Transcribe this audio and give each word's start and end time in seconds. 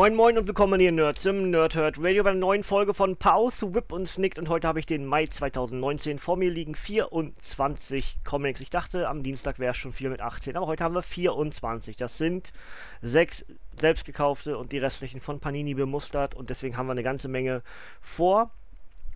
Moin 0.00 0.14
Moin 0.14 0.38
und 0.38 0.46
willkommen 0.46 0.80
hier 0.80 0.92
Nerds 0.92 1.26
im 1.26 1.50
Nerdhurt 1.50 1.98
Radio 1.98 2.24
bei 2.24 2.30
einer 2.30 2.38
neuen 2.38 2.62
Folge 2.62 2.94
von 2.94 3.16
Pause, 3.16 3.74
Whip 3.74 3.92
und 3.92 4.08
Snicked 4.08 4.38
und 4.38 4.48
heute 4.48 4.66
habe 4.66 4.78
ich 4.78 4.86
den 4.86 5.04
Mai 5.04 5.26
2019. 5.26 6.18
Vor 6.18 6.38
mir 6.38 6.50
liegen 6.50 6.74
24 6.74 8.20
Comics. 8.24 8.62
Ich 8.62 8.70
dachte, 8.70 9.08
am 9.08 9.22
Dienstag 9.22 9.58
wäre 9.58 9.72
es 9.72 9.76
schon 9.76 9.92
4 9.92 10.08
mit 10.08 10.22
18, 10.22 10.56
aber 10.56 10.68
heute 10.68 10.84
haben 10.84 10.94
wir 10.94 11.02
24. 11.02 11.96
Das 11.96 12.16
sind 12.16 12.54
sechs 13.02 13.44
selbst 13.78 14.06
gekaufte 14.06 14.56
und 14.56 14.72
die 14.72 14.78
restlichen 14.78 15.20
von 15.20 15.38
Panini 15.38 15.74
bemustert 15.74 16.34
und 16.34 16.48
deswegen 16.48 16.78
haben 16.78 16.86
wir 16.86 16.92
eine 16.92 17.02
ganze 17.02 17.28
Menge 17.28 17.62
vor. 18.00 18.52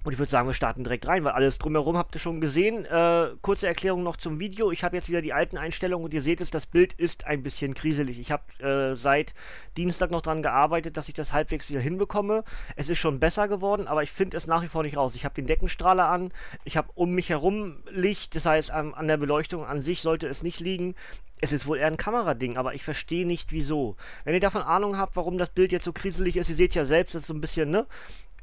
Und 0.05 0.13
ich 0.13 0.19
würde 0.19 0.31
sagen, 0.31 0.47
wir 0.47 0.53
starten 0.53 0.85
direkt 0.85 1.09
rein, 1.09 1.25
weil 1.25 1.33
alles 1.33 1.57
drumherum 1.57 1.97
habt 1.97 2.15
ihr 2.15 2.19
schon 2.19 2.43
gesehen. 2.43 2.85
Äh, 2.85 3.31
kurze 3.41 3.67
Erklärung 3.67 4.03
noch 4.03 4.19
zum 4.19 4.39
Video. 4.39 4.71
Ich 4.71 4.85
habe 4.85 4.97
jetzt 4.97 5.09
wieder 5.09 5.23
die 5.23 5.33
alten 5.33 5.57
Einstellungen 5.57 6.05
und 6.05 6.13
ihr 6.13 6.21
seht 6.21 6.43
es, 6.43 6.51
das 6.51 6.67
Bild 6.67 6.93
ist 6.93 7.27
ein 7.27 7.43
bisschen 7.43 7.73
kriselig. 7.73 8.19
Ich 8.19 8.31
habe 8.31 8.43
äh, 8.63 8.97
seit 8.97 9.33
Dienstag 9.79 10.11
noch 10.11 10.21
daran 10.21 10.43
gearbeitet, 10.43 10.99
dass 10.99 11.09
ich 11.09 11.15
das 11.15 11.33
halbwegs 11.33 11.71
wieder 11.71 11.81
hinbekomme. 11.81 12.45
Es 12.77 12.91
ist 12.91 12.99
schon 12.99 13.19
besser 13.19 13.49
geworden, 13.49 13.89
aber 13.89 14.03
ich 14.03 14.13
finde 14.13 14.37
es 14.37 14.47
nach 14.47 14.63
wie 14.63 14.69
vor 14.69 14.83
nicht 14.83 14.99
raus. 14.99 15.15
Ich 15.15 15.25
habe 15.25 15.35
den 15.35 15.47
Deckenstrahler 15.47 16.07
an, 16.07 16.33
ich 16.65 16.77
habe 16.77 16.91
um 16.95 17.13
mich 17.13 17.31
herum 17.31 17.79
Licht, 17.91 18.37
das 18.37 18.45
heißt 18.45 18.71
an, 18.71 18.93
an 18.93 19.09
der 19.09 19.17
Beleuchtung 19.17 19.65
an 19.65 19.81
sich 19.81 20.03
sollte 20.03 20.29
es 20.29 20.43
nicht 20.43 20.61
liegen. 20.61 20.97
Es 21.41 21.51
ist 21.51 21.67
wohl 21.67 21.79
eher 21.79 21.87
ein 21.87 21.97
Kamerading, 21.97 22.59
aber 22.59 22.75
ich 22.75 22.85
verstehe 22.85 23.27
nicht 23.27 23.53
wieso. 23.53 23.97
Wenn 24.25 24.35
ihr 24.35 24.41
davon 24.41 24.63
Ahnung 24.63 24.99
habt, 24.99 25.17
warum 25.17 25.39
das 25.39 25.49
Bild 25.49 25.73
jetzt 25.73 25.85
so 25.85 25.95
kriselig 25.95 26.37
ist, 26.37 26.51
ihr 26.51 26.57
seht 26.57 26.75
ja 26.75 26.85
selbst, 26.85 27.15
das 27.15 27.23
ist 27.23 27.29
so 27.29 27.35
ein 27.35 27.41
bisschen, 27.41 27.71
ne? 27.71 27.87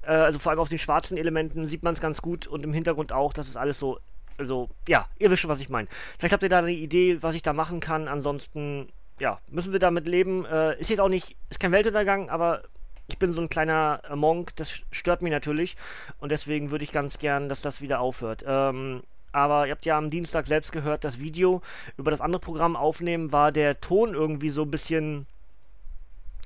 Äh, 0.04 0.12
also 0.12 0.40
vor 0.40 0.52
allem 0.52 0.60
auf 0.60 0.70
den 0.70 0.80
schwarzen 0.80 1.18
Elementen 1.18 1.68
sieht 1.68 1.84
man 1.84 1.94
es 1.94 2.02
ganz 2.02 2.22
gut 2.22 2.48
und 2.48 2.64
im 2.64 2.74
Hintergrund 2.74 3.12
auch, 3.12 3.34
das 3.34 3.48
ist 3.48 3.58
alles 3.58 3.80
so, 3.80 4.00
also 4.38 4.70
ja, 4.88 5.08
ihr 5.20 5.30
wisst 5.30 5.42
schon, 5.42 5.50
was 5.50 5.62
ich 5.62 5.70
meine. 5.70 5.88
Vielleicht 6.18 6.34
habt 6.34 6.44
ihr 6.44 6.50
da 6.50 6.60
eine 6.60 6.72
Idee, 6.72 7.22
was 7.22 7.36
ich 7.36 7.42
da 7.42 7.54
machen 7.54 7.80
kann, 7.80 8.08
ansonsten, 8.08 8.90
ja, 9.20 9.40
müssen 9.48 9.72
wir 9.72 9.80
damit 9.80 10.08
leben. 10.08 10.46
Äh, 10.46 10.80
ist 10.80 10.90
jetzt 10.90 11.00
auch 11.00 11.10
nicht, 11.10 11.36
ist 11.50 11.60
kein 11.60 11.72
Weltuntergang, 11.72 12.30
aber 12.30 12.64
ich 13.08 13.20
bin 13.20 13.34
so 13.34 13.42
ein 13.42 13.50
kleiner 13.50 14.02
äh, 14.10 14.16
Monk, 14.16 14.56
das 14.56 14.72
stört 14.92 15.22
mich 15.22 15.32
natürlich 15.32 15.76
und 16.20 16.32
deswegen 16.32 16.72
würde 16.72 16.84
ich 16.84 16.92
ganz 16.92 17.20
gern, 17.20 17.50
dass 17.50 17.62
das 17.62 17.82
wieder 17.82 18.00
aufhört. 18.00 18.44
Ähm, 18.48 19.04
aber 19.34 19.68
ihr 19.68 19.72
habt 19.72 19.86
ja 19.86 19.98
am 19.98 20.10
Dienstag 20.10 20.46
selbst 20.48 20.72
gehört, 20.72 21.04
das 21.04 21.20
Video 21.20 21.62
über 21.98 22.12
das 22.12 22.22
andere 22.22 22.42
Programm 22.42 22.76
aufnehmen, 22.76 23.32
war 23.32 23.52
der 23.52 23.80
Ton 23.80 24.14
irgendwie 24.14 24.50
so 24.50 24.64
ein 24.64 24.72
bisschen, 24.72 25.26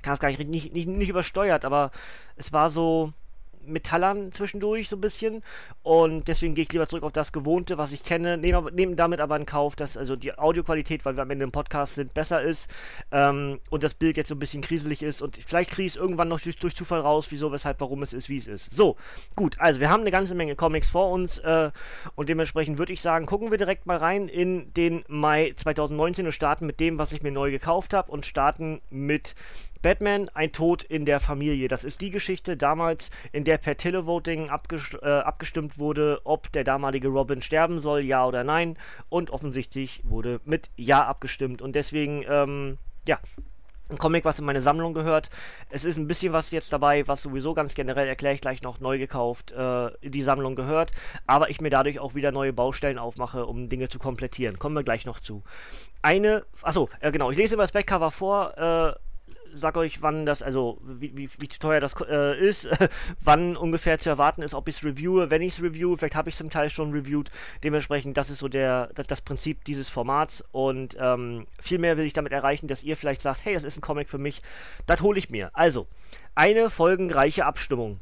kann 0.02 0.12
es 0.12 0.20
gar 0.20 0.28
nicht, 0.28 0.38
nicht, 0.48 0.72
nicht, 0.72 0.86
nicht 0.86 1.08
übersteuert, 1.08 1.64
aber 1.64 1.90
es 2.36 2.52
war 2.52 2.70
so, 2.70 3.12
Metallern 3.66 4.32
zwischendurch 4.32 4.88
so 4.88 4.96
ein 4.96 5.00
bisschen. 5.00 5.42
Und 5.82 6.28
deswegen 6.28 6.54
gehe 6.54 6.64
ich 6.64 6.72
lieber 6.72 6.88
zurück 6.88 7.04
auf 7.04 7.12
das 7.12 7.32
Gewohnte, 7.32 7.78
was 7.78 7.92
ich 7.92 8.04
kenne. 8.04 8.36
Nehme, 8.36 8.70
nehme 8.72 8.96
damit 8.96 9.20
aber 9.20 9.36
in 9.36 9.46
Kauf, 9.46 9.76
dass 9.76 9.96
also 9.96 10.16
die 10.16 10.36
Audioqualität, 10.36 11.04
weil 11.04 11.16
wir 11.16 11.22
am 11.22 11.30
Ende 11.30 11.44
im 11.44 11.52
Podcast 11.52 11.94
sind, 11.94 12.14
besser 12.14 12.42
ist. 12.42 12.68
Ähm, 13.10 13.60
und 13.70 13.82
das 13.82 13.94
Bild 13.94 14.16
jetzt 14.16 14.28
so 14.28 14.34
ein 14.34 14.38
bisschen 14.38 14.62
kriselig 14.62 15.02
ist. 15.02 15.22
Und 15.22 15.36
vielleicht 15.36 15.70
kriege 15.70 15.86
ich 15.86 15.94
es 15.94 15.96
irgendwann 15.96 16.28
noch 16.28 16.40
durch, 16.40 16.56
durch, 16.56 16.76
Zufall 16.76 17.00
raus, 17.00 17.26
wieso, 17.30 17.52
weshalb, 17.52 17.80
warum 17.80 18.02
es 18.02 18.12
ist, 18.12 18.28
wie 18.28 18.38
es 18.38 18.46
ist. 18.46 18.72
So, 18.72 18.96
gut. 19.34 19.56
Also, 19.58 19.80
wir 19.80 19.90
haben 19.90 20.00
eine 20.00 20.10
ganze 20.10 20.34
Menge 20.34 20.56
Comics 20.56 20.90
vor 20.90 21.10
uns. 21.10 21.38
Äh, 21.38 21.70
und 22.14 22.28
dementsprechend 22.28 22.78
würde 22.78 22.92
ich 22.92 23.00
sagen, 23.00 23.26
gucken 23.26 23.50
wir 23.50 23.58
direkt 23.58 23.86
mal 23.86 23.96
rein 23.96 24.28
in 24.28 24.72
den 24.74 25.04
Mai 25.08 25.54
2019 25.56 26.26
und 26.26 26.32
starten 26.32 26.66
mit 26.66 26.80
dem, 26.80 26.98
was 26.98 27.12
ich 27.12 27.22
mir 27.22 27.32
neu 27.32 27.50
gekauft 27.50 27.94
habe. 27.94 28.10
Und 28.10 28.26
starten 28.26 28.80
mit 28.90 29.34
Batman, 29.82 30.28
ein 30.34 30.52
Tod 30.52 30.82
in 30.82 31.04
der 31.04 31.20
Familie. 31.20 31.68
Das 31.68 31.84
ist 31.84 32.00
die 32.00 32.10
Geschichte 32.10 32.56
damals, 32.56 33.10
in 33.32 33.44
der 33.44 33.58
per 33.58 33.76
Televoting 33.76 34.48
abgest 34.48 34.98
äh, 35.02 35.06
abgestimmt 35.06 35.78
wurde, 35.78 36.20
ob 36.24 36.50
der 36.52 36.64
damalige 36.64 37.08
Robin 37.08 37.42
sterben 37.42 37.80
soll, 37.80 38.04
ja 38.04 38.26
oder 38.26 38.44
nein. 38.44 38.76
Und 39.08 39.30
offensichtlich 39.30 40.02
wurde 40.04 40.40
mit 40.44 40.70
Ja 40.76 41.06
abgestimmt. 41.06 41.62
Und 41.62 41.74
deswegen, 41.74 42.24
ähm, 42.28 42.78
ja, 43.06 43.18
ein 43.88 43.98
Comic, 43.98 44.24
was 44.24 44.38
in 44.38 44.44
meine 44.44 44.62
Sammlung 44.62 44.94
gehört. 44.94 45.30
Es 45.70 45.84
ist 45.84 45.96
ein 45.96 46.08
bisschen 46.08 46.32
was 46.32 46.50
jetzt 46.50 46.72
dabei, 46.72 47.06
was 47.06 47.22
sowieso 47.22 47.54
ganz 47.54 47.74
generell, 47.74 48.08
erkläre 48.08 48.34
ich 48.34 48.40
gleich 48.40 48.62
noch, 48.62 48.80
neu 48.80 48.98
gekauft, 48.98 49.52
äh, 49.52 49.88
in 50.00 50.12
die 50.12 50.22
Sammlung 50.22 50.56
gehört. 50.56 50.90
Aber 51.26 51.50
ich 51.50 51.60
mir 51.60 51.70
dadurch 51.70 52.00
auch 52.00 52.14
wieder 52.14 52.32
neue 52.32 52.52
Baustellen 52.52 52.98
aufmache, 52.98 53.46
um 53.46 53.68
Dinge 53.68 53.88
zu 53.88 53.98
komplettieren. 53.98 54.58
Kommen 54.58 54.74
wir 54.74 54.82
gleich 54.82 55.06
noch 55.06 55.20
zu. 55.20 55.44
Eine, 56.02 56.44
achso, 56.62 56.88
äh, 57.00 57.12
genau, 57.12 57.30
ich 57.30 57.38
lese 57.38 57.54
immer 57.54 57.62
das 57.62 57.72
Backcover 57.72 58.10
vor. 58.10 58.58
Äh, 58.58 59.05
sag 59.56 59.76
euch, 59.76 60.02
wann 60.02 60.26
das, 60.26 60.42
also 60.42 60.80
wie, 60.82 61.16
wie, 61.16 61.28
wie 61.38 61.48
teuer 61.48 61.80
das 61.80 61.94
äh, 62.08 62.38
ist, 62.38 62.68
wann 63.22 63.56
ungefähr 63.56 63.98
zu 63.98 64.08
erwarten 64.08 64.42
ist, 64.42 64.54
ob 64.54 64.68
ich 64.68 64.76
es 64.76 64.84
reviewe, 64.84 65.30
wenn 65.30 65.42
ich 65.42 65.54
es 65.54 65.62
reviewe, 65.62 65.96
vielleicht 65.96 66.14
habe 66.14 66.28
ich 66.28 66.34
es 66.34 66.38
zum 66.38 66.50
Teil 66.50 66.70
schon 66.70 66.92
reviewed. 66.92 67.30
Dementsprechend, 67.64 68.16
das 68.16 68.30
ist 68.30 68.38
so 68.38 68.48
der, 68.48 68.90
das, 68.94 69.06
das 69.06 69.22
Prinzip 69.22 69.64
dieses 69.64 69.88
Formats 69.88 70.44
und 70.52 70.96
ähm, 71.00 71.46
viel 71.60 71.78
mehr 71.78 71.96
will 71.96 72.06
ich 72.06 72.12
damit 72.12 72.32
erreichen, 72.32 72.68
dass 72.68 72.82
ihr 72.82 72.96
vielleicht 72.96 73.22
sagt, 73.22 73.44
hey, 73.44 73.54
das 73.54 73.64
ist 73.64 73.78
ein 73.78 73.82
Comic 73.82 74.08
für 74.08 74.18
mich, 74.18 74.42
das 74.86 75.00
hole 75.00 75.18
ich 75.18 75.30
mir. 75.30 75.50
Also, 75.54 75.86
eine 76.34 76.70
folgenreiche 76.70 77.44
Abstimmung. 77.44 78.00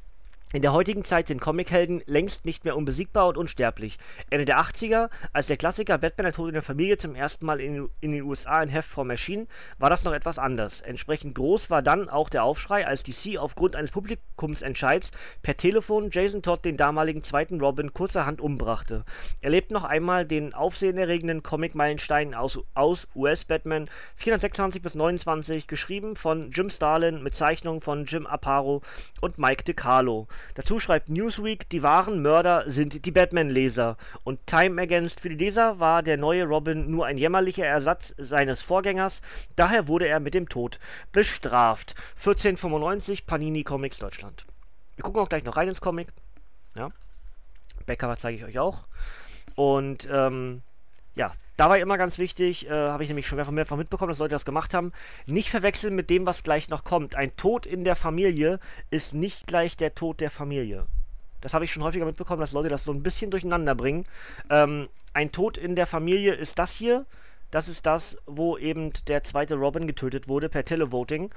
In 0.55 0.63
der 0.63 0.73
heutigen 0.73 1.05
Zeit 1.05 1.27
sind 1.27 1.41
Comichelden 1.41 2.01
längst 2.07 2.45
nicht 2.45 2.65
mehr 2.65 2.77
unbesiegbar 2.77 3.27
und 3.27 3.37
unsterblich. 3.37 3.99
Ende 4.31 4.45
der 4.45 4.61
80er, 4.61 5.11
als 5.33 5.49
der 5.49 5.57
Klassiker 5.57 5.99
Batman 5.99 6.27
der 6.27 6.33
Tod 6.33 6.47
in 6.47 6.53
der 6.53 6.63
Familie 6.63 6.97
zum 6.97 7.17
ersten 7.17 7.45
Mal 7.45 7.61
in, 7.61 7.89
in, 8.01 8.13
den 8.13 8.23
USA 8.23 8.63
in 8.63 8.69
Heftform 8.69 9.11
erschien, 9.11 9.49
war 9.79 9.91
das 9.91 10.05
noch 10.05 10.13
etwas 10.13 10.39
anders. 10.39 10.81
Entsprechend 10.81 11.35
groß 11.35 11.71
war 11.71 11.83
dann 11.83 12.09
auch 12.09 12.29
der 12.29 12.45
Aufschrei, 12.45 12.87
als 12.87 13.03
DC 13.03 13.37
aufgrund 13.37 13.75
eines 13.75 13.91
Publikumsentscheids 13.91 15.11
per 15.43 15.57
Telefon 15.57 16.11
Jason 16.13 16.41
Todd 16.41 16.65
den 16.65 16.77
damaligen 16.77 17.25
zweiten 17.25 17.61
Robin 17.61 17.93
kurzerhand 17.93 18.41
umbrachte. 18.41 19.05
Er 19.41 19.51
lebt 19.51 19.73
noch 19.73 19.83
einmal 19.83 20.25
den 20.25 20.55
aufsehenerregenden 20.55 21.43
Comic-Meilenstein 21.43 22.33
aus, 22.33 22.61
aus 22.75 23.09
US-Batman 23.17 23.91
426 24.15 24.81
bis 24.81 24.95
29, 24.95 25.67
geschrieben 25.67 26.15
von 26.15 26.53
Jim 26.53 26.71
Starlin 26.71 27.25
mit 27.25 27.35
Zeichnung 27.35 27.81
von 27.81 28.05
Jim 28.05 28.25
Aparo 28.25 28.83
und 29.21 29.37
Mike 29.37 29.65
DeCarlo. 29.65 30.29
Dazu 30.55 30.79
schreibt 30.79 31.09
Newsweek, 31.09 31.69
die 31.69 31.83
wahren 31.83 32.23
Mörder 32.23 32.65
sind 32.67 33.05
die 33.07 33.11
Batman-Leser. 33.11 33.97
Und 34.23 34.47
Time 34.47 34.81
Against 34.81 35.21
für 35.21 35.29
die 35.29 35.37
Leser 35.37 35.81
war 35.81 36.03
der 36.03 36.17
neue 36.17 36.45
Robin 36.45 36.91
nur 36.91 37.07
ein 37.07 37.19
jämmerlicher 37.19 37.67
Ersatz 37.67 38.15
seines 38.19 38.63
Vorgängers, 38.63 39.23
daher 39.57 39.89
wurde 39.89 40.07
er 40.07 40.21
mit 40.21 40.35
dem 40.35 40.49
Tod 40.49 40.79
bestraft. 41.13 41.95
1495 42.17 43.27
Panini 43.27 43.65
Comics 43.65 43.99
Deutschland. 43.99 44.47
Wir 44.97 45.03
gucken 45.03 45.21
auch 45.21 45.29
gleich 45.29 45.45
noch 45.45 45.57
rein 45.57 45.69
ins 45.69 45.81
Comic. 45.81 46.09
Ja. 46.77 46.91
Backcover 47.87 48.17
zeige 48.17 48.39
ich 48.39 48.45
euch 48.45 48.59
auch. 48.59 48.85
Und 49.57 50.09
ähm, 50.11 50.63
ja, 51.15 51.33
Dabei 51.57 51.81
immer 51.81 51.99
ganz 51.99 52.19
wichtig, 52.19 52.67
äh, 52.67 52.71
habe 52.71 53.05
ich 53.05 53.09
nämlich 53.09 53.29
schon 53.29 53.37
mehrfach, 53.37 53.53
mehrfach 53.53 53.77
mitbekommen, 53.77 54.09
dass 54.09 54.19
Leute 54.19 54.35
das 54.35 54.45
gemacht 54.45 54.75
haben, 54.75 54.93
nicht 55.27 55.51
verwechseln 55.51 55.95
mit 55.95 56.11
dem, 56.11 56.27
was 56.27 56.43
gleich 56.43 56.69
noch 56.69 56.83
kommt. 56.83 57.15
Ein 57.15 57.37
Tod 57.37 57.65
in 57.65 57.85
der 57.85 57.95
Familie 57.95 58.59
ist 58.91 59.15
nicht 59.15 59.47
gleich 59.47 59.77
der 59.77 59.95
Tod 59.95 60.21
der 60.21 60.31
Familie. 60.31 60.87
Das 61.41 61.55
habe 61.55 61.65
ich 61.65 61.73
schon 61.73 61.85
häufiger 61.85 62.07
mitbekommen, 62.07 62.41
dass 62.41 62.53
Leute 62.53 62.71
das 62.71 62.85
so 62.85 62.93
ein 62.93 63.03
bisschen 63.03 63.31
durcheinander 63.31 63.75
bringen. 63.75 64.05
Ähm, 64.51 64.89
ein 65.13 65.31
Tod 65.31 65.57
in 65.57 65.77
der 65.77 65.87
Familie 65.87 66.35
ist 66.35 66.59
das 66.59 66.73
hier. 66.73 67.07
Das 67.53 67.69
ist 67.69 67.87
das, 67.87 68.17
wo 68.27 68.59
eben 68.59 68.93
der 69.07 69.23
zweite 69.23 69.55
Robin 69.55 69.87
getötet 69.87 70.27
wurde 70.27 70.49
per 70.49 70.65
Televoting. 70.65 71.31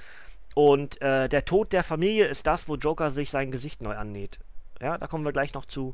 Und 0.55 0.99
äh, 0.99 1.29
der 1.29 1.45
Tod 1.45 1.73
der 1.73 1.83
Familie 1.83 2.25
ist 2.25 2.47
das, 2.47 2.67
wo 2.67 2.75
Joker 2.75 3.11
sich 3.11 3.29
sein 3.29 3.51
Gesicht 3.51 3.83
neu 3.83 3.95
annäht. 3.95 4.39
Ja, 4.81 4.97
da 4.97 5.05
kommen 5.05 5.25
wir 5.25 5.31
gleich 5.31 5.53
noch 5.53 5.65
zu. 5.65 5.93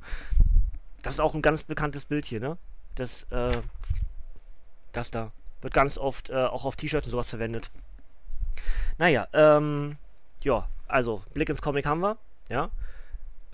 Das 1.01 1.15
ist 1.15 1.19
auch 1.19 1.35
ein 1.35 1.41
ganz 1.41 1.63
bekanntes 1.63 2.05
Bild 2.05 2.25
hier, 2.25 2.39
ne? 2.39 2.57
Das, 2.95 3.23
äh, 3.31 3.57
das 4.93 5.11
da. 5.11 5.31
Wird 5.61 5.73
ganz 5.73 5.97
oft 5.97 6.29
äh, 6.29 6.33
auch 6.33 6.65
auf 6.65 6.75
T-Shirts 6.75 7.07
und 7.07 7.11
sowas 7.11 7.29
verwendet. 7.29 7.71
Naja, 8.97 9.27
ähm, 9.33 9.97
ja, 10.41 10.67
also, 10.87 11.23
Blick 11.33 11.49
ins 11.49 11.61
Comic 11.61 11.85
haben 11.85 12.01
wir, 12.01 12.17
ja. 12.49 12.69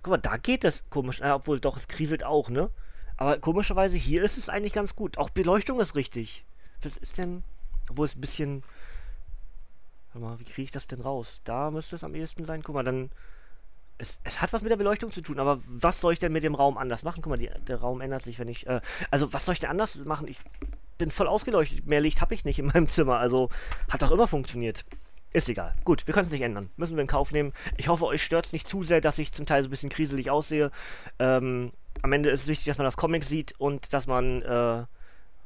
Guck 0.01 0.11
mal, 0.11 0.17
da 0.17 0.37
geht 0.37 0.63
es 0.63 0.83
komisch, 0.89 1.21
äh, 1.21 1.29
obwohl 1.29 1.59
doch, 1.59 1.77
es 1.77 1.87
kriselt 1.87 2.23
auch, 2.23 2.49
ne? 2.49 2.69
Aber 3.17 3.37
komischerweise 3.37 3.97
hier 3.97 4.23
ist 4.23 4.37
es 4.37 4.49
eigentlich 4.49 4.73
ganz 4.73 4.95
gut. 4.95 5.17
Auch 5.17 5.29
Beleuchtung 5.29 5.79
ist 5.79 5.95
richtig. 5.95 6.45
Was 6.81 6.95
ist 6.97 7.17
denn, 7.17 7.43
obwohl 7.89 8.05
es 8.05 8.15
ein 8.15 8.21
bisschen, 8.21 8.63
warte 10.13 10.25
mal, 10.25 10.39
wie 10.39 10.45
kriege 10.45 10.63
ich 10.63 10.71
das 10.71 10.87
denn 10.87 11.01
raus? 11.01 11.41
Da 11.43 11.69
müsste 11.69 11.97
es 11.97 12.03
am 12.03 12.15
ehesten 12.15 12.45
sein. 12.45 12.63
Guck 12.63 12.75
mal, 12.75 12.83
dann, 12.83 13.11
es, 13.97 14.19
es, 14.23 14.41
hat 14.41 14.53
was 14.53 14.61
mit 14.61 14.71
der 14.71 14.77
Beleuchtung 14.77 15.11
zu 15.11 15.21
tun, 15.21 15.39
aber 15.39 15.59
was 15.65 15.99
soll 15.99 16.13
ich 16.13 16.19
denn 16.19 16.31
mit 16.31 16.45
dem 16.45 16.55
Raum 16.55 16.77
anders 16.77 17.03
machen? 17.03 17.21
Guck 17.21 17.31
mal, 17.31 17.37
die, 17.37 17.51
der 17.67 17.81
Raum 17.81 17.99
ändert 17.99 18.23
sich, 18.23 18.39
wenn 18.39 18.47
ich, 18.47 18.65
äh, 18.67 18.79
also 19.11 19.33
was 19.33 19.45
soll 19.45 19.53
ich 19.53 19.59
denn 19.59 19.69
anders 19.69 19.95
machen? 19.97 20.29
Ich 20.29 20.39
bin 20.99 21.09
voll 21.09 21.27
ausgeleuchtet. 21.27 21.87
Mehr 21.87 22.01
Licht 22.01 22.21
habe 22.21 22.35
ich 22.35 22.45
nicht 22.45 22.59
in 22.59 22.67
meinem 22.67 22.87
Zimmer. 22.87 23.17
Also 23.17 23.49
hat 23.89 24.03
doch 24.03 24.11
immer 24.11 24.27
funktioniert. 24.27 24.85
Ist 25.31 25.49
egal. 25.49 25.75
Gut, 25.83 26.05
wir 26.05 26.13
können 26.13 26.27
es 26.27 26.31
nicht 26.31 26.41
ändern. 26.41 26.69
Müssen 26.75 26.95
wir 26.95 27.01
in 27.01 27.07
Kauf 27.07 27.31
nehmen. 27.31 27.53
Ich 27.77 27.87
hoffe, 27.87 28.05
euch 28.05 28.23
stört 28.23 28.45
es 28.45 28.53
nicht 28.53 28.67
zu 28.67 28.83
sehr, 28.83 29.01
dass 29.01 29.17
ich 29.17 29.31
zum 29.31 29.45
Teil 29.45 29.63
so 29.63 29.67
ein 29.67 29.71
bisschen 29.71 29.89
kriselig 29.89 30.29
aussehe. 30.29 30.71
Ähm, 31.17 31.71
am 32.01 32.13
Ende 32.13 32.29
ist 32.29 32.41
es 32.41 32.47
wichtig, 32.47 32.65
dass 32.65 32.77
man 32.77 32.85
das 32.85 32.97
Comic 32.97 33.23
sieht 33.23 33.53
und 33.59 33.93
dass 33.93 34.07
man 34.07 34.41
äh, 34.41 34.83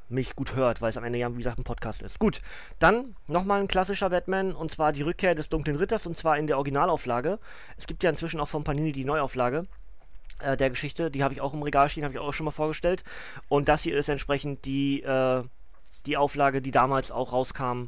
mich 0.09 0.35
gut 0.35 0.55
hört, 0.55 0.81
weil 0.81 0.89
es 0.89 0.97
am 0.97 1.03
Ende 1.03 1.19
ja, 1.19 1.31
wie 1.31 1.37
gesagt, 1.37 1.59
ein 1.59 1.63
Podcast 1.63 2.01
ist. 2.01 2.19
Gut, 2.19 2.41
dann 2.79 3.15
nochmal 3.27 3.59
ein 3.59 3.67
klassischer 3.67 4.09
Batman 4.09 4.53
und 4.53 4.71
zwar 4.71 4.93
die 4.93 5.01
Rückkehr 5.01 5.35
des 5.35 5.49
Dunklen 5.49 5.75
Ritters 5.75 6.07
und 6.07 6.17
zwar 6.17 6.37
in 6.37 6.47
der 6.47 6.57
Originalauflage. 6.57 7.39
Es 7.77 7.87
gibt 7.87 8.03
ja 8.03 8.09
inzwischen 8.09 8.39
auch 8.39 8.47
von 8.47 8.63
Panini 8.63 8.91
die 8.91 9.05
Neuauflage 9.05 9.67
äh, 10.39 10.57
der 10.57 10.69
Geschichte. 10.69 11.11
Die 11.11 11.23
habe 11.23 11.33
ich 11.33 11.41
auch 11.41 11.53
im 11.53 11.63
Regal 11.63 11.89
stehen, 11.89 12.03
habe 12.03 12.13
ich 12.13 12.19
auch 12.19 12.33
schon 12.33 12.45
mal 12.45 12.51
vorgestellt. 12.51 13.03
Und 13.49 13.67
das 13.67 13.83
hier 13.83 13.97
ist 13.97 14.09
entsprechend 14.09 14.65
die, 14.65 15.01
äh, 15.03 15.43
die 16.05 16.17
Auflage, 16.17 16.61
die 16.61 16.71
damals 16.71 17.11
auch 17.11 17.31
rauskam 17.31 17.87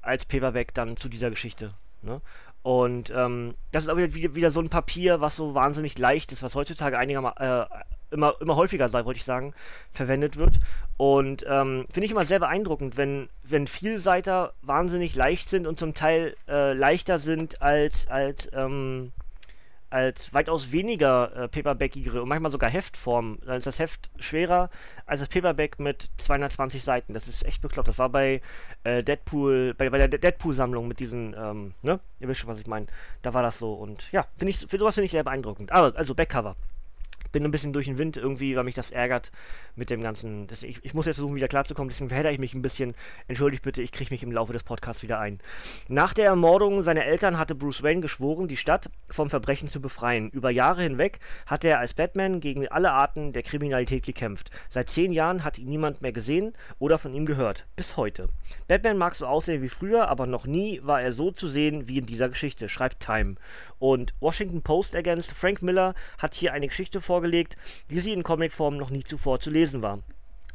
als 0.00 0.24
Paperback 0.24 0.74
dann 0.74 0.96
zu 0.96 1.08
dieser 1.08 1.30
Geschichte. 1.30 1.74
Ne? 2.02 2.20
Und 2.62 3.10
ähm, 3.14 3.54
das 3.72 3.84
ist 3.84 3.88
auch 3.88 3.96
wieder, 3.96 4.34
wieder, 4.34 4.50
so 4.50 4.60
ein 4.60 4.68
Papier, 4.68 5.20
was 5.20 5.36
so 5.36 5.54
wahnsinnig 5.54 5.96
leicht 5.98 6.32
ist, 6.32 6.42
was 6.42 6.54
heutzutage 6.54 6.98
einigermaßen 6.98 7.38
äh, 7.38 7.66
immer, 8.10 8.34
immer 8.40 8.56
häufiger, 8.56 8.92
wollte 8.92 9.18
ich 9.18 9.24
sagen, 9.24 9.54
verwendet 9.92 10.36
wird. 10.36 10.58
Und 10.96 11.44
ähm, 11.48 11.86
finde 11.90 12.06
ich 12.06 12.10
immer 12.10 12.26
sehr 12.26 12.40
beeindruckend, 12.40 12.96
wenn, 12.96 13.28
wenn 13.42 13.66
Vielseiter 13.66 14.52
wahnsinnig 14.62 15.14
leicht 15.14 15.48
sind 15.48 15.66
und 15.66 15.78
zum 15.78 15.94
Teil 15.94 16.36
äh, 16.48 16.72
leichter 16.72 17.18
sind 17.18 17.62
als, 17.62 18.08
als 18.08 18.48
ähm, 18.52 19.12
als 19.90 20.32
weitaus 20.34 20.72
weniger 20.72 21.34
äh, 21.34 21.48
paperbackigere 21.48 22.22
und 22.22 22.28
manchmal 22.28 22.52
sogar 22.52 22.70
Heftformen. 22.70 23.38
Dann 23.44 23.56
ist 23.56 23.66
das 23.66 23.78
Heft 23.78 24.10
schwerer 24.18 24.70
als 25.06 25.20
das 25.20 25.28
Paperback 25.28 25.78
mit 25.78 26.10
220 26.18 26.82
Seiten. 26.82 27.14
Das 27.14 27.28
ist 27.28 27.44
echt 27.44 27.62
bekloppt. 27.62 27.88
Das 27.88 27.98
war 27.98 28.08
bei 28.10 28.40
äh, 28.84 29.02
Deadpool, 29.02 29.74
bei, 29.74 29.88
bei 29.90 29.98
der 29.98 30.08
Deadpool-Sammlung 30.08 30.88
mit 30.88 31.00
diesen, 31.00 31.34
ähm, 31.38 31.74
ne? 31.82 32.00
Ihr 32.20 32.28
wisst 32.28 32.40
schon, 32.40 32.50
was 32.50 32.60
ich 32.60 32.66
meine. 32.66 32.86
Da 33.22 33.32
war 33.34 33.42
das 33.42 33.58
so. 33.58 33.72
Und 33.72 34.10
ja, 34.12 34.26
finde 34.36 34.50
ich, 34.50 34.66
für 34.66 34.78
sowas 34.78 34.94
finde 34.94 35.06
ich 35.06 35.12
sehr 35.12 35.24
beeindruckend. 35.24 35.72
Aber, 35.72 35.96
also 35.96 36.14
Backcover 36.14 36.56
bin 37.32 37.44
ein 37.44 37.50
bisschen 37.50 37.72
durch 37.72 37.86
den 37.86 37.98
Wind 37.98 38.16
irgendwie, 38.16 38.56
weil 38.56 38.64
mich 38.64 38.74
das 38.74 38.90
ärgert 38.90 39.30
mit 39.76 39.90
dem 39.90 40.02
ganzen. 40.02 40.46
Das, 40.46 40.62
ich, 40.62 40.78
ich, 40.82 40.94
muss 40.94 41.06
jetzt 41.06 41.16
versuchen, 41.16 41.36
wieder 41.36 41.48
klarzukommen, 41.48 41.88
deswegen 41.88 42.08
verhedder 42.08 42.32
ich 42.32 42.38
mich 42.38 42.54
ein 42.54 42.62
bisschen. 42.62 42.94
Entschuldigt 43.26 43.62
bitte, 43.62 43.82
ich 43.82 43.92
kriege 43.92 44.12
mich 44.12 44.22
im 44.22 44.32
Laufe 44.32 44.52
des 44.52 44.64
Podcasts 44.64 45.02
wieder 45.02 45.18
ein. 45.20 45.38
Nach 45.88 46.14
der 46.14 46.26
Ermordung 46.26 46.82
seiner 46.82 47.04
Eltern 47.04 47.38
hatte 47.38 47.54
Bruce 47.54 47.82
Wayne 47.82 48.00
geschworen, 48.00 48.48
die 48.48 48.56
Stadt 48.56 48.90
vom 49.08 49.30
Verbrechen 49.30 49.68
zu 49.68 49.80
befreien. 49.80 50.30
Über 50.30 50.50
Jahre 50.50 50.82
hinweg 50.82 51.20
hat 51.46 51.64
er 51.64 51.78
als 51.78 51.94
Batman 51.94 52.40
gegen 52.40 52.68
alle 52.68 52.92
Arten 52.92 53.32
der 53.32 53.42
Kriminalität 53.42 54.04
gekämpft. 54.04 54.50
Seit 54.68 54.88
zehn 54.88 55.12
Jahren 55.12 55.44
hat 55.44 55.58
ihn 55.58 55.68
niemand 55.68 56.02
mehr 56.02 56.12
gesehen 56.12 56.52
oder 56.78 56.98
von 56.98 57.14
ihm 57.14 57.26
gehört. 57.26 57.66
Bis 57.76 57.96
heute. 57.96 58.28
Batman 58.66 58.98
mag 58.98 59.14
so 59.14 59.26
aussehen 59.26 59.62
wie 59.62 59.68
früher, 59.68 60.08
aber 60.08 60.26
noch 60.26 60.46
nie 60.46 60.80
war 60.82 61.00
er 61.00 61.12
so 61.12 61.30
zu 61.30 61.48
sehen 61.48 61.88
wie 61.88 61.98
in 61.98 62.06
dieser 62.06 62.28
Geschichte, 62.28 62.68
schreibt 62.68 63.00
Time. 63.00 63.36
Und 63.78 64.14
Washington 64.20 64.62
Post 64.62 64.94
ergänzt, 64.94 65.32
Frank 65.32 65.62
Miller 65.62 65.94
hat 66.18 66.34
hier 66.34 66.52
eine 66.52 66.68
Geschichte 66.68 67.00
vorgelegt, 67.00 67.56
wie 67.88 68.00
sie 68.00 68.12
in 68.12 68.22
Comicform 68.22 68.76
noch 68.76 68.90
nie 68.90 69.04
zuvor 69.04 69.40
zu 69.40 69.50
lesen 69.50 69.82
war. 69.82 70.00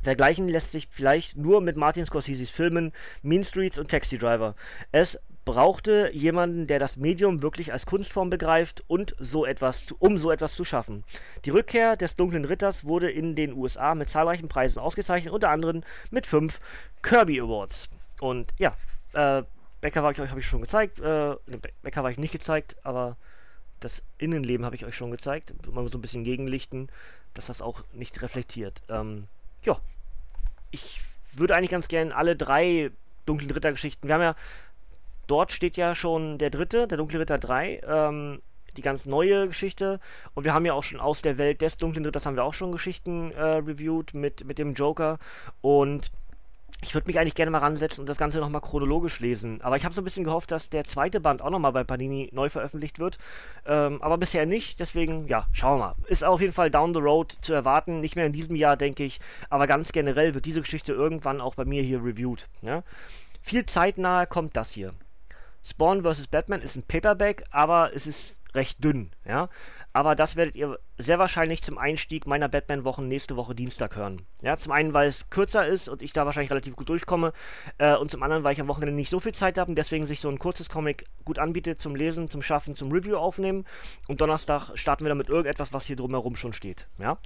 Vergleichen 0.01 0.49
lässt 0.49 0.71
sich 0.71 0.89
vielleicht 0.91 1.37
nur 1.37 1.61
mit 1.61 1.77
Martin 1.77 2.05
Scorseses 2.05 2.49
Filmen 2.49 2.91
Mean 3.21 3.43
Streets 3.43 3.77
und 3.77 3.89
Taxi 3.89 4.17
Driver. 4.17 4.55
Es 4.91 5.17
brauchte 5.45 6.09
jemanden, 6.13 6.67
der 6.67 6.79
das 6.79 6.97
Medium 6.97 7.41
wirklich 7.41 7.71
als 7.73 7.85
Kunstform 7.85 8.29
begreift 8.29 8.83
und 8.87 9.15
so 9.19 9.45
etwas, 9.45 9.85
um 9.99 10.17
so 10.17 10.31
etwas 10.31 10.55
zu 10.55 10.65
schaffen. 10.65 11.03
Die 11.45 11.49
Rückkehr 11.49 11.95
des 11.95 12.15
Dunklen 12.15 12.45
Ritters 12.45 12.85
wurde 12.85 13.11
in 13.11 13.35
den 13.35 13.53
USA 13.53 13.95
mit 13.95 14.09
zahlreichen 14.09 14.47
Preisen 14.47 14.79
ausgezeichnet, 14.79 15.33
unter 15.33 15.49
anderem 15.49 15.83
mit 16.11 16.27
fünf 16.27 16.59
Kirby 17.01 17.41
Awards. 17.41 17.89
Und 18.19 18.53
ja, 18.57 18.75
äh, 19.13 19.43
Bäcker 19.83 20.01
war 20.01 20.11
ich 20.11 20.21
euch, 20.21 20.29
habe 20.29 20.39
ich 20.39 20.47
schon 20.47 20.61
gezeigt. 20.61 20.99
Äh, 20.99 21.35
Bäcker 21.81 22.03
war 22.03 22.09
ich 22.09 22.17
nicht 22.17 22.31
gezeigt, 22.31 22.77
aber 22.83 23.17
das 23.81 24.01
Innenleben 24.17 24.65
habe 24.65 24.77
ich 24.77 24.85
euch 24.85 24.95
schon 24.95 25.11
gezeigt. 25.11 25.53
Mal 25.69 25.85
so 25.89 25.97
ein 25.97 26.01
bisschen 26.01 26.23
gegenlichten, 26.23 26.87
dass 27.33 27.47
das 27.47 27.61
auch 27.61 27.83
nicht 27.91 28.21
reflektiert. 28.21 28.81
Ähm, 28.87 29.27
ja, 29.61 29.77
ich 30.71 31.01
würde 31.33 31.57
eigentlich 31.57 31.69
ganz 31.69 31.89
gerne 31.89 32.15
alle 32.15 32.37
drei 32.37 32.91
Dunklen 33.25 33.51
Ritter-Geschichten. 33.51 34.07
Wir 34.07 34.13
haben 34.15 34.21
ja, 34.21 34.35
dort 35.27 35.51
steht 35.51 35.75
ja 35.75 35.95
schon 35.95 36.37
der 36.37 36.49
dritte, 36.49 36.87
der 36.87 36.97
Dunkle 36.97 37.19
Ritter 37.19 37.37
3, 37.37 37.81
ähm, 37.85 38.41
die 38.77 38.81
ganz 38.81 39.05
neue 39.05 39.49
Geschichte. 39.49 39.99
Und 40.33 40.45
wir 40.45 40.53
haben 40.53 40.65
ja 40.65 40.71
auch 40.71 40.83
schon 40.83 41.01
aus 41.01 41.21
der 41.21 41.37
Welt 41.37 41.61
des 41.61 41.75
Dunklen 41.75 42.05
Ritters 42.05 42.25
haben 42.25 42.37
wir 42.37 42.45
auch 42.45 42.53
schon 42.53 42.71
Geschichten 42.71 43.31
äh, 43.31 43.41
reviewed 43.41 44.13
mit, 44.13 44.45
mit 44.45 44.59
dem 44.59 44.75
Joker. 44.75 45.19
Und 45.59 46.09
ich 46.81 46.93
würde 46.93 47.07
mich 47.07 47.19
eigentlich 47.19 47.35
gerne 47.35 47.51
mal 47.51 47.59
ransetzen 47.59 48.01
und 48.01 48.07
das 48.07 48.17
Ganze 48.17 48.39
nochmal 48.39 48.61
chronologisch 48.61 49.19
lesen. 49.19 49.61
Aber 49.61 49.77
ich 49.77 49.85
habe 49.85 49.93
so 49.93 50.01
ein 50.01 50.03
bisschen 50.03 50.23
gehofft, 50.23 50.51
dass 50.51 50.69
der 50.69 50.83
zweite 50.83 51.19
Band 51.19 51.41
auch 51.41 51.49
nochmal 51.49 51.71
bei 51.71 51.83
Panini 51.83 52.29
neu 52.33 52.49
veröffentlicht 52.49 52.99
wird. 52.99 53.17
Ähm, 53.65 54.01
aber 54.01 54.17
bisher 54.17 54.45
nicht, 54.45 54.79
deswegen, 54.79 55.27
ja, 55.27 55.47
schauen 55.53 55.79
wir 55.79 55.85
mal. 55.85 55.95
Ist 56.07 56.23
auf 56.23 56.41
jeden 56.41 56.53
Fall 56.53 56.71
down 56.71 56.93
the 56.93 56.99
road 56.99 57.37
zu 57.41 57.53
erwarten. 57.53 58.01
Nicht 58.01 58.15
mehr 58.15 58.25
in 58.25 58.33
diesem 58.33 58.55
Jahr, 58.55 58.77
denke 58.77 59.03
ich. 59.03 59.19
Aber 59.49 59.67
ganz 59.67 59.91
generell 59.91 60.33
wird 60.33 60.45
diese 60.45 60.61
Geschichte 60.61 60.93
irgendwann 60.93 61.41
auch 61.41 61.55
bei 61.55 61.65
mir 61.65 61.83
hier 61.83 62.03
reviewed. 62.03 62.47
Ja? 62.61 62.83
Viel 63.41 63.65
zeitnahe 63.65 64.27
kommt 64.27 64.57
das 64.57 64.71
hier. 64.71 64.93
Spawn 65.63 66.03
vs. 66.03 66.27
Batman 66.27 66.61
ist 66.61 66.75
ein 66.75 66.83
Paperback, 66.83 67.45
aber 67.51 67.91
es 67.95 68.07
ist 68.07 68.39
recht 68.53 68.83
dünn. 68.83 69.11
Ja? 69.25 69.49
Aber 69.93 70.15
das 70.15 70.35
werdet 70.35 70.55
ihr 70.55 70.79
sehr 70.97 71.19
wahrscheinlich 71.19 71.61
zum 71.61 71.77
Einstieg 71.77 72.25
meiner 72.25 72.49
Batman-Wochen 72.49 73.07
nächste 73.07 73.35
Woche 73.35 73.53
Dienstag 73.53 73.95
hören. 73.95 74.23
Ja, 74.41 74.57
zum 74.57 74.71
einen, 74.71 74.93
weil 74.93 75.07
es 75.07 75.29
kürzer 75.29 75.67
ist 75.67 75.87
und 75.87 76.01
ich 76.01 76.13
da 76.13 76.25
wahrscheinlich 76.25 76.49
relativ 76.49 76.75
gut 76.75 76.89
durchkomme 76.89 77.31
äh, 77.77 77.95
und 77.95 78.09
zum 78.09 78.23
anderen, 78.23 78.43
weil 78.43 78.53
ich 78.53 78.61
am 78.61 78.67
Wochenende 78.67 78.95
nicht 78.95 79.11
so 79.11 79.19
viel 79.19 79.33
Zeit 79.33 79.59
habe 79.59 79.69
und 79.69 79.75
deswegen 79.75 80.07
sich 80.07 80.19
so 80.19 80.29
ein 80.29 80.39
kurzes 80.39 80.67
Comic 80.67 81.05
gut 81.25 81.37
anbietet 81.37 81.79
zum 81.79 81.95
Lesen, 81.95 82.29
zum 82.29 82.41
Schaffen, 82.41 82.75
zum 82.75 82.91
Review 82.91 83.17
aufnehmen 83.17 83.65
und 84.07 84.19
Donnerstag 84.19 84.75
starten 84.75 85.05
wir 85.05 85.09
dann 85.09 85.17
mit 85.19 85.29
irgendetwas, 85.29 85.73
was 85.73 85.85
hier 85.85 85.95
drumherum 85.95 86.35
schon 86.35 86.53
steht. 86.53 86.87
Ja. 86.97 87.17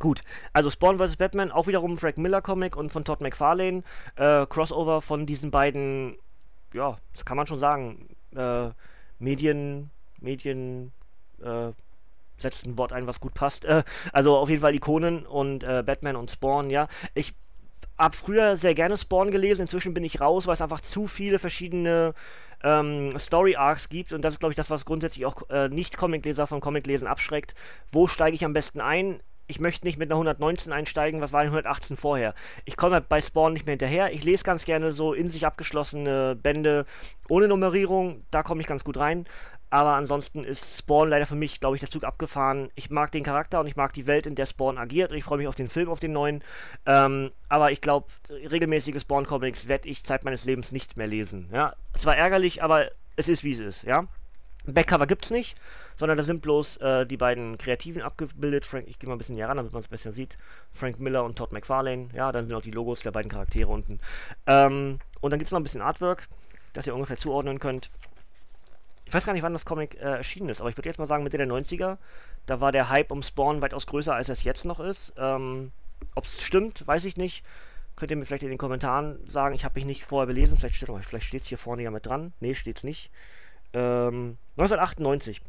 Gut, 0.00 0.22
also 0.54 0.70
Spawn 0.70 0.98
vs. 0.98 1.16
Batman, 1.16 1.52
auch 1.52 1.66
wiederum 1.66 1.98
Frank 1.98 2.16
Miller 2.16 2.40
Comic 2.40 2.74
und 2.74 2.90
von 2.90 3.04
Todd 3.04 3.20
McFarlane. 3.20 3.82
Äh, 4.16 4.46
Crossover 4.46 5.02
von 5.02 5.26
diesen 5.26 5.50
beiden, 5.50 6.16
ja, 6.72 6.96
das 7.12 7.26
kann 7.26 7.36
man 7.36 7.46
schon 7.46 7.58
sagen, 7.58 8.08
äh, 8.34 8.70
Medien, 9.18 9.90
Medien, 10.18 10.92
äh, 11.42 11.72
setzt 12.42 12.66
ein 12.66 12.78
Wort 12.78 12.92
ein, 12.92 13.06
was 13.06 13.20
gut 13.20 13.34
passt. 13.34 13.64
Äh, 13.64 13.82
also 14.12 14.36
auf 14.36 14.48
jeden 14.48 14.62
Fall 14.62 14.74
Ikonen 14.74 15.26
und 15.26 15.64
äh, 15.64 15.82
Batman 15.84 16.16
und 16.16 16.30
Spawn, 16.30 16.70
ja. 16.70 16.88
Ich 17.14 17.34
habe 17.98 18.16
früher 18.16 18.56
sehr 18.56 18.74
gerne 18.74 18.96
Spawn 18.96 19.30
gelesen, 19.30 19.62
inzwischen 19.62 19.94
bin 19.94 20.04
ich 20.04 20.20
raus, 20.20 20.46
weil 20.46 20.54
es 20.54 20.62
einfach 20.62 20.80
zu 20.80 21.06
viele 21.06 21.38
verschiedene 21.38 22.14
ähm, 22.62 23.18
Story 23.18 23.56
Arcs 23.56 23.88
gibt 23.88 24.12
und 24.12 24.22
das 24.22 24.34
ist, 24.34 24.40
glaube 24.40 24.52
ich, 24.52 24.56
das, 24.56 24.70
was 24.70 24.84
grundsätzlich 24.84 25.26
auch 25.26 25.48
äh, 25.50 25.68
Nicht-Comic-Leser 25.68 26.46
vom 26.46 26.60
Comic-Lesen 26.60 27.06
abschreckt. 27.06 27.54
Wo 27.92 28.06
steige 28.06 28.34
ich 28.34 28.44
am 28.44 28.52
besten 28.52 28.80
ein? 28.80 29.20
ich 29.50 29.60
möchte 29.60 29.84
nicht 29.84 29.98
mit 29.98 30.08
einer 30.08 30.14
119 30.14 30.72
einsteigen, 30.72 31.20
was 31.20 31.32
war 31.32 31.40
denn 31.40 31.48
118 31.48 31.96
vorher? 31.96 32.34
Ich 32.64 32.76
komme 32.76 33.00
bei 33.00 33.20
Spawn 33.20 33.52
nicht 33.52 33.66
mehr 33.66 33.72
hinterher. 33.72 34.12
Ich 34.12 34.22
lese 34.22 34.44
ganz 34.44 34.64
gerne 34.64 34.92
so 34.92 35.12
in 35.12 35.28
sich 35.28 35.44
abgeschlossene 35.44 36.36
Bände 36.36 36.86
ohne 37.28 37.48
Nummerierung, 37.48 38.24
da 38.30 38.42
komme 38.42 38.60
ich 38.60 38.68
ganz 38.68 38.84
gut 38.84 38.96
rein. 38.96 39.26
Aber 39.70 39.94
ansonsten 39.94 40.42
ist 40.42 40.78
Spawn 40.78 41.08
leider 41.08 41.26
für 41.26 41.36
mich, 41.36 41.60
glaube 41.60 41.76
ich, 41.76 41.80
der 41.80 41.90
Zug 41.90 42.04
abgefahren. 42.04 42.70
Ich 42.74 42.90
mag 42.90 43.12
den 43.12 43.22
Charakter 43.22 43.60
und 43.60 43.68
ich 43.68 43.76
mag 43.76 43.92
die 43.92 44.06
Welt, 44.08 44.26
in 44.26 44.34
der 44.34 44.46
Spawn 44.46 44.78
agiert. 44.78 45.12
Ich 45.12 45.24
freue 45.24 45.38
mich 45.38 45.46
auf 45.46 45.54
den 45.54 45.68
Film, 45.68 45.88
auf 45.88 46.00
den 46.00 46.12
neuen. 46.12 46.42
Ähm, 46.86 47.30
aber 47.48 47.70
ich 47.70 47.80
glaube, 47.80 48.08
regelmäßige 48.28 49.00
Spawn-Comics 49.00 49.68
werde 49.68 49.88
ich 49.88 50.04
Zeit 50.04 50.24
meines 50.24 50.44
Lebens 50.44 50.72
nicht 50.72 50.96
mehr 50.96 51.06
lesen. 51.06 51.48
Ja, 51.52 51.74
zwar 51.96 52.16
ärgerlich, 52.16 52.62
aber 52.62 52.90
es 53.16 53.28
ist 53.28 53.44
wie 53.44 53.52
es 53.52 53.60
ist. 53.60 53.82
Ja, 53.84 54.08
Backcover 54.66 55.06
es 55.08 55.30
nicht, 55.30 55.56
sondern 55.96 56.18
da 56.18 56.24
sind 56.24 56.42
bloß 56.42 56.78
äh, 56.78 57.06
die 57.06 57.16
beiden 57.16 57.56
Kreativen 57.58 58.02
abgebildet. 58.02 58.66
Frank, 58.66 58.86
ich 58.88 58.98
gehe 58.98 59.08
mal 59.08 59.14
ein 59.14 59.18
bisschen 59.18 59.36
näher 59.36 59.48
ran, 59.48 59.56
damit 59.56 59.72
man 59.72 59.80
es 59.80 59.88
besser 59.88 60.12
sieht. 60.12 60.36
Frank 60.72 60.98
Miller 60.98 61.24
und 61.24 61.36
Todd 61.36 61.52
McFarlane. 61.52 62.08
Ja, 62.14 62.32
dann 62.32 62.46
sind 62.46 62.56
auch 62.56 62.62
die 62.62 62.70
Logos 62.70 63.00
der 63.00 63.12
beiden 63.12 63.30
Charaktere 63.30 63.70
unten. 63.70 64.00
Ähm, 64.46 64.98
und 65.20 65.30
dann 65.30 65.38
gibt 65.38 65.48
es 65.48 65.52
noch 65.52 65.60
ein 65.60 65.64
bisschen 65.64 65.82
Artwork, 65.82 66.28
das 66.72 66.86
ihr 66.86 66.94
ungefähr 66.94 67.16
zuordnen 67.16 67.58
könnt. 67.58 67.90
Ich 69.10 69.14
weiß 69.14 69.26
gar 69.26 69.32
nicht, 69.32 69.42
wann 69.42 69.52
das 69.52 69.64
Comic 69.64 69.96
äh, 69.96 70.18
erschienen 70.18 70.50
ist, 70.50 70.60
aber 70.60 70.70
ich 70.70 70.76
würde 70.76 70.88
jetzt 70.88 70.98
mal 70.98 71.06
sagen 71.08 71.24
Mitte 71.24 71.36
der 71.36 71.48
90er. 71.48 71.98
Da 72.46 72.60
war 72.60 72.70
der 72.70 72.90
Hype 72.90 73.10
um 73.10 73.24
Spawn 73.24 73.60
weitaus 73.60 73.88
größer, 73.88 74.14
als 74.14 74.28
es 74.28 74.44
jetzt 74.44 74.64
noch 74.64 74.78
ist. 74.78 75.12
Ähm, 75.16 75.72
Ob 76.14 76.26
es 76.26 76.40
stimmt, 76.40 76.86
weiß 76.86 77.04
ich 77.06 77.16
nicht. 77.16 77.42
Könnt 77.96 78.12
ihr 78.12 78.16
mir 78.16 78.24
vielleicht 78.24 78.44
in 78.44 78.50
den 78.50 78.56
Kommentaren 78.56 79.18
sagen. 79.26 79.56
Ich 79.56 79.64
habe 79.64 79.74
mich 79.74 79.84
nicht 79.84 80.04
vorher 80.04 80.28
belesen. 80.28 80.56
Vielleicht 80.56 80.76
steht 80.76 80.88
es 80.88 81.06
vielleicht 81.08 81.44
hier 81.44 81.58
vorne 81.58 81.82
ja 81.82 81.90
mit 81.90 82.06
dran. 82.06 82.34
Nee, 82.38 82.54
steht 82.54 82.76
es 82.76 82.84
nicht. 82.84 83.10
Ähm, 83.72 84.38
1998. 84.56 85.40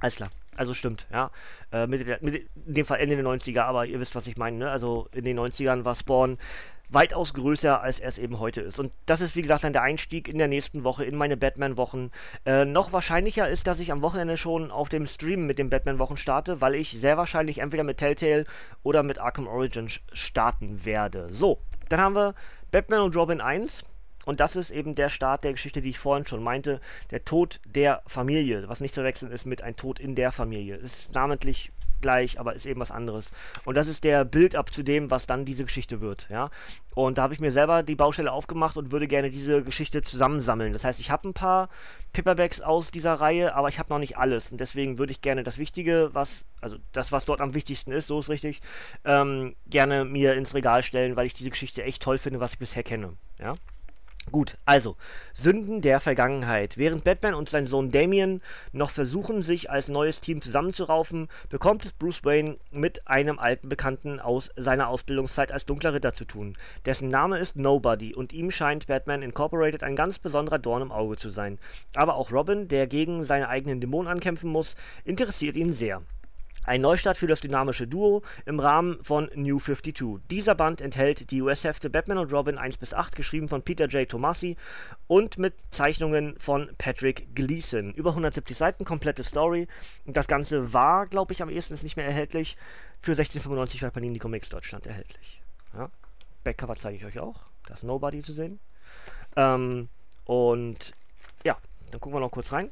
Alles 0.00 0.16
klar. 0.16 0.30
Also 0.56 0.74
stimmt, 0.74 1.06
ja. 1.12 1.30
Äh, 1.70 1.86
mit, 1.86 2.04
mit, 2.22 2.48
in 2.66 2.74
dem 2.74 2.86
Fall 2.86 2.98
Ende 2.98 3.14
der 3.14 3.24
90er, 3.24 3.62
aber 3.62 3.86
ihr 3.86 4.00
wisst, 4.00 4.16
was 4.16 4.26
ich 4.26 4.36
meine. 4.36 4.56
Ne? 4.56 4.68
Also 4.68 5.08
in 5.12 5.24
den 5.24 5.38
90ern 5.38 5.84
war 5.84 5.94
Spawn 5.94 6.38
weitaus 6.90 7.34
größer, 7.34 7.80
als 7.80 8.00
er 8.00 8.08
es 8.08 8.18
eben 8.18 8.38
heute 8.38 8.60
ist. 8.60 8.78
Und 8.78 8.92
das 9.06 9.20
ist, 9.20 9.36
wie 9.36 9.42
gesagt, 9.42 9.64
dann 9.64 9.72
der 9.72 9.82
Einstieg 9.82 10.28
in 10.28 10.38
der 10.38 10.48
nächsten 10.48 10.84
Woche 10.84 11.04
in 11.04 11.16
meine 11.16 11.36
Batman-Wochen. 11.36 12.10
Äh, 12.44 12.64
noch 12.64 12.92
wahrscheinlicher 12.92 13.48
ist, 13.48 13.66
dass 13.66 13.80
ich 13.80 13.92
am 13.92 14.02
Wochenende 14.02 14.36
schon 14.36 14.70
auf 14.70 14.88
dem 14.88 15.06
Stream 15.06 15.46
mit 15.46 15.58
den 15.58 15.70
Batman-Wochen 15.70 16.16
starte, 16.16 16.60
weil 16.60 16.74
ich 16.74 16.90
sehr 16.90 17.16
wahrscheinlich 17.16 17.58
entweder 17.58 17.84
mit 17.84 17.98
Telltale 17.98 18.44
oder 18.82 19.02
mit 19.02 19.18
Arkham 19.18 19.46
Origins 19.46 20.00
starten 20.12 20.84
werde. 20.84 21.28
So, 21.30 21.58
Dann 21.88 22.00
haben 22.00 22.14
wir 22.14 22.34
Batman 22.70 23.00
und 23.00 23.16
Robin 23.16 23.40
1. 23.40 23.84
Und 24.26 24.38
das 24.38 24.54
ist 24.54 24.70
eben 24.70 24.94
der 24.94 25.08
Start 25.08 25.44
der 25.44 25.52
Geschichte, 25.52 25.80
die 25.80 25.90
ich 25.90 25.98
vorhin 25.98 26.26
schon 26.26 26.42
meinte. 26.42 26.80
Der 27.10 27.24
Tod 27.24 27.60
der 27.64 28.02
Familie. 28.06 28.68
Was 28.68 28.80
nicht 28.80 28.94
zu 28.94 29.02
wechseln 29.02 29.32
ist 29.32 29.46
mit 29.46 29.62
ein 29.62 29.76
Tod 29.76 29.98
in 29.98 30.14
der 30.14 30.30
Familie. 30.30 30.76
Ist 30.76 31.12
namentlich 31.14 31.72
gleich, 32.00 32.38
aber 32.38 32.54
ist 32.54 32.66
eben 32.66 32.80
was 32.80 32.90
anderes. 32.90 33.30
Und 33.64 33.74
das 33.76 33.86
ist 33.86 34.04
der 34.04 34.24
Build-up 34.24 34.72
zu 34.72 34.82
dem, 34.82 35.10
was 35.10 35.26
dann 35.26 35.44
diese 35.44 35.64
Geschichte 35.64 36.00
wird, 36.00 36.26
ja. 36.30 36.50
Und 36.94 37.18
da 37.18 37.22
habe 37.22 37.34
ich 37.34 37.40
mir 37.40 37.52
selber 37.52 37.82
die 37.82 37.94
Baustelle 37.94 38.32
aufgemacht 38.32 38.76
und 38.76 38.90
würde 38.90 39.06
gerne 39.06 39.30
diese 39.30 39.62
Geschichte 39.62 40.02
zusammensammeln. 40.02 40.72
Das 40.72 40.84
heißt, 40.84 40.98
ich 40.98 41.10
habe 41.10 41.28
ein 41.28 41.34
paar 41.34 41.68
Paperbacks 42.12 42.60
aus 42.60 42.90
dieser 42.90 43.14
Reihe, 43.14 43.54
aber 43.54 43.68
ich 43.68 43.78
habe 43.78 43.92
noch 43.92 44.00
nicht 44.00 44.18
alles. 44.18 44.50
Und 44.50 44.60
deswegen 44.60 44.98
würde 44.98 45.12
ich 45.12 45.20
gerne 45.20 45.44
das 45.44 45.58
Wichtige, 45.58 46.10
was, 46.12 46.44
also 46.60 46.76
das, 46.92 47.12
was 47.12 47.24
dort 47.24 47.40
am 47.40 47.54
wichtigsten 47.54 47.92
ist, 47.92 48.08
so 48.08 48.18
ist 48.18 48.28
richtig, 48.28 48.60
ähm, 49.04 49.54
gerne 49.68 50.04
mir 50.04 50.34
ins 50.34 50.54
Regal 50.54 50.82
stellen, 50.82 51.16
weil 51.16 51.26
ich 51.26 51.34
diese 51.34 51.50
Geschichte 51.50 51.84
echt 51.84 52.02
toll 52.02 52.18
finde, 52.18 52.40
was 52.40 52.52
ich 52.52 52.58
bisher 52.58 52.82
kenne, 52.82 53.14
ja. 53.38 53.54
Gut, 54.32 54.58
also, 54.64 54.96
Sünden 55.34 55.80
der 55.82 55.98
Vergangenheit. 55.98 56.78
Während 56.78 57.02
Batman 57.02 57.34
und 57.34 57.48
sein 57.48 57.66
Sohn 57.66 57.90
Damien 57.90 58.42
noch 58.70 58.90
versuchen, 58.90 59.42
sich 59.42 59.70
als 59.70 59.88
neues 59.88 60.20
Team 60.20 60.40
zusammenzuraufen, 60.40 61.28
bekommt 61.48 61.84
es 61.84 61.92
Bruce 61.92 62.24
Wayne 62.24 62.56
mit 62.70 63.08
einem 63.08 63.40
alten 63.40 63.68
Bekannten 63.68 64.20
aus 64.20 64.50
seiner 64.54 64.86
Ausbildungszeit 64.88 65.50
als 65.50 65.66
dunkler 65.66 65.94
Ritter 65.94 66.12
zu 66.12 66.24
tun. 66.26 66.56
Dessen 66.86 67.08
Name 67.08 67.38
ist 67.38 67.56
Nobody 67.56 68.14
und 68.14 68.32
ihm 68.32 68.52
scheint 68.52 68.86
Batman 68.86 69.22
Incorporated 69.22 69.82
ein 69.82 69.96
ganz 69.96 70.20
besonderer 70.20 70.60
Dorn 70.60 70.82
im 70.82 70.92
Auge 70.92 71.16
zu 71.16 71.30
sein. 71.30 71.58
Aber 71.96 72.14
auch 72.14 72.30
Robin, 72.30 72.68
der 72.68 72.86
gegen 72.86 73.24
seine 73.24 73.48
eigenen 73.48 73.80
Dämonen 73.80 74.10
ankämpfen 74.10 74.50
muss, 74.50 74.76
interessiert 75.04 75.56
ihn 75.56 75.72
sehr. 75.72 76.02
Ein 76.70 76.82
Neustart 76.82 77.18
für 77.18 77.26
das 77.26 77.40
dynamische 77.40 77.88
Duo 77.88 78.22
im 78.46 78.60
Rahmen 78.60 79.02
von 79.02 79.28
New 79.34 79.58
52. 79.58 80.20
Dieser 80.30 80.54
Band 80.54 80.80
enthält 80.80 81.32
die 81.32 81.42
US-Hefte 81.42 81.90
Batman 81.90 82.18
und 82.18 82.32
Robin 82.32 82.58
1 82.58 82.76
bis 82.76 82.94
8, 82.94 83.16
geschrieben 83.16 83.48
von 83.48 83.62
Peter 83.62 83.86
J. 83.86 84.08
Tomasi 84.08 84.56
und 85.08 85.36
mit 85.36 85.54
Zeichnungen 85.72 86.38
von 86.38 86.70
Patrick 86.78 87.34
Gleason. 87.34 87.92
Über 87.94 88.10
170 88.10 88.56
Seiten, 88.56 88.84
komplette 88.84 89.24
Story. 89.24 89.66
Und 90.04 90.16
das 90.16 90.28
Ganze 90.28 90.72
war, 90.72 91.08
glaube 91.08 91.32
ich, 91.32 91.42
am 91.42 91.50
ehesten 91.50 91.74
ist 91.74 91.82
nicht 91.82 91.96
mehr 91.96 92.06
erhältlich. 92.06 92.56
Für 93.02 93.14
16,95 93.14 93.80
bei 93.80 93.90
Panini 93.90 94.20
Comics 94.20 94.48
Deutschland 94.48 94.86
erhältlich. 94.86 95.42
Ja. 95.74 95.90
Backcover 96.44 96.76
zeige 96.76 96.98
ich 96.98 97.04
euch 97.04 97.18
auch. 97.18 97.40
Da 97.66 97.74
ist 97.74 97.82
Nobody 97.82 98.22
zu 98.22 98.32
sehen. 98.32 98.60
Ähm, 99.34 99.88
und 100.24 100.92
ja, 101.42 101.56
dann 101.90 102.00
gucken 102.00 102.16
wir 102.16 102.20
noch 102.20 102.30
kurz 102.30 102.52
rein. 102.52 102.70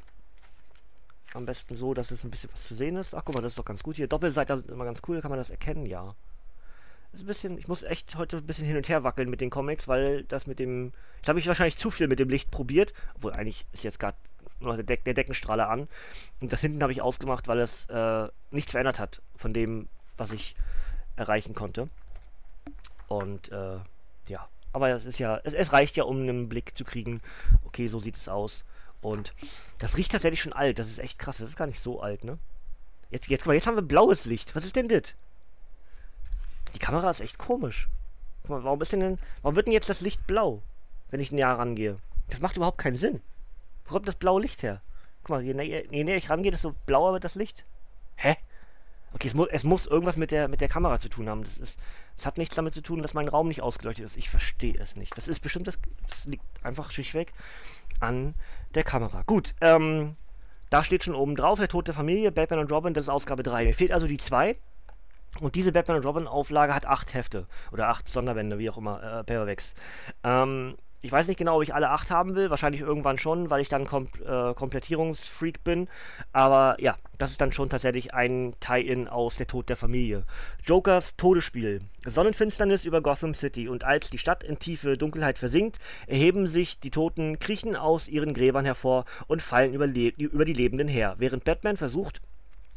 Am 1.33 1.45
besten 1.45 1.75
so, 1.75 1.93
dass 1.93 2.11
es 2.11 2.23
ein 2.23 2.31
bisschen 2.31 2.49
was 2.51 2.67
zu 2.67 2.75
sehen 2.75 2.95
ist. 2.95 3.13
Ach, 3.13 3.23
guck 3.23 3.35
mal, 3.35 3.41
das 3.41 3.51
ist 3.51 3.59
doch 3.59 3.65
ganz 3.65 3.83
gut 3.83 3.95
hier. 3.95 4.07
Doppelseite 4.07 4.53
ist 4.53 4.69
immer 4.69 4.85
ganz 4.85 5.01
cool, 5.07 5.21
kann 5.21 5.29
man 5.29 5.37
das 5.37 5.49
erkennen, 5.49 5.85
ja. 5.85 6.15
Ist 7.13 7.21
ein 7.21 7.27
bisschen, 7.27 7.57
ich 7.57 7.67
muss 7.67 7.83
echt 7.83 8.15
heute 8.15 8.37
ein 8.37 8.45
bisschen 8.45 8.65
hin 8.65 8.77
und 8.77 8.87
her 8.87 9.03
wackeln 9.03 9.29
mit 9.29 9.41
den 9.41 9.49
Comics, 9.49 9.87
weil 9.87 10.23
das 10.23 10.47
mit 10.47 10.59
dem, 10.59 10.93
jetzt 11.17 11.29
habe 11.29 11.39
ich 11.39 11.47
wahrscheinlich 11.47 11.77
zu 11.77 11.89
viel 11.89 12.07
mit 12.07 12.19
dem 12.19 12.29
Licht 12.29 12.51
probiert, 12.51 12.93
obwohl 13.15 13.33
eigentlich 13.33 13.65
ist 13.73 13.83
jetzt 13.83 13.99
gerade 13.99 14.17
nur 14.59 14.75
der, 14.75 14.83
Deck, 14.83 15.03
der 15.05 15.13
Deckenstrahler 15.13 15.69
an. 15.69 15.87
Und 16.39 16.53
das 16.53 16.61
hinten 16.61 16.81
habe 16.81 16.91
ich 16.91 17.01
ausgemacht, 17.01 17.47
weil 17.47 17.59
es 17.59 17.85
äh, 17.89 18.27
nichts 18.51 18.71
verändert 18.71 18.99
hat 18.99 19.21
von 19.35 19.53
dem, 19.53 19.87
was 20.17 20.31
ich 20.31 20.55
erreichen 21.15 21.55
konnte. 21.55 21.89
Und 23.07 23.51
äh, 23.51 23.77
ja, 24.27 24.47
aber 24.71 24.89
es 24.89 25.05
ist 25.05 25.19
ja, 25.19 25.39
es, 25.43 25.53
es 25.53 25.73
reicht 25.73 25.97
ja, 25.97 26.03
um 26.03 26.21
einen 26.21 26.49
Blick 26.49 26.77
zu 26.77 26.83
kriegen. 26.83 27.21
Okay, 27.65 27.87
so 27.87 27.99
sieht 27.99 28.17
es 28.17 28.29
aus. 28.29 28.63
Und 29.01 29.33
das 29.77 29.97
riecht 29.97 30.11
tatsächlich 30.11 30.41
schon 30.41 30.53
alt. 30.53 30.79
Das 30.79 30.89
ist 30.89 30.99
echt 30.99 31.19
krass. 31.19 31.37
Das 31.37 31.49
ist 31.49 31.55
gar 31.55 31.67
nicht 31.67 31.81
so 31.81 32.01
alt, 32.01 32.23
ne? 32.23 32.37
Jetzt, 33.11 33.27
jetzt, 33.27 33.41
guck 33.41 33.47
mal, 33.47 33.53
jetzt 33.53 33.65
haben 33.65 33.75
wir 33.75 33.81
blaues 33.81 34.25
Licht. 34.25 34.55
Was 34.55 34.65
ist 34.65 34.75
denn 34.75 34.89
das? 34.89 35.03
Die 36.73 36.79
Kamera 36.79 37.09
ist 37.09 37.21
echt 37.21 37.37
komisch. 37.37 37.89
Guck 38.41 38.51
mal, 38.51 38.63
warum 38.63 38.81
ist 38.81 38.91
denn, 38.91 38.99
denn 38.99 39.19
warum 39.41 39.55
wird 39.55 39.65
denn 39.65 39.73
jetzt 39.73 39.89
das 39.89 40.01
Licht 40.01 40.27
blau, 40.27 40.61
wenn 41.09 41.19
ich 41.19 41.31
näher 41.31 41.49
rangehe? 41.49 41.97
Das 42.29 42.41
macht 42.41 42.57
überhaupt 42.57 42.77
keinen 42.77 42.97
Sinn. 42.97 43.21
Wo 43.85 43.93
kommt 43.93 44.07
das 44.07 44.15
blaue 44.15 44.41
Licht 44.41 44.61
her? 44.61 44.81
Guck 45.23 45.29
mal, 45.29 45.41
je 45.41 45.53
näher, 45.53 45.85
je 45.91 46.03
näher 46.03 46.17
ich 46.17 46.29
rangehe, 46.29 46.51
desto 46.51 46.75
blauer 46.85 47.13
wird 47.13 47.23
das 47.23 47.35
Licht. 47.35 47.63
Hä? 48.15 48.37
Okay, 49.13 49.27
es, 49.27 49.33
mu 49.33 49.45
es 49.45 49.63
muss 49.63 49.87
irgendwas 49.87 50.17
mit 50.17 50.31
der, 50.31 50.47
mit 50.47 50.61
der 50.61 50.67
Kamera 50.67 50.99
zu 50.99 51.09
tun 51.09 51.29
haben. 51.29 51.43
Das, 51.43 51.57
ist, 51.57 51.79
das 52.15 52.25
hat 52.25 52.37
nichts 52.37 52.55
damit 52.55 52.73
zu 52.73 52.81
tun, 52.81 53.01
dass 53.01 53.13
mein 53.13 53.27
Raum 53.27 53.47
nicht 53.47 53.61
ausgeleuchtet 53.61 54.05
ist. 54.05 54.17
Ich 54.17 54.29
verstehe 54.29 54.77
es 54.79 54.95
nicht. 54.95 55.17
Das 55.17 55.27
ist 55.27 55.39
bestimmt, 55.39 55.67
das, 55.67 55.79
das 56.09 56.25
liegt 56.25 56.43
einfach 56.63 56.91
schlichtweg 56.91 57.33
an 57.99 58.35
der 58.75 58.83
Kamera. 58.83 59.23
Gut, 59.25 59.55
ähm, 59.61 60.15
da 60.69 60.83
steht 60.83 61.03
schon 61.03 61.15
oben 61.15 61.35
drauf, 61.35 61.57
der 61.57 61.67
Tod 61.67 61.87
der 61.87 61.95
Familie, 61.95 62.31
Batman 62.31 62.59
und 62.59 62.71
Robin, 62.71 62.93
das 62.93 63.05
ist 63.05 63.09
Ausgabe 63.09 63.43
3. 63.43 63.65
Mir 63.65 63.73
fehlt 63.73 63.91
also 63.91 64.07
die 64.07 64.17
2. 64.17 64.55
Und 65.41 65.55
diese 65.55 65.71
Batman 65.71 65.97
und 65.97 66.05
Robin 66.05 66.27
Auflage 66.27 66.73
hat 66.73 66.85
8 66.85 67.13
Hefte. 67.13 67.47
Oder 67.71 67.89
8 67.89 68.09
Sonderbände, 68.09 68.59
wie 68.59 68.69
auch 68.69 68.77
immer, 68.77 69.01
äh, 69.01 69.23
Paperbacks. 69.23 69.73
Ähm, 70.23 70.75
ich 71.01 71.11
weiß 71.11 71.27
nicht 71.27 71.37
genau, 71.37 71.57
ob 71.57 71.63
ich 71.63 71.73
alle 71.73 71.89
acht 71.89 72.11
haben 72.11 72.35
will. 72.35 72.49
Wahrscheinlich 72.49 72.81
irgendwann 72.81 73.17
schon, 73.17 73.49
weil 73.49 73.61
ich 73.61 73.69
dann 73.69 73.85
Kom 73.85 74.07
äh, 74.25 74.53
Komplettierungsfreak 74.53 75.63
bin. 75.63 75.87
Aber 76.33 76.75
ja, 76.79 76.97
das 77.17 77.31
ist 77.31 77.41
dann 77.41 77.51
schon 77.51 77.69
tatsächlich 77.69 78.13
ein 78.13 78.53
Tie-In 78.59 79.07
aus 79.07 79.35
Der 79.37 79.47
Tod 79.47 79.69
der 79.69 79.77
Familie. 79.77 80.23
Jokers 80.63 81.15
Todesspiel. 81.15 81.81
Sonnenfinsternis 82.05 82.85
über 82.85 83.01
Gotham 83.01 83.33
City. 83.33 83.69
Und 83.69 83.83
als 83.83 84.09
die 84.09 84.17
Stadt 84.17 84.43
in 84.43 84.59
tiefe 84.59 84.97
Dunkelheit 84.97 85.37
versinkt, 85.37 85.79
erheben 86.07 86.47
sich 86.47 86.79
die 86.79 86.91
Toten, 86.91 87.39
kriechen 87.39 87.75
aus 87.75 88.07
ihren 88.07 88.33
Gräbern 88.33 88.65
hervor 88.65 89.05
und 89.27 89.41
fallen 89.41 89.73
über, 89.73 89.85
über 89.85 90.45
die 90.45 90.53
Lebenden 90.53 90.87
her. 90.87 91.15
Während 91.17 91.45
Batman 91.45 91.77
versucht, 91.77 92.21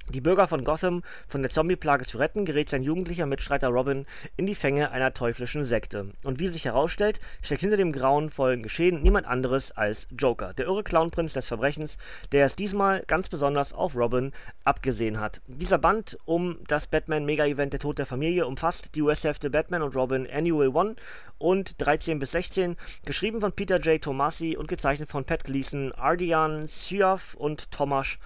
die 0.08 0.20
Bürger 0.20 0.48
von 0.48 0.64
Gotham 0.64 1.02
von 1.28 1.42
der 1.42 1.50
Zombie-Plage 1.50 2.06
zu 2.06 2.18
retten, 2.18 2.44
gerät 2.44 2.70
sein 2.70 2.82
jugendlicher 2.82 3.26
Mitstreiter 3.26 3.68
Robin 3.68 4.06
in 4.36 4.46
die 4.46 4.54
Fänge 4.54 4.90
einer 4.90 5.14
teuflischen 5.14 5.64
Sekte. 5.64 6.10
Und 6.24 6.38
wie 6.38 6.48
sich 6.48 6.64
herausstellt, 6.64 7.20
steckt 7.42 7.60
hinter 7.60 7.76
dem 7.76 7.92
grauenvollen 7.92 8.62
Geschehen 8.62 9.02
niemand 9.02 9.26
anderes 9.26 9.70
als 9.72 10.06
Joker, 10.16 10.54
der 10.54 10.66
irre 10.66 10.82
Clownprinz 10.82 11.32
des 11.32 11.46
Verbrechens, 11.46 11.96
der 12.32 12.46
es 12.46 12.56
diesmal 12.56 13.02
ganz 13.06 13.28
besonders 13.28 13.72
auf 13.72 13.96
Robin 13.96 14.32
abgesehen 14.64 15.20
hat. 15.20 15.40
Dieser 15.46 15.78
Band 15.78 16.18
um 16.24 16.58
das 16.68 16.86
Batman-Mega-Event 16.86 17.72
Der 17.72 17.80
Tod 17.80 17.98
der 17.98 18.06
Familie 18.06 18.46
umfasst 18.46 18.94
die 18.94 19.02
US-Hefte 19.02 19.50
Batman 19.50 19.82
und 19.82 19.96
Robin 19.96 20.28
Annual 20.30 20.76
1 20.76 20.96
und 21.38 21.74
13 21.84 22.18
bis 22.18 22.32
16, 22.32 22.76
geschrieben 23.04 23.40
von 23.40 23.52
Peter 23.52 23.78
J. 23.80 24.00
Tomasi 24.00 24.56
und 24.56 24.68
gezeichnet 24.68 25.10
von 25.10 25.24
Pat 25.24 25.44
Gleason, 25.44 25.92
Ardian 25.92 26.66
Syaf 26.66 27.34
und 27.34 27.70
Tomasz 27.70 28.18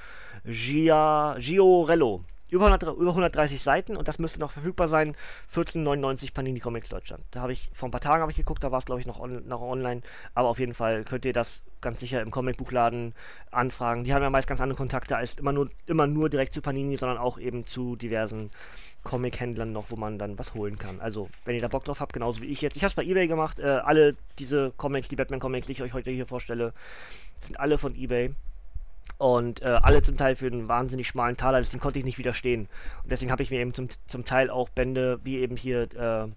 Gia, 0.47 1.37
Giorello. 1.39 2.25
Über, 2.49 2.67
100, 2.67 2.97
über 2.97 3.11
130 3.11 3.61
Seiten 3.61 3.97
und 3.97 4.07
das 4.07 4.21
müsste 4.21 4.39
noch 4.39 4.53
verfügbar 4.53 4.87
sein. 4.87 5.17
14,99 5.53 6.33
Panini 6.33 6.61
Comics 6.61 6.89
Deutschland. 6.89 7.25
Da 7.33 7.41
habe 7.41 7.53
ich 7.53 7.71
vor 7.73 7.89
ein 7.89 7.91
paar 7.91 8.01
Tagen 8.01 8.31
ich 8.31 8.37
geguckt, 8.37 8.63
da 8.63 8.71
war 8.71 8.79
es 8.79 8.85
glaube 8.85 9.01
ich 9.01 9.07
noch, 9.07 9.19
on, 9.19 9.47
noch 9.49 9.61
online. 9.61 10.03
Aber 10.35 10.49
auf 10.49 10.61
jeden 10.61 10.75
Fall 10.75 11.03
könnt 11.03 11.25
ihr 11.25 11.33
das 11.33 11.61
ganz 11.81 11.99
sicher 11.99 12.23
im 12.23 12.31
Comicbuchladen 12.31 13.15
anfragen. 13.51 14.05
Die 14.05 14.15
haben 14.15 14.23
ja 14.23 14.31
meist 14.31 14.47
ganz 14.47 14.61
andere 14.61 14.77
Kontakte 14.77 15.17
als 15.17 15.35
immer 15.35 15.53
nur, 15.53 15.71
immer 15.87 16.07
nur 16.07 16.29
direkt 16.29 16.55
zu 16.55 16.63
Panini, 16.63 16.97
sondern 16.97 17.19
auch 17.19 17.39
eben 17.39 17.67
zu 17.67 17.97
diversen 17.97 18.51
Comic-Händlern 19.03 19.73
noch, 19.73 19.91
wo 19.91 19.97
man 19.97 20.17
dann 20.17 20.39
was 20.39 20.55
holen 20.55 20.79
kann. 20.79 21.01
Also, 21.01 21.29
wenn 21.45 21.57
ihr 21.57 21.61
da 21.61 21.69
Bock 21.69 21.85
drauf 21.85 21.99
habt, 21.99 22.13
genauso 22.13 22.43
wie 22.43 22.47
ich 22.47 22.61
jetzt. 22.61 22.77
Ich 22.77 22.83
habe 22.83 22.91
es 22.91 22.95
bei 22.95 23.05
eBay 23.05 23.27
gemacht. 23.27 23.59
Äh, 23.59 23.67
alle 23.67 24.17
diese 24.39 24.73
Comics, 24.77 25.09
die 25.09 25.17
Batman-Comics, 25.17 25.67
die 25.67 25.73
ich 25.73 25.83
euch 25.83 25.93
heute 25.93 26.13
hier 26.13 26.27
vorstelle, 26.27 26.73
sind 27.41 27.59
alle 27.59 27.77
von 27.79 27.97
eBay. 27.97 28.33
Und 29.19 29.63
äh, 29.63 29.79
alle 29.83 30.03
zum 30.03 30.17
Teil 30.17 30.37
für 30.37 30.47
einen 30.47 30.69
wahnsinnig 30.69 31.09
schmalen 31.09 31.37
Taler, 31.37 31.59
deswegen 31.59 31.81
konnte 31.81 31.99
ich 31.99 32.05
nicht 32.05 32.19
widerstehen. 32.19 32.69
Und 33.03 33.11
deswegen 33.11 33.31
habe 33.31 33.43
ich 33.43 33.51
mir 33.51 33.61
eben 33.61 33.73
zum, 33.73 33.89
zum 34.09 34.25
Teil 34.25 34.51
auch 34.51 34.69
Bände, 34.69 35.21
wie 35.25 35.39
eben 35.39 35.57
hier 35.57 35.83
äh, 35.95 36.29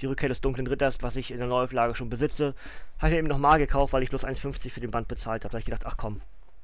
die 0.00 0.06
Rückkehr 0.06 0.28
des 0.28 0.40
dunklen 0.40 0.66
Ritters, 0.66 1.02
was 1.02 1.16
ich 1.16 1.30
in 1.30 1.38
der 1.38 1.48
Neuauflage 1.48 1.94
schon 1.94 2.10
besitze, 2.10 2.54
habe 2.98 3.08
ich 3.08 3.12
mir 3.12 3.18
eben 3.18 3.28
nochmal 3.28 3.58
gekauft, 3.58 3.92
weil 3.92 4.02
ich 4.02 4.10
bloß 4.10 4.24
1,50 4.24 4.70
für 4.70 4.80
den 4.80 4.90
Band 4.90 5.08
bezahlt 5.08 5.44
habe. 5.44 5.52
Da 5.52 5.54
habe 5.54 5.60
ich 5.60 5.64
gedacht, 5.64 5.86
ach 5.86 5.96
komm, 5.96 6.20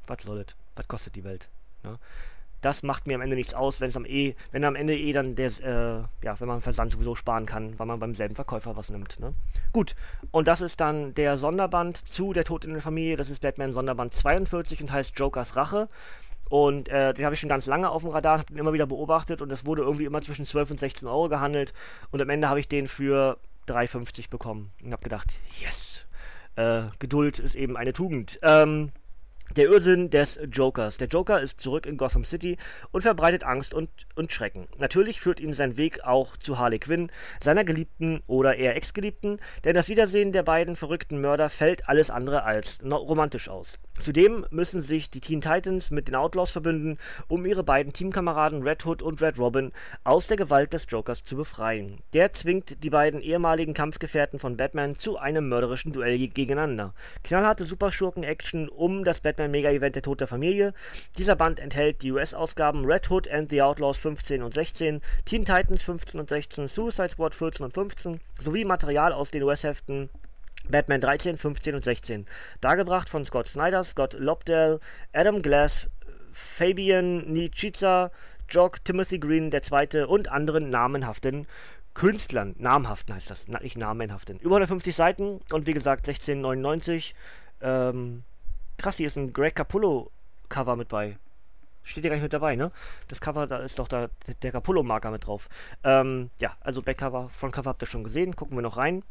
was 0.06 0.22
soll 0.22 0.44
das? 0.44 0.54
Was 0.76 0.86
kostet 0.86 1.16
die 1.16 1.24
Welt? 1.24 1.48
Ne? 1.82 1.98
Das 2.64 2.82
macht 2.82 3.06
mir 3.06 3.14
am 3.14 3.20
Ende 3.20 3.36
nichts 3.36 3.54
aus, 3.54 3.80
wenn 3.80 3.90
es 3.90 3.96
am 3.96 4.06
E, 4.06 4.34
wenn 4.50 4.64
am 4.64 4.76
Ende 4.76 4.96
eh 4.96 5.12
dann 5.12 5.34
der, 5.34 5.48
äh, 5.62 6.24
ja, 6.24 6.38
wenn 6.40 6.48
man 6.48 6.60
Versand 6.60 6.92
sowieso 6.92 7.14
sparen 7.14 7.46
kann, 7.46 7.78
weil 7.78 7.86
man 7.86 8.00
beim 8.00 8.14
selben 8.14 8.34
Verkäufer 8.34 8.76
was 8.76 8.88
nimmt. 8.88 9.20
Ne? 9.20 9.34
Gut, 9.72 9.94
und 10.30 10.48
das 10.48 10.60
ist 10.60 10.80
dann 10.80 11.14
der 11.14 11.36
Sonderband 11.36 12.08
zu 12.08 12.32
Der 12.32 12.44
Tod 12.44 12.64
in 12.64 12.72
der 12.72 12.82
Familie, 12.82 13.16
das 13.16 13.28
ist 13.28 13.42
Batman 13.42 13.72
Sonderband 13.72 14.14
42 14.14 14.80
und 14.82 14.92
heißt 14.92 15.18
Jokers 15.18 15.56
Rache. 15.56 15.88
Und 16.48 16.88
äh, 16.88 17.14
den 17.14 17.24
habe 17.24 17.34
ich 17.34 17.40
schon 17.40 17.48
ganz 17.48 17.66
lange 17.66 17.90
auf 17.90 18.02
dem 18.02 18.10
Radar, 18.10 18.38
habe 18.38 18.46
den 18.46 18.58
immer 18.58 18.72
wieder 18.72 18.86
beobachtet 18.86 19.42
und 19.42 19.50
es 19.50 19.66
wurde 19.66 19.82
irgendwie 19.82 20.04
immer 20.04 20.22
zwischen 20.22 20.46
12 20.46 20.72
und 20.72 20.80
16 20.80 21.08
Euro 21.08 21.28
gehandelt. 21.28 21.74
Und 22.10 22.22
am 22.22 22.30
Ende 22.30 22.48
habe 22.48 22.60
ich 22.60 22.68
den 22.68 22.86
für 22.86 23.38
3,50 23.68 24.30
bekommen 24.30 24.70
und 24.82 24.92
habe 24.92 25.02
gedacht, 25.02 25.28
yes, 25.60 26.04
äh, 26.56 26.84
Geduld 26.98 27.38
ist 27.38 27.54
eben 27.54 27.76
eine 27.76 27.92
Tugend. 27.92 28.38
Ähm, 28.42 28.92
Der 29.52 29.66
Irrsinn 29.66 30.10
des 30.10 30.40
Jokers. 30.50 30.96
Der 30.96 31.06
Joker 31.06 31.40
ist 31.40 31.60
zurück 31.60 31.86
in 31.86 31.96
Gotham 31.96 32.24
City 32.24 32.56
und 32.90 33.02
verbreitet 33.02 33.44
Angst 33.44 33.74
und, 33.74 33.88
und 34.16 34.32
Schrecken. 34.32 34.66
Natürlich 34.78 35.20
führt 35.20 35.38
ihn 35.38 35.52
sein 35.52 35.76
Weg 35.76 36.02
auch 36.02 36.36
zu 36.38 36.58
Harley 36.58 36.78
Quinn, 36.78 37.12
seiner 37.42 37.62
Geliebten 37.62 38.22
oder 38.26 38.56
eher 38.56 38.74
Ex-Geliebten, 38.74 39.38
denn 39.62 39.74
das 39.74 39.88
Wiedersehen 39.88 40.32
der 40.32 40.42
beiden 40.42 40.76
verrückten 40.76 41.20
Mörder 41.20 41.50
fällt 41.50 41.88
alles 41.88 42.10
andere 42.10 42.42
als 42.42 42.80
romantisch 42.82 43.48
aus. 43.48 43.78
Zudem 44.00 44.44
müssen 44.50 44.82
sich 44.82 45.10
die 45.10 45.20
Teen 45.20 45.40
Titans 45.40 45.92
mit 45.92 46.08
den 46.08 46.16
Outlaws 46.16 46.50
verbünden, 46.50 46.98
um 47.28 47.46
ihre 47.46 47.62
beiden 47.62 47.92
Teamkameraden 47.92 48.62
Red 48.62 48.84
Hood 48.84 49.02
und 49.02 49.22
Red 49.22 49.38
Robin 49.38 49.72
aus 50.02 50.26
der 50.26 50.36
Gewalt 50.36 50.72
des 50.72 50.86
Jokers 50.88 51.22
zu 51.22 51.36
befreien. 51.36 52.00
Der 52.12 52.32
zwingt 52.32 52.82
die 52.82 52.90
beiden 52.90 53.20
ehemaligen 53.20 53.72
Kampfgefährten 53.72 54.40
von 54.40 54.56
Batman 54.56 54.98
zu 54.98 55.16
einem 55.16 55.48
mörderischen 55.48 55.92
Duell 55.92 56.18
gegeneinander. 56.26 56.92
Knallharte 57.22 57.66
Superschurken-Action 57.66 58.68
um 58.68 59.04
das 59.04 59.20
Batman-Mega-Event 59.34 59.96
der 59.96 60.02
Tod 60.02 60.20
der 60.20 60.28
Familie. 60.28 60.74
Dieser 61.18 61.36
Band 61.36 61.58
enthält 61.58 62.02
die 62.02 62.12
US-Ausgaben 62.12 62.84
Red 62.84 63.10
Hood 63.10 63.28
and 63.28 63.50
the 63.50 63.62
Outlaws 63.62 63.96
15 63.98 64.42
und 64.42 64.54
16, 64.54 65.00
Teen 65.24 65.44
Titans 65.44 65.82
15 65.82 66.20
und 66.20 66.28
16, 66.28 66.68
Suicide 66.68 67.10
Squad 67.10 67.34
14 67.34 67.66
und 67.66 67.74
15 67.74 68.20
sowie 68.40 68.64
Material 68.64 69.12
aus 69.12 69.30
den 69.30 69.42
US-Heften 69.42 70.08
Batman 70.68 71.00
13, 71.00 71.36
15 71.36 71.74
und 71.74 71.84
16. 71.84 72.26
Dargebracht 72.60 73.08
von 73.08 73.24
Scott 73.24 73.48
Snyder, 73.48 73.84
Scott 73.84 74.14
Lobdell, 74.14 74.80
Adam 75.12 75.42
Glass, 75.42 75.88
Fabian 76.32 77.32
Niciza, 77.32 78.10
Jock, 78.48 78.84
Timothy 78.84 79.18
Green 79.18 79.52
II. 79.52 80.04
und 80.04 80.28
anderen 80.28 80.70
namenhaften 80.70 81.46
Künstlern. 81.94 82.54
Namhaften 82.58 83.14
heißt 83.14 83.30
das, 83.30 83.46
nicht 83.46 83.76
namenhaften. 83.76 84.38
Über 84.40 84.56
150 84.56 84.94
Seiten 84.94 85.40
und 85.52 85.66
wie 85.66 85.74
gesagt 85.74 86.08
16,99. 86.08 87.12
Ähm, 87.62 88.24
krass, 88.78 88.96
hier 88.96 89.06
ist 89.06 89.16
ein 89.16 89.32
Greg 89.32 89.54
Capullo 89.54 90.10
Cover 90.48 90.76
mit 90.76 90.88
bei. 90.88 91.16
Steht 91.82 92.04
ja 92.04 92.08
gar 92.08 92.16
nicht 92.16 92.22
mit 92.22 92.32
dabei, 92.32 92.56
ne? 92.56 92.72
Das 93.08 93.20
Cover, 93.20 93.46
da 93.46 93.58
ist 93.58 93.78
doch 93.78 93.88
da 93.88 94.08
der 94.42 94.52
Capullo-Marker 94.52 95.10
mit 95.10 95.26
drauf. 95.26 95.50
Ähm, 95.84 96.30
ja, 96.40 96.56
also 96.60 96.80
Backcover, 96.80 97.28
Frontcover 97.28 97.70
habt 97.70 97.82
ihr 97.82 97.86
schon 97.86 98.04
gesehen. 98.04 98.36
Gucken 98.36 98.56
wir 98.56 98.62
noch 98.62 98.78
rein. 98.78 99.02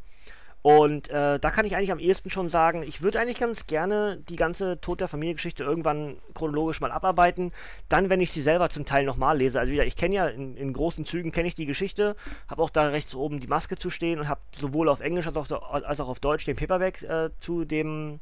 Und 0.63 1.09
äh, 1.09 1.39
da 1.39 1.51
kann 1.51 1.65
ich 1.65 1.75
eigentlich 1.75 1.91
am 1.91 1.99
ehesten 1.99 2.29
schon 2.29 2.47
sagen, 2.47 2.83
ich 2.83 3.01
würde 3.01 3.19
eigentlich 3.19 3.37
ganz 3.37 3.67
gerne 3.67 4.23
die 4.29 4.37
ganze 4.37 4.79
Tod 4.79 5.01
der 5.01 5.09
Familie-Geschichte 5.09 5.61
irgendwann 5.61 6.15
chronologisch 6.33 6.79
mal 6.79 6.89
abarbeiten. 6.89 7.51
Dann, 7.89 8.09
wenn 8.09 8.21
ich 8.21 8.31
sie 8.31 8.41
selber 8.41 8.69
zum 8.69 8.85
Teil 8.85 9.03
nochmal 9.03 9.37
lese. 9.37 9.59
Also 9.59 9.73
wieder, 9.73 9.85
ich 9.85 9.97
kenne 9.97 10.15
ja 10.15 10.27
in, 10.27 10.55
in, 10.55 10.71
großen 10.71 11.05
Zügen 11.05 11.33
kenne 11.33 11.49
ich 11.49 11.55
die 11.55 11.65
Geschichte, 11.65 12.15
habe 12.47 12.63
auch 12.63 12.69
da 12.69 12.87
rechts 12.87 13.13
oben 13.13 13.41
die 13.41 13.47
Maske 13.47 13.75
zu 13.75 13.89
stehen 13.89 14.19
und 14.19 14.29
habe 14.29 14.39
sowohl 14.55 14.87
auf 14.87 15.01
Englisch 15.01 15.27
als 15.27 15.35
auch, 15.35 15.51
als 15.51 15.99
auch 15.99 16.07
auf 16.07 16.21
Deutsch 16.21 16.45
den 16.45 16.55
Paperback 16.55 17.03
äh, 17.03 17.29
zu 17.41 17.65
dem 17.65 18.21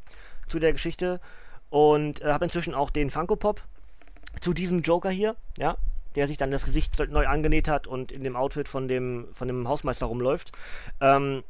zu 0.52 0.60
der 0.60 0.74
Geschichte 0.74 1.20
und 1.70 2.22
äh, 2.22 2.26
habe 2.32 2.46
inzwischen 2.46 2.76
auch 2.76 2.90
den 2.90 3.10
Funko 3.10 3.36
Pop 3.36 3.64
zu 4.40 4.54
diesem 4.54 4.82
Joker 4.82 5.10
hier, 5.10 5.36
ja, 5.58 5.78
der 6.16 6.28
sich 6.28 6.38
dann 6.38 6.52
das 6.52 6.66
Gesicht 6.66 7.00
neu 7.10 7.28
angenäht 7.28 7.68
hat 7.68 7.88
und 7.88 8.12
in 8.12 8.24
dem 8.24 8.36
Outfit 8.36 8.68
von 8.68 8.88
dem 8.88 9.30
von 9.34 9.48
dem 9.48 9.68
Hausmeister 9.68 10.06
rumläuft. 10.06 10.52
Ähm, 11.00 11.44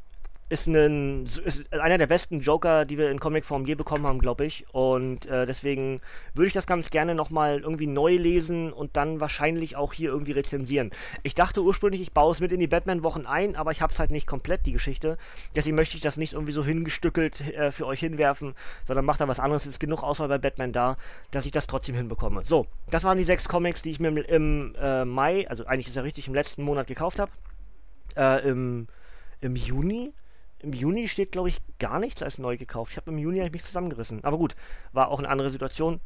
ist, 0.51 0.67
ein, 0.67 1.23
ist 1.45 1.71
einer 1.73 1.97
der 1.97 2.07
besten 2.07 2.41
Joker, 2.41 2.83
die 2.83 2.97
wir 2.97 3.09
in 3.09 3.21
Comicform 3.21 3.65
je 3.65 3.75
bekommen 3.75 4.05
haben, 4.05 4.19
glaube 4.19 4.45
ich. 4.45 4.65
Und 4.73 5.25
äh, 5.25 5.45
deswegen 5.45 6.01
würde 6.33 6.47
ich 6.47 6.53
das 6.53 6.67
ganz 6.67 6.89
gerne 6.89 7.15
nochmal 7.15 7.61
irgendwie 7.61 7.87
neu 7.87 8.17
lesen 8.17 8.73
und 8.73 8.97
dann 8.97 9.21
wahrscheinlich 9.21 9.77
auch 9.77 9.93
hier 9.93 10.09
irgendwie 10.09 10.33
rezensieren. 10.33 10.91
Ich 11.23 11.35
dachte 11.35 11.63
ursprünglich, 11.63 12.01
ich 12.01 12.11
baue 12.11 12.33
es 12.33 12.41
mit 12.41 12.51
in 12.51 12.59
die 12.59 12.67
Batman-Wochen 12.67 13.25
ein, 13.25 13.55
aber 13.55 13.71
ich 13.71 13.81
habe 13.81 13.93
es 13.93 13.99
halt 13.99 14.11
nicht 14.11 14.27
komplett, 14.27 14.65
die 14.65 14.73
Geschichte. 14.73 15.17
Deswegen 15.55 15.77
möchte 15.77 15.95
ich 15.95 16.03
das 16.03 16.17
nicht 16.17 16.33
irgendwie 16.33 16.51
so 16.51 16.65
hingestückelt 16.65 17.39
äh, 17.39 17.71
für 17.71 17.87
euch 17.87 18.01
hinwerfen, 18.01 18.53
sondern 18.85 19.05
macht 19.05 19.21
da 19.21 19.29
was 19.29 19.39
anderes. 19.39 19.63
Es 19.63 19.73
ist 19.73 19.79
genug 19.79 20.03
Auswahl 20.03 20.27
bei 20.27 20.37
Batman 20.37 20.73
da, 20.73 20.97
dass 21.31 21.45
ich 21.45 21.53
das 21.53 21.65
trotzdem 21.65 21.95
hinbekomme. 21.95 22.43
So, 22.43 22.67
das 22.89 23.05
waren 23.05 23.17
die 23.17 23.23
sechs 23.23 23.47
Comics, 23.47 23.83
die 23.83 23.91
ich 23.91 24.01
mir 24.01 24.09
im, 24.09 24.17
im 24.17 24.75
äh, 24.77 25.05
Mai, 25.05 25.47
also 25.47 25.65
eigentlich 25.65 25.87
ist 25.87 25.95
ja 25.95 26.01
richtig, 26.01 26.27
im 26.27 26.33
letzten 26.33 26.63
Monat 26.63 26.87
gekauft 26.87 27.19
habe. 27.19 27.31
Äh, 28.17 28.49
im, 28.49 28.87
Im 29.39 29.55
Juni 29.55 30.11
im 30.61 30.73
Juni 30.73 31.07
steht, 31.07 31.31
glaube 31.31 31.49
ich, 31.49 31.61
gar 31.79 31.99
nichts 31.99 32.23
als 32.23 32.37
neu 32.37 32.57
gekauft. 32.57 32.91
Ich 32.91 32.97
habe 32.97 33.11
im 33.11 33.17
Juni 33.17 33.47
mich 33.49 33.63
zusammengerissen. 33.63 34.23
Aber 34.23 34.37
gut, 34.37 34.55
war 34.93 35.09
auch 35.09 35.19
eine 35.19 35.29
andere 35.29 35.49
Situation. 35.49 35.99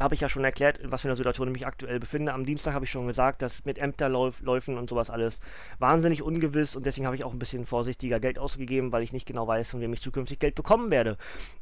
Habe 0.00 0.14
ich 0.14 0.22
ja 0.22 0.28
schon 0.28 0.44
erklärt, 0.44 0.78
in 0.78 0.90
was 0.90 1.02
für 1.02 1.08
einer 1.08 1.16
Situation 1.16 1.48
ich 1.48 1.52
mich 1.52 1.66
aktuell 1.66 2.00
befinde. 2.00 2.32
Am 2.32 2.46
Dienstag 2.46 2.72
habe 2.74 2.84
ich 2.84 2.90
schon 2.90 3.06
gesagt, 3.06 3.42
dass 3.42 3.64
mit 3.64 3.78
Ämterläufen 3.78 4.78
und 4.78 4.88
sowas 4.88 5.10
alles 5.10 5.38
wahnsinnig 5.78 6.22
ungewiss 6.22 6.74
und 6.74 6.86
deswegen 6.86 7.06
habe 7.06 7.14
ich 7.14 7.24
auch 7.24 7.32
ein 7.32 7.38
bisschen 7.38 7.66
vorsichtiger 7.66 8.18
Geld 8.18 8.38
ausgegeben, 8.38 8.90
weil 8.90 9.02
ich 9.02 9.12
nicht 9.12 9.26
genau 9.26 9.46
weiß, 9.46 9.68
von 9.68 9.80
wem 9.80 9.92
ich 9.92 10.00
zukünftig 10.00 10.38
Geld 10.38 10.54
bekommen 10.54 10.90
werde. 10.90 11.18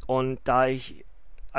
Und 0.06 0.38
da 0.44 0.68
ich 0.68 1.04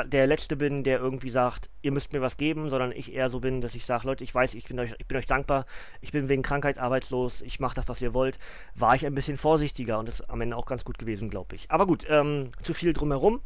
der 0.06 0.26
Letzte 0.26 0.56
bin, 0.56 0.84
der 0.84 0.98
irgendwie 0.98 1.30
sagt, 1.30 1.68
ihr 1.82 1.92
müsst 1.92 2.12
mir 2.12 2.22
was 2.22 2.36
geben, 2.36 2.70
sondern 2.70 2.92
ich 2.92 3.12
eher 3.12 3.28
so 3.28 3.40
bin, 3.40 3.60
dass 3.60 3.74
ich 3.74 3.84
sage, 3.84 4.06
Leute, 4.06 4.24
ich 4.24 4.34
weiß, 4.34 4.54
ich 4.54 4.64
bin, 4.64 4.78
euch, 4.78 4.94
ich 4.98 5.06
bin 5.06 5.18
euch 5.18 5.26
dankbar, 5.26 5.66
ich 6.00 6.12
bin 6.12 6.28
wegen 6.28 6.42
Krankheit 6.42 6.78
arbeitslos, 6.78 7.42
ich 7.42 7.60
mache 7.60 7.74
das, 7.74 7.88
was 7.88 8.00
ihr 8.00 8.14
wollt, 8.14 8.38
war 8.74 8.94
ich 8.94 9.04
ein 9.04 9.14
bisschen 9.14 9.36
vorsichtiger 9.36 9.98
und 9.98 10.08
ist 10.08 10.28
am 10.30 10.40
Ende 10.40 10.56
auch 10.56 10.66
ganz 10.66 10.84
gut 10.84 10.98
gewesen, 10.98 11.28
glaube 11.28 11.54
ich. 11.56 11.70
Aber 11.70 11.86
gut, 11.86 12.06
ähm, 12.08 12.52
zu 12.62 12.74
viel 12.74 12.92
drumherum. 12.92 13.40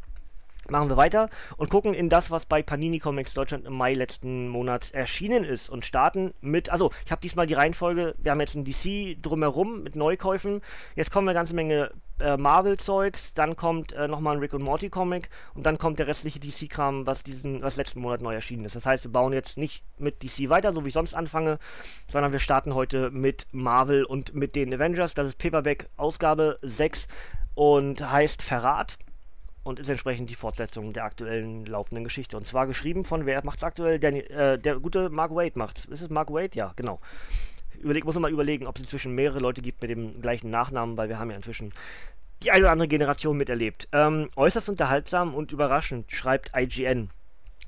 Machen 0.69 0.89
wir 0.89 0.97
weiter 0.97 1.29
und 1.55 1.69
gucken 1.69 1.93
in 1.93 2.09
das, 2.09 2.29
was 2.29 2.45
bei 2.45 2.61
Panini 2.61 2.99
Comics 2.99 3.33
Deutschland 3.33 3.65
im 3.65 3.73
Mai 3.73 3.93
letzten 3.93 4.49
Monats 4.49 4.91
erschienen 4.91 5.45
ist 5.45 5.69
und 5.69 5.85
starten 5.85 6.33
mit, 6.41 6.69
also 6.69 6.91
ich 7.05 7.11
habe 7.11 7.21
diesmal 7.21 7.47
die 7.47 7.53
Reihenfolge, 7.53 8.15
wir 8.17 8.31
haben 8.31 8.41
jetzt 8.41 8.53
ein 8.53 8.65
DC 8.65 9.15
drumherum 9.21 9.83
mit 9.83 9.95
Neukäufen, 9.95 10.61
jetzt 10.95 11.09
kommen 11.09 11.29
eine 11.29 11.35
ganze 11.35 11.55
Menge 11.55 11.91
äh, 12.19 12.37
Marvel-Zeugs, 12.37 13.33
dann 13.33 13.55
kommt 13.55 13.93
äh, 13.93 14.07
nochmal 14.07 14.35
ein 14.35 14.39
Rick 14.39 14.53
und 14.53 14.63
Morty 14.63 14.89
Comic 14.89 15.29
und 15.53 15.65
dann 15.65 15.77
kommt 15.77 15.99
der 15.99 16.07
restliche 16.07 16.39
DC-Kram, 16.39 17.05
was 17.05 17.23
diesen, 17.23 17.61
was 17.61 17.75
letzten 17.75 18.01
Monat 18.01 18.21
neu 18.21 18.33
erschienen 18.33 18.65
ist. 18.65 18.75
Das 18.75 18.85
heißt, 18.85 19.03
wir 19.03 19.11
bauen 19.11 19.33
jetzt 19.33 19.57
nicht 19.57 19.83
mit 19.97 20.23
DC 20.23 20.49
weiter, 20.49 20.73
so 20.73 20.83
wie 20.83 20.89
ich 20.89 20.93
sonst 20.93 21.13
anfange, 21.13 21.59
sondern 22.11 22.31
wir 22.31 22.39
starten 22.39 22.73
heute 22.75 23.11
mit 23.11 23.47
Marvel 23.51 24.03
und 24.03 24.33
mit 24.33 24.55
den 24.55 24.73
Avengers. 24.73 25.13
Das 25.13 25.27
ist 25.27 25.37
Paperback 25.37 25.89
Ausgabe 25.97 26.59
6 26.61 27.07
und 27.55 28.07
heißt 28.09 28.41
Verrat 28.41 28.97
und 29.67 29.79
ist 29.79 29.89
entsprechend 29.89 30.29
die 30.29 30.35
Fortsetzung 30.35 30.93
der 30.93 31.03
aktuellen 31.03 31.65
laufenden 31.65 32.05
Geschichte. 32.05 32.37
Und 32.37 32.47
zwar 32.47 32.67
geschrieben 32.67 33.03
von, 33.03 33.25
wer 33.25 33.43
macht 33.43 33.57
es 33.57 33.63
aktuell? 33.63 33.99
Der, 33.99 34.31
äh, 34.31 34.57
der 34.57 34.79
gute 34.79 35.09
Mark 35.09 35.35
Wade 35.35 35.59
macht. 35.59 35.85
Ist 35.85 36.01
es 36.01 36.09
Mark 36.09 36.31
Wade? 36.31 36.51
Ja, 36.53 36.71
genau. 36.77 37.01
Überleg, 37.81 38.05
muss 38.05 38.15
man 38.15 38.23
mal 38.23 38.31
überlegen, 38.31 38.67
ob 38.67 38.75
es 38.75 38.81
inzwischen 38.81 39.13
mehrere 39.15 39.39
Leute 39.39 39.61
gibt 39.61 39.81
mit 39.81 39.89
dem 39.89 40.21
gleichen 40.21 40.49
Nachnamen, 40.49 40.97
weil 40.97 41.09
wir 41.09 41.19
haben 41.19 41.29
ja 41.29 41.35
inzwischen 41.35 41.73
die 42.43 42.51
eine 42.51 42.63
oder 42.63 42.71
andere 42.71 42.87
Generation 42.87 43.37
miterlebt. 43.37 43.87
Ähm, 43.91 44.29
äußerst 44.35 44.69
unterhaltsam 44.69 45.33
und 45.33 45.51
überraschend, 45.51 46.11
schreibt 46.11 46.51
IGN. 46.55 47.09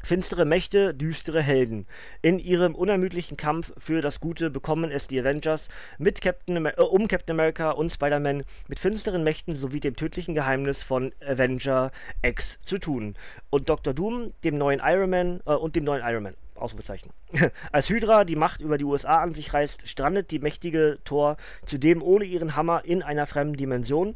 Finstere 0.01 0.45
Mächte, 0.45 0.93
düstere 0.93 1.41
Helden. 1.41 1.85
In 2.21 2.39
ihrem 2.39 2.73
unermüdlichen 2.73 3.35
Kampf 3.35 3.73
für 3.77 4.01
das 4.01 4.21
Gute 4.21 4.49
bekommen 4.49 4.91
es 4.91 5.07
die 5.07 5.19
Avengers 5.19 5.67
mit 5.97 6.21
Captain 6.21 6.65
äh, 6.65 6.73
um 6.77 7.07
Captain 7.07 7.35
America 7.35 7.71
und 7.71 7.91
Spider-Man 7.91 8.43
mit 8.67 8.79
finsteren 8.79 9.23
Mächten 9.23 9.57
sowie 9.57 9.81
dem 9.81 9.95
tödlichen 9.95 10.35
Geheimnis 10.35 10.81
von 10.83 11.11
Avenger 11.25 11.91
X 12.21 12.59
zu 12.63 12.77
tun. 12.77 13.15
Und 13.49 13.69
Dr. 13.69 13.93
Doom, 13.93 14.33
dem 14.43 14.57
neuen 14.57 14.81
Iron 14.83 15.09
Man 15.09 15.41
äh, 15.45 15.53
und 15.53 15.75
dem 15.75 15.83
neuen 15.83 16.01
Iron 16.05 16.23
Man. 16.23 16.35
Ausrufezeichen. 16.59 17.11
Als 17.71 17.89
Hydra 17.89 18.23
die 18.23 18.35
Macht 18.35 18.61
über 18.61 18.77
die 18.77 18.83
USA 18.83 19.21
an 19.21 19.33
sich 19.33 19.53
reißt, 19.53 19.87
strandet 19.87 20.31
die 20.31 20.39
mächtige 20.39 20.99
Thor 21.05 21.37
zudem 21.65 22.01
ohne 22.01 22.25
ihren 22.25 22.55
Hammer 22.55 22.83
in 22.85 23.01
einer 23.01 23.27
fremden 23.27 23.57
Dimension 23.57 24.15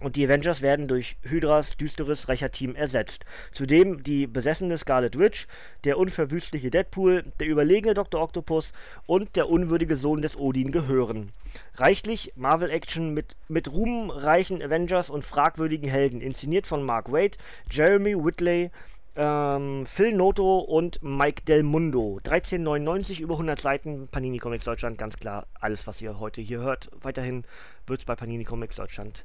und 0.00 0.16
die 0.16 0.26
Avengers 0.26 0.60
werden 0.60 0.88
durch 0.88 1.16
Hydras 1.22 1.76
düsteres 1.76 2.28
Rächerteam 2.28 2.74
ersetzt. 2.74 3.24
Zudem 3.52 4.02
die 4.02 4.26
besessene 4.26 4.76
Scarlet 4.76 5.18
Witch, 5.18 5.46
der 5.84 5.96
unverwüstliche 5.96 6.70
Deadpool, 6.70 7.24
der 7.40 7.46
überlegene 7.46 7.94
Dr. 7.94 8.20
Octopus 8.20 8.72
und 9.06 9.36
der 9.36 9.48
unwürdige 9.48 9.96
Sohn 9.96 10.20
des 10.20 10.36
Odin 10.36 10.70
gehören. 10.70 11.30
Reichlich 11.76 12.32
Marvel-Action 12.36 13.14
mit, 13.14 13.36
mit 13.48 13.72
ruhmreichen 13.72 14.62
Avengers 14.62 15.08
und 15.08 15.24
fragwürdigen 15.24 15.88
Helden, 15.88 16.20
inszeniert 16.20 16.66
von 16.66 16.82
Mark 16.82 17.10
Waid, 17.10 17.38
Jeremy 17.70 18.22
Whitley, 18.22 18.70
ähm, 19.16 19.86
Phil 19.86 20.12
Noto 20.12 20.58
und 20.58 21.02
Mike 21.02 21.42
Del 21.44 21.62
Mundo. 21.62 22.20
13,99 22.24 23.20
über 23.20 23.34
100 23.34 23.60
Seiten, 23.60 24.08
Panini 24.08 24.38
Comics 24.38 24.64
Deutschland, 24.64 24.98
ganz 24.98 25.16
klar 25.16 25.46
alles, 25.54 25.86
was 25.86 26.00
ihr 26.02 26.18
heute 26.20 26.40
hier 26.40 26.60
hört. 26.60 26.90
Weiterhin 27.00 27.44
wird 27.86 28.00
es 28.00 28.04
bei 28.04 28.14
Panini 28.14 28.44
Comics 28.44 28.76
Deutschland 28.76 29.24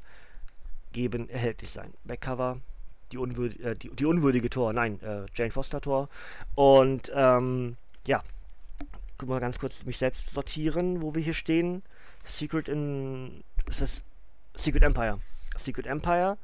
geben, 0.93 1.29
erhältlich 1.29 1.71
sein. 1.71 1.93
Backcover, 2.05 2.59
die, 3.11 3.17
unwürd 3.17 3.59
äh, 3.59 3.75
die, 3.75 3.89
die, 3.89 4.05
unwürdige 4.05 4.49
Tor, 4.49 4.73
nein, 4.73 5.01
äh, 5.01 5.25
Jane 5.33 5.51
Foster 5.51 5.81
Tor. 5.81 6.09
Und 6.55 7.11
ähm, 7.13 7.75
ja, 8.05 8.23
guck 9.17 9.29
mal 9.29 9.39
ganz 9.39 9.59
kurz 9.59 9.83
mich 9.85 9.97
selbst 9.97 10.29
sortieren, 10.29 11.01
wo 11.01 11.13
wir 11.15 11.21
hier 11.21 11.33
stehen. 11.33 11.83
Secret 12.25 12.69
in. 12.69 13.43
Ist 13.67 13.81
das 13.81 14.01
Secret 14.55 14.83
Empire? 14.83 15.19
Secret 15.57 15.85
Empire. 15.85 16.37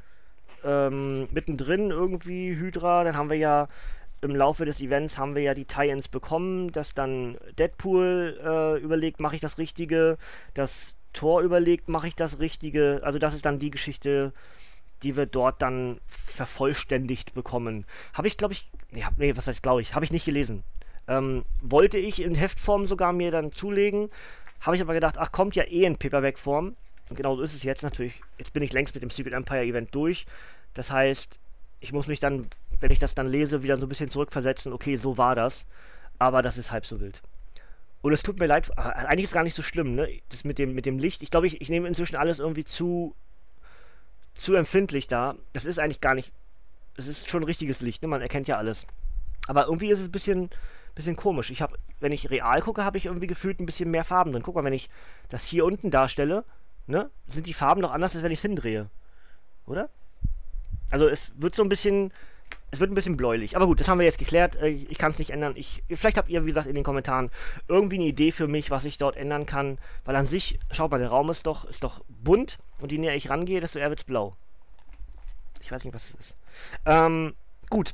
Ähm, 0.64 1.28
mittendrin 1.32 1.92
irgendwie 1.92 2.56
Hydra, 2.56 3.04
dann 3.04 3.16
haben 3.16 3.30
wir 3.30 3.38
ja 3.38 3.68
im 4.22 4.36
Laufe 4.36 4.66
des 4.66 4.82
Events 4.82 5.18
haben 5.18 5.36
wir 5.36 5.44
ja 5.44 5.54
die 5.54 5.66
Tie-Ins 5.66 6.08
bekommen, 6.08 6.72
dass 6.72 6.96
dann 6.96 7.38
Deadpool 7.60 8.40
äh, 8.44 8.82
überlegt, 8.82 9.20
mache 9.20 9.36
ich 9.36 9.42
das 9.42 9.60
Richtige, 9.60 10.18
dass 10.56 10.96
Tor 11.14 11.42
überlegt, 11.42 11.88
mache 11.88 12.08
ich 12.08 12.16
das 12.16 12.40
Richtige. 12.40 13.02
Also 13.04 13.20
das 13.20 13.36
ist 13.36 13.46
dann 13.46 13.60
die 13.60 13.70
Geschichte, 13.70 14.34
die 15.04 15.16
wir 15.16 15.28
dort 15.28 15.62
dann 15.62 16.00
vervollständigt 16.08 17.36
bekommen. 17.36 17.86
Habe 18.14 18.28
ich, 18.28 18.38
glaube 18.38 18.54
ich, 18.54 18.72
Nee, 18.92 19.06
nee 19.18 19.36
was 19.36 19.48
heißt 19.48 19.64
glaube 19.64 19.82
ich? 19.82 19.96
Habe 19.96 20.06
ich 20.06 20.12
nicht 20.12 20.26
gelesen. 20.26 20.64
Ähm, 21.08 21.46
wollte 21.62 21.98
ich 21.98 22.22
in 22.22 22.36
Heftform 22.36 22.88
sogar 22.88 23.14
mir 23.14 23.32
dann 23.32 23.52
zulegen. 23.52 24.10
Habe 24.60 24.76
ich 24.76 24.82
aber 24.82 24.94
gedacht, 24.94 25.18
ach, 25.18 25.32
kommt 25.32 25.56
ja 25.56 25.64
eh 25.64 25.86
in 25.86 25.98
Paperback-Form. 25.98 26.76
Und 27.10 27.16
genau 27.16 27.36
so 27.36 27.42
ist 27.42 27.54
es 27.54 27.64
jetzt 27.64 27.84
natürlich. 27.84 28.22
Jetzt 28.38 28.54
bin 28.54 28.64
ich 28.64 28.74
längst 28.74 28.94
mit 28.94 29.04
dem 29.04 29.10
Secret 29.10 29.34
Empire 29.34 29.64
Event 29.64 29.94
durch. 29.96 30.26
Das 30.74 30.92
heißt, 30.92 31.40
ich 31.80 31.94
muss 31.94 32.08
mich 32.08 32.20
dann, 32.20 32.48
wenn 32.80 32.92
ich 32.92 33.00
das 33.00 33.16
dann 33.16 33.28
lese, 33.28 33.64
wieder 33.64 33.78
so 33.78 33.86
ein 33.86 33.90
bisschen 33.90 34.10
zurückversetzen. 34.10 34.74
Okay, 34.74 34.98
so 34.98 35.18
war 35.18 35.36
das. 35.36 35.66
Aber 36.20 36.42
das 36.42 36.58
ist 36.58 36.72
halb 36.72 36.86
so 36.86 37.00
wild. 37.00 37.22
Und 38.02 38.14
es 38.14 38.24
tut 38.24 38.40
mir 38.40 38.46
leid, 38.46 38.76
eigentlich 38.78 39.24
ist 39.24 39.30
es 39.32 39.34
gar 39.34 39.44
nicht 39.44 39.56
so 39.56 39.64
schlimm, 39.64 39.96
ne? 39.96 40.08
Das 40.30 40.44
mit 40.44 40.60
dem, 40.60 40.74
mit 40.74 40.86
dem 40.86 41.00
Licht. 41.00 41.24
Ich 41.24 41.32
glaube, 41.32 41.48
ich, 41.48 41.62
ich 41.62 41.70
nehme 41.70 41.88
inzwischen 41.88 42.16
alles 42.16 42.40
irgendwie 42.40 42.66
zu, 42.66 43.16
zu 44.36 44.54
empfindlich 44.56 45.08
da. 45.08 45.36
Das 45.54 45.66
ist 45.66 45.80
eigentlich 45.80 46.02
gar 46.02 46.14
nicht. 46.14 46.32
Es 46.96 47.08
ist 47.08 47.28
schon 47.28 47.44
richtiges 47.44 47.82
Licht, 47.82 48.02
ne? 48.02 48.08
Man 48.08 48.22
erkennt 48.22 48.48
ja 48.48 48.58
alles. 48.58 48.86
Aber 49.48 49.66
irgendwie 49.66 49.90
ist 49.90 50.00
es 50.00 50.06
ein 50.06 50.12
bisschen, 50.12 50.50
bisschen 50.96 51.16
komisch. 51.16 51.50
Ich 51.50 51.62
habe, 51.62 51.78
wenn 52.00 52.12
ich 52.12 52.30
real 52.30 52.62
gucke, 52.62 52.84
habe 52.84 52.98
ich 52.98 53.06
irgendwie 53.06 53.28
gefühlt 53.28 53.60
ein 53.60 53.66
bisschen 53.66 53.90
mehr 53.90 54.04
Farben 54.04 54.32
drin. 54.32 54.44
Guck 54.44 54.56
mal, 54.56 54.64
wenn 54.64 54.74
ich 54.74 54.90
das 55.30 55.46
hier 55.46 55.66
unten 55.66 55.90
darstelle, 55.90 56.44
ne, 56.88 57.10
sind 57.28 57.46
die 57.46 57.54
Farben 57.54 57.82
doch 57.82 57.92
anders, 57.92 58.16
als 58.16 58.24
wenn 58.24 58.32
ich 58.32 58.40
es 58.40 58.44
hindrehe. 58.44 58.90
Oder? 59.66 59.90
Also 60.90 61.08
es 61.08 61.32
wird 61.36 61.56
so 61.56 61.64
ein 61.64 61.70
bisschen, 61.70 62.14
es 62.72 62.80
wird 62.80 62.92
ein 62.92 62.96
bisschen 62.96 63.18
bläulich. 63.18 63.56
Aber 63.56 63.68
gut, 63.68 63.80
das 63.80 63.88
haben 63.88 64.00
wir 64.00 64.06
jetzt 64.06 64.18
geklärt. 64.18 64.56
Äh, 64.56 64.70
ich 64.70 64.98
kann 64.98 65.12
es 65.12 65.20
nicht 65.20 65.32
ändern. 65.32 65.54
Ich, 65.56 65.84
vielleicht 65.90 66.18
habt 66.18 66.30
ihr, 66.30 66.44
wie 66.44 66.48
gesagt, 66.48 66.68
in 66.68 66.76
den 66.76 66.84
Kommentaren 66.84 67.30
irgendwie 67.68 67.98
eine 67.98 68.06
Idee 68.06 68.32
für 68.32 68.48
mich, 68.48 68.72
was 68.72 68.86
ich 68.86 68.98
dort 68.98 69.18
ändern 69.18 69.46
kann. 69.46 69.78
Weil 70.06 70.16
an 70.16 70.26
sich, 70.26 70.60
schaut 70.72 70.92
mal, 70.92 71.00
der 71.00 71.10
Raum 71.10 71.30
ist 71.30 71.46
doch, 71.46 71.66
ist 71.66 71.84
doch 71.84 72.04
bunt. 72.08 72.58
Und 72.80 72.92
je 72.92 72.98
näher 72.98 73.16
ich 73.16 73.30
rangehe, 73.30 73.60
desto 73.60 73.80
eher 73.80 73.90
wird 73.90 74.00
es 74.00 74.06
blau. 74.06 74.36
Ich 75.62 75.72
weiß 75.72 75.84
nicht, 75.84 75.94
was 75.94 76.10
es 76.10 76.16
ist. 76.16 76.36
Ähm, 76.86 77.36
gut. 77.70 77.94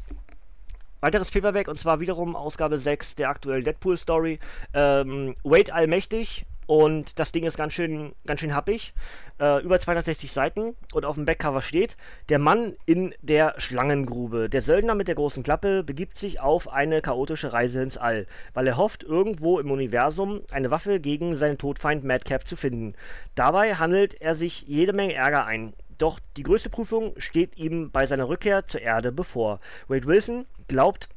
Weiteres 1.01 1.32
Paperback 1.32 1.67
und 1.67 1.77
zwar 1.77 1.99
wiederum 1.99 2.36
Ausgabe 2.36 2.79
6 2.79 3.15
der 3.15 3.29
aktuellen 3.29 3.65
Deadpool 3.65 3.97
Story. 3.97 4.39
Ähm, 4.73 5.36
Wade 5.43 5.73
Allmächtig 5.73 6.45
und 6.67 7.19
das 7.19 7.32
Ding 7.32 7.43
ist 7.43 7.58
ganz 7.58 7.73
schön, 7.73 8.13
ganz 8.26 8.39
schön 8.39 8.56
happig. 8.56 8.93
Äh, 9.39 9.63
über 9.63 9.80
260 9.80 10.32
Seiten 10.32 10.76
und 10.93 11.06
auf 11.06 11.15
dem 11.15 11.26
Backcover 11.26 11.62
steht: 11.62 11.97
Der 12.30 12.39
Mann 12.39 12.76
in 12.86 13.13
der 13.21 13.56
Schlangengrube. 13.58 14.49
Der 14.49 14.62
Söldner 14.62 14.95
mit 14.95 15.08
der 15.08 15.15
großen 15.15 15.43
Klappe 15.43 15.84
begibt 15.84 16.19
sich 16.19 16.39
auf 16.39 16.71
eine 16.71 17.02
chaotische 17.02 17.52
Reise 17.52 17.82
ins 17.82 17.97
All, 17.97 18.28
weil 18.54 18.67
er 18.67 18.78
hofft, 18.78 19.04
irgendwo 19.04 19.60
im 19.60 19.71
Universum 19.71 20.41
eine 20.52 20.71
Waffe 20.71 20.99
gegen 20.99 21.36
seinen 21.36 21.58
Todfeind 21.58 22.04
Madcap 22.04 22.47
zu 22.47 22.56
finden. 22.56 22.93
Dabei 23.36 23.76
handelt 23.76 24.21
er 24.21 24.36
sich 24.36 24.63
jede 24.67 24.93
Menge 24.93 25.13
Ärger 25.13 25.45
ein. 25.45 25.73
Doch 25.97 26.19
die 26.38 26.43
größte 26.43 26.69
Prüfung 26.69 27.13
steht 27.17 27.58
ihm 27.58 27.91
bei 27.91 28.06
seiner 28.06 28.28
Rückkehr 28.28 28.67
zur 28.67 28.82
Erde 28.82 29.12
bevor. 29.12 29.60
Wade 29.88 30.06
Wilson 30.06 30.45
glaubt, 30.67 31.08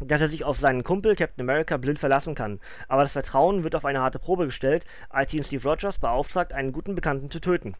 dass 0.00 0.20
er 0.20 0.28
sich 0.28 0.44
auf 0.44 0.58
seinen 0.58 0.84
Kumpel 0.84 1.16
Captain 1.16 1.42
America 1.48 1.76
blind 1.76 1.98
verlassen 1.98 2.34
kann. 2.34 2.60
Aber 2.88 3.02
das 3.02 3.12
Vertrauen 3.12 3.64
wird 3.64 3.74
auf 3.74 3.84
eine 3.84 4.00
harte 4.00 4.18
Probe 4.18 4.46
gestellt, 4.46 4.84
als 5.08 5.34
ihn 5.34 5.42
Steve 5.42 5.68
Rogers 5.68 5.98
beauftragt, 5.98 6.52
einen 6.52 6.72
guten 6.72 6.94
Bekannten 6.94 7.30
zu 7.30 7.40
töten. 7.40 7.74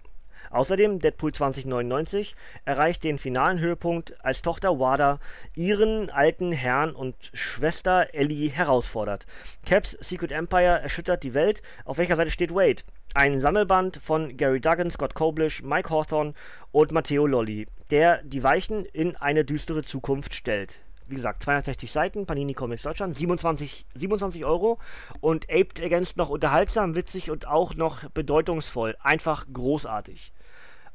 Außerdem, 0.51 0.99
Deadpool 0.99 1.33
2099 1.33 2.35
erreicht 2.65 3.05
den 3.05 3.19
finalen 3.19 3.59
Höhepunkt, 3.59 4.15
als 4.25 4.41
Tochter 4.41 4.79
Wada 4.79 5.19
ihren 5.55 6.11
alten 6.11 6.53
Herrn 6.53 6.93
und 6.93 7.15
Schwester 7.35 8.15
Ellie 8.15 8.49
herausfordert. 8.49 9.27
Caps 9.67 9.97
Secret 10.01 10.33
Empire 10.33 10.81
erschüttert 10.81 11.23
die 11.23 11.35
Welt. 11.35 11.63
Auf 11.85 11.99
welcher 11.99 12.17
Seite 12.17 12.31
steht 12.31 12.55
Wade? 12.55 12.83
Ein 13.15 13.41
Sammelband 13.41 13.99
von 13.99 14.37
Gary 14.37 14.61
Duggan, 14.61 14.91
Scott 14.91 15.15
Koblish, 15.15 15.63
Mike 15.63 15.91
Hawthorne 15.91 16.35
und 16.73 16.93
Matteo 16.93 17.27
Lolli, 17.27 17.67
der 17.91 18.23
die 18.23 18.43
Weichen 18.43 18.85
in 18.87 19.17
eine 19.17 19.45
düstere 19.45 19.83
Zukunft 19.83 20.35
stellt 20.35 20.81
wie 21.09 21.17
gesagt, 21.17 21.43
260 21.43 21.91
Seiten, 21.91 22.27
Panini 22.27 22.55
Comics 22.55 22.83
Deutschland, 22.83 23.15
27, 23.15 23.87
27 23.95 24.45
Euro 24.45 24.79
und 25.21 25.49
Aped 25.51 25.83
Against 25.83 26.17
noch 26.17 26.29
unterhaltsam, 26.29 26.95
witzig 26.95 27.31
und 27.31 27.47
auch 27.47 27.75
noch 27.75 28.09
bedeutungsvoll. 28.11 28.97
Einfach 29.03 29.47
großartig. 29.53 30.33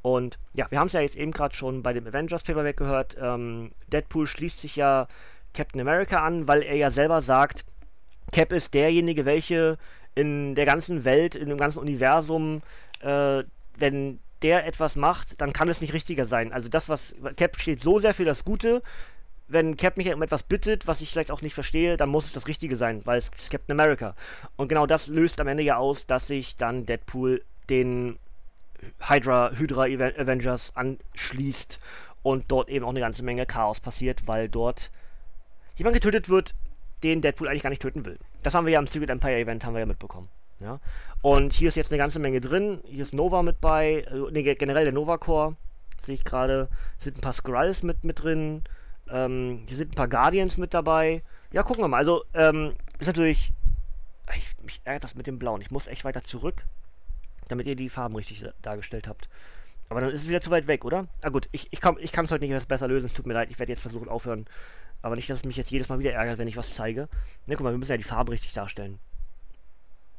Und 0.02 0.38
ja, 0.54 0.69
wir 0.69 0.80
haben 0.80 0.88
es 0.88 0.93
ja 0.93 1.02
jetzt 1.02 1.15
eben 1.15 1.32
gerade 1.32 1.56
schon 1.56 1.82
bei 1.82 1.93
dem 1.93 2.06
Avengers 2.06 2.43
Paperback 2.43 2.78
gehört. 2.78 3.15
Ähm, 3.19 3.71
Deadpool 3.88 4.28
schließt 4.28 4.60
sich 4.60 4.76
ja 4.76 5.08
Captain 5.54 5.80
America 5.80 6.23
an, 6.23 6.47
weil 6.47 6.62
er 6.62 6.76
ja 6.76 6.91
selber 6.91 7.21
sagt, 7.21 7.63
Cap 8.32 8.52
ist 8.52 8.73
derjenige, 8.73 9.26
welche 9.26 9.78
in 10.15 10.56
der 10.56 10.65
ganzen 10.65 11.06
Welt, 11.06 11.36
in 11.36 11.49
dem 11.49 11.58
ganzen 11.58 11.80
Universum, 11.80 12.62
äh, 12.99 13.43
wenn 13.78 14.19
der 14.41 14.67
etwas 14.67 14.95
macht, 14.95 15.39
dann 15.39 15.54
kann 15.54 15.69
es 15.69 15.82
nicht 15.82 15.93
richtiger 15.93 16.26
sein. 16.26 16.52
Also 16.52 16.67
das, 16.67 16.89
was 16.89 17.15
Cap 17.38 17.60
steht 17.60 17.82
so 17.82 17.97
sehr 17.99 18.13
für 18.13 18.26
das 18.26 18.43
Gute, 18.43 18.84
wenn 19.53 19.77
Cap 19.77 19.97
mich 19.97 20.11
um 20.13 20.21
etwas 20.21 20.43
bittet, 20.43 20.87
was 20.87 21.01
ich 21.01 21.11
vielleicht 21.11 21.31
auch 21.31 21.41
nicht 21.41 21.53
verstehe, 21.53 21.95
dann 21.95 22.09
muss 22.09 22.25
es 22.25 22.33
das 22.33 22.47
Richtige 22.47 22.75
sein, 22.75 23.01
weil 23.05 23.19
es 23.19 23.29
ist 23.29 23.51
Captain 23.51 23.79
America. 23.79 24.15
Und 24.55 24.67
genau 24.67 24.85
das 24.85 25.07
löst 25.07 25.39
am 25.39 25.47
Ende 25.47 25.63
ja 25.63 25.77
aus, 25.77 26.07
dass 26.07 26.27
sich 26.27 26.57
dann 26.57 26.85
Deadpool 26.85 27.43
den 27.69 28.17
Hydra, 29.07 29.51
Hydra 29.55 29.83
Avengers 29.83 30.75
anschließt 30.75 31.79
und 32.23 32.45
dort 32.51 32.69
eben 32.69 32.83
auch 32.83 32.89
eine 32.89 32.99
ganze 32.99 33.23
Menge 33.23 33.45
Chaos 33.45 33.79
passiert, 33.79 34.27
weil 34.27 34.49
dort 34.49 34.91
jemand 35.75 35.93
getötet 35.93 36.29
wird, 36.29 36.55
den 37.03 37.21
Deadpool 37.21 37.47
eigentlich 37.47 37.63
gar 37.63 37.69
nicht 37.69 37.81
töten 37.81 38.05
will. 38.05 38.17
Das 38.41 38.55
haben 38.55 38.65
wir 38.65 38.73
ja 38.73 38.79
am 38.79 38.87
Secret 38.87 39.09
Empire 39.09 39.37
Event 39.37 39.65
haben 39.65 39.73
wir 39.73 39.79
ja 39.79 39.85
mitbekommen. 39.85 40.29
Ja? 40.59 40.79
Und 41.21 41.53
hier 41.53 41.67
ist 41.67 41.75
jetzt 41.75 41.91
eine 41.91 41.97
ganze 41.97 42.19
Menge 42.19 42.41
drin. 42.41 42.79
Hier 42.85 43.03
ist 43.03 43.13
Nova 43.13 43.43
mit 43.43 43.61
bei, 43.61 44.05
äh, 44.09 44.31
nee, 44.31 44.55
generell 44.55 44.83
der 44.85 44.93
Nova 44.93 45.17
Core, 45.17 45.55
sehe 46.05 46.15
ich 46.15 46.25
gerade. 46.25 46.69
Sind 46.99 47.17
ein 47.17 47.21
paar 47.21 47.33
Skrulls 47.33 47.83
mit, 47.83 48.03
mit 48.03 48.23
drin. 48.23 48.63
Ähm, 49.13 49.63
hier 49.67 49.78
sind 49.78 49.91
ein 49.91 49.95
paar 49.95 50.08
Guardians 50.08 50.58
mit 50.58 50.73
dabei. 50.73 51.21
Ja, 51.52 51.62
gucken 51.63 51.84
wir 51.84 51.88
mal. 51.88 51.97
Also, 51.97 52.26
ähm, 52.34 52.73
ist 52.99 53.08
natürlich. 53.08 53.54
Ich, 54.36 54.56
mich 54.63 54.82
ärgert 54.84 55.04
das 55.04 55.15
mit 55.15 55.28
dem 55.28 55.38
Blauen. 55.38 55.62
Ich 55.62 55.69
muss 55.69 55.88
echt 55.88 56.04
weiter 56.04 56.23
zurück, 56.23 56.63
damit 57.47 57.67
ihr 57.67 57.76
die 57.76 57.89
Farben 57.89 58.15
richtig 58.15 58.43
dargestellt 58.62 59.08
habt. 59.08 59.30
Aber 59.89 60.02
dann 60.02 60.10
ist 60.10 60.23
es 60.23 60.30
wieder 60.30 60.41
zu 60.41 60.49
weit 60.49 60.65
weg, 60.65 60.86
oder? 60.86 61.08
Ah 61.21 61.30
gut, 61.30 61.47
ich, 61.52 61.67
ich, 61.71 61.82
ich 61.99 62.12
kann 62.12 62.26
es 62.26 62.32
heute 62.32 62.47
nicht 62.47 62.67
besser 62.67 62.88
lösen. 62.88 63.06
Es 63.06 63.13
tut 63.13 63.28
mir 63.28 63.34
leid, 63.34 63.52
ich 63.52 63.60
werde 63.60 63.71
jetzt 63.71 63.82
versuchen 63.82 64.10
aufhören. 64.10 64.47
Aber 65.04 65.15
nicht, 65.15 65.30
dass 65.30 65.39
es 65.39 65.45
mich 65.45 65.58
jetzt 65.58 65.69
jedes 65.69 65.89
Mal 65.89 65.99
wieder 65.99 66.13
ärgert, 66.13 66.39
wenn 66.39 66.47
ich 66.47 66.58
was 66.58 66.73
zeige. 66.73 67.10
Ne, 67.45 67.56
guck 67.56 67.65
mal, 67.65 67.73
wir 67.73 67.78
müssen 67.78 67.91
ja 67.91 67.97
die 67.97 68.04
Farbe 68.04 68.32
richtig 68.32 68.54
darstellen. 68.54 68.97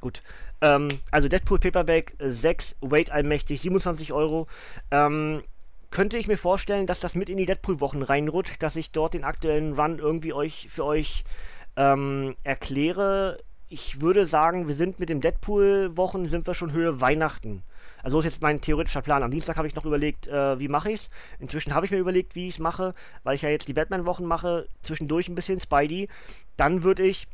Gut. 0.01 0.23
Ähm, 0.61 0.89
also 1.11 1.29
Deadpool 1.29 1.59
Paperback 1.59 2.13
6, 2.21 2.77
Weight 2.83 3.11
allmächtig, 3.11 3.63
27 3.63 4.13
Euro. 4.13 4.47
Ähm, 4.91 5.43
könnte 5.95 6.19
ich 6.19 6.27
mir 6.27 6.37
vorstellen, 6.37 6.89
dass 6.89 6.99
das 6.99 7.15
mit 7.15 7.29
in 7.29 7.37
die 7.37 7.47
Deadpool-Wochen 7.47 8.03
reinrutscht, 8.03 8.61
dass 8.61 8.75
ich 8.75 8.91
dort 8.91 9.15
den 9.15 9.23
aktuellen 9.23 9.75
Run 9.75 10.01
irgendwie 10.01 10.33
euch 10.33 10.67
für 10.69 10.85
euch 10.85 11.23
ähm, 11.77 12.35
erkläre. 12.43 13.39
Ich 13.69 14.01
würde 14.01 14.27
sagen, 14.27 14.67
wir 14.67 14.75
sind 14.75 14.99
mit 14.99 15.09
dem 15.09 15.21
Deadpool-Wochen, 15.21 16.27
sind 16.27 16.49
wir 16.49 16.55
schon 16.55 16.73
Höhe 16.73 17.01
Weihnachten. 17.01 17.63
Also 18.03 18.17
so 18.17 18.19
ist 18.19 18.25
jetzt 18.25 18.43
mein 18.43 18.61
theoretischer 18.61 19.03
Plan. 19.03 19.23
Am 19.23 19.31
Dienstag 19.31 19.57
habe 19.57 19.69
ich 19.69 19.77
noch 19.77 19.85
überlegt, 19.85 20.27
äh, 20.27 20.59
wie 20.59 20.67
mache 20.67 20.91
ich 20.91 21.03
es. 21.03 21.11
Inzwischen 21.39 21.73
habe 21.75 21.87
ich 21.87 21.93
mir 21.93 21.99
überlegt, 21.99 22.35
wie 22.35 22.49
ich 22.49 22.55
es 22.55 22.59
mache, 22.59 22.93
weil 23.23 23.37
ich 23.37 23.43
ja 23.43 23.49
jetzt 23.49 23.69
die 23.69 23.73
Batman-Wochen 23.73 24.25
mache, 24.25 24.67
zwischendurch 24.83 25.29
ein 25.29 25.37
bisschen 25.37 25.61
Spidey. 25.61 26.09
Dann 26.57 26.83
würde 26.83 27.05
ich 27.05 27.29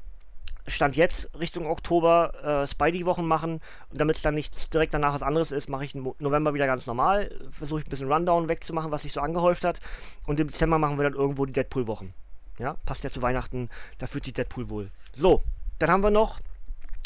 Stand 0.67 0.97
jetzt 0.97 1.31
Richtung 1.39 1.67
Oktober 1.67 2.63
äh, 2.63 2.67
Spidey-Wochen 2.67 3.27
machen 3.27 3.61
und 3.91 4.01
damit 4.01 4.17
es 4.17 4.23
dann 4.23 4.35
nicht 4.35 4.73
direkt 4.73 4.95
danach 4.95 5.15
was 5.15 5.23
anderes 5.23 5.53
ist, 5.53 5.69
mache 5.69 5.85
ich 5.85 5.95
im 5.95 6.13
November 6.19 6.55
wieder 6.55 6.67
ganz 6.67 6.87
normal, 6.87 7.35
versuche 7.51 7.81
ich 7.81 7.87
ein 7.87 7.91
bisschen 7.91 8.13
Rundown 8.13 8.49
wegzumachen, 8.49 8.91
was 8.91 9.03
sich 9.03 9.13
so 9.13 9.21
angehäuft 9.21 9.65
hat 9.65 9.81
und 10.27 10.39
im 10.41 10.49
Dezember 10.49 10.79
machen 10.79 10.99
wir 10.99 11.05
dann 11.05 11.15
irgendwo 11.15 11.47
die 11.47 11.53
Deadpool-Wochen. 11.53 12.13
Ja, 12.59 12.77
passt 12.85 13.05
ja 13.05 13.11
zu 13.11 13.23
Weihnachten, 13.23 13.71
da 13.99 14.07
fühlt 14.07 14.25
sich 14.25 14.35
Deadpool 14.35 14.69
wohl. 14.69 14.91
So, 15.15 15.43
dann 15.79 15.91
haben 15.91 16.03
wir 16.03 16.11
noch 16.11 16.41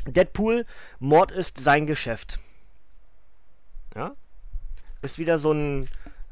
Deadpool, 0.07 0.67
Mord 0.99 1.31
ist 1.31 1.59
sein 1.59 1.87
Geschäft. 1.87 2.40
Ja, 3.95 4.12
ist 5.03 5.19
wieder 5.19 5.38
so 5.38 5.53
ein, 5.53 5.88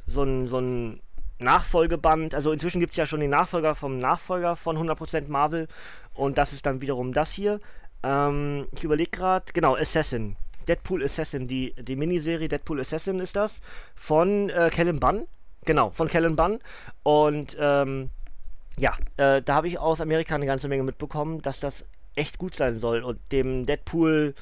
so 0.07 0.25
ein, 0.25 0.49
so 0.49 0.59
ein 0.59 1.01
Nachfolgeband. 1.43 2.35
Also 2.35 2.53
inzwischen 2.53 2.81
gibt 2.81 2.93
es 2.93 2.97
ja 2.97 3.07
schon 3.07 3.21
den 3.21 3.31
Nachfolger 3.31 3.75
vom 3.75 3.99
Nachfolger 3.99 4.57
von 4.57 4.77
100% 4.77 5.31
Marvel. 5.31 5.69
Und 6.15 6.39
das 6.39 6.53
ist 6.53 6.67
dann 6.67 6.81
wiederum 6.81 7.13
das 7.13 7.31
hier. 7.33 7.61
Ähm, 8.03 8.67
ich 8.75 8.85
überlege 8.85 9.11
gerade, 9.11 9.53
genau, 9.53 9.77
Assassin. 9.77 10.37
Deadpool 10.69 11.03
Assassin, 11.03 11.49
die, 11.49 11.75
die 11.77 11.97
Miniserie 11.97 12.49
Deadpool 12.49 12.81
Assassin 12.81 13.19
ist 13.21 13.37
das. 13.37 13.61
Von 13.95 14.51
äh, 14.51 14.71
Kellen 14.73 15.01
Bunn. 15.01 15.27
Genau, 15.65 15.91
von 15.91 16.09
Kellen 16.09 16.37
Bunn. 16.37 16.59
Und 17.03 17.57
ähm, 17.59 18.11
ja, 18.77 18.97
äh, 19.17 19.43
da 19.43 19.55
habe 19.55 19.69
ich 19.69 19.79
aus 19.79 20.01
Amerika 20.01 20.35
eine 20.35 20.47
ganze 20.47 20.69
Menge 20.69 20.83
mitbekommen, 20.83 21.43
dass 21.43 21.61
das 21.61 21.85
echt 22.15 22.39
gut 22.39 22.57
sein 22.57 22.79
soll. 22.79 23.03
Und 23.03 23.19
dem 23.33 23.67
Deadpool, 23.67 24.35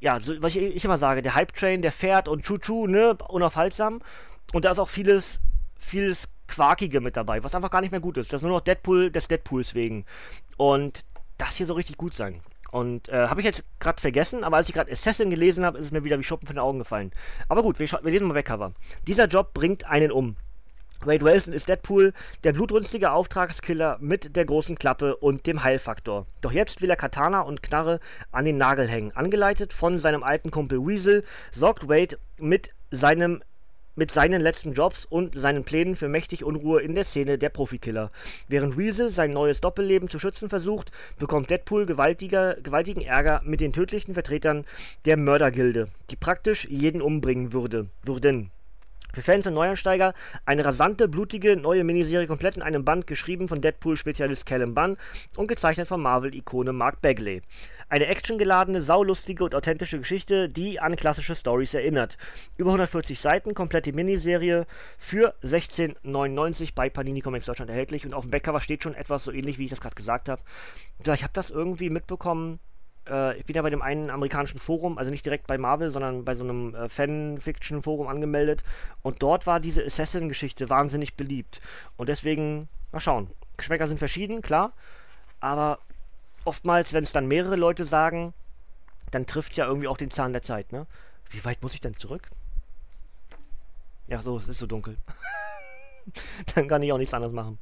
ja, 0.00 0.20
so, 0.20 0.40
was 0.42 0.56
ich, 0.56 0.62
ich 0.76 0.84
immer 0.84 0.98
sage, 0.98 1.22
der 1.22 1.34
Hype-Train, 1.34 1.82
der 1.82 1.92
fährt 1.92 2.28
und 2.28 2.44
Chuchu, 2.44 2.86
ne, 2.86 3.16
unaufhaltsam. 3.28 4.00
Und 4.52 4.64
da 4.64 4.72
ist 4.72 4.78
auch 4.78 4.88
vieles 4.88 5.40
vieles 5.80 6.28
Quarkige 6.46 7.00
mit 7.00 7.16
dabei, 7.16 7.42
was 7.42 7.54
einfach 7.54 7.70
gar 7.70 7.80
nicht 7.80 7.90
mehr 7.90 8.00
gut 8.00 8.16
ist. 8.18 8.32
Das 8.32 8.38
ist 8.38 8.42
nur 8.42 8.56
noch 8.56 8.60
Deadpool 8.60 9.10
des 9.10 9.28
Deadpools 9.28 9.74
wegen. 9.74 10.04
Und 10.56 11.04
das 11.38 11.56
hier 11.56 11.66
soll 11.66 11.76
richtig 11.76 11.96
gut 11.96 12.14
sein. 12.14 12.40
Und 12.70 13.08
äh, 13.08 13.26
habe 13.26 13.40
ich 13.40 13.44
jetzt 13.44 13.64
gerade 13.80 14.00
vergessen, 14.00 14.44
aber 14.44 14.58
als 14.58 14.68
ich 14.68 14.74
gerade 14.74 14.92
Assassin 14.92 15.30
gelesen 15.30 15.64
habe, 15.64 15.78
ist 15.78 15.86
es 15.86 15.90
mir 15.90 16.04
wieder 16.04 16.18
wie 16.18 16.22
Schuppen 16.22 16.46
von 16.46 16.56
den 16.56 16.62
Augen 16.62 16.78
gefallen. 16.78 17.10
Aber 17.48 17.62
gut, 17.62 17.78
wir, 17.78 17.88
wir 17.88 18.10
lesen 18.10 18.28
mal 18.28 18.34
weg, 18.34 18.46
Cover. 18.46 18.72
Dieser 19.06 19.26
Job 19.26 19.54
bringt 19.54 19.84
einen 19.86 20.12
um. 20.12 20.36
Wade 21.02 21.24
Wilson 21.24 21.54
ist 21.54 21.66
Deadpool, 21.66 22.12
der 22.44 22.52
blutrünstige 22.52 23.10
Auftragskiller 23.10 23.96
mit 24.00 24.36
der 24.36 24.44
großen 24.44 24.76
Klappe 24.76 25.16
und 25.16 25.46
dem 25.46 25.64
Heilfaktor. 25.64 26.26
Doch 26.42 26.52
jetzt 26.52 26.82
will 26.82 26.90
er 26.90 26.96
Katana 26.96 27.40
und 27.40 27.62
Knarre 27.62 28.00
an 28.32 28.44
den 28.44 28.58
Nagel 28.58 28.86
hängen. 28.86 29.16
Angeleitet 29.16 29.72
von 29.72 29.98
seinem 29.98 30.22
alten 30.22 30.50
Kumpel 30.50 30.86
Weasel 30.86 31.24
sorgt 31.52 31.88
Wade 31.88 32.18
mit 32.36 32.74
seinem 32.90 33.42
mit 33.96 34.10
seinen 34.10 34.40
letzten 34.40 34.72
Jobs 34.72 35.04
und 35.04 35.38
seinen 35.38 35.64
Plänen 35.64 35.96
für 35.96 36.08
mächtig 36.08 36.44
Unruhe 36.44 36.80
in 36.80 36.94
der 36.94 37.04
Szene 37.04 37.38
der 37.38 37.48
Profikiller. 37.48 38.10
Während 38.48 38.78
Weasel 38.78 39.10
sein 39.10 39.32
neues 39.32 39.60
Doppelleben 39.60 40.08
zu 40.08 40.18
schützen 40.18 40.48
versucht, 40.48 40.92
bekommt 41.18 41.50
Deadpool 41.50 41.86
gewaltigen 41.86 43.02
Ärger 43.02 43.40
mit 43.44 43.60
den 43.60 43.72
tödlichen 43.72 44.14
Vertretern 44.14 44.64
der 45.04 45.16
Mördergilde, 45.16 45.88
die 46.10 46.16
praktisch 46.16 46.66
jeden 46.68 47.02
umbringen 47.02 47.52
würde, 47.52 47.86
würden. 48.02 48.50
Für 49.12 49.22
Fans 49.22 49.44
und 49.48 49.54
Neuansteiger 49.54 50.14
eine 50.44 50.64
rasante, 50.64 51.08
blutige 51.08 51.56
neue 51.56 51.82
Miniserie 51.82 52.28
komplett 52.28 52.56
in 52.56 52.62
einem 52.62 52.84
Band, 52.84 53.08
geschrieben 53.08 53.48
von 53.48 53.60
Deadpool-Spezialist 53.60 54.46
Callum 54.46 54.72
Bunn 54.74 54.96
und 55.36 55.48
gezeichnet 55.48 55.88
von 55.88 56.00
Marvel-Ikone 56.00 56.72
Mark 56.72 57.00
Bagley. 57.02 57.42
Eine 57.90 58.06
actiongeladene, 58.06 58.82
saulustige 58.82 59.42
und 59.42 59.54
authentische 59.54 59.98
Geschichte, 59.98 60.48
die 60.48 60.78
an 60.78 60.94
klassische 60.94 61.34
Stories 61.34 61.74
erinnert. 61.74 62.16
Über 62.56 62.70
140 62.70 63.18
Seiten, 63.18 63.52
komplette 63.52 63.92
Miniserie 63.92 64.64
für 64.96 65.34
16,99 65.42 66.70
bei 66.76 66.88
Panini 66.88 67.20
Comics 67.20 67.46
Deutschland 67.46 67.68
erhältlich 67.68 68.06
und 68.06 68.14
auf 68.14 68.24
dem 68.24 68.30
Backcover 68.30 68.60
steht 68.60 68.84
schon 68.84 68.94
etwas 68.94 69.24
so 69.24 69.32
ähnlich, 69.32 69.58
wie 69.58 69.64
ich 69.64 69.70
das 69.70 69.80
gerade 69.80 69.96
gesagt 69.96 70.28
habe. 70.28 70.40
Ich 71.00 71.22
habe 71.24 71.32
das 71.32 71.50
irgendwie 71.50 71.90
mitbekommen 71.90 72.60
ich 73.36 73.44
bin 73.44 73.56
ja 73.56 73.62
bei 73.62 73.70
dem 73.70 73.82
einen 73.82 74.08
amerikanischen 74.08 74.60
Forum, 74.60 74.96
also 74.96 75.10
nicht 75.10 75.26
direkt 75.26 75.48
bei 75.48 75.58
Marvel, 75.58 75.90
sondern 75.90 76.24
bei 76.24 76.36
so 76.36 76.44
einem 76.44 76.76
äh, 76.76 76.88
Fan-Fiction-Forum 76.88 78.06
angemeldet. 78.06 78.62
Und 79.02 79.20
dort 79.20 79.48
war 79.48 79.58
diese 79.58 79.84
Assassin-Geschichte 79.84 80.68
wahnsinnig 80.68 81.16
beliebt. 81.16 81.60
Und 81.96 82.08
deswegen, 82.08 82.68
mal 82.92 83.00
schauen. 83.00 83.28
Geschmäcker 83.56 83.88
sind 83.88 83.98
verschieden, 83.98 84.42
klar. 84.42 84.74
Aber 85.40 85.80
oftmals, 86.44 86.92
wenn 86.92 87.04
es 87.04 87.12
dann 87.12 87.26
mehrere 87.26 87.56
Leute 87.56 87.84
sagen, 87.84 88.34
dann 89.10 89.26
trifft 89.26 89.52
es 89.52 89.56
ja 89.56 89.66
irgendwie 89.66 89.88
auch 89.88 89.96
den 89.96 90.10
Zahn 90.10 90.32
der 90.32 90.42
Zeit, 90.42 90.72
ne? 90.72 90.86
Wie 91.30 91.44
weit 91.44 91.62
muss 91.62 91.74
ich 91.74 91.80
denn 91.80 91.96
zurück? 91.96 92.30
Ja, 94.08 94.22
so, 94.22 94.38
es 94.38 94.48
ist 94.48 94.58
so 94.58 94.66
dunkel. 94.66 94.96
dann 96.54 96.68
kann 96.68 96.82
ich 96.82 96.92
auch 96.92 96.98
nichts 96.98 97.14
anderes 97.14 97.34
machen. 97.34 97.58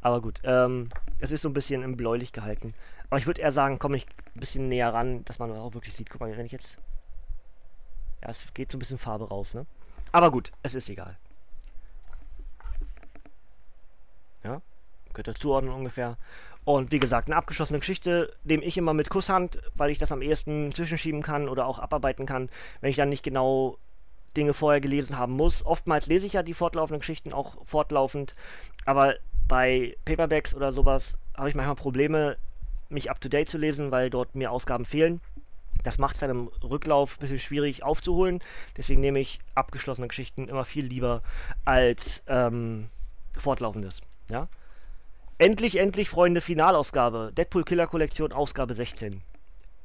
Aber 0.00 0.20
gut, 0.20 0.40
ähm, 0.44 0.88
es 1.18 1.30
ist 1.30 1.42
so 1.42 1.48
ein 1.48 1.54
bisschen 1.54 1.82
im 1.82 1.96
bläulich 1.96 2.32
gehalten. 2.32 2.74
Aber 3.08 3.18
ich 3.18 3.26
würde 3.26 3.40
eher 3.40 3.52
sagen, 3.52 3.78
komme 3.78 3.96
ich 3.96 4.06
ein 4.34 4.40
bisschen 4.40 4.68
näher 4.68 4.94
ran, 4.94 5.24
dass 5.24 5.38
man 5.38 5.50
auch 5.52 5.74
wirklich 5.74 5.94
sieht. 5.94 6.08
Guck 6.08 6.20
mal, 6.20 6.36
wenn 6.36 6.46
ich 6.46 6.52
jetzt... 6.52 6.78
Ja, 8.22 8.28
es 8.30 8.52
geht 8.54 8.70
so 8.70 8.76
ein 8.76 8.80
bisschen 8.80 8.98
Farbe 8.98 9.28
raus, 9.28 9.54
ne? 9.54 9.66
Aber 10.12 10.30
gut, 10.30 10.52
es 10.62 10.74
ist 10.74 10.88
egal. 10.88 11.16
Ja, 14.44 14.62
könnt 15.12 15.28
ihr 15.28 15.34
zuordnen 15.34 15.72
ungefähr. 15.72 16.16
Und 16.64 16.92
wie 16.92 16.98
gesagt, 16.98 17.28
eine 17.28 17.36
abgeschlossene 17.36 17.78
Geschichte 17.78 18.32
nehme 18.44 18.64
ich 18.64 18.76
immer 18.76 18.92
mit 18.92 19.10
Kusshand, 19.10 19.60
weil 19.74 19.90
ich 19.90 19.98
das 19.98 20.12
am 20.12 20.22
ehesten 20.22 20.72
zwischenschieben 20.72 21.22
kann 21.22 21.48
oder 21.48 21.66
auch 21.66 21.78
abarbeiten 21.78 22.26
kann, 22.26 22.50
wenn 22.80 22.90
ich 22.90 22.96
dann 22.96 23.08
nicht 23.08 23.22
genau 23.22 23.78
Dinge 24.36 24.54
vorher 24.54 24.80
gelesen 24.80 25.18
haben 25.18 25.32
muss. 25.32 25.64
Oftmals 25.64 26.06
lese 26.06 26.26
ich 26.26 26.34
ja 26.34 26.42
die 26.42 26.54
fortlaufenden 26.54 27.00
Geschichten 27.00 27.32
auch 27.32 27.56
fortlaufend, 27.64 28.34
aber 28.84 29.14
bei 29.48 29.96
Paperbacks 30.04 30.54
oder 30.54 30.72
sowas 30.72 31.14
habe 31.36 31.48
ich 31.48 31.54
manchmal 31.54 31.76
Probleme, 31.76 32.36
mich 32.88 33.10
up-to-date 33.10 33.48
zu 33.48 33.58
lesen, 33.58 33.90
weil 33.90 34.10
dort 34.10 34.34
mir 34.34 34.50
Ausgaben 34.50 34.84
fehlen. 34.84 35.20
Das 35.82 35.98
macht 35.98 36.14
es 36.14 36.20
dann 36.20 36.30
im 36.30 36.48
Rücklauf 36.62 37.16
ein 37.16 37.20
bisschen 37.20 37.38
schwierig 37.38 37.82
aufzuholen. 37.82 38.40
Deswegen 38.76 39.00
nehme 39.00 39.18
ich 39.18 39.40
abgeschlossene 39.54 40.08
Geschichten 40.08 40.48
immer 40.48 40.64
viel 40.64 40.84
lieber 40.84 41.22
als 41.64 42.22
ähm, 42.26 42.90
fortlaufendes. 43.36 44.02
Ja? 44.30 44.48
Endlich, 45.40 45.78
endlich, 45.78 46.10
Freunde, 46.10 46.42
Finalausgabe. 46.42 47.32
Deadpool 47.34 47.64
Killer 47.64 47.86
Kollektion, 47.86 48.30
Ausgabe 48.30 48.74
16. 48.74 49.22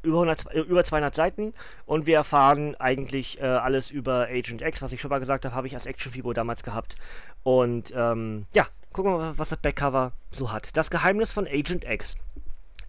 Über, 0.01 0.17
100, 0.17 0.53
äh, 0.53 0.59
über 0.59 0.83
200 0.83 1.15
Seiten 1.15 1.53
und 1.85 2.05
wir 2.05 2.15
erfahren 2.15 2.75
eigentlich 2.75 3.39
äh, 3.39 3.45
alles 3.45 3.89
über 3.89 4.27
Agent 4.29 4.61
X, 4.61 4.81
was 4.81 4.91
ich 4.91 4.99
schon 4.99 5.07
mal 5.07 5.19
gesagt 5.19 5.45
habe, 5.45 5.55
habe 5.55 5.65
ich 5.65 5.73
als 5.73 5.85
Actionfigur 5.85 6.33
damals 6.33 6.61
gehabt. 6.61 6.97
Und 7.43 7.93
ähm, 7.95 8.47
ja, 8.53 8.67
gucken 8.91 9.13
wir 9.13 9.17
mal, 9.17 9.37
was 9.37 9.47
das 9.47 9.59
Backcover 9.59 10.11
so 10.29 10.51
hat. 10.51 10.75
Das 10.75 10.89
Geheimnis 10.89 11.31
von 11.31 11.47
Agent 11.47 11.85
X. 11.85 12.15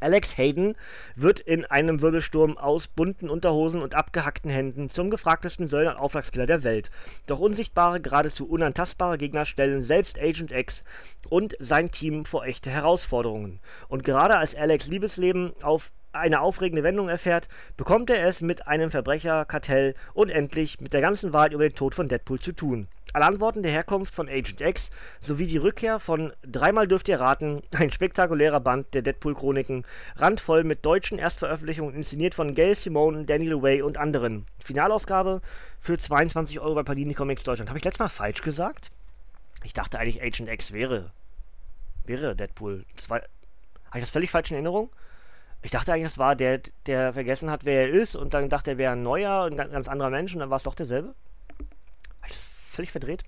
Alex 0.00 0.36
Hayden 0.36 0.76
wird 1.14 1.40
in 1.40 1.64
einem 1.64 2.02
Wirbelsturm 2.02 2.58
aus 2.58 2.88
bunten 2.88 3.28
Unterhosen 3.28 3.82
und 3.82 3.94
abgehackten 3.94 4.50
Händen 4.50 4.90
zum 4.90 5.10
gefragtesten 5.10 5.68
Söldner- 5.68 5.92
und 5.92 6.00
Auftragskiller 6.00 6.46
der 6.46 6.64
Welt. 6.64 6.90
Doch 7.26 7.38
unsichtbare, 7.38 8.00
geradezu 8.00 8.48
unantastbare 8.48 9.18
Gegner 9.18 9.44
stellen 9.44 9.82
selbst 9.82 10.18
Agent 10.18 10.52
X 10.52 10.84
und 11.28 11.56
sein 11.58 11.90
Team 11.90 12.24
vor 12.24 12.44
echte 12.44 12.70
Herausforderungen. 12.70 13.60
Und 13.88 14.04
gerade 14.04 14.36
als 14.36 14.54
Alex 14.54 14.86
Liebesleben 14.86 15.52
auf 15.62 15.90
eine 16.12 16.40
aufregende 16.40 16.82
Wendung 16.82 17.08
erfährt, 17.08 17.48
bekommt 17.76 18.10
er 18.10 18.26
es 18.26 18.40
mit 18.40 18.66
einem 18.66 18.90
Verbrecherkartell 18.90 19.94
und 20.14 20.30
endlich 20.30 20.80
mit 20.80 20.92
der 20.92 21.00
ganzen 21.00 21.32
Wahrheit 21.32 21.52
über 21.52 21.68
den 21.68 21.74
Tod 21.74 21.94
von 21.94 22.08
Deadpool 22.08 22.40
zu 22.40 22.52
tun. 22.52 22.88
Alle 23.12 23.26
Antworten 23.26 23.62
der 23.62 23.72
Herkunft 23.72 24.14
von 24.14 24.28
Agent 24.28 24.60
X 24.60 24.90
sowie 25.20 25.46
die 25.46 25.56
Rückkehr 25.56 26.00
von 26.00 26.32
Dreimal 26.42 26.86
dürft 26.86 27.08
ihr 27.08 27.20
raten, 27.20 27.62
ein 27.74 27.90
spektakulärer 27.90 28.60
Band 28.60 28.92
der 28.94 29.02
Deadpool-Chroniken, 29.02 29.84
randvoll 30.16 30.64
mit 30.64 30.84
deutschen 30.84 31.18
Erstveröffentlichungen, 31.18 31.94
inszeniert 31.94 32.34
von 32.34 32.54
Gail 32.54 32.74
Simone, 32.74 33.24
Daniel 33.24 33.62
Way 33.62 33.82
und 33.82 33.96
anderen. 33.96 34.46
Finalausgabe 34.62 35.40
für 35.80 35.98
22 35.98 36.60
Euro 36.60 36.74
bei 36.74 36.82
Panini 36.82 37.14
Comics 37.14 37.44
Deutschland. 37.44 37.70
Habe 37.70 37.78
ich 37.78 37.84
letztes 37.84 38.00
Mal 38.00 38.08
falsch 38.08 38.42
gesagt? 38.42 38.90
Ich 39.62 39.72
dachte 39.72 39.98
eigentlich, 39.98 40.22
Agent 40.22 40.50
X 40.50 40.72
wäre, 40.72 41.10
wäre 42.04 42.36
Deadpool. 42.36 42.84
Habe 43.08 43.24
ich 43.94 44.00
das 44.00 44.10
völlig 44.10 44.30
falsch 44.30 44.50
in 44.50 44.56
Erinnerung? 44.56 44.90
Ich 45.62 45.70
dachte 45.70 45.92
eigentlich, 45.92 46.12
das 46.12 46.18
war 46.18 46.36
der, 46.36 46.60
der 46.86 47.14
vergessen 47.14 47.50
hat, 47.50 47.64
wer 47.64 47.88
er 47.88 47.88
ist 47.88 48.14
und 48.14 48.34
dann 48.34 48.50
dachte 48.50 48.72
er, 48.72 48.78
wäre 48.78 48.92
ein 48.92 49.02
neuer, 49.02 49.44
ein 49.44 49.56
ganz 49.56 49.88
anderer 49.88 50.10
Mensch 50.10 50.34
und 50.34 50.40
dann 50.40 50.50
war 50.50 50.58
es 50.58 50.64
doch 50.64 50.74
derselbe 50.74 51.14
völlig 52.76 52.92
verdreht. 52.92 53.24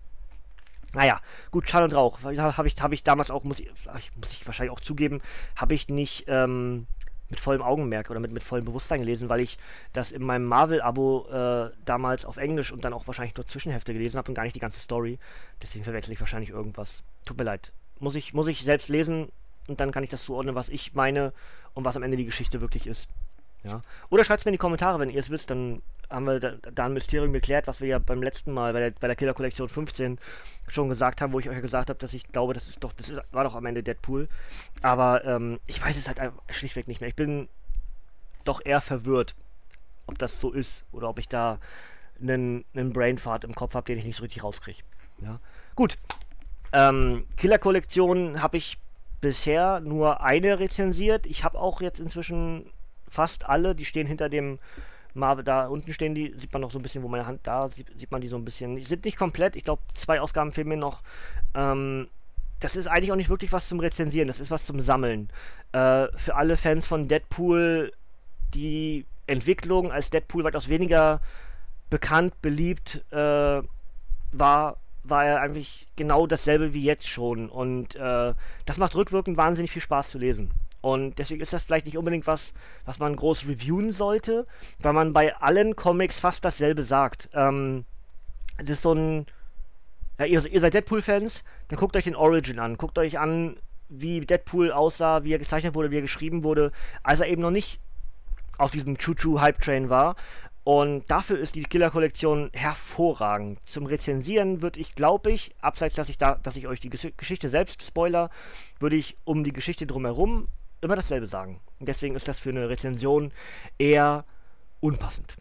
Naja, 0.95 1.21
gut, 1.51 1.69
Schall 1.69 1.83
und 1.83 1.95
Rauch. 1.95 2.23
Habe 2.23 2.67
ich, 2.67 2.81
hab 2.81 2.93
ich 2.93 3.05
damals 3.05 3.31
auch, 3.31 3.45
muss 3.45 3.61
ich, 3.61 3.71
muss 4.17 4.33
ich 4.33 4.47
wahrscheinlich 4.47 4.73
auch 4.73 4.81
zugeben, 4.81 5.21
habe 5.55 5.75
ich 5.75 5.89
nicht 5.89 6.25
ähm, 6.29 6.87
mit 7.29 7.41
vollem 7.41 7.63
Augenmerk 7.63 8.11
oder 8.11 8.21
mit, 8.21 8.33
mit 8.33 8.43
vollem 8.43 8.65
Bewusstsein 8.65 9.01
gelesen, 9.01 9.29
weil 9.29 9.41
ich 9.41 9.59
das 9.93 10.13
in 10.13 10.23
meinem 10.23 10.47
Marvel-Abo 10.47 11.27
äh, 11.31 11.71
damals 11.85 12.25
auf 12.25 12.39
Englisch 12.39 12.73
und 12.73 12.85
dann 12.85 12.95
auch 12.95 13.07
wahrscheinlich 13.07 13.37
nur 13.37 13.47
Zwischenhefte 13.47 13.93
gelesen 13.93 14.17
habe 14.17 14.29
und 14.31 14.35
gar 14.35 14.45
nicht 14.45 14.57
die 14.57 14.61
ganze 14.61 14.81
Story. 14.81 15.19
Deswegen 15.63 15.85
verwechsel 15.85 16.13
ich 16.13 16.21
wahrscheinlich 16.21 16.51
irgendwas. 16.51 17.03
Tut 17.27 17.37
mir 17.37 17.45
leid. 17.45 17.73
Muss 17.99 18.15
ich, 18.15 18.33
muss 18.33 18.47
ich 18.47 18.63
selbst 18.63 18.89
lesen 18.89 19.31
und 19.67 19.81
dann 19.81 19.93
kann 19.93 20.05
ich 20.05 20.11
das 20.11 20.25
zuordnen, 20.25 20.55
was 20.55 20.71
ich 20.71 20.95
meine 20.95 21.33
und 21.75 21.85
was 21.85 21.97
am 21.97 22.03
Ende 22.03 22.17
die 22.17 22.25
Geschichte 22.25 22.63
wirklich 22.63 22.87
ist. 22.87 23.09
Ja. 23.63 23.83
Oder 24.09 24.25
schreibt 24.25 24.41
es 24.41 24.45
mir 24.47 24.51
in 24.51 24.55
die 24.55 24.59
Kommentare, 24.59 24.99
wenn 24.99 25.11
ihr 25.11 25.21
es 25.21 25.31
wisst, 25.31 25.51
dann 25.51 25.83
haben 26.11 26.27
wir 26.27 26.41
da, 26.41 26.85
ein 26.85 26.93
Mysterium 26.93 27.33
geklärt, 27.33 27.67
was 27.67 27.81
wir 27.81 27.89
ja 27.89 27.99
beim 27.99 28.23
letzten 28.23 28.53
Mal 28.53 28.73
bei 28.73 28.81
der, 28.81 28.91
bei 28.93 29.07
der 29.07 29.17
Killer 29.17 29.35
Kollektion 29.35 29.69
15 29.69 30.19
schon 30.69 30.89
gesagt 30.89 31.21
haben, 31.21 31.33
wo 31.33 31.39
ich 31.39 31.49
euch 31.49 31.55
ja 31.55 31.61
gesagt 31.61 31.91
habe, 31.91 31.99
dass 31.99 32.15
ich 32.15 32.27
glaube, 32.29 32.55
das 32.55 32.69
ist 32.69 32.83
doch, 32.83 32.93
das 32.93 33.09
ist, 33.09 33.21
war 33.31 33.45
doch 33.45 33.55
am 33.55 33.67
Ende 33.67 33.83
Deadpool. 33.83 34.29
Aber 34.83 35.25
ähm, 35.25 35.61
ich 35.67 35.83
weiß 35.83 35.97
es 35.97 36.09
halt 36.09 36.33
schlichtweg 36.51 36.89
nicht 36.89 37.01
mehr. 37.01 37.09
Ich 37.09 37.17
bin 37.17 37.49
doch 38.45 38.65
eher 38.65 38.81
verwirrt, 38.81 39.35
ob 40.07 40.19
das 40.19 40.41
so 40.41 40.53
ist 40.53 40.85
oder 40.93 41.09
ob 41.09 41.19
ich 41.19 41.29
da 41.29 41.59
einen, 42.21 42.65
einen 42.75 42.93
Brainfart 42.93 43.45
im 43.45 43.55
Kopf 43.55 43.75
habe, 43.75 43.85
den 43.85 43.99
ich 43.99 44.05
nicht 44.05 44.17
so 44.17 44.23
richtig 44.23 44.43
rauskriege. 44.43 44.83
Ja. 45.21 45.41
Gut. 45.75 45.99
Ähm, 46.73 47.27
Killer 47.37 47.59
Kollektion 47.59 48.43
habe 48.43 48.57
ich 48.57 48.79
bisher 49.21 49.81
nur 49.81 50.23
eine 50.23 50.59
rezensiert. 50.59 51.27
Ich 51.27 51.45
habe 51.45 51.59
auch 51.59 51.81
jetzt 51.81 52.01
inzwischen 52.01 52.71
fast 53.09 53.47
alle, 53.47 53.75
die 53.75 53.85
stehen 53.85 54.07
hinter 54.07 54.29
dem 54.29 54.59
Marvel, 55.19 55.45
da 55.45 55.67
unten 55.67 55.93
stehen 55.93 56.15
die, 56.15 56.35
sieht 56.37 56.53
man 56.53 56.63
noch 56.63 56.71
so 56.71 56.79
ein 56.79 56.83
bisschen, 56.83 57.03
wo 57.03 57.09
meine 57.09 57.27
Hand, 57.27 57.41
da 57.45 57.69
sieht, 57.69 57.89
sieht 57.99 58.11
man 58.11 58.21
die 58.21 58.29
so 58.29 58.37
ein 58.37 58.45
bisschen. 58.45 58.77
Die 58.77 58.85
sind 58.85 59.05
nicht 59.05 59.17
komplett, 59.17 59.57
ich 59.57 59.65
glaube, 59.65 59.83
zwei 59.95 60.21
Ausgaben 60.21 60.53
fehlen 60.53 60.69
mir 60.69 60.77
noch. 60.77 61.03
Ähm, 61.55 62.09
das 62.61 62.77
ist 62.77 62.87
eigentlich 62.87 63.13
auch 63.13 63.17
nicht 63.17 63.31
wirklich 63.31 63.53
was 63.53 63.69
zum 63.69 63.81
Rezensieren, 63.81 64.29
das 64.29 64.41
ist 64.41 64.51
was 64.51 64.67
zum 64.67 64.81
Sammeln. 64.81 65.29
Äh, 65.73 66.09
für 66.17 66.35
alle 66.35 66.57
Fans 66.57 66.87
von 66.87 67.09
Deadpool, 67.09 67.93
die 68.55 69.05
Entwicklung, 69.27 69.93
als 69.93 70.11
Deadpool 70.11 70.45
weitaus 70.45 70.69
weniger 70.69 71.21
bekannt, 71.91 72.41
beliebt 72.43 73.05
äh, 73.11 73.63
war, 74.33 74.77
war 75.05 75.25
er 75.25 75.41
eigentlich 75.41 75.87
genau 75.97 76.27
dasselbe 76.27 76.73
wie 76.73 76.83
jetzt 76.83 77.09
schon. 77.09 77.49
Und 77.49 77.95
äh, 77.97 78.35
das 78.67 78.79
macht 78.79 78.95
rückwirkend 78.95 79.37
wahnsinnig 79.37 79.71
viel 79.71 79.83
Spaß 79.83 80.11
zu 80.11 80.19
lesen. 80.19 80.51
Und 80.81 81.19
deswegen 81.19 81.41
ist 81.41 81.53
das 81.53 81.65
vielleicht 81.65 81.87
nicht 81.87 81.99
unbedingt 81.99 82.27
was, 82.27 82.53
was 82.85 82.99
man 82.99 83.17
groß 83.17 83.47
reviewen 83.47 83.93
sollte, 83.93 84.47
weil 84.79 84.93
man 84.93 85.13
bei 85.13 85.35
allen 85.37 85.75
Comics 85.75 86.21
fast 86.21 86.45
dasselbe 86.45 86.85
sagt. 86.85 87.29
Ähm, 87.35 87.85
es 88.59 88.71
ist 88.71 88.83
so 88.83 88.93
ein. 88.93 89.27
Ja, 90.19 90.25
ihr, 90.25 90.45
ihr 90.47 90.61
seid 90.61 90.75
Deadpool-Fans, 90.75 91.45
dann 91.69 91.79
guckt 91.79 91.97
euch 91.97 92.05
den 92.05 92.17
Origin 92.17 92.59
an. 92.59 92.77
Guckt 92.77 92.99
euch 92.99 93.19
an, 93.19 93.57
wie 93.89 94.21
Deadpool 94.21 94.73
aussah, 94.73 95.23
wie 95.23 95.33
er 95.33 95.39
gezeichnet 95.39 95.75
wurde, 95.75 95.91
wie 95.91 95.99
er 95.99 96.03
geschrieben 96.03 96.43
wurde, 96.43 96.73
als 97.03 97.21
er 97.21 97.29
eben 97.29 97.43
noch 97.43 97.53
nicht 97.53 97.81
auf 98.57 98.73
diesem 98.73 98.99
Choo-Choo-Hype-Train 98.99 99.89
war. 99.89 100.17
Und 100.65 101.11
dafür 101.11 101.39
ist 101.39 101.55
die 101.55 101.63
Killer-Kollektion 101.63 102.51
hervorragend. 102.53 103.59
Zum 103.65 103.87
Rezensieren 103.87 104.61
würde 104.61 104.81
ich, 104.81 104.95
glaube 104.95 105.31
ich, 105.31 105.55
abseits, 105.63 105.95
dass 105.95 106.11
ich, 106.11 106.19
da, 106.19 106.35
dass 106.43 106.57
ich 106.57 106.67
euch 106.67 106.81
die 106.81 106.91
Geschichte 106.91 107.49
selbst 107.49 107.83
spoiler, 107.83 108.29
würde 108.79 108.97
ich 108.97 109.17
um 109.25 109.45
die 109.45 109.53
Geschichte 109.53 109.87
drumherum 109.87 110.49
immer 110.81 110.97
dasselbe 110.97 111.27
sagen. 111.27 111.61
Und 111.79 111.89
deswegen 111.89 112.15
ist 112.15 112.29
das 112.29 112.39
für 112.39 112.51
eine 112.51 112.69
Rezension 112.69 113.33
eher 113.79 114.25
unpassend. 114.81 115.37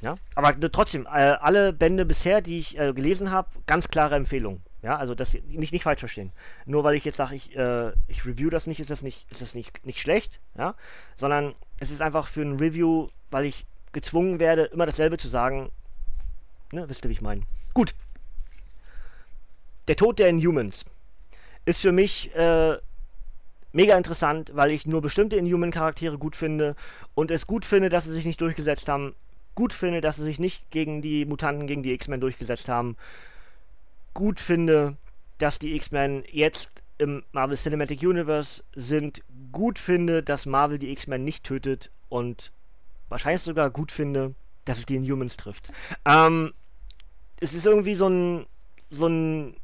Ja? 0.00 0.16
Aber 0.34 0.58
trotzdem, 0.72 1.06
äh, 1.06 1.08
alle 1.08 1.72
Bände 1.72 2.04
bisher, 2.04 2.40
die 2.40 2.58
ich 2.58 2.78
äh, 2.78 2.92
gelesen 2.92 3.30
habe, 3.30 3.48
ganz 3.66 3.88
klare 3.88 4.16
Empfehlung. 4.16 4.60
Ja, 4.82 4.96
also 4.96 5.14
das 5.14 5.32
nicht, 5.32 5.72
nicht 5.72 5.84
falsch 5.84 6.00
verstehen. 6.00 6.32
Nur 6.66 6.82
weil 6.82 6.96
ich 6.96 7.04
jetzt 7.04 7.16
sage, 7.16 7.36
ich, 7.36 7.56
äh, 7.56 7.92
ich 8.08 8.26
review 8.26 8.50
das 8.50 8.66
nicht, 8.66 8.80
ist 8.80 8.90
das 8.90 9.02
nicht, 9.02 9.30
ist 9.30 9.40
das 9.40 9.54
nicht, 9.54 9.86
nicht 9.86 10.00
schlecht, 10.00 10.40
ja, 10.58 10.74
sondern 11.14 11.54
es 11.78 11.92
ist 11.92 12.02
einfach 12.02 12.26
für 12.26 12.42
ein 12.42 12.58
Review, 12.58 13.08
weil 13.30 13.44
ich 13.44 13.64
gezwungen 13.92 14.40
werde, 14.40 14.64
immer 14.64 14.84
dasselbe 14.84 15.18
zu 15.18 15.28
sagen. 15.28 15.70
Ne, 16.72 16.88
wisst 16.88 17.04
ihr, 17.04 17.10
wie 17.10 17.14
ich 17.14 17.20
meine? 17.20 17.42
Gut. 17.74 17.94
Der 19.86 19.94
Tod 19.94 20.18
der 20.18 20.28
Inhumans 20.28 20.84
ist 21.64 21.80
für 21.80 21.92
mich 21.92 22.34
äh, 22.34 22.76
mega 23.72 23.96
interessant, 23.96 24.52
weil 24.54 24.70
ich 24.70 24.86
nur 24.86 25.00
bestimmte 25.00 25.36
Inhuman-Charaktere 25.36 26.18
gut 26.18 26.36
finde 26.36 26.76
und 27.14 27.30
es 27.30 27.46
gut 27.46 27.64
finde, 27.64 27.88
dass 27.88 28.04
sie 28.04 28.12
sich 28.12 28.24
nicht 28.24 28.40
durchgesetzt 28.40 28.88
haben. 28.88 29.14
Gut 29.54 29.74
finde, 29.74 30.00
dass 30.00 30.16
sie 30.16 30.24
sich 30.24 30.38
nicht 30.38 30.70
gegen 30.70 31.02
die 31.02 31.24
Mutanten, 31.24 31.66
gegen 31.66 31.82
die 31.82 31.92
X-Men 31.92 32.20
durchgesetzt 32.20 32.68
haben. 32.68 32.96
Gut 34.14 34.40
finde, 34.40 34.96
dass 35.38 35.58
die 35.58 35.74
X-Men 35.74 36.24
jetzt 36.30 36.70
im 36.98 37.22
Marvel 37.32 37.56
Cinematic 37.56 38.02
Universe 38.02 38.62
sind. 38.74 39.22
Gut 39.50 39.78
finde, 39.78 40.22
dass 40.22 40.46
Marvel 40.46 40.78
die 40.78 40.92
X-Men 40.92 41.24
nicht 41.24 41.44
tötet 41.44 41.90
und 42.08 42.52
wahrscheinlich 43.08 43.42
sogar 43.42 43.70
gut 43.70 43.90
finde, 43.92 44.34
dass 44.64 44.78
es 44.78 44.86
die 44.86 44.96
Inhumans 44.96 45.36
trifft. 45.36 45.70
Ähm, 46.04 46.52
es 47.40 47.54
ist 47.54 47.66
irgendwie 47.66 47.94
so 47.94 48.08
ein, 48.08 48.46
so 48.90 49.06
ein, 49.08 49.56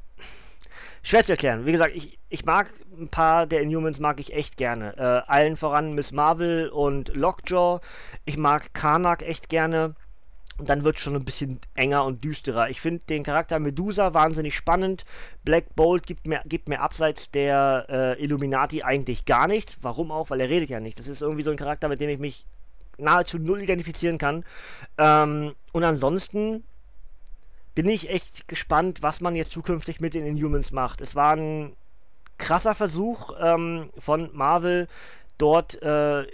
schwer 1.08 1.24
zu 1.24 1.32
erklären. 1.32 1.64
Wie 1.64 1.72
gesagt, 1.72 1.94
ich, 1.94 2.18
ich 2.28 2.44
mag 2.44 2.70
ein 2.98 3.08
paar 3.08 3.46
der 3.46 3.62
Inhumans 3.62 3.98
mag 3.98 4.20
ich 4.20 4.34
echt 4.34 4.56
gerne. 4.56 4.96
Äh, 4.98 5.30
allen 5.30 5.56
voran 5.56 5.94
Miss 5.94 6.12
Marvel 6.12 6.68
und 6.68 7.14
Lockjaw. 7.14 7.80
Ich 8.24 8.36
mag 8.36 8.74
Karnak 8.74 9.22
echt 9.22 9.48
gerne. 9.48 9.94
Und 10.58 10.68
dann 10.68 10.82
wird 10.82 10.96
es 10.96 11.02
schon 11.02 11.14
ein 11.14 11.24
bisschen 11.24 11.60
enger 11.74 12.04
und 12.04 12.24
düsterer. 12.24 12.68
Ich 12.68 12.80
finde 12.80 13.02
den 13.08 13.22
Charakter 13.22 13.60
Medusa 13.60 14.12
wahnsinnig 14.12 14.56
spannend. 14.56 15.04
Black 15.44 15.76
Bolt 15.76 16.04
gibt 16.04 16.26
mir, 16.26 16.42
gibt 16.46 16.68
mir 16.68 16.80
abseits 16.80 17.30
der 17.30 17.86
äh, 17.88 18.22
Illuminati 18.22 18.82
eigentlich 18.82 19.24
gar 19.24 19.46
nichts. 19.46 19.78
Warum 19.80 20.10
auch? 20.10 20.30
Weil 20.30 20.40
er 20.40 20.48
redet 20.48 20.68
ja 20.68 20.80
nicht. 20.80 20.98
Das 20.98 21.06
ist 21.06 21.22
irgendwie 21.22 21.44
so 21.44 21.52
ein 21.52 21.56
Charakter, 21.56 21.88
mit 21.88 22.00
dem 22.00 22.10
ich 22.10 22.18
mich 22.18 22.44
nahezu 22.98 23.38
null 23.38 23.62
identifizieren 23.62 24.18
kann. 24.18 24.44
Ähm, 24.98 25.54
und 25.72 25.84
ansonsten 25.84 26.64
bin 27.78 27.88
ich 27.88 28.10
echt 28.10 28.48
gespannt, 28.48 29.02
was 29.02 29.20
man 29.20 29.36
jetzt 29.36 29.52
zukünftig 29.52 30.00
mit 30.00 30.14
den 30.14 30.26
Inhumans 30.26 30.72
macht. 30.72 31.00
Es 31.00 31.14
war 31.14 31.36
ein 31.36 31.76
krasser 32.36 32.74
Versuch 32.74 33.30
ähm, 33.40 33.90
von 33.96 34.30
Marvel, 34.32 34.88
dort 35.38 35.80
äh, 35.80 36.26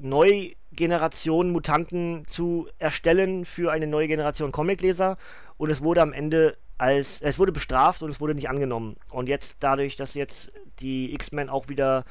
neue 0.00 0.52
Generationen 0.70 1.50
Mutanten 1.50 2.24
zu 2.28 2.68
erstellen 2.78 3.44
für 3.44 3.72
eine 3.72 3.88
neue 3.88 4.06
Generation 4.06 4.52
Comicleser 4.52 5.18
und 5.56 5.70
es 5.70 5.82
wurde 5.82 6.02
am 6.02 6.12
Ende 6.12 6.56
als 6.78 7.20
es 7.20 7.36
wurde 7.36 7.50
bestraft 7.50 8.04
und 8.04 8.10
es 8.10 8.20
wurde 8.20 8.36
nicht 8.36 8.48
angenommen. 8.48 8.94
Und 9.10 9.28
jetzt 9.28 9.56
dadurch, 9.58 9.96
dass 9.96 10.14
jetzt 10.14 10.52
die 10.78 11.12
X-Men 11.14 11.48
auch 11.48 11.68
wieder 11.68 12.04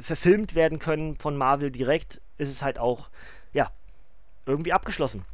verfilmt 0.00 0.56
werden 0.56 0.80
können 0.80 1.14
von 1.14 1.36
Marvel 1.36 1.70
direkt, 1.70 2.20
ist 2.38 2.50
es 2.50 2.60
halt 2.60 2.80
auch 2.80 3.08
ja, 3.52 3.70
irgendwie 4.46 4.72
abgeschlossen. 4.72 5.24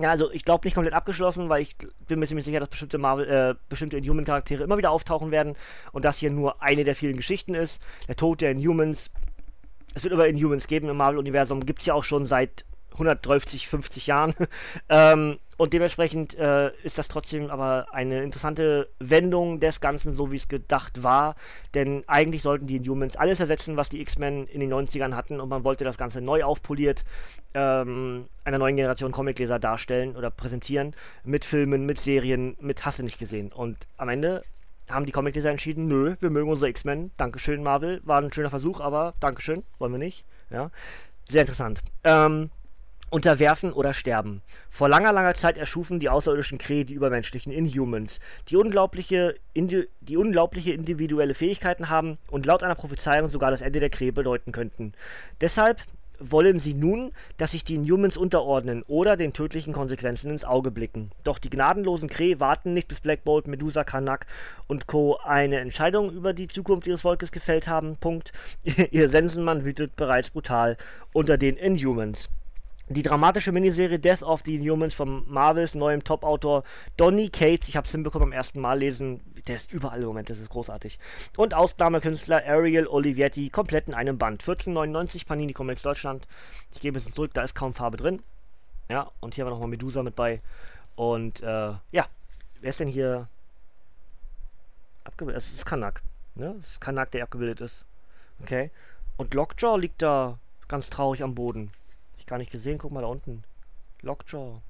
Ja, 0.00 0.10
also 0.10 0.30
ich 0.30 0.44
glaube 0.44 0.64
nicht 0.64 0.74
komplett 0.74 0.94
abgeschlossen, 0.94 1.48
weil 1.48 1.62
ich 1.62 1.76
bin 2.06 2.20
mir 2.20 2.26
ziemlich 2.28 2.46
sicher, 2.46 2.60
dass 2.60 2.68
bestimmte 2.68 2.98
Marvel, 2.98 3.28
äh, 3.28 3.54
bestimmte 3.68 3.96
Inhuman-Charaktere 3.96 4.62
immer 4.62 4.78
wieder 4.78 4.92
auftauchen 4.92 5.32
werden 5.32 5.56
und 5.90 6.04
das 6.04 6.18
hier 6.18 6.30
nur 6.30 6.62
eine 6.62 6.84
der 6.84 6.94
vielen 6.94 7.16
Geschichten 7.16 7.54
ist. 7.54 7.80
Der 8.06 8.14
Tod 8.14 8.40
der 8.40 8.52
Inhumans. 8.52 9.10
Es 9.94 10.04
wird 10.04 10.14
immer 10.14 10.26
Inhumans 10.26 10.68
geben 10.68 10.88
im 10.88 10.96
Marvel-Universum, 10.96 11.66
gibt 11.66 11.80
es 11.80 11.86
ja 11.86 11.94
auch 11.94 12.04
schon 12.04 12.26
seit 12.26 12.64
130, 12.92 13.68
50 13.68 14.06
Jahren. 14.06 14.34
ähm, 14.88 15.38
und 15.56 15.72
dementsprechend 15.72 16.34
äh, 16.36 16.70
ist 16.84 16.98
das 16.98 17.08
trotzdem 17.08 17.50
aber 17.50 17.88
eine 17.90 18.22
interessante 18.22 18.88
Wendung 19.00 19.58
des 19.58 19.80
Ganzen, 19.80 20.12
so 20.12 20.30
wie 20.30 20.36
es 20.36 20.46
gedacht 20.46 21.02
war. 21.02 21.34
Denn 21.74 22.04
eigentlich 22.06 22.42
sollten 22.42 22.68
die 22.68 22.76
Inhumans 22.76 23.16
alles 23.16 23.40
ersetzen, 23.40 23.76
was 23.76 23.88
die 23.88 24.00
X-Men 24.00 24.46
in 24.46 24.60
den 24.60 24.72
90ern 24.72 25.14
hatten. 25.14 25.40
Und 25.40 25.48
man 25.48 25.64
wollte 25.64 25.82
das 25.82 25.98
Ganze 25.98 26.20
neu 26.20 26.44
aufpoliert 26.44 27.04
ähm, 27.54 28.26
einer 28.44 28.58
neuen 28.58 28.76
Generation 28.76 29.10
Comicleser 29.10 29.58
darstellen 29.58 30.14
oder 30.14 30.30
präsentieren. 30.30 30.94
Mit 31.24 31.44
Filmen, 31.44 31.86
mit 31.86 31.98
Serien, 31.98 32.56
mit 32.60 32.86
Hasse 32.86 33.02
nicht 33.02 33.18
gesehen. 33.18 33.50
Und 33.52 33.88
am 33.96 34.08
Ende 34.08 34.44
haben 34.88 35.06
die 35.06 35.12
Comicleser 35.12 35.50
entschieden, 35.50 35.88
nö, 35.88 36.14
wir 36.20 36.30
mögen 36.30 36.50
unsere 36.50 36.70
X-Men. 36.70 37.10
Dankeschön, 37.16 37.64
Marvel. 37.64 38.00
War 38.04 38.22
ein 38.22 38.32
schöner 38.32 38.50
Versuch, 38.50 38.80
aber 38.80 39.14
Dankeschön, 39.18 39.64
wollen 39.78 39.92
wir 39.92 39.98
nicht. 39.98 40.24
Ja. 40.50 40.70
Sehr 41.28 41.42
interessant. 41.42 41.82
Ähm, 42.04 42.50
Unterwerfen 43.10 43.72
oder 43.72 43.94
sterben. 43.94 44.42
Vor 44.68 44.88
langer, 44.88 45.12
langer 45.12 45.34
Zeit 45.34 45.56
erschufen 45.56 45.98
die 45.98 46.08
außerirdischen 46.08 46.58
Krähe 46.58 46.84
die 46.84 46.94
übermenschlichen 46.94 47.52
Inhumans, 47.52 48.20
die 48.48 48.56
unglaubliche, 48.56 49.34
indi 49.54 49.88
die 50.00 50.16
unglaubliche 50.16 50.72
individuelle 50.72 51.34
Fähigkeiten 51.34 51.88
haben 51.88 52.18
und 52.30 52.46
laut 52.46 52.62
einer 52.62 52.74
Prophezeiung 52.74 53.28
sogar 53.28 53.50
das 53.50 53.62
Ende 53.62 53.80
der 53.80 53.90
Krähe 53.90 54.12
bedeuten 54.12 54.52
könnten. 54.52 54.92
Deshalb 55.40 55.82
wollen 56.20 56.58
sie 56.58 56.74
nun, 56.74 57.12
dass 57.36 57.52
sich 57.52 57.64
die 57.64 57.76
Inhumans 57.76 58.16
unterordnen 58.16 58.82
oder 58.86 59.16
den 59.16 59.32
tödlichen 59.32 59.72
Konsequenzen 59.72 60.30
ins 60.30 60.44
Auge 60.44 60.70
blicken. 60.70 61.10
Doch 61.24 61.38
die 61.38 61.50
gnadenlosen 61.50 62.08
Krähe 62.08 62.40
warten 62.40 62.74
nicht, 62.74 62.88
bis 62.88 63.00
Black 63.00 63.24
Bolt, 63.24 63.46
Medusa, 63.46 63.84
Karnak 63.84 64.26
und 64.66 64.86
Co. 64.86 65.18
eine 65.22 65.60
Entscheidung 65.60 66.10
über 66.10 66.32
die 66.32 66.48
Zukunft 66.48 66.86
ihres 66.86 67.02
Volkes 67.02 67.32
gefällt 67.32 67.68
haben. 67.68 67.96
Punkt. 67.96 68.32
Ihr 68.90 69.08
Sensenmann 69.08 69.64
wütet 69.64 69.96
bereits 69.96 70.30
brutal 70.30 70.76
unter 71.12 71.38
den 71.38 71.56
Inhumans. 71.56 72.28
Die 72.90 73.02
dramatische 73.02 73.52
Miniserie 73.52 73.98
Death 73.98 74.22
of 74.22 74.42
the 74.46 74.54
Inhumans 74.54 74.94
von 74.94 75.30
Marvels 75.30 75.74
neuem 75.74 76.04
Top-Autor 76.04 76.64
Donny 76.96 77.28
Cates. 77.28 77.68
Ich 77.68 77.76
habe 77.76 77.84
es 77.84 77.90
hinbekommen 77.90 78.30
beim 78.30 78.36
ersten 78.36 78.60
Mal 78.60 78.78
lesen. 78.78 79.20
Der 79.46 79.56
ist 79.56 79.70
überall 79.70 80.00
im 80.00 80.06
Moment, 80.06 80.30
das 80.30 80.38
ist 80.38 80.48
großartig. 80.48 80.98
Und 81.36 81.52
Ausnahmekünstler 81.52 82.42
Ariel 82.46 82.86
Olivetti, 82.86 83.50
komplett 83.50 83.88
in 83.88 83.94
einem 83.94 84.16
Band. 84.16 84.42
14,99 84.42 85.26
Panini 85.26 85.52
Comics 85.52 85.82
Deutschland. 85.82 86.26
Ich 86.72 86.80
gebe 86.80 86.96
es 86.96 87.04
zurück, 87.10 87.32
da 87.34 87.42
ist 87.42 87.54
kaum 87.54 87.74
Farbe 87.74 87.98
drin. 87.98 88.22
Ja, 88.88 89.10
und 89.20 89.34
hier 89.34 89.44
haben 89.44 89.50
wir 89.50 89.54
nochmal 89.54 89.68
Medusa 89.68 90.02
mit 90.02 90.16
bei. 90.16 90.40
Und 90.96 91.42
äh, 91.42 91.72
ja, 91.92 92.06
wer 92.62 92.70
ist 92.70 92.80
denn 92.80 92.88
hier 92.88 93.28
abgebildet? 95.04 95.42
Es 95.42 95.52
ist 95.52 95.66
Kanak. 95.66 96.00
Ne? 96.36 96.56
Es 96.58 96.70
ist 96.70 96.80
Kanak, 96.80 97.10
der 97.10 97.24
abgebildet 97.24 97.60
ist. 97.60 97.84
Okay. 98.40 98.70
Und 99.18 99.34
Lockjaw 99.34 99.76
liegt 99.76 100.00
da 100.00 100.38
ganz 100.68 100.88
traurig 100.88 101.22
am 101.22 101.34
Boden 101.34 101.70
gar 102.28 102.38
nicht 102.38 102.52
gesehen. 102.52 102.78
Guck 102.78 102.92
mal 102.92 103.00
da 103.00 103.08
unten. 103.08 103.42
Lockjaw. 104.02 104.60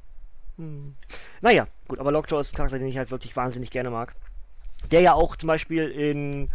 Hm. 0.57 0.95
Naja, 1.41 1.69
gut, 1.87 1.99
aber 1.99 2.13
Lockjaw 2.13 2.41
ist 2.41 2.53
ein 2.53 2.57
Charakter, 2.57 2.79
den 2.79 2.89
ich 2.89 2.99
halt 2.99 3.11
wirklich 3.11 3.37
wahnsinnig 3.37 3.71
gerne 3.71 3.91
mag. 3.91 4.15
Der 4.91 5.01
ja 5.01 5.15
auch 5.15 5.37
zum 5.37 5.49
Beispiel 5.49 5.89
in 5.89 6.51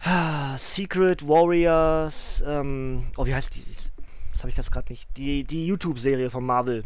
ah, 0.00 0.56
Secret 0.58 1.26
Warriors, 1.26 2.42
ähm, 2.46 3.10
oh, 3.16 3.26
wie 3.26 3.34
heißt 3.34 3.54
die? 3.54 3.64
Das 4.32 4.40
habe 4.40 4.50
ich 4.50 4.56
jetzt 4.56 4.72
gerade 4.72 4.92
nicht. 4.92 5.08
Die, 5.16 5.44
die 5.44 5.66
YouTube-Serie 5.66 6.30
von 6.30 6.44
Marvel. 6.44 6.84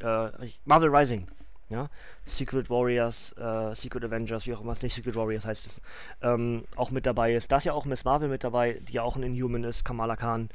Äh, 0.00 0.28
Marvel 0.64 0.94
Rising. 0.94 1.28
Ja, 1.70 1.90
Secret 2.24 2.70
Warriors, 2.70 3.34
äh, 3.36 3.74
Secret 3.74 4.02
Avengers, 4.02 4.46
wie 4.46 4.54
auch 4.54 4.62
immer 4.62 4.72
es 4.72 4.82
nicht 4.82 4.94
Secret 4.94 5.14
Warriors 5.16 5.44
heißt 5.44 5.66
es, 5.66 5.80
ähm, 6.22 6.64
auch 6.76 6.90
mit 6.90 7.04
dabei 7.04 7.34
ist. 7.34 7.52
Da 7.52 7.58
ist 7.58 7.64
ja 7.64 7.74
auch 7.74 7.84
Miss 7.84 8.04
Marvel 8.04 8.30
mit 8.30 8.42
dabei, 8.42 8.80
die 8.88 8.94
ja 8.94 9.02
auch 9.02 9.16
ein 9.16 9.22
Inhuman 9.22 9.64
ist, 9.64 9.84
Kamala 9.84 10.16
Khan. 10.16 10.48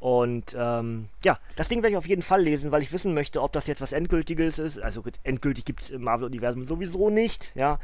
Und 0.00 0.56
ähm, 0.56 1.08
ja, 1.24 1.38
das 1.56 1.68
Ding 1.68 1.82
werde 1.82 1.92
ich 1.92 1.96
auf 1.96 2.06
jeden 2.06 2.22
Fall 2.22 2.42
lesen, 2.42 2.70
weil 2.70 2.82
ich 2.82 2.92
wissen 2.92 3.14
möchte, 3.14 3.42
ob 3.42 3.52
das 3.52 3.66
jetzt 3.66 3.80
was 3.80 3.92
Endgültiges 3.92 4.58
ist. 4.58 4.80
Also 4.80 5.02
endgültig 5.24 5.64
gibt 5.64 5.82
es 5.82 5.90
im 5.90 6.02
Marvel-Universum 6.02 6.64
sowieso 6.64 7.10
nicht, 7.10 7.52
ja. 7.54 7.78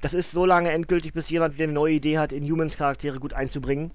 Das 0.00 0.12
ist 0.12 0.30
so 0.30 0.44
lange 0.44 0.70
endgültig, 0.70 1.14
bis 1.14 1.30
jemand 1.30 1.58
eine 1.58 1.72
neue 1.72 1.94
Idee 1.94 2.18
hat, 2.18 2.32
Inhumans-Charaktere 2.32 3.18
gut 3.18 3.32
einzubringen. 3.32 3.92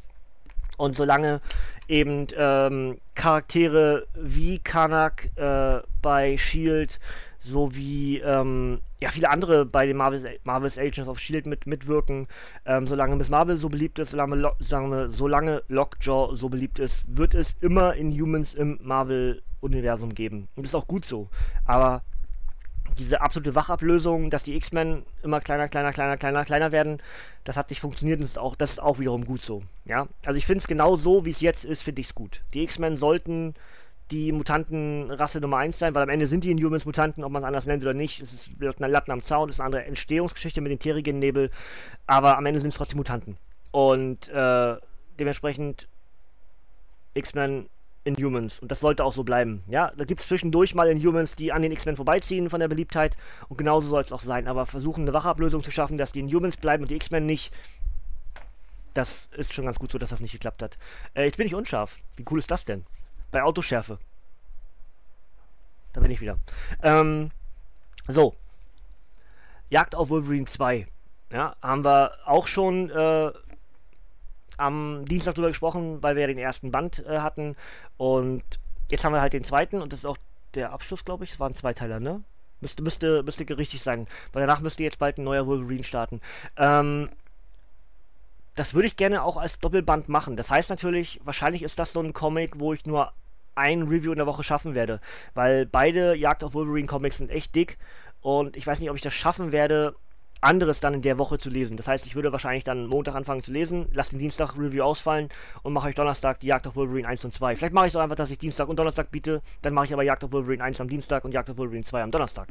Und 0.77 0.95
solange 0.95 1.41
eben 1.87 2.27
ähm, 2.35 2.97
Charaktere 3.13 4.07
wie 4.15 4.57
Kanak 4.57 5.29
äh, 5.35 5.81
bei 6.01 6.37
Shield 6.37 6.99
sowie 7.41 8.19
ähm, 8.19 8.79
ja, 9.01 9.09
viele 9.09 9.29
andere 9.29 9.65
bei 9.65 9.85
den 9.85 9.97
Marvel's, 9.97 10.23
Marvel's 10.43 10.77
Agents 10.77 11.09
of 11.09 11.17
S.H.I.E.L.D. 11.17 11.49
mit, 11.49 11.65
mitwirken. 11.65 12.27
Ähm, 12.65 12.85
solange 12.87 13.15
Miss 13.15 13.29
Marvel 13.29 13.57
so 13.57 13.69
beliebt 13.69 13.99
ist, 13.99 14.11
solange, 14.11 14.35
Lo 14.35 14.51
solange, 14.59 15.09
solange 15.09 15.63
Lockjaw 15.67 16.35
so 16.35 16.49
beliebt 16.49 16.79
ist, 16.79 17.03
wird 17.07 17.33
es 17.33 17.55
immer 17.61 17.95
Inhumans 17.95 18.53
im 18.53 18.79
Marvel-Universum 18.83 20.13
geben. 20.13 20.47
Und 20.55 20.65
das 20.65 20.71
ist 20.71 20.75
auch 20.75 20.87
gut 20.87 21.05
so. 21.05 21.29
Aber 21.65 22.03
diese 22.97 23.21
absolute 23.21 23.55
Wachablösung, 23.55 24.29
dass 24.29 24.43
die 24.43 24.55
X-Men 24.55 25.03
immer 25.23 25.39
kleiner, 25.39 25.67
kleiner, 25.67 25.91
kleiner, 25.91 26.17
kleiner, 26.17 26.45
kleiner 26.45 26.71
werden, 26.71 27.01
das 27.43 27.57
hat 27.57 27.69
nicht 27.69 27.79
funktioniert 27.79 28.19
und 28.19 28.23
das 28.23 28.31
ist 28.31 28.37
auch, 28.37 28.55
das 28.55 28.71
ist 28.71 28.81
auch 28.81 28.99
wiederum 28.99 29.25
gut 29.25 29.41
so. 29.41 29.63
Ja? 29.85 30.07
Also 30.25 30.37
ich 30.37 30.45
finde 30.45 30.59
es 30.59 30.67
genau 30.67 30.95
so, 30.95 31.25
wie 31.25 31.31
es 31.31 31.41
jetzt 31.41 31.65
ist, 31.65 31.81
finde 31.81 32.01
ich 32.01 32.07
es 32.07 32.15
gut. 32.15 32.41
Die 32.53 32.63
X-Men 32.63 32.97
sollten 32.97 33.55
die 34.11 34.31
Mutantenrasse 34.31 35.39
Nummer 35.39 35.57
1 35.57 35.79
sein, 35.79 35.95
weil 35.95 36.03
am 36.03 36.09
Ende 36.09 36.27
sind 36.27 36.43
die 36.43 36.51
Inhumans 36.51 36.85
Mutanten, 36.85 37.23
ob 37.23 37.31
man 37.31 37.43
es 37.43 37.47
anders 37.47 37.65
nennt 37.65 37.83
oder 37.83 37.93
nicht. 37.93 38.21
Es 38.21 38.33
ist 38.33 38.49
Latten 38.59 39.11
am 39.11 39.23
Zaun, 39.23 39.49
es 39.49 39.55
ist 39.55 39.59
eine 39.59 39.67
andere 39.67 39.85
Entstehungsgeschichte 39.85 40.61
mit 40.61 40.71
den 40.71 40.79
Terrigen-Nebel, 40.79 41.49
aber 42.07 42.37
am 42.37 42.45
Ende 42.45 42.59
sind 42.59 42.69
es 42.69 42.75
trotzdem 42.75 42.97
Mutanten. 42.97 43.37
Und 43.71 44.27
äh, 44.29 44.75
dementsprechend 45.17 45.87
X-Men 47.13 47.67
Inhumans. 48.03 48.59
Und 48.59 48.71
das 48.71 48.79
sollte 48.79 49.03
auch 49.03 49.13
so 49.13 49.23
bleiben. 49.23 49.63
Ja, 49.67 49.91
da 49.95 50.05
gibt 50.05 50.21
es 50.21 50.27
zwischendurch 50.27 50.73
mal 50.73 50.89
Inhumans, 50.89 51.35
die 51.35 51.51
an 51.51 51.61
den 51.61 51.71
X-Men 51.71 51.95
vorbeiziehen 51.95 52.49
von 52.49 52.59
der 52.59 52.67
Beliebtheit. 52.67 53.15
Und 53.47 53.57
genauso 53.57 53.89
soll 53.89 54.01
es 54.01 54.11
auch 54.11 54.21
sein. 54.21 54.47
Aber 54.47 54.65
versuchen, 54.65 55.03
eine 55.03 55.13
Wachablösung 55.13 55.63
zu 55.63 55.71
schaffen, 55.71 55.97
dass 55.97 56.11
die 56.11 56.19
Inhumans 56.19 56.57
bleiben 56.57 56.83
und 56.83 56.89
die 56.89 56.95
X-Men 56.95 57.25
nicht. 57.25 57.53
Das 58.93 59.29
ist 59.37 59.53
schon 59.53 59.65
ganz 59.65 59.79
gut 59.79 59.91
so, 59.91 59.97
dass 59.97 60.09
das 60.09 60.19
nicht 60.19 60.33
geklappt 60.33 60.63
hat. 60.63 60.77
Äh, 61.13 61.25
jetzt 61.25 61.37
bin 61.37 61.47
ich 61.47 61.55
unscharf. 61.55 61.99
Wie 62.17 62.25
cool 62.29 62.39
ist 62.39 62.51
das 62.51 62.65
denn? 62.65 62.85
Bei 63.31 63.43
Autoschärfe. 63.43 63.97
Da 65.93 66.01
bin 66.01 66.11
ich 66.11 66.21
wieder. 66.21 66.37
Ähm, 66.83 67.31
so. 68.07 68.35
Jagd 69.69 69.95
auf 69.95 70.09
Wolverine 70.09 70.45
2. 70.45 70.87
Ja, 71.31 71.55
haben 71.61 71.85
wir 71.85 72.11
auch 72.25 72.47
schon 72.47 72.89
äh, 72.89 73.31
am 74.57 75.05
Dienstag 75.05 75.35
drüber 75.35 75.47
gesprochen, 75.47 76.03
weil 76.03 76.15
wir 76.15 76.21
ja 76.21 76.27
den 76.27 76.37
ersten 76.37 76.71
Band 76.71 76.99
äh, 77.05 77.19
hatten. 77.19 77.55
Und 77.97 78.43
jetzt 78.89 79.03
haben 79.03 79.13
wir 79.13 79.21
halt 79.21 79.33
den 79.33 79.43
zweiten 79.43 79.81
und 79.81 79.93
das 79.93 79.99
ist 79.99 80.05
auch 80.05 80.17
der 80.55 80.71
Abschluss, 80.73 81.05
glaube 81.05 81.23
ich. 81.23 81.31
Es 81.33 81.39
waren 81.39 81.55
zwei 81.55 81.73
Teile, 81.73 82.01
ne? 82.01 82.21
Müsste, 82.59 82.83
müsste, 82.83 83.23
müsste 83.23 83.57
richtig 83.57 83.81
sein. 83.81 84.07
Weil 84.33 84.45
danach 84.45 84.61
müsste 84.61 84.83
jetzt 84.83 84.99
bald 84.99 85.17
ein 85.17 85.23
neuer 85.23 85.47
Wolverine 85.47 85.83
starten. 85.83 86.21
Ähm, 86.57 87.09
das 88.55 88.73
würde 88.73 88.87
ich 88.87 88.97
gerne 88.97 89.23
auch 89.23 89.37
als 89.37 89.57
Doppelband 89.59 90.09
machen. 90.09 90.35
Das 90.35 90.51
heißt 90.51 90.69
natürlich, 90.69 91.19
wahrscheinlich 91.23 91.63
ist 91.63 91.79
das 91.79 91.93
so 91.93 92.01
ein 92.01 92.13
Comic, 92.13 92.59
wo 92.59 92.73
ich 92.73 92.85
nur 92.85 93.13
ein 93.55 93.83
Review 93.83 94.11
in 94.11 94.17
der 94.17 94.27
Woche 94.27 94.43
schaffen 94.43 94.75
werde. 94.75 94.99
Weil 95.33 95.65
beide 95.65 96.15
Jagd 96.15 96.43
auf 96.43 96.53
Wolverine 96.53 96.87
Comics 96.87 97.17
sind 97.17 97.31
echt 97.31 97.55
dick. 97.55 97.77
Und 98.21 98.55
ich 98.55 98.65
weiß 98.67 98.79
nicht, 98.79 98.89
ob 98.89 98.95
ich 98.95 99.01
das 99.01 99.13
schaffen 99.13 99.51
werde, 99.51 99.95
anderes 100.41 100.79
dann 100.79 100.95
in 100.95 101.01
der 101.01 101.17
Woche 101.17 101.37
zu 101.37 101.49
lesen. 101.49 101.77
Das 101.77 101.87
heißt, 101.87 102.05
ich 102.05 102.15
würde 102.15 102.31
wahrscheinlich 102.31 102.63
dann 102.63 102.87
Montag 102.87 103.15
anfangen 103.15 103.43
zu 103.43 103.51
lesen, 103.51 103.87
lasse 103.93 104.11
den 104.11 104.19
Dienstag 104.19 104.57
Review 104.57 104.83
ausfallen 104.83 105.29
und 105.61 105.73
mache 105.73 105.89
ich 105.89 105.95
Donnerstag 105.95 106.39
die 106.39 106.47
Jagd 106.47 106.67
auf 106.67 106.75
Wolverine 106.75 107.07
1 107.07 107.23
und 107.25 107.33
2. 107.33 107.55
Vielleicht 107.55 107.73
mache 107.73 107.85
ich 107.85 107.91
es 107.91 107.95
auch 107.95 108.01
einfach, 108.01 108.15
dass 108.15 108.31
ich 108.31 108.39
Dienstag 108.39 108.67
und 108.67 108.77
Donnerstag 108.77 109.11
biete, 109.11 109.41
dann 109.61 109.73
mache 109.73 109.85
ich 109.85 109.93
aber 109.93 110.03
Jagd 110.03 110.23
auf 110.23 110.31
Wolverine 110.31 110.63
1 110.63 110.81
am 110.81 110.89
Dienstag 110.89 111.23
und 111.25 111.31
Jagd 111.31 111.49
auf 111.49 111.57
Wolverine 111.57 111.85
2 111.85 112.01
am 112.01 112.11
Donnerstag. 112.11 112.49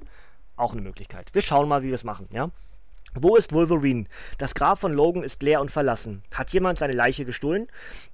Auch 0.57 0.73
eine 0.73 0.83
Möglichkeit. 0.83 1.35
Wir 1.35 1.43
schauen 1.43 1.69
mal, 1.69 1.83
wie 1.83 1.89
wir 1.89 1.95
es 1.95 2.05
machen, 2.05 2.29
ja? 2.33 2.51
Wo 3.15 3.35
ist 3.35 3.53
Wolverine? 3.53 4.05
Das 4.39 4.55
Grab 4.55 4.79
von 4.79 4.93
Logan 4.93 5.25
ist 5.25 5.43
leer 5.43 5.61
und 5.61 5.73
verlassen. 5.73 6.23
Hat 6.33 6.51
jemand 6.51 6.79
seine 6.79 6.93
Leiche 6.93 7.25
gestohlen? 7.25 7.67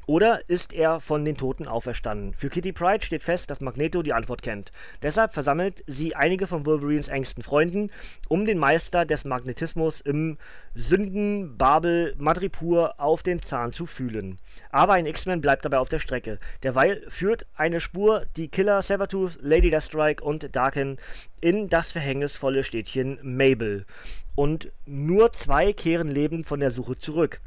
Oder 0.06 0.48
ist 0.48 0.72
er 0.72 1.00
von 1.00 1.22
den 1.22 1.36
Toten 1.36 1.68
auferstanden? 1.68 2.32
Für 2.32 2.48
Kitty 2.48 2.72
Pride 2.72 3.04
steht 3.04 3.22
fest, 3.22 3.50
dass 3.50 3.60
Magneto 3.60 4.02
die 4.02 4.14
Antwort 4.14 4.40
kennt. 4.40 4.72
Deshalb 5.02 5.34
versammelt 5.34 5.84
sie 5.86 6.16
einige 6.16 6.46
von 6.46 6.64
Wolverines 6.64 7.08
engsten 7.08 7.42
Freunden, 7.42 7.90
um 8.30 8.46
den 8.46 8.56
Meister 8.56 9.04
des 9.04 9.26
Magnetismus 9.26 10.00
im 10.00 10.38
Sündenbabel 10.78 12.14
Madripur 12.18 13.00
auf 13.00 13.22
den 13.22 13.40
Zahn 13.40 13.72
zu 13.72 13.86
fühlen. 13.86 14.38
Aber 14.70 14.92
ein 14.92 15.06
X-Men 15.06 15.40
bleibt 15.40 15.64
dabei 15.64 15.78
auf 15.78 15.88
der 15.88 16.00
Strecke. 16.00 16.38
Derweil 16.62 17.02
führt 17.08 17.46
eine 17.56 17.80
Spur 17.80 18.26
die 18.36 18.48
Killer 18.48 18.82
Sabertooth, 18.82 19.38
Lady 19.40 19.70
Deathstrike 19.70 20.22
und 20.22 20.54
Darken 20.54 20.98
in 21.40 21.70
das 21.70 21.92
verhängnisvolle 21.92 22.62
Städtchen 22.62 23.18
Mabel 23.22 23.86
und 24.34 24.70
nur 24.84 25.32
zwei 25.32 25.72
kehren 25.72 26.08
lebend 26.08 26.46
von 26.46 26.60
der 26.60 26.70
Suche 26.70 26.98
zurück. 26.98 27.40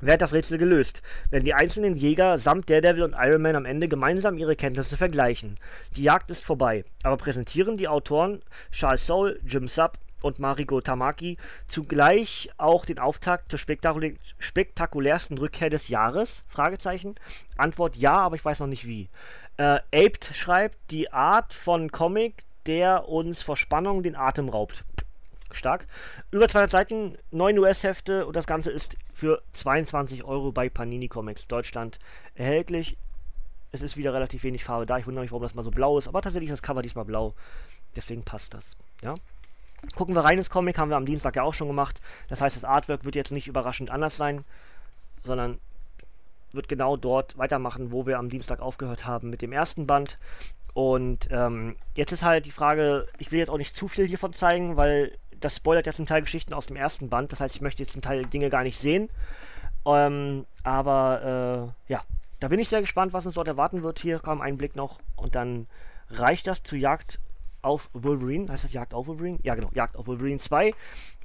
Wer 0.00 0.14
hat 0.14 0.22
das 0.22 0.32
Rätsel 0.32 0.56
gelöst? 0.56 1.02
Wenn 1.30 1.44
die 1.44 1.54
einzelnen 1.54 1.96
Jäger 1.96 2.38
samt 2.38 2.70
Daredevil 2.70 3.02
und 3.02 3.16
Iron 3.18 3.42
Man 3.42 3.56
am 3.56 3.66
Ende 3.66 3.88
gemeinsam 3.88 4.38
ihre 4.38 4.56
Kenntnisse 4.56 4.96
vergleichen. 4.96 5.58
Die 5.96 6.04
Jagd 6.04 6.30
ist 6.30 6.44
vorbei, 6.44 6.84
aber 7.02 7.16
präsentieren 7.16 7.76
die 7.76 7.88
Autoren 7.88 8.40
Charles 8.70 9.06
Soule, 9.06 9.40
Jim 9.44 9.66
Sub 9.66 9.98
und 10.22 10.38
Mariko 10.38 10.80
Tamaki 10.80 11.36
zugleich 11.68 12.50
auch 12.56 12.84
den 12.84 12.98
Auftakt 12.98 13.50
zur 13.50 13.58
spektakulär 13.58 14.14
spektakulärsten 14.38 15.38
Rückkehr 15.38 15.70
des 15.70 15.88
Jahres? 15.88 16.44
Fragezeichen. 16.48 17.14
Antwort 17.56 17.96
ja, 17.96 18.14
aber 18.14 18.36
ich 18.36 18.44
weiß 18.44 18.60
noch 18.60 18.66
nicht 18.66 18.86
wie. 18.86 19.08
Äh, 19.56 19.80
Aped 19.92 20.30
schreibt, 20.34 20.76
die 20.90 21.12
Art 21.12 21.54
von 21.54 21.90
Comic, 21.90 22.44
der 22.66 23.08
uns 23.08 23.42
vor 23.42 23.56
Spannung 23.56 24.02
den 24.02 24.16
Atem 24.16 24.48
raubt 24.48 24.84
stark. 25.52 25.86
Über 26.30 26.48
200 26.48 26.70
Seiten, 26.70 27.18
9 27.30 27.58
US-Hefte 27.58 28.26
und 28.26 28.36
das 28.36 28.46
Ganze 28.46 28.70
ist 28.70 28.96
für 29.12 29.42
22 29.54 30.24
Euro 30.24 30.52
bei 30.52 30.68
Panini 30.68 31.08
Comics 31.08 31.46
Deutschland 31.48 31.98
erhältlich. 32.34 32.96
Es 33.72 33.82
ist 33.82 33.96
wieder 33.96 34.12
relativ 34.12 34.42
wenig 34.42 34.64
Farbe 34.64 34.86
da. 34.86 34.98
Ich 34.98 35.06
wundere 35.06 35.22
mich, 35.22 35.32
warum 35.32 35.42
das 35.42 35.54
mal 35.54 35.64
so 35.64 35.70
blau 35.70 35.98
ist, 35.98 36.08
aber 36.08 36.22
tatsächlich 36.22 36.50
ist 36.50 36.58
das 36.58 36.62
Cover 36.62 36.82
diesmal 36.82 37.04
blau. 37.04 37.34
Deswegen 37.94 38.22
passt 38.22 38.54
das. 38.54 38.64
Ja. 39.02 39.14
Gucken 39.94 40.14
wir 40.14 40.24
rein 40.24 40.38
ins 40.38 40.50
Comic, 40.50 40.78
haben 40.78 40.90
wir 40.90 40.96
am 40.96 41.06
Dienstag 41.06 41.36
ja 41.36 41.42
auch 41.42 41.54
schon 41.54 41.68
gemacht. 41.68 42.00
Das 42.28 42.40
heißt, 42.40 42.56
das 42.56 42.64
Artwork 42.64 43.04
wird 43.04 43.14
jetzt 43.14 43.32
nicht 43.32 43.48
überraschend 43.48 43.90
anders 43.90 44.16
sein, 44.16 44.44
sondern 45.24 45.58
wird 46.52 46.68
genau 46.68 46.96
dort 46.96 47.38
weitermachen, 47.38 47.92
wo 47.92 48.06
wir 48.06 48.18
am 48.18 48.28
Dienstag 48.28 48.60
aufgehört 48.60 49.06
haben 49.06 49.30
mit 49.30 49.42
dem 49.42 49.52
ersten 49.52 49.86
Band. 49.86 50.18
Und 50.74 51.28
ähm, 51.30 51.76
jetzt 51.94 52.12
ist 52.12 52.22
halt 52.22 52.46
die 52.46 52.50
Frage, 52.50 53.06
ich 53.18 53.32
will 53.32 53.38
jetzt 53.38 53.50
auch 53.50 53.58
nicht 53.58 53.74
zu 53.74 53.88
viel 53.88 54.06
hiervon 54.06 54.32
zeigen, 54.32 54.76
weil 54.76 55.16
das 55.40 55.56
spoilert 55.56 55.86
ja 55.86 55.92
zum 55.92 56.06
Teil 56.06 56.22
Geschichten 56.22 56.54
aus 56.54 56.66
dem 56.66 56.76
ersten 56.76 57.08
Band. 57.08 57.32
Das 57.32 57.40
heißt, 57.40 57.54
ich 57.54 57.60
möchte 57.60 57.82
jetzt 57.82 57.92
zum 57.92 58.02
Teil 58.02 58.26
Dinge 58.26 58.50
gar 58.50 58.62
nicht 58.62 58.78
sehen. 58.78 59.08
Ähm, 59.86 60.44
aber 60.62 61.72
äh, 61.88 61.92
ja, 61.92 62.02
da 62.40 62.48
bin 62.48 62.60
ich 62.60 62.68
sehr 62.68 62.80
gespannt, 62.80 63.12
was 63.12 63.26
uns 63.26 63.34
dort 63.34 63.48
erwarten 63.48 63.82
wird. 63.82 63.98
Hier 63.98 64.18
kam 64.18 64.40
ein 64.40 64.58
Blick 64.58 64.76
noch 64.76 65.00
und 65.16 65.34
dann 65.34 65.66
reicht 66.10 66.46
das 66.46 66.62
zu 66.62 66.76
Jagd 66.76 67.18
auf 67.62 67.90
Wolverine. 67.92 68.50
Heißt 68.50 68.64
das 68.64 68.72
Jagd 68.72 68.94
auf 68.94 69.06
Wolverine? 69.06 69.38
Ja, 69.42 69.54
genau, 69.54 69.70
Jagd 69.74 69.96
auf 69.96 70.06
Wolverine 70.06 70.38
2. 70.38 70.74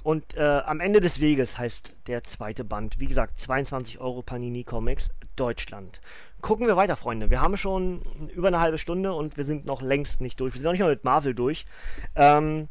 Und 0.02 0.36
äh, 0.36 0.42
am 0.64 0.80
Ende 0.80 1.00
des 1.00 1.20
Weges 1.20 1.58
heißt 1.58 1.92
der 2.06 2.22
zweite 2.22 2.64
Band. 2.64 3.00
Wie 3.00 3.06
gesagt, 3.06 3.40
22 3.40 4.00
Euro 4.00 4.22
Panini 4.22 4.64
Comics 4.64 5.10
Deutschland. 5.34 6.00
Gucken 6.40 6.66
wir 6.66 6.76
weiter, 6.76 6.96
Freunde. 6.96 7.30
Wir 7.30 7.40
haben 7.40 7.56
schon 7.56 8.02
über 8.34 8.48
eine 8.48 8.60
halbe 8.60 8.78
Stunde 8.78 9.12
und 9.12 9.36
wir 9.36 9.44
sind 9.44 9.66
noch 9.66 9.82
längst 9.82 10.20
nicht 10.20 10.38
durch. 10.38 10.54
Wir 10.54 10.60
sind 10.60 10.66
noch 10.66 10.72
nicht 10.72 10.82
mal 10.82 10.90
mit 10.90 11.04
Marvel 11.04 11.34
durch. 11.34 11.66
Ähm, 12.14 12.68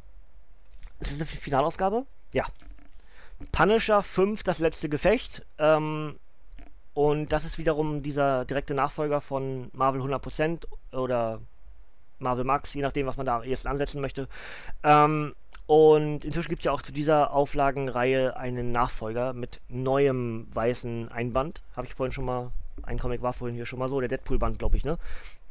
ist 1.00 1.12
das 1.12 1.18
eine 1.18 1.26
Finalausgabe? 1.26 2.06
Ja. 2.34 2.46
Punisher 3.52 4.02
5, 4.02 4.44
das 4.44 4.60
letzte 4.60 4.88
Gefecht. 4.88 5.46
Ähm, 5.58 6.16
und 6.94 7.34
das 7.34 7.44
ist 7.44 7.58
wiederum 7.58 8.02
dieser 8.02 8.46
direkte 8.46 8.74
Nachfolger 8.74 9.20
von 9.20 9.70
Marvel 9.74 10.02
100% 10.02 10.66
oder 10.94 11.42
Marvel 12.26 12.44
Max, 12.44 12.74
je 12.74 12.82
nachdem, 12.82 13.08
was 13.08 13.18
man 13.18 13.26
da 13.26 13.42
erst 13.44 13.68
ansetzen 13.68 14.02
möchte. 14.02 14.28
Ähm, 14.84 15.34
und 15.68 16.24
inzwischen 16.24 16.50
gibt 16.50 16.60
es 16.60 16.66
ja 16.66 16.72
auch 16.72 16.82
zu 16.82 16.92
dieser 16.92 17.32
Auflagenreihe 17.32 18.38
einen 18.38 18.72
Nachfolger 18.72 19.34
mit 19.34 19.62
neuem 19.68 20.48
weißen 20.54 21.10
Einband. 21.12 21.62
Habe 21.76 21.88
ich 21.88 21.96
vorhin 21.96 22.12
schon 22.12 22.26
mal, 22.26 22.52
ein 22.84 23.00
Comic 23.00 23.22
war 23.22 23.34
vorhin 23.34 23.56
hier 23.56 23.66
schon 23.66 23.80
mal 23.80 23.90
so, 23.90 24.00
der 24.00 24.10
Deadpool-Band, 24.10 24.60
glaube 24.60 24.78
ich, 24.78 24.86
ne? 24.86 24.98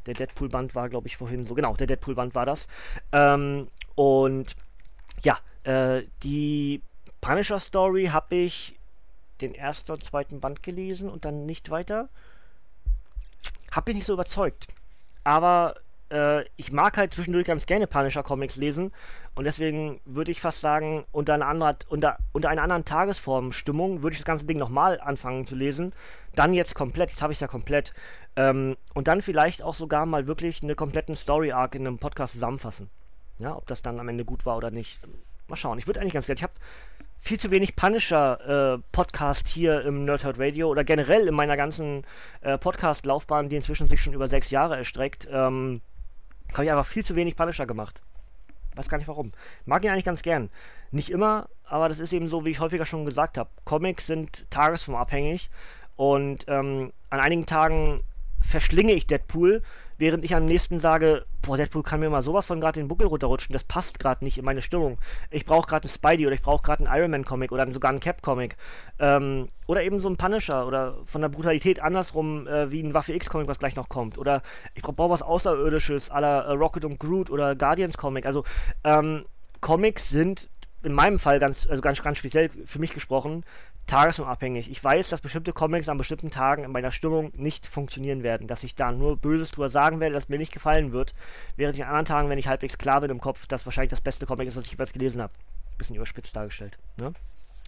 Der 0.06 0.14
Deadpool-Band 0.14 0.74
war, 0.74 0.88
glaube 0.88 1.08
ich, 1.08 1.16
vorhin 1.16 1.44
so, 1.44 1.54
genau, 1.54 1.74
der 1.74 1.86
Deadpool-Band 1.86 2.34
war 2.34 2.46
das. 2.46 2.68
Ähm, 3.10 3.68
und 3.94 4.54
ja, 5.22 5.38
äh, 5.64 6.02
die 6.22 6.82
Punisher 7.20 7.58
Story 7.58 8.06
habe 8.12 8.34
ich 8.36 8.78
den 9.40 9.54
ersten 9.54 9.92
und 9.92 10.04
zweiten 10.04 10.40
Band 10.40 10.62
gelesen 10.62 11.08
und 11.08 11.24
dann 11.24 11.46
nicht 11.46 11.70
weiter. 11.70 12.08
Hab 13.72 13.86
mich 13.86 13.96
nicht 13.96 14.06
so 14.06 14.12
überzeugt. 14.12 14.68
Aber 15.24 15.74
äh, 16.14 16.44
ich 16.56 16.72
mag 16.72 16.96
halt 16.96 17.12
zwischendurch 17.12 17.46
ganz 17.46 17.66
gerne 17.66 17.86
Punisher 17.86 18.22
Comics 18.22 18.56
lesen 18.56 18.92
und 19.34 19.44
deswegen 19.44 20.00
würde 20.04 20.30
ich 20.30 20.40
fast 20.40 20.60
sagen, 20.60 21.04
unter 21.10 21.34
einer, 21.34 21.46
anderen, 21.46 21.76
unter, 21.88 22.18
unter 22.32 22.48
einer 22.48 22.62
anderen 22.62 22.84
Tagesformstimmung 22.84 24.02
würde 24.02 24.14
ich 24.14 24.20
das 24.20 24.26
ganze 24.26 24.44
Ding 24.44 24.58
nochmal 24.58 25.00
anfangen 25.00 25.46
zu 25.46 25.56
lesen. 25.56 25.92
Dann 26.36 26.54
jetzt 26.54 26.74
komplett, 26.74 27.10
jetzt 27.10 27.20
habe 27.22 27.32
ich 27.32 27.36
es 27.38 27.40
ja 27.40 27.48
komplett. 27.48 27.92
Ähm, 28.36 28.76
und 28.94 29.08
dann 29.08 29.22
vielleicht 29.22 29.62
auch 29.62 29.74
sogar 29.74 30.06
mal 30.06 30.26
wirklich 30.26 30.62
eine 30.62 30.76
kompletten 30.76 31.16
Story-Arc 31.16 31.74
in 31.74 31.86
einem 31.86 31.98
Podcast 31.98 32.34
zusammenfassen. 32.34 32.90
Ja, 33.38 33.56
ob 33.56 33.66
das 33.66 33.82
dann 33.82 33.98
am 33.98 34.08
Ende 34.08 34.24
gut 34.24 34.46
war 34.46 34.56
oder 34.56 34.70
nicht. 34.70 35.00
Mal 35.48 35.56
schauen. 35.56 35.78
Ich 35.78 35.86
würde 35.88 36.00
eigentlich 36.00 36.14
ganz 36.14 36.26
gerne. 36.26 36.38
Ich 36.38 36.42
habe 36.44 36.54
viel 37.20 37.40
zu 37.40 37.50
wenig 37.50 37.74
Punisher-Podcast 37.74 39.48
äh, 39.48 39.50
hier 39.50 39.80
im 39.82 40.04
Nerdhurt 40.04 40.38
Radio 40.38 40.68
oder 40.68 40.84
generell 40.84 41.26
in 41.26 41.34
meiner 41.34 41.56
ganzen 41.56 42.04
äh, 42.42 42.56
Podcast-Laufbahn, 42.56 43.48
die 43.48 43.56
inzwischen 43.56 43.88
sich 43.88 44.00
schon 44.00 44.12
über 44.12 44.28
sechs 44.28 44.50
Jahre 44.50 44.76
erstreckt, 44.76 45.26
ähm, 45.30 45.80
habe 46.54 46.64
ich 46.64 46.70
einfach 46.70 46.86
viel 46.86 47.04
zu 47.04 47.16
wenig 47.16 47.36
Punisher 47.36 47.66
gemacht. 47.66 48.00
Weiß 48.74 48.88
gar 48.88 48.98
nicht 48.98 49.08
warum. 49.08 49.32
Mag 49.66 49.84
ihn 49.84 49.90
eigentlich 49.90 50.04
ganz 50.04 50.22
gern. 50.22 50.50
Nicht 50.90 51.10
immer, 51.10 51.48
aber 51.64 51.88
das 51.88 51.98
ist 51.98 52.12
eben 52.12 52.28
so, 52.28 52.44
wie 52.44 52.50
ich 52.50 52.60
häufiger 52.60 52.86
schon 52.86 53.04
gesagt 53.04 53.38
habe. 53.38 53.50
Comics 53.64 54.06
sind 54.06 54.46
tagesformabhängig 54.50 55.50
und 55.96 56.44
ähm, 56.48 56.92
an 57.10 57.20
einigen 57.20 57.46
Tagen 57.46 58.02
verschlinge 58.40 58.92
ich 58.92 59.06
Deadpool, 59.06 59.62
während 59.98 60.24
ich 60.24 60.34
am 60.34 60.44
nächsten 60.44 60.80
sage, 60.80 61.24
boah, 61.42 61.56
Deadpool 61.56 61.82
kann 61.82 62.00
mir 62.00 62.10
mal 62.10 62.22
sowas 62.22 62.46
von 62.46 62.60
gerade 62.60 62.80
den 62.80 62.88
Buckel 62.88 63.06
runterrutschen, 63.06 63.52
das 63.52 63.64
passt 63.64 63.98
gerade 63.98 64.24
nicht 64.24 64.38
in 64.38 64.44
meine 64.44 64.62
Stimmung. 64.62 64.98
Ich 65.30 65.44
brauche 65.44 65.68
gerade 65.68 65.88
einen 65.88 65.94
Spidey 65.94 66.26
oder 66.26 66.34
ich 66.34 66.42
brauche 66.42 66.62
gerade 66.62 66.86
einen 66.86 66.98
Iron 66.98 67.10
Man 67.10 67.24
Comic 67.24 67.52
oder 67.52 67.70
sogar 67.72 67.90
einen 67.90 68.00
Cap 68.00 68.22
Comic. 68.22 68.56
Ähm, 68.98 69.48
oder 69.66 69.82
eben 69.82 70.00
so 70.00 70.08
einen 70.08 70.16
Punisher 70.16 70.66
oder 70.66 70.98
von 71.04 71.20
der 71.20 71.28
Brutalität 71.28 71.80
andersrum 71.80 72.46
äh, 72.46 72.70
wie 72.70 72.82
ein 72.82 72.94
Waffe 72.94 73.14
X 73.14 73.28
Comic, 73.28 73.48
was 73.48 73.58
gleich 73.58 73.76
noch 73.76 73.88
kommt. 73.88 74.18
Oder 74.18 74.42
ich 74.74 74.82
brauche 74.82 75.10
was 75.10 75.22
Außerirdisches 75.22 76.08
la 76.08 76.40
äh, 76.40 76.52
Rocket 76.52 76.84
und 76.84 76.98
Groot 76.98 77.30
oder 77.30 77.54
Guardians 77.54 77.96
Comic. 77.96 78.26
Also 78.26 78.44
ähm, 78.84 79.24
Comics 79.60 80.10
sind 80.10 80.48
in 80.82 80.92
meinem 80.92 81.18
Fall 81.18 81.40
ganz, 81.40 81.66
also 81.66 81.80
ganz, 81.80 82.02
ganz 82.02 82.18
speziell 82.18 82.50
für 82.66 82.78
mich 82.78 82.92
gesprochen, 82.92 83.44
tagesformabhängig. 83.86 84.70
Ich 84.70 84.82
weiß, 84.82 85.08
dass 85.08 85.20
bestimmte 85.20 85.52
Comics 85.52 85.88
an 85.88 85.98
bestimmten 85.98 86.30
Tagen 86.30 86.64
in 86.64 86.72
meiner 86.72 86.92
Stimmung 86.92 87.32
nicht 87.36 87.66
funktionieren 87.66 88.22
werden, 88.22 88.48
dass 88.48 88.64
ich 88.64 88.74
da 88.74 88.92
nur 88.92 89.16
Böses 89.16 89.50
drüber 89.50 89.68
sagen 89.68 90.00
werde, 90.00 90.14
dass 90.14 90.28
mir 90.28 90.38
nicht 90.38 90.52
gefallen 90.52 90.92
wird, 90.92 91.14
während 91.56 91.76
ich 91.76 91.82
an 91.82 91.90
anderen 91.90 92.06
Tagen, 92.06 92.28
wenn 92.28 92.38
ich 92.38 92.48
halbwegs 92.48 92.78
klar 92.78 93.00
bin 93.00 93.10
im 93.10 93.20
Kopf, 93.20 93.46
das 93.46 93.66
wahrscheinlich 93.66 93.90
das 93.90 94.00
beste 94.00 94.26
Comic 94.26 94.48
ist, 94.48 94.56
was 94.56 94.64
ich 94.64 94.72
jeweils 94.72 94.92
gelesen 94.92 95.20
habe. 95.20 95.32
Bisschen 95.78 95.96
überspitzt 95.96 96.34
dargestellt. 96.34 96.78
Ne? 96.96 97.12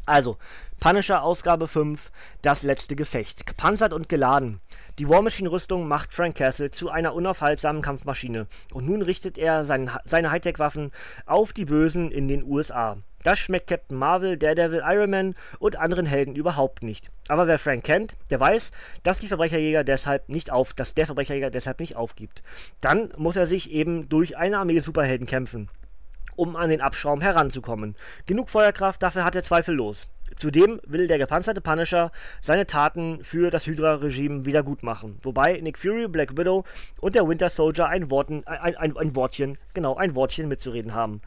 Also, 0.07 0.39
Punisher 0.79 1.23
Ausgabe 1.25 1.67
5, 1.67 2.13
das 2.41 2.63
letzte 2.63 2.95
Gefecht. 2.95 3.45
Gepanzert 3.45 3.93
und 3.93 4.09
geladen. 4.09 4.61
Die 4.99 5.09
War 5.09 5.21
Machine 5.21 5.51
Rüstung 5.51 5.89
macht 5.89 6.15
Frank 6.15 6.37
Castle 6.37 6.71
zu 6.71 6.91
einer 6.91 7.13
unaufhaltsamen 7.13 7.83
Kampfmaschine. 7.83 8.47
Und 8.73 8.87
nun 8.87 9.03
richtet 9.03 9.37
er 9.37 9.65
sein, 9.65 9.91
seine 10.05 10.31
Hightech-Waffen 10.31 10.93
auf 11.27 11.53
die 11.53 11.65
Bösen 11.65 12.13
in 12.13 12.29
den 12.29 12.45
USA. 12.45 12.99
Das 13.27 13.41
schmeckt 13.41 13.67
Captain 13.67 13.99
Marvel, 13.99 14.37
Daredevil, 14.37 14.85
Iron 14.85 15.11
Man 15.11 15.35
und 15.59 15.75
anderen 15.75 16.07
Helden 16.07 16.37
überhaupt 16.37 16.85
nicht. 16.85 17.11
Aber 17.27 17.49
wer 17.49 17.59
Frank 17.59 17.83
kennt, 17.83 18.15
der 18.31 18.39
weiß, 18.39 18.71
dass 19.03 19.19
die 19.19 19.27
Verbrecherjäger 19.27 19.83
deshalb 19.83 20.29
nicht 20.29 20.53
auf, 20.53 20.75
dass 20.75 20.95
der 20.95 21.07
Verbrecherjäger 21.07 21.51
deshalb 21.51 21.81
nicht 21.81 21.97
aufgibt. 21.97 22.45
Dann 22.81 23.13
muss 23.17 23.35
er 23.35 23.49
sich 23.49 23.73
eben 23.73 24.09
durch 24.09 24.37
eine 24.37 24.59
Armee 24.59 24.79
Superhelden 24.79 25.27
kämpfen 25.27 25.69
um 26.37 26.55
an 26.55 26.69
den 26.69 26.83
Abschaum 26.83 27.23
heranzukommen. 27.23 27.97
Genug 28.27 28.51
Feuerkraft, 28.51 29.03
dafür 29.03 29.25
hat 29.25 29.35
er 29.35 29.43
zweifellos. 29.43 30.07
Zudem 30.37 30.81
will 30.87 31.07
der 31.07 31.19
gepanzerte 31.19 31.63
Punisher 31.63 32.13
seine 32.43 32.67
Taten 32.67 33.25
für 33.25 33.51
das 33.51 33.67
Hydra-Regime 33.67 34.45
wieder 34.45 34.63
gut 34.63 34.83
machen. 34.83 35.19
Wobei 35.23 35.59
Nick 35.63 35.79
Fury, 35.79 36.09
Black 36.09 36.37
Widow 36.37 36.65
und 37.01 37.15
der 37.15 37.27
Winter 37.27 37.49
Soldier 37.49 37.87
ein, 37.87 38.11
Worten, 38.11 38.47
ein, 38.47 38.77
ein, 38.77 38.97
ein 38.97 39.17
Wortchen, 39.17 39.57
genau, 39.73 39.97
ein 39.97 40.15
Wortchen 40.15 40.47
mitzureden 40.47 40.95
haben. 40.95 41.23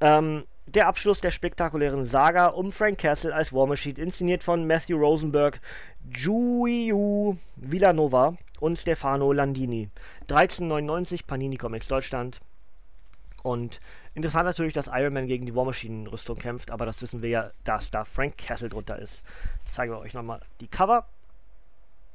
Ähm, 0.00 0.44
der 0.74 0.86
Abschluss 0.86 1.20
der 1.20 1.30
spektakulären 1.30 2.04
Saga 2.04 2.46
um 2.46 2.70
Frank 2.72 2.98
Castle 2.98 3.34
als 3.34 3.52
War 3.52 3.66
Machine, 3.66 3.98
inszeniert 3.98 4.44
von 4.44 4.66
Matthew 4.66 4.98
Rosenberg, 4.98 5.60
Giuliu 6.08 7.36
Villanova 7.56 8.36
und 8.60 8.78
Stefano 8.78 9.32
Landini. 9.32 9.90
1399 10.22 11.26
Panini 11.26 11.56
Comics 11.56 11.88
Deutschland. 11.88 12.40
Und 13.42 13.80
interessant 14.14 14.44
natürlich, 14.44 14.74
dass 14.74 14.90
Iron 14.92 15.14
Man 15.14 15.26
gegen 15.26 15.46
die 15.46 15.54
War 15.54 15.64
Machine 15.64 16.10
Rüstung 16.10 16.36
kämpft, 16.36 16.70
aber 16.70 16.86
das 16.86 17.02
wissen 17.02 17.22
wir 17.22 17.30
ja, 17.30 17.50
dass 17.64 17.90
da 17.90 18.04
Frank 18.04 18.38
Castle 18.38 18.68
drunter 18.68 18.98
ist. 18.98 19.22
Zeigen 19.70 19.92
wir 19.92 19.98
euch 19.98 20.14
nochmal 20.14 20.40
die 20.60 20.68
Cover. 20.68 21.06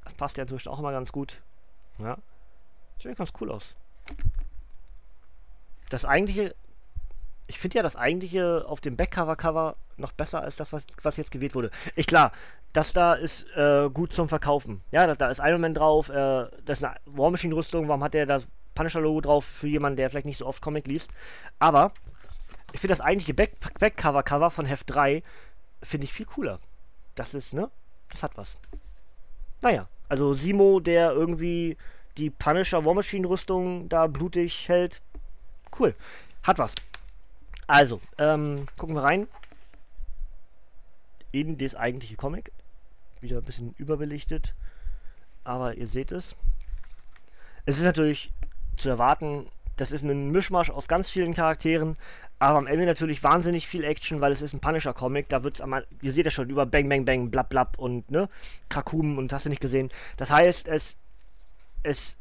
Das 0.03 0.13
passt 0.13 0.37
ja 0.37 0.43
inzwischen 0.43 0.69
auch 0.69 0.79
immer 0.79 0.91
ganz 0.91 1.11
gut. 1.11 1.41
Ja. 1.97 2.17
Sieht 3.01 3.17
ganz 3.17 3.33
cool 3.41 3.51
aus. 3.51 3.75
Das 5.89 6.05
eigentliche, 6.05 6.55
ich 7.47 7.59
finde 7.59 7.77
ja 7.77 7.83
das 7.83 7.95
eigentliche 7.95 8.65
auf 8.67 8.81
dem 8.81 8.95
Backcover-Cover 8.95 9.75
noch 9.97 10.11
besser 10.11 10.41
als 10.41 10.55
das, 10.55 10.73
was, 10.73 10.83
was 11.03 11.17
jetzt 11.17 11.31
gewählt 11.31 11.55
wurde. 11.55 11.71
Ich 11.95 12.07
klar, 12.07 12.31
das 12.73 12.93
da 12.93 13.13
ist 13.13 13.45
äh, 13.55 13.89
gut 13.89 14.13
zum 14.13 14.27
Verkaufen. 14.27 14.81
Ja, 14.91 15.07
da, 15.07 15.15
da 15.15 15.29
ist 15.29 15.39
Iron 15.39 15.61
Man 15.61 15.73
drauf, 15.73 16.09
äh, 16.09 16.13
das 16.65 16.79
ist 16.79 16.83
eine 16.83 16.95
War 17.05 17.31
Machine 17.31 17.55
Rüstung, 17.55 17.87
warum 17.87 18.03
hat 18.03 18.13
der 18.13 18.25
das 18.25 18.47
Punisher-Logo 18.73 19.21
drauf 19.21 19.45
für 19.45 19.67
jemanden, 19.67 19.97
der 19.97 20.09
vielleicht 20.09 20.25
nicht 20.25 20.37
so 20.37 20.45
oft 20.45 20.61
Comic 20.61 20.87
liest. 20.87 21.09
Aber 21.59 21.93
ich 22.73 22.81
finde 22.81 22.93
das 22.93 23.01
eigentliche 23.01 23.33
Backcover-Cover 23.33 24.51
von 24.51 24.65
Heft 24.65 24.89
3 24.89 25.23
finde 25.81 26.05
ich 26.05 26.13
viel 26.13 26.25
cooler. 26.25 26.59
Das 27.15 27.33
ist, 27.33 27.53
ne? 27.53 27.69
Das 28.09 28.23
hat 28.23 28.37
was. 28.37 28.57
Naja, 29.61 29.87
also 30.09 30.33
Simo, 30.33 30.79
der 30.79 31.11
irgendwie 31.11 31.77
die 32.17 32.29
Punisher 32.29 32.83
War 32.83 32.93
Machine 32.93 33.27
Rüstung 33.27 33.87
da 33.87 34.07
blutig 34.07 34.67
hält. 34.67 35.01
Cool. 35.77 35.95
Hat 36.43 36.59
was. 36.59 36.75
Also, 37.67 38.01
ähm, 38.17 38.67
gucken 38.77 38.95
wir 38.95 39.03
rein. 39.03 39.27
In 41.31 41.57
das 41.57 41.75
eigentliche 41.75 42.15
Comic. 42.15 42.51
Wieder 43.21 43.37
ein 43.37 43.43
bisschen 43.43 43.73
überbelichtet. 43.77 44.53
Aber 45.43 45.75
ihr 45.75 45.87
seht 45.87 46.11
es. 46.11 46.35
Es 47.65 47.77
ist 47.77 47.83
natürlich 47.83 48.31
zu 48.77 48.89
erwarten. 48.89 49.47
Das 49.77 49.91
ist 49.91 50.03
ein 50.03 50.31
Mischmasch 50.31 50.69
aus 50.69 50.87
ganz 50.87 51.09
vielen 51.09 51.33
Charakteren, 51.33 51.97
aber 52.39 52.57
am 52.57 52.67
Ende 52.67 52.85
natürlich 52.85 53.23
wahnsinnig 53.23 53.67
viel 53.67 53.83
Action, 53.83 54.21
weil 54.21 54.31
es 54.31 54.41
ist 54.41 54.53
ein 54.53 54.59
Punisher-Comic. 54.59 55.27
Da 55.29 55.43
wird 55.43 55.59
es, 55.59 55.65
ihr 56.01 56.11
seht 56.11 56.25
ja 56.25 56.31
schon, 56.31 56.49
über 56.49 56.65
Bang, 56.65 56.87
Bang, 56.87 57.05
Bang, 57.05 57.29
blab, 57.29 57.49
blab 57.49 57.77
und, 57.77 58.09
ne, 58.09 58.29
Krakum 58.69 59.17
und 59.17 59.33
hast 59.33 59.45
du 59.45 59.49
nicht 59.49 59.61
gesehen. 59.61 59.91
Das 60.17 60.31
heißt, 60.31 60.67
es, 60.67 60.97
es 61.83 62.17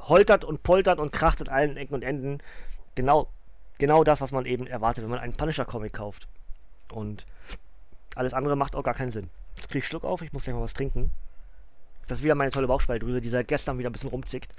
holtert 0.00 0.44
und 0.44 0.62
poltert 0.62 0.98
und 0.98 1.12
kracht 1.12 1.40
an 1.40 1.48
allen 1.48 1.76
Ecken 1.76 1.94
und 1.94 2.02
Enden. 2.02 2.38
Genau, 2.94 3.28
genau 3.78 4.04
das, 4.04 4.20
was 4.20 4.32
man 4.32 4.46
eben 4.46 4.66
erwartet, 4.66 5.04
wenn 5.04 5.10
man 5.10 5.20
einen 5.20 5.34
Punisher-Comic 5.34 5.92
kauft. 5.92 6.28
Und 6.92 7.26
alles 8.14 8.34
andere 8.34 8.56
macht 8.56 8.74
auch 8.74 8.82
gar 8.82 8.94
keinen 8.94 9.12
Sinn. 9.12 9.30
Jetzt 9.56 9.68
kriege 9.68 9.78
ich 9.78 9.86
Schluck 9.86 10.04
auf, 10.04 10.22
ich 10.22 10.32
muss 10.32 10.44
gleich 10.44 10.54
mal 10.54 10.62
was 10.62 10.74
trinken. 10.74 11.10
Das 12.06 12.18
ist 12.18 12.24
wieder 12.24 12.34
meine 12.34 12.50
tolle 12.50 12.66
Bauchspeicheldrüse, 12.66 13.20
die 13.20 13.28
seit 13.28 13.48
gestern 13.48 13.78
wieder 13.78 13.90
ein 13.90 13.92
bisschen 13.92 14.10
rumzickt. 14.10 14.54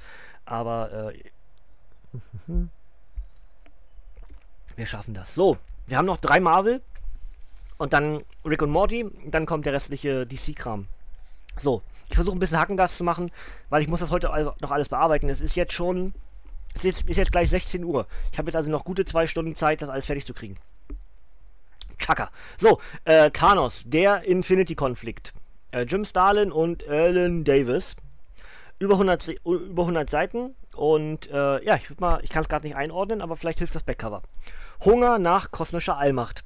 Aber 0.45 1.11
äh, 1.13 1.23
wir 4.75 4.85
schaffen 4.85 5.13
das. 5.13 5.33
So, 5.33 5.57
wir 5.87 5.97
haben 5.97 6.05
noch 6.05 6.17
drei 6.17 6.39
Marvel 6.39 6.81
und 7.77 7.93
dann 7.93 8.23
Rick 8.45 8.61
und 8.61 8.69
Morty, 8.69 9.09
dann 9.25 9.45
kommt 9.45 9.65
der 9.65 9.73
restliche 9.73 10.25
DC-Kram. 10.25 10.87
So, 11.57 11.81
ich 12.09 12.15
versuche 12.15 12.35
ein 12.35 12.39
bisschen 12.39 12.59
Hackengas 12.59 12.97
zu 12.97 13.03
machen, 13.03 13.31
weil 13.69 13.81
ich 13.81 13.87
muss 13.87 13.99
das 13.99 14.09
heute 14.09 14.31
also 14.31 14.53
noch 14.61 14.71
alles 14.71 14.89
bearbeiten. 14.89 15.29
Es 15.29 15.41
ist 15.41 15.55
jetzt 15.55 15.73
schon, 15.73 16.13
es 16.73 16.85
ist, 16.85 17.09
ist 17.09 17.17
jetzt 17.17 17.31
gleich 17.31 17.49
16 17.49 17.83
Uhr. 17.83 18.07
Ich 18.31 18.37
habe 18.37 18.47
jetzt 18.47 18.55
also 18.55 18.69
noch 18.69 18.83
gute 18.83 19.05
zwei 19.05 19.27
Stunden 19.27 19.55
Zeit, 19.55 19.81
das 19.81 19.89
alles 19.89 20.05
fertig 20.05 20.25
zu 20.25 20.33
kriegen. 20.33 20.57
Chaka. 21.97 22.31
So, 22.57 22.79
äh, 23.03 23.31
Thanos, 23.31 23.83
der 23.85 24.23
Infinity-Konflikt. 24.23 25.33
Äh, 25.71 25.81
Jim 25.81 26.05
Starlin 26.05 26.51
und 26.51 26.87
Alan 26.87 27.43
Davis. 27.43 27.95
Über 28.79 28.93
100, 28.93 29.27
über 29.43 29.83
100 29.83 30.09
Seiten, 30.09 30.55
und 30.79 31.29
äh, 31.29 31.63
ja, 31.65 31.75
ich 31.75 31.89
würde 31.89 32.01
mal, 32.01 32.19
ich 32.23 32.29
kann 32.29 32.41
es 32.41 32.47
gerade 32.47 32.65
nicht 32.65 32.77
einordnen, 32.77 33.21
aber 33.21 33.35
vielleicht 33.35 33.57
hilft 33.57 33.75
das 33.75 33.83
Backcover. 33.83 34.21
Hunger 34.85 35.19
nach 35.19 35.51
kosmischer 35.51 35.97
Allmacht. 35.97 36.45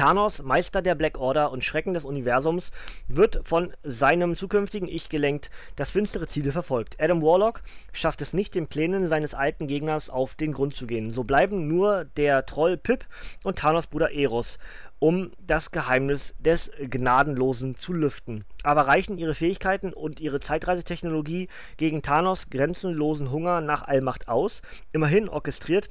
Thanos, 0.00 0.42
Meister 0.42 0.80
der 0.80 0.94
Black 0.94 1.18
Order 1.18 1.52
und 1.52 1.62
Schrecken 1.62 1.92
des 1.92 2.06
Universums, 2.06 2.70
wird 3.08 3.46
von 3.46 3.74
seinem 3.82 4.34
zukünftigen 4.34 4.88
Ich 4.88 5.10
gelenkt, 5.10 5.50
das 5.76 5.90
finstere 5.90 6.26
Ziele 6.26 6.52
verfolgt. 6.52 6.96
Adam 6.98 7.20
Warlock 7.20 7.60
schafft 7.92 8.22
es 8.22 8.32
nicht, 8.32 8.54
den 8.54 8.66
Plänen 8.66 9.08
seines 9.08 9.34
alten 9.34 9.66
Gegners 9.66 10.08
auf 10.08 10.34
den 10.34 10.54
Grund 10.54 10.74
zu 10.74 10.86
gehen. 10.86 11.10
So 11.10 11.22
bleiben 11.22 11.68
nur 11.68 12.06
der 12.16 12.46
Troll 12.46 12.78
Pip 12.78 13.04
und 13.44 13.58
Thanos 13.58 13.88
Bruder 13.88 14.10
Eros 14.10 14.58
um 15.00 15.32
das 15.38 15.70
Geheimnis 15.70 16.34
des 16.38 16.70
Gnadenlosen 16.78 17.74
zu 17.74 17.94
lüften. 17.94 18.44
Aber 18.62 18.82
reichen 18.82 19.16
ihre 19.16 19.34
Fähigkeiten 19.34 19.94
und 19.94 20.20
ihre 20.20 20.40
Zeitreisetechnologie 20.40 21.48
gegen 21.78 22.02
Thanos 22.02 22.50
grenzenlosen 22.50 23.30
Hunger 23.30 23.62
nach 23.62 23.82
Allmacht 23.82 24.28
aus? 24.28 24.60
Immerhin 24.92 25.30
orchestriert 25.30 25.88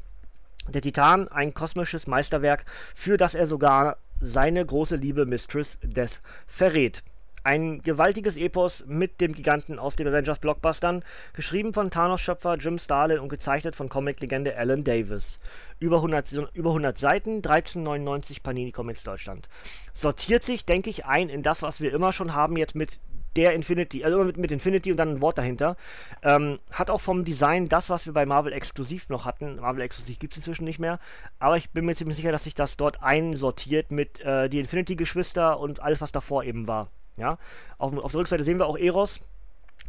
der 0.70 0.82
Titan 0.82 1.28
ein 1.28 1.54
kosmisches 1.54 2.08
Meisterwerk, 2.08 2.66
für 2.96 3.18
das 3.18 3.36
er 3.36 3.48
sogar 3.48 3.98
seine 4.22 4.66
große 4.66 4.96
Liebe 4.96 5.26
Mistress 5.26 5.78
Death 5.82 6.22
verrät. 6.48 7.04
Ein 7.44 7.82
gewaltiges 7.82 8.36
Epos 8.36 8.84
mit 8.86 9.22
dem 9.22 9.34
Giganten 9.34 9.80
aus 9.80 9.96
den 9.96 10.08
Avengers-Blockbustern, 10.08 11.04
geschrieben 11.34 11.74
von 11.74 11.90
Thanos-Schöpfer 11.90 12.58
Jim 12.58 12.78
Starlin 12.78 13.20
und 13.20 13.30
gezeichnet 13.30 13.78
von 13.78 13.88
Comic-Legende 13.88 14.58
Alan 14.58 14.84
Davis. 14.84 15.40
Über 15.80 15.98
100, 15.98 16.34
über 16.54 16.72
100 16.72 16.98
Seiten, 16.98 17.38
1399 17.38 18.44
Panini 18.44 18.74
Comics 18.74 19.04
Deutschland. 19.04 19.48
Sortiert 19.94 20.44
sich, 20.44 20.66
denke 20.66 20.90
ich, 20.90 21.06
ein 21.06 21.30
in 21.30 21.42
das, 21.42 21.62
was 21.62 21.80
wir 21.80 21.94
immer 21.94 22.12
schon 22.12 22.34
haben, 22.34 22.58
jetzt 22.58 22.76
mit 22.76 23.00
der 23.36 23.54
Infinity, 23.54 24.04
also 24.04 24.24
mit, 24.24 24.38
mit 24.38 24.52
Infinity 24.52 24.92
und 24.92 24.98
dann 24.98 25.16
ein 25.16 25.22
Wort 25.22 25.38
dahinter. 25.38 25.78
Ähm, 26.24 26.60
hat 26.72 26.90
auch 26.90 27.02
vom 27.02 27.26
Design 27.26 27.66
das, 27.66 27.90
was 27.90 28.06
wir 28.06 28.14
bei 28.14 28.26
Marvel 28.26 28.54
exklusiv 28.54 29.10
noch 29.10 29.26
hatten. 29.26 29.58
Marvel 29.58 29.82
exklusiv 29.82 30.20
gibt 30.20 30.34
es 30.34 30.38
inzwischen 30.38 30.66
nicht 30.66 30.80
mehr. 30.80 31.00
Aber 31.38 31.58
ich 31.58 31.70
bin 31.70 31.86
mir 31.86 31.96
ziemlich 31.96 32.18
sicher, 32.18 32.32
dass 32.32 32.44
sich 32.44 32.56
das 32.56 32.78
dort 32.78 33.02
einsortiert 33.04 33.92
mit 33.92 34.20
äh, 34.22 34.50
die 34.50 34.60
Infinity-Geschwister 34.60 35.60
und 35.60 35.82
alles, 35.82 36.02
was 36.02 36.12
davor 36.12 36.44
eben 36.44 36.68
war. 36.68 36.90
Ja? 37.18 37.38
Auf, 37.78 37.96
auf 37.98 38.12
der 38.12 38.22
Rückseite 38.22 38.44
sehen 38.44 38.58
wir 38.58 38.66
auch 38.66 38.78
Eros. 38.78 39.22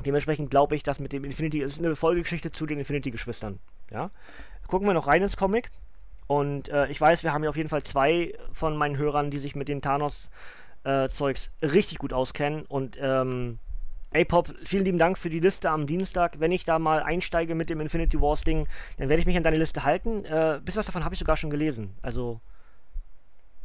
Dementsprechend 0.05 0.51
glaube 0.51 0.77
ich, 0.77 0.83
dass 0.83 1.01
mit 1.01 1.13
dem 1.13 1.25
Infinity, 1.25 1.61
ist 1.61 1.79
eine 1.79 1.97
Folgegeschichte 1.97 2.53
zu 2.53 2.67
den 2.67 2.79
Infinity-Geschwistern. 2.79 3.59
Ja? 3.91 4.11
Gucken 4.67 4.87
wir 4.87 4.95
noch 4.95 5.07
rein 5.07 5.23
ins 5.23 5.37
Comic. 5.37 5.71
Und 6.27 6.69
äh, 6.69 6.87
ich 6.87 7.01
weiß, 7.01 7.25
wir 7.25 7.33
haben 7.33 7.43
ja 7.43 7.51
auf 7.51 7.57
jeden 7.57 7.69
Fall 7.69 7.83
zwei 7.83 8.35
von 8.53 8.77
meinen 8.77 8.97
Hörern, 8.99 9.33
die 9.33 9.39
sich 9.39 9.57
mit 9.57 9.67
dem 9.67 9.83
Thanos-Zeugs 9.83 10.31
äh, 10.85 11.09
richtig 11.63 11.99
gut 11.99 12.13
auskennen. 12.13 12.65
Und 12.67 12.97
ähm, 13.01 13.59
Ey 14.13 14.25
Pop, 14.25 14.53
vielen 14.65 14.85
lieben 14.85 14.99
Dank 14.99 15.19
für 15.19 15.31
die 15.31 15.39
Liste 15.39 15.71
am 15.71 15.87
Dienstag. 15.87 16.41
Wenn 16.41 16.51
ich 16.51 16.65
da 16.65 16.81
mal 16.81 17.01
einsteige 17.01 17.55
mit 17.55 17.71
dem 17.71 17.81
Infinity 17.81 18.21
Wars 18.21 18.43
Ding, 18.43 18.67
dann 18.99 19.09
werde 19.09 19.21
ich 19.21 19.27
mich 19.27 19.37
an 19.37 19.45
deine 19.45 19.57
Liste 19.57 19.85
halten. 19.85 20.25
Äh, 20.25 20.61
bisschen 20.65 20.81
was 20.81 20.87
davon 20.87 21.05
habe 21.05 21.15
ich 21.15 21.21
sogar 21.21 21.37
schon 21.37 21.51
gelesen. 21.51 21.95
Also, 22.03 22.41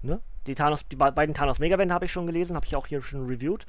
ne? 0.04 0.22
Die, 0.46 0.54
Thanos, 0.54 0.88
die 0.88 0.96
beiden 0.96 1.34
Thanos 1.34 1.58
Megabände 1.58 1.96
habe 1.96 2.06
ich 2.06 2.12
schon 2.12 2.28
gelesen, 2.28 2.56
habe 2.56 2.68
ich 2.68 2.76
auch 2.76 2.86
hier 2.86 3.02
schon 3.02 3.26
reviewed. 3.26 3.66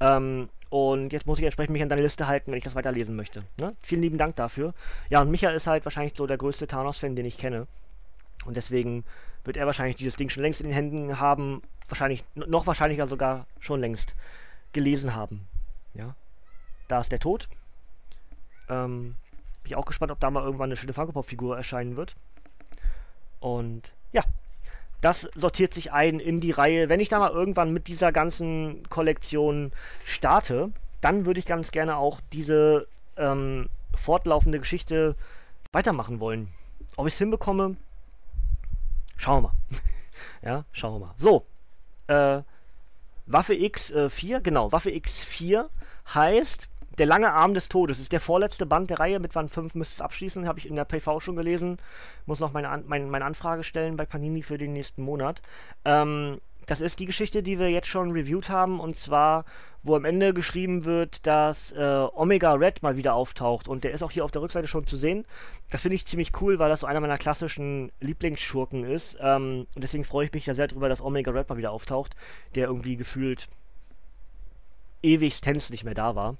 Ähm, 0.00 0.48
und 0.68 1.12
jetzt 1.12 1.26
muss 1.26 1.38
ich 1.38 1.44
entsprechend 1.44 1.72
mich 1.72 1.82
an 1.82 1.88
deine 1.88 2.02
Liste 2.02 2.26
halten, 2.26 2.50
wenn 2.50 2.58
ich 2.58 2.64
das 2.64 2.74
weiterlesen 2.74 3.14
möchte. 3.14 3.44
Ne? 3.60 3.76
Vielen 3.80 4.02
lieben 4.02 4.18
Dank 4.18 4.34
dafür. 4.34 4.74
Ja, 5.08 5.20
und 5.20 5.30
Micha 5.30 5.50
ist 5.50 5.68
halt 5.68 5.84
wahrscheinlich 5.86 6.14
so 6.16 6.26
der 6.26 6.38
größte 6.38 6.66
Thanos-Fan, 6.66 7.14
den 7.14 7.24
ich 7.24 7.38
kenne. 7.38 7.68
Und 8.44 8.56
deswegen 8.56 9.04
wird 9.44 9.56
er 9.56 9.66
wahrscheinlich 9.66 9.94
dieses 9.94 10.16
Ding 10.16 10.28
schon 10.28 10.42
längst 10.42 10.60
in 10.60 10.66
den 10.66 10.74
Händen 10.74 11.20
haben. 11.20 11.62
Wahrscheinlich, 11.88 12.24
noch 12.34 12.66
wahrscheinlicher 12.66 13.06
sogar 13.06 13.46
schon 13.60 13.80
längst 13.80 14.14
gelesen 14.72 15.14
haben. 15.14 15.46
Ja. 15.94 16.14
Da 16.88 17.00
ist 17.00 17.12
der 17.12 17.18
Tod. 17.18 17.48
Ähm, 18.68 19.16
bin 19.62 19.72
ich 19.72 19.76
auch 19.76 19.86
gespannt, 19.86 20.12
ob 20.12 20.20
da 20.20 20.30
mal 20.30 20.44
irgendwann 20.44 20.68
eine 20.68 20.76
schöne 20.76 20.92
Funko 20.92 21.12
Pop 21.12 21.26
Figur 21.26 21.56
erscheinen 21.56 21.96
wird. 21.96 22.14
Und 23.40 23.92
ja, 24.12 24.22
das 25.00 25.28
sortiert 25.34 25.74
sich 25.74 25.92
ein 25.92 26.20
in 26.20 26.40
die 26.40 26.50
Reihe. 26.50 26.88
Wenn 26.88 27.00
ich 27.00 27.08
da 27.08 27.18
mal 27.18 27.30
irgendwann 27.30 27.72
mit 27.72 27.88
dieser 27.88 28.12
ganzen 28.12 28.88
Kollektion 28.88 29.72
starte, 30.04 30.70
dann 31.00 31.26
würde 31.26 31.40
ich 31.40 31.46
ganz 31.46 31.70
gerne 31.70 31.96
auch 31.96 32.20
diese 32.32 32.86
ähm, 33.16 33.68
fortlaufende 33.94 34.58
Geschichte 34.58 35.14
weitermachen 35.72 36.20
wollen. 36.20 36.48
Ob 36.96 37.06
ich 37.06 37.14
es 37.14 37.18
hinbekomme, 37.18 37.76
schauen 39.16 39.42
wir 39.42 39.48
mal. 39.48 39.80
ja, 40.42 40.64
schauen 40.72 40.94
wir 40.94 41.06
mal. 41.06 41.14
So, 41.18 41.44
äh, 42.06 42.42
Waffe 43.26 43.54
X4, 43.54 44.36
äh, 44.36 44.40
genau, 44.40 44.70
Waffe 44.72 44.90
X4 44.90 45.66
heißt 46.14 46.68
Der 46.98 47.06
lange 47.06 47.32
Arm 47.32 47.52
des 47.52 47.68
Todes. 47.68 47.98
Ist 47.98 48.12
der 48.12 48.20
vorletzte 48.20 48.64
Band 48.64 48.88
der 48.88 49.00
Reihe. 49.00 49.18
Mit 49.18 49.34
Band 49.34 49.50
5 49.50 49.74
müsste 49.74 49.96
es 49.96 50.00
abschließen. 50.00 50.48
Habe 50.48 50.58
ich 50.58 50.66
in 50.66 50.76
der 50.76 50.86
PV 50.86 51.20
schon 51.20 51.36
gelesen. 51.36 51.78
Muss 52.24 52.40
noch 52.40 52.52
meine, 52.52 52.70
An 52.70 52.84
meine, 52.86 53.04
meine 53.06 53.26
Anfrage 53.26 53.64
stellen 53.64 53.96
bei 53.98 54.06
Panini 54.06 54.42
für 54.42 54.56
den 54.56 54.72
nächsten 54.72 55.02
Monat. 55.02 55.42
Ähm, 55.84 56.40
das 56.66 56.80
ist 56.80 56.98
die 56.98 57.04
Geschichte, 57.04 57.42
die 57.42 57.58
wir 57.58 57.68
jetzt 57.68 57.88
schon 57.88 58.12
reviewed 58.12 58.48
haben. 58.48 58.80
Und 58.80 58.96
zwar, 58.96 59.44
wo 59.86 59.96
am 59.96 60.04
Ende 60.04 60.34
geschrieben 60.34 60.84
wird, 60.84 61.26
dass 61.26 61.72
äh, 61.72 62.06
Omega 62.14 62.52
Red 62.54 62.82
mal 62.82 62.96
wieder 62.96 63.14
auftaucht. 63.14 63.68
Und 63.68 63.84
der 63.84 63.92
ist 63.92 64.02
auch 64.02 64.10
hier 64.10 64.24
auf 64.24 64.30
der 64.30 64.42
Rückseite 64.42 64.66
schon 64.66 64.86
zu 64.86 64.96
sehen. 64.96 65.24
Das 65.70 65.82
finde 65.82 65.96
ich 65.96 66.06
ziemlich 66.06 66.32
cool, 66.40 66.58
weil 66.58 66.68
das 66.68 66.80
so 66.80 66.86
einer 66.86 67.00
meiner 67.00 67.18
klassischen 67.18 67.92
Lieblingsschurken 68.00 68.84
ist. 68.84 69.16
Ähm, 69.20 69.66
und 69.74 69.82
deswegen 69.82 70.04
freue 70.04 70.26
ich 70.26 70.32
mich 70.32 70.46
ja 70.46 70.54
sehr 70.54 70.68
darüber, 70.68 70.88
dass 70.88 71.00
Omega 71.00 71.30
Red 71.30 71.48
mal 71.48 71.58
wieder 71.58 71.70
auftaucht. 71.70 72.16
Der 72.54 72.66
irgendwie 72.66 72.96
gefühlt 72.96 73.48
ewigstens 75.02 75.70
nicht 75.70 75.84
mehr 75.84 75.94
da 75.94 76.16
war. 76.16 76.36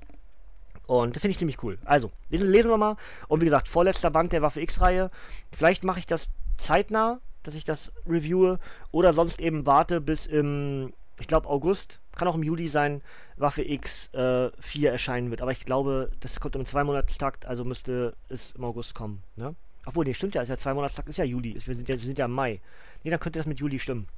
Und 0.86 1.16
das 1.16 1.20
finde 1.20 1.32
ich 1.32 1.38
ziemlich 1.38 1.62
cool. 1.62 1.78
Also, 1.84 2.12
lesen, 2.30 2.50
lesen 2.50 2.70
wir 2.70 2.78
mal. 2.78 2.96
Und 3.28 3.40
wie 3.40 3.46
gesagt, 3.46 3.68
vorletzter 3.68 4.10
Band 4.10 4.32
der 4.32 4.42
Waffe 4.42 4.60
X-Reihe. 4.60 5.10
Vielleicht 5.52 5.84
mache 5.84 5.98
ich 5.98 6.06
das 6.06 6.28
zeitnah, 6.58 7.20
dass 7.42 7.54
ich 7.54 7.64
das 7.64 7.92
reviewe. 8.08 8.58
Oder 8.92 9.12
sonst 9.12 9.40
eben 9.40 9.66
warte 9.66 10.00
bis 10.00 10.26
im, 10.26 10.92
ich 11.18 11.26
glaube, 11.26 11.48
August. 11.48 12.00
Kann 12.14 12.28
auch 12.28 12.36
im 12.36 12.42
Juli 12.42 12.68
sein, 12.68 13.02
Waffe 13.36 13.62
X 13.62 14.12
äh, 14.14 14.50
4 14.60 14.92
erscheinen 14.92 15.30
wird. 15.30 15.42
Aber 15.42 15.52
ich 15.52 15.64
glaube, 15.64 16.10
das 16.20 16.40
kommt 16.40 16.56
im 16.56 16.66
Zweimonatstakt, 16.66 17.46
also 17.46 17.64
müsste 17.64 18.14
es 18.28 18.52
im 18.52 18.64
August 18.64 18.94
kommen. 18.94 19.22
Ne? 19.36 19.54
Obwohl, 19.84 20.04
nee, 20.04 20.14
stimmt 20.14 20.34
ja, 20.34 20.42
ist 20.42 20.48
ja 20.48 20.56
Zweimonatstakt, 20.56 21.08
ist 21.08 21.18
ja 21.18 21.24
Juli. 21.24 21.54
Wir 21.64 21.74
sind 21.74 21.88
ja, 21.88 21.94
wir 21.94 22.04
sind 22.04 22.18
ja 22.18 22.24
im 22.24 22.32
Mai. 22.32 22.60
Nee, 23.04 23.10
dann 23.10 23.20
könnte 23.20 23.38
das 23.38 23.46
mit 23.46 23.60
Juli 23.60 23.78
stimmen. 23.78 24.08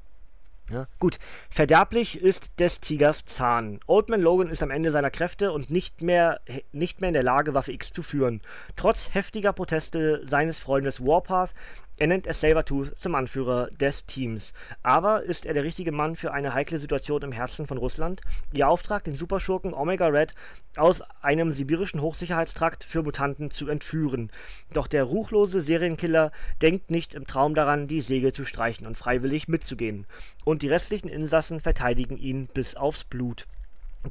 Ja, 0.70 0.86
gut. 0.98 1.18
Verderblich 1.48 2.20
ist 2.20 2.50
des 2.58 2.80
Tigers 2.80 3.24
Zahn. 3.24 3.80
Oldman 3.86 4.20
Logan 4.20 4.50
ist 4.50 4.62
am 4.62 4.70
Ende 4.70 4.90
seiner 4.90 5.10
Kräfte 5.10 5.52
und 5.52 5.70
nicht 5.70 6.02
mehr, 6.02 6.40
nicht 6.72 7.00
mehr 7.00 7.08
in 7.08 7.14
der 7.14 7.22
Lage, 7.22 7.54
Waffe 7.54 7.72
X 7.72 7.92
zu 7.92 8.02
führen. 8.02 8.42
Trotz 8.76 9.14
heftiger 9.14 9.54
Proteste 9.54 10.22
seines 10.26 10.58
Freundes 10.58 11.00
Warpath 11.00 11.54
er 11.98 12.06
nennt 12.06 12.28
es 12.28 12.40
Sabertooth 12.40 12.96
zum 12.98 13.16
Anführer 13.16 13.68
des 13.72 14.06
Teams. 14.06 14.52
Aber 14.84 15.24
ist 15.24 15.44
er 15.44 15.54
der 15.54 15.64
richtige 15.64 15.90
Mann 15.90 16.14
für 16.14 16.32
eine 16.32 16.54
heikle 16.54 16.78
Situation 16.78 17.22
im 17.22 17.32
Herzen 17.32 17.66
von 17.66 17.76
Russland? 17.76 18.20
Ihr 18.52 18.68
Auftrag, 18.68 19.02
den 19.02 19.16
Superschurken 19.16 19.74
Omega 19.74 20.06
Red 20.06 20.34
aus 20.76 21.02
einem 21.22 21.52
sibirischen 21.52 22.00
Hochsicherheitstrakt 22.00 22.84
für 22.84 23.02
Mutanten 23.02 23.50
zu 23.50 23.68
entführen. 23.68 24.30
Doch 24.72 24.86
der 24.86 25.02
ruchlose 25.02 25.60
Serienkiller 25.60 26.30
denkt 26.62 26.90
nicht 26.90 27.14
im 27.14 27.26
Traum 27.26 27.56
daran, 27.56 27.88
die 27.88 28.00
Segel 28.00 28.32
zu 28.32 28.44
streichen 28.44 28.86
und 28.86 28.96
freiwillig 28.96 29.48
mitzugehen. 29.48 30.06
Und 30.44 30.62
die 30.62 30.68
restlichen 30.68 31.08
Insassen 31.08 31.58
verteidigen 31.60 32.16
ihn 32.16 32.46
bis 32.46 32.76
aufs 32.76 33.02
Blut. 33.02 33.46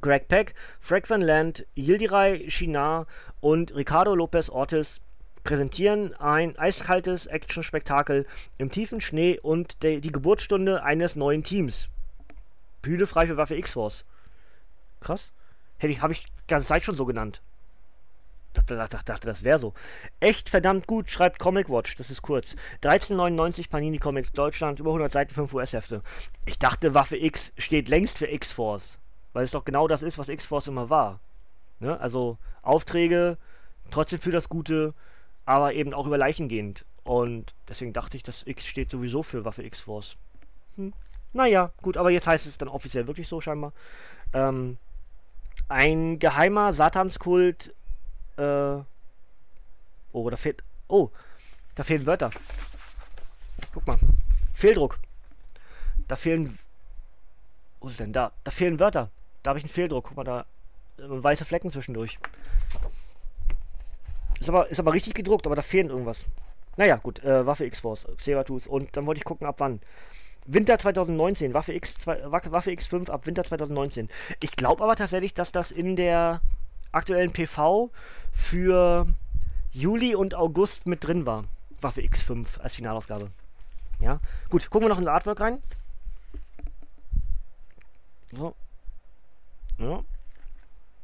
Greg 0.01 0.27
Peck, 0.27 0.55
Frank 0.81 1.09
Van 1.09 1.21
Land, 1.21 1.65
Yildiray 1.75 2.51
Shinar 2.51 3.07
und 3.39 3.73
Ricardo 3.73 4.13
Lopez 4.13 4.49
Ortiz 4.49 4.99
präsentieren 5.47 6.13
ein 6.15 6.59
eiskaltes 6.59 7.25
Action-Spektakel 7.25 8.27
im 8.57 8.69
tiefen 8.69 8.99
Schnee 8.99 9.39
und 9.39 9.81
die 9.81 10.11
Geburtsstunde 10.11 10.83
eines 10.83 11.15
neuen 11.15 11.41
Teams. 11.41 11.87
Bühne 12.81 13.07
frei 13.07 13.27
für 13.27 13.37
Waffe 13.37 13.55
X-Force. 13.55 14.03
Krass. 14.99 15.31
Hätte 15.77 15.93
ich, 15.93 16.01
habe 16.01 16.11
ich 16.11 16.25
die 16.25 16.47
ganze 16.49 16.67
Zeit 16.67 16.83
schon 16.83 16.95
so 16.95 17.05
genannt. 17.05 17.41
Dachte, 18.55 18.75
dachte, 18.75 18.99
dachte 19.05 19.27
das 19.27 19.43
wäre 19.43 19.57
so. 19.57 19.73
Echt 20.19 20.49
verdammt 20.49 20.85
gut, 20.85 21.09
schreibt 21.09 21.39
Comic 21.39 21.69
Watch, 21.69 21.95
das 21.95 22.09
ist 22.09 22.21
kurz. 22.21 22.57
13,99 22.83 23.69
Panini 23.69 23.99
Comics 23.99 24.33
Deutschland, 24.33 24.81
über 24.81 24.89
100 24.89 25.13
Seiten, 25.13 25.33
5 25.33 25.53
US-Hefte. 25.53 26.01
Ich 26.45 26.59
dachte, 26.59 26.93
Waffe 26.93 27.15
X 27.15 27.53
steht 27.57 27.87
längst 27.87 28.17
für 28.17 28.27
X-Force. 28.27 28.97
Weil 29.31 29.45
es 29.45 29.51
doch 29.51 29.63
genau 29.63 29.87
das 29.87 30.01
ist, 30.01 30.17
was 30.17 30.27
X-Force 30.27 30.67
immer 30.67 30.89
war. 30.89 31.21
Ne? 31.79 31.97
Also 32.01 32.37
Aufträge, 32.63 33.37
trotzdem 33.91 34.19
für 34.19 34.31
das 34.31 34.49
Gute, 34.49 34.93
aber 35.47 35.73
eben 35.73 35.93
auch 35.93 36.05
über 36.05 36.17
Leichen 36.17 36.49
gehend. 36.49 36.85
Und 37.03 37.55
deswegen 37.69 37.93
dachte 37.93 38.17
ich, 38.17 38.23
das 38.23 38.45
X 38.45 38.67
steht 38.67 38.91
sowieso 38.91 39.23
für 39.23 39.45
Waffe 39.45 39.63
X-Force. 39.63 40.17
Hm. 40.75 40.93
Naja, 41.31 41.71
gut, 41.81 41.95
aber 41.95 42.11
jetzt 42.11 42.27
heißt 42.27 42.45
es 42.45 42.57
dann 42.57 42.67
offiziell 42.67 43.07
wirklich 43.07 43.29
so 43.29 43.39
scheinbar. 43.39 43.71
Ähm, 44.33 44.77
ein 45.69 46.19
geheimer 46.19 46.73
Satanskult. 46.73 47.73
Äh, 48.35 48.41
oh, 50.11 50.29
da 50.29 50.35
fehlt. 50.35 50.63
Oh, 50.89 51.11
da 51.75 51.83
fehlen 51.83 52.05
Wörter. 52.05 52.29
Guck 53.73 53.87
mal. 53.87 53.97
Fehldruck. 54.53 54.99
Da 56.09 56.17
fehlen. 56.17 56.59
Wo 57.79 57.87
ist 57.87 58.01
denn 58.01 58.11
da? 58.11 58.33
Da 58.43 58.51
fehlen 58.51 58.81
Wörter. 58.81 59.09
Da 59.43 59.51
habe 59.51 59.59
ich 59.59 59.63
einen 59.63 59.73
Fehldruck. 59.73 60.07
Guck 60.07 60.17
mal, 60.17 60.25
da. 60.25 60.41
Äh, 60.97 61.03
weiße 61.07 61.45
Flecken 61.45 61.71
zwischendurch. 61.71 62.19
Ist 64.39 64.49
aber, 64.49 64.69
ist 64.69 64.79
aber 64.79 64.93
richtig 64.93 65.15
gedruckt, 65.15 65.45
aber 65.45 65.55
da 65.55 65.61
fehlen 65.61 65.89
irgendwas. 65.89 66.25
Naja, 66.75 66.97
gut, 66.97 67.23
äh, 67.23 67.45
Waffe 67.45 67.65
X-Force, 67.65 68.05
Xeratus. 68.17 68.67
Und 68.67 68.95
dann 68.95 69.05
wollte 69.05 69.19
ich 69.19 69.25
gucken, 69.25 69.47
ab 69.47 69.55
wann. 69.59 69.79
Winter 70.45 70.77
2019, 70.77 71.53
Waffe, 71.53 71.73
X, 71.73 72.05
Waffe 72.05 72.71
X5 72.71 73.09
ab 73.09 73.25
Winter 73.25 73.43
2019. 73.43 74.07
Ich 74.39 74.51
glaube 74.51 74.81
aber 74.81 74.95
tatsächlich, 74.95 75.33
dass 75.33 75.51
das 75.51 75.71
in 75.71 75.97
der 75.97 76.41
aktuellen 76.93 77.33
PV 77.33 77.91
für 78.31 79.07
Juli 79.73 80.15
und 80.15 80.35
August 80.35 80.87
mit 80.87 81.03
drin 81.05 81.25
war. 81.25 81.43
Waffe 81.81 82.01
X5 82.01 82.59
als 82.59 82.75
Finalausgabe. 82.75 83.29
Ja, 83.99 84.19
gut, 84.49 84.69
gucken 84.69 84.85
wir 84.85 84.89
noch 84.89 84.99
ins 84.99 85.07
Artwork 85.07 85.41
rein. 85.41 85.61
So. 88.31 88.55
Ja, 89.79 90.01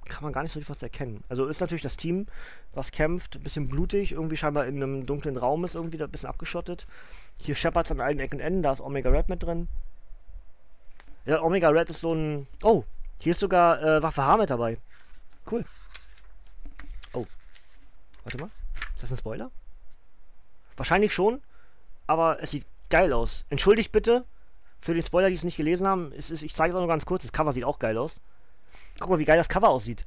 kann 0.05 0.23
man 0.23 0.33
gar 0.33 0.43
nicht 0.43 0.53
so 0.53 0.61
was 0.67 0.83
erkennen. 0.83 1.23
Also 1.29 1.45
ist 1.47 1.61
natürlich 1.61 1.81
das 1.81 1.97
Team, 1.97 2.27
was 2.73 2.91
kämpft, 2.91 3.35
ein 3.35 3.43
bisschen 3.43 3.67
blutig, 3.67 4.11
irgendwie 4.11 4.37
scheinbar 4.37 4.65
in 4.65 4.81
einem 4.81 5.05
dunklen 5.05 5.37
Raum 5.37 5.65
ist, 5.65 5.75
irgendwie 5.75 6.01
ein 6.01 6.09
bisschen 6.09 6.29
abgeschottet. 6.29 6.87
Hier 7.37 7.55
Shepards 7.55 7.91
an 7.91 8.01
allen 8.01 8.19
Ecken 8.19 8.39
und 8.39 8.45
Enden, 8.45 8.63
da 8.63 8.71
ist 8.71 8.81
Omega 8.81 9.09
Red 9.09 9.29
mit 9.29 9.43
drin. 9.43 9.67
Ja, 11.25 11.41
Omega 11.41 11.69
Red 11.69 11.89
ist 11.89 12.01
so 12.01 12.13
ein. 12.13 12.47
Oh, 12.63 12.83
hier 13.19 13.31
ist 13.31 13.39
sogar 13.39 13.81
äh, 13.81 14.03
Waffe 14.03 14.23
H 14.23 14.37
mit 14.37 14.49
dabei. 14.49 14.77
Cool. 15.49 15.63
Oh. 17.13 17.25
Warte 18.23 18.37
mal. 18.37 18.49
Ist 18.95 19.03
das 19.03 19.11
ein 19.11 19.17
Spoiler? 19.17 19.51
Wahrscheinlich 20.75 21.13
schon, 21.13 21.41
aber 22.07 22.41
es 22.41 22.51
sieht 22.51 22.65
geil 22.89 23.13
aus. 23.13 23.45
Entschuldigt 23.49 23.91
bitte 23.91 24.25
für 24.79 24.93
den 24.93 25.03
Spoiler, 25.03 25.29
die 25.29 25.35
es 25.35 25.43
nicht 25.43 25.57
gelesen 25.57 25.87
haben. 25.87 26.11
Es 26.17 26.29
ist, 26.29 26.43
ich 26.43 26.55
zeige 26.55 26.71
es 26.71 26.75
auch 26.75 26.81
nur 26.81 26.87
ganz 26.87 27.05
kurz. 27.05 27.21
Das 27.21 27.31
Cover 27.31 27.53
sieht 27.53 27.63
auch 27.63 27.79
geil 27.79 27.97
aus. 27.97 28.19
Guck 28.99 29.09
mal, 29.09 29.19
wie 29.19 29.25
geil 29.25 29.37
das 29.37 29.49
Cover 29.49 29.69
aussieht. 29.69 30.05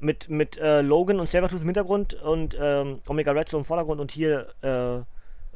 Mit, 0.00 0.28
mit 0.28 0.56
äh, 0.58 0.80
Logan 0.80 1.18
und 1.18 1.28
Sabertooth 1.28 1.62
im 1.62 1.66
Hintergrund 1.66 2.14
und 2.14 2.56
ähm, 2.60 3.00
Omega 3.08 3.32
Red 3.32 3.48
so 3.48 3.58
im 3.58 3.64
Vordergrund 3.64 4.00
und 4.00 4.12
hier 4.12 4.48
äh, 4.62 5.02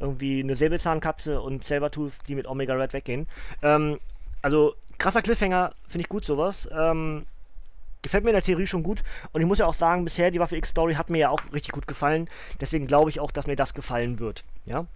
irgendwie 0.00 0.40
eine 0.40 0.56
Säbelzahnkatze 0.56 1.40
und 1.40 1.64
Sabertooth, 1.64 2.14
die 2.26 2.34
mit 2.34 2.46
Omega 2.46 2.74
Red 2.74 2.92
weggehen. 2.92 3.28
Ähm, 3.62 4.00
also 4.40 4.74
krasser 4.98 5.22
Cliffhanger, 5.22 5.74
finde 5.86 6.02
ich 6.02 6.08
gut 6.08 6.24
sowas. 6.24 6.68
Ähm, 6.72 7.26
gefällt 8.02 8.24
mir 8.24 8.30
in 8.30 8.34
der 8.34 8.42
Theorie 8.42 8.66
schon 8.66 8.82
gut. 8.82 9.02
Und 9.32 9.40
ich 9.40 9.46
muss 9.46 9.58
ja 9.58 9.66
auch 9.66 9.74
sagen, 9.74 10.04
bisher 10.04 10.30
die 10.30 10.40
Waffe 10.40 10.56
X-Story 10.56 10.94
hat 10.94 11.08
mir 11.08 11.18
ja 11.18 11.30
auch 11.30 11.40
richtig 11.52 11.72
gut 11.72 11.86
gefallen. 11.86 12.28
Deswegen 12.60 12.86
glaube 12.86 13.10
ich 13.10 13.20
auch, 13.20 13.30
dass 13.30 13.46
mir 13.46 13.56
das 13.56 13.74
gefallen 13.74 14.18
wird. 14.18 14.44
Ja? 14.66 14.86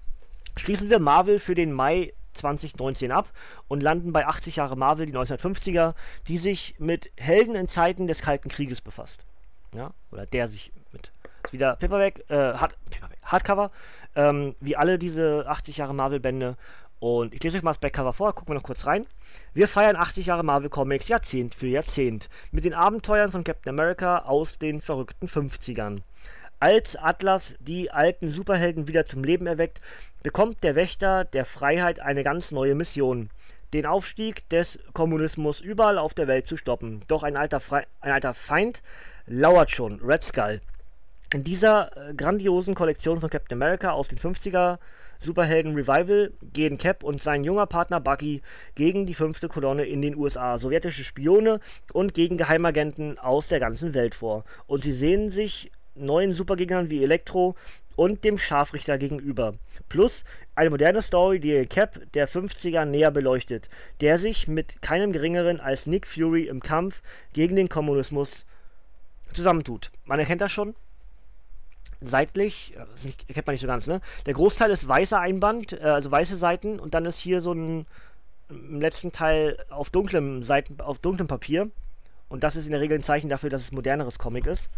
Schließen 0.56 0.90
wir 0.90 0.98
Marvel 0.98 1.38
für 1.38 1.54
den 1.54 1.72
Mai 1.72 2.12
2019 2.36 3.12
ab 3.12 3.30
und 3.68 3.82
landen 3.82 4.12
bei 4.12 4.26
80 4.26 4.56
Jahre 4.56 4.76
Marvel, 4.76 5.06
die 5.06 5.14
1950er, 5.14 5.94
die 6.28 6.38
sich 6.38 6.74
mit 6.78 7.10
Helden 7.16 7.54
in 7.54 7.68
Zeiten 7.68 8.06
des 8.06 8.20
Kalten 8.20 8.48
Krieges 8.48 8.80
befasst. 8.80 9.24
Ja, 9.74 9.92
oder 10.10 10.26
der 10.26 10.48
sich 10.48 10.72
mit. 10.92 11.12
Ist 11.44 11.52
wieder 11.52 11.76
Paperback, 11.76 12.24
äh, 12.28 12.54
Hard, 12.54 12.74
Paperback, 12.90 13.18
Hardcover, 13.22 13.70
ähm, 14.14 14.54
wie 14.60 14.76
alle 14.76 14.98
diese 14.98 15.44
80 15.46 15.76
Jahre 15.76 15.94
Marvel-Bände. 15.94 16.56
Und 16.98 17.34
ich 17.34 17.42
lese 17.42 17.58
euch 17.58 17.62
mal 17.62 17.72
das 17.72 17.78
Backcover 17.78 18.14
vor, 18.14 18.34
gucken 18.34 18.54
wir 18.54 18.54
noch 18.54 18.62
kurz 18.62 18.86
rein. 18.86 19.06
Wir 19.52 19.68
feiern 19.68 19.96
80 19.96 20.26
Jahre 20.26 20.42
Marvel 20.42 20.70
Comics 20.70 21.08
Jahrzehnt 21.08 21.54
für 21.54 21.66
Jahrzehnt 21.66 22.30
mit 22.52 22.64
den 22.64 22.72
Abenteuern 22.72 23.30
von 23.30 23.44
Captain 23.44 23.70
America 23.70 24.20
aus 24.20 24.58
den 24.58 24.80
verrückten 24.80 25.28
50ern. 25.28 26.00
Als 26.58 26.96
Atlas 26.96 27.54
die 27.60 27.90
alten 27.90 28.30
Superhelden 28.30 28.88
wieder 28.88 29.04
zum 29.04 29.22
Leben 29.22 29.46
erweckt, 29.46 29.82
bekommt 30.26 30.64
der 30.64 30.74
Wächter 30.74 31.24
der 31.24 31.44
Freiheit 31.44 32.00
eine 32.00 32.24
ganz 32.24 32.50
neue 32.50 32.74
Mission. 32.74 33.30
Den 33.72 33.86
Aufstieg 33.86 34.48
des 34.48 34.76
Kommunismus 34.92 35.60
überall 35.60 35.98
auf 35.98 36.14
der 36.14 36.26
Welt 36.26 36.48
zu 36.48 36.56
stoppen. 36.56 37.02
Doch 37.06 37.22
ein 37.22 37.36
alter, 37.36 37.60
Fre 37.60 37.84
ein 38.00 38.10
alter 38.10 38.34
Feind 38.34 38.82
lauert 39.28 39.70
schon, 39.70 40.00
Red 40.00 40.24
Skull. 40.24 40.60
In 41.32 41.44
dieser 41.44 41.96
äh, 41.96 42.12
grandiosen 42.12 42.74
Kollektion 42.74 43.20
von 43.20 43.30
Captain 43.30 43.56
America 43.56 43.92
aus 43.92 44.08
den 44.08 44.18
50er 44.18 44.78
Superhelden 45.20 45.76
Revival 45.76 46.32
gehen 46.52 46.76
Cap 46.76 47.04
und 47.04 47.22
sein 47.22 47.44
junger 47.44 47.66
Partner 47.66 48.00
Bucky 48.00 48.42
gegen 48.74 49.06
die 49.06 49.14
fünfte 49.14 49.46
Kolonne 49.46 49.84
in 49.84 50.02
den 50.02 50.16
USA, 50.16 50.58
sowjetische 50.58 51.04
Spione 51.04 51.60
und 51.92 52.14
gegen 52.14 52.36
Geheimagenten 52.36 53.16
aus 53.20 53.46
der 53.46 53.60
ganzen 53.60 53.94
Welt 53.94 54.16
vor. 54.16 54.44
Und 54.66 54.82
sie 54.82 54.92
sehen 54.92 55.30
sich 55.30 55.70
neuen 55.94 56.32
Supergegnern 56.32 56.90
wie 56.90 57.04
Elektro 57.04 57.54
und 57.96 58.24
dem 58.24 58.38
Scharfrichter 58.38 58.98
gegenüber. 58.98 59.54
Plus 59.88 60.24
eine 60.54 60.70
moderne 60.70 61.02
Story, 61.02 61.40
die 61.40 61.66
Cap 61.66 62.00
der 62.14 62.28
50er 62.28 62.84
näher 62.84 63.10
beleuchtet, 63.10 63.68
der 64.00 64.18
sich 64.18 64.46
mit 64.46 64.80
keinem 64.82 65.12
geringeren 65.12 65.60
als 65.60 65.86
Nick 65.86 66.06
Fury 66.06 66.44
im 66.44 66.60
Kampf 66.60 67.02
gegen 67.32 67.56
den 67.56 67.68
Kommunismus 67.68 68.44
zusammentut. 69.32 69.90
Man 70.04 70.18
erkennt 70.18 70.40
das 70.40 70.52
schon. 70.52 70.74
Seitlich, 72.00 72.74
das 72.76 73.04
erkennt 73.26 73.46
man 73.46 73.54
nicht 73.54 73.62
so 73.62 73.66
ganz, 73.66 73.86
ne? 73.86 74.02
Der 74.26 74.34
Großteil 74.34 74.70
ist 74.70 74.86
weißer 74.86 75.18
Einband, 75.18 75.72
äh, 75.72 75.80
also 75.80 76.10
weiße 76.10 76.36
Seiten, 76.36 76.78
und 76.78 76.92
dann 76.92 77.06
ist 77.06 77.18
hier 77.18 77.40
so 77.40 77.52
ein 77.52 77.86
im 78.48 78.80
letzten 78.80 79.12
Teil 79.12 79.58
auf 79.70 79.90
dunklem 79.90 80.42
Seiten, 80.42 80.80
auf 80.80 80.98
dunklem 80.98 81.26
Papier. 81.26 81.70
Und 82.28 82.44
das 82.44 82.56
ist 82.56 82.66
in 82.66 82.72
der 82.72 82.80
Regel 82.80 82.98
ein 82.98 83.02
Zeichen 83.02 83.28
dafür, 83.28 83.50
dass 83.50 83.62
es 83.62 83.72
moderneres 83.72 84.18
Comic 84.18 84.46
ist. 84.46 84.68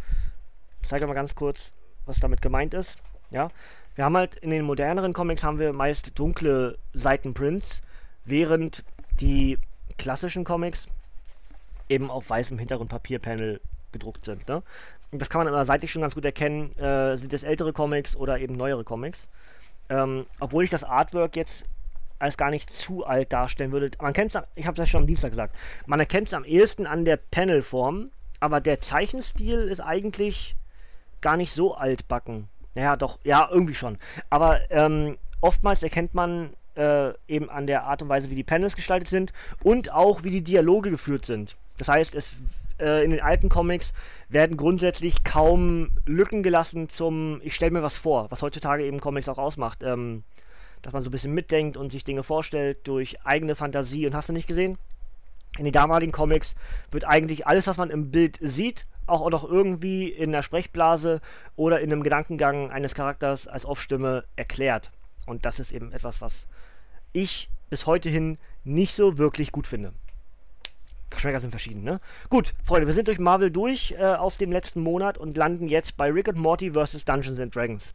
Ich 0.83 0.89
zeige 0.89 1.07
mal 1.07 1.15
ganz 1.15 1.35
kurz, 1.35 1.73
was 2.09 2.21
damit 2.21 2.43
gemeint 2.43 2.75
ist. 2.75 2.97
Ja, 3.31 3.51
wir 3.95 4.05
haben 4.05 4.17
halt 4.17 4.37
in 4.37 4.51
den 4.51 4.65
moderneren 4.65 5.13
Comics 5.13 5.45
haben 5.45 5.59
wir 5.59 5.73
meist 5.73 6.19
dunkle 6.19 6.79
Seitenprints, 6.95 7.83
während 8.25 8.85
die 9.21 9.59
klassischen 9.99 10.45
Comics 10.45 10.87
eben 11.89 12.11
auf 12.11 12.29
weißem 12.31 12.59
Hintergrundpapierpanel 12.59 13.61
gedruckt 13.93 14.25
sind. 14.25 14.47
Ne? 14.49 14.63
Das 15.11 15.31
kann 15.31 15.41
man 15.41 15.49
immer 15.49 15.65
seitlich 15.65 15.91
schon 15.91 16.03
ganz 16.03 16.15
gut 16.15 16.25
erkennen, 16.25 16.77
äh, 16.79 17.17
sind 17.17 17.33
es 17.33 17.43
ältere 17.43 17.73
Comics 17.73 18.15
oder 18.15 18.39
eben 18.39 18.57
neuere 18.57 18.85
Comics. 18.85 19.27
Ähm, 19.89 20.27
obwohl 20.39 20.65
ich 20.65 20.71
das 20.71 20.85
Artwork 20.85 21.35
jetzt 21.35 21.65
als 22.19 22.37
gar 22.37 22.51
nicht 22.51 22.71
zu 22.71 23.07
alt 23.07 23.33
darstellen 23.33 23.73
würde. 23.73 23.91
Man 24.01 24.13
kennt 24.13 24.37
ich 24.55 24.67
habe 24.67 24.75
es 24.75 24.79
ja 24.79 24.87
schon 24.87 25.03
am 25.03 25.07
Dienstag 25.07 25.31
gesagt, 25.31 25.55
man 25.87 26.01
erkennt 26.01 26.29
es 26.29 26.35
am 26.35 26.45
ehesten 26.45 26.87
an 26.87 27.05
der 27.05 27.17
Panelform, 27.17 28.11
aber 28.41 28.61
der 28.61 28.81
Zeichenstil 28.81 29.61
ist 29.61 29.81
eigentlich 29.81 30.57
gar 31.21 31.37
nicht 31.37 31.53
so 31.53 31.75
altbacken. 31.75 32.49
Naja, 32.75 32.97
doch, 32.97 33.19
ja, 33.25 33.49
irgendwie 33.51 33.75
schon. 33.75 33.99
Aber 34.31 34.61
ähm, 34.71 35.19
oftmals 35.41 35.83
erkennt 35.83 36.15
man 36.15 36.51
äh, 36.77 37.13
eben 37.27 37.51
an 37.51 37.67
der 37.67 37.85
Art 37.85 38.03
und 38.03 38.09
Weise, 38.09 38.31
wie 38.31 38.37
die 38.37 38.45
Panels 38.45 38.77
gestaltet 38.77 39.09
sind 39.09 39.33
und 39.63 39.93
auch 39.93 40.23
wie 40.23 40.31
die 40.31 40.43
Dialoge 40.43 40.91
geführt 40.91 41.27
sind. 41.27 41.57
Das 41.79 41.89
heißt, 41.89 42.15
es 42.15 42.35
äh, 42.79 43.05
in 43.05 43.11
den 43.11 43.21
alten 43.21 43.49
Comics 43.49 43.93
werden 44.29 44.57
grundsätzlich 44.57 45.25
kaum 45.25 45.91
Lücken 46.07 46.43
gelassen 46.43 46.89
zum 46.89 47.41
Ich 47.43 47.55
stelle 47.55 47.73
mir 47.73 47.83
was 47.83 47.97
vor, 47.97 48.31
was 48.31 48.43
heutzutage 48.43 48.85
eben 48.85 49.01
Comics 49.01 49.29
auch 49.29 49.39
ausmacht. 49.39 49.83
Ähm, 49.83 50.23
dass 50.83 50.93
man 50.93 51.03
so 51.03 51.09
ein 51.09 51.13
bisschen 51.13 51.35
mitdenkt 51.35 51.77
und 51.77 51.91
sich 51.91 52.05
Dinge 52.05 52.23
vorstellt 52.23 52.87
durch 52.87 53.19
eigene 53.25 53.55
Fantasie 53.55 54.07
und 54.07 54.15
hast 54.15 54.29
du 54.29 54.33
nicht 54.33 54.47
gesehen? 54.47 54.79
In 55.59 55.65
den 55.65 55.73
damaligen 55.73 56.13
Comics 56.13 56.55
wird 56.91 57.05
eigentlich 57.07 57.47
alles, 57.47 57.67
was 57.67 57.79
man 57.79 57.91
im 57.91 58.11
Bild 58.11 58.39
sieht, 58.41 58.87
auch 59.09 59.29
noch 59.31 59.49
irgendwie 59.49 60.09
in 60.09 60.33
der 60.33 60.43
Sprechblase 60.43 61.21
oder 61.57 61.81
in 61.81 61.93
einem 61.93 62.03
Gedankengang 62.03 62.71
eines 62.71 62.95
Charakters 62.95 63.47
als 63.47 63.65
Off-Stimme 63.65 64.25
erklärt. 64.37 64.91
Und 65.27 65.45
das 65.45 65.59
ist 65.59 65.73
eben 65.73 65.93
etwas, 65.93 66.21
was 66.21 66.47
ich 67.13 67.51
bis 67.71 67.87
heute 67.87 68.09
hin 68.09 68.39
nicht 68.65 68.95
so 68.95 69.19
wirklich 69.19 69.53
gut 69.53 69.67
finde. 69.67 69.93
Geschmäcker 71.11 71.41
sind 71.41 71.51
verschieden, 71.51 71.85
ne? 71.85 72.01
Gut, 72.29 72.55
Freunde, 72.63 72.87
wir 72.87 72.95
sind 72.95 73.09
durch 73.09 73.19
Marvel 73.19 73.51
durch 73.51 73.95
äh, 73.99 74.05
aus 74.05 74.37
dem 74.37 74.53
letzten 74.53 74.81
Monat 74.81 75.17
und 75.17 75.37
landen 75.37 75.69
jetzt 75.69 75.97
bei 75.97 76.11
Rick 76.11 76.29
and 76.29 76.39
Morty 76.39 76.73
vs. 76.73 77.05
Dungeons 77.05 77.41
and 77.41 77.55
Dragons. 77.55 77.95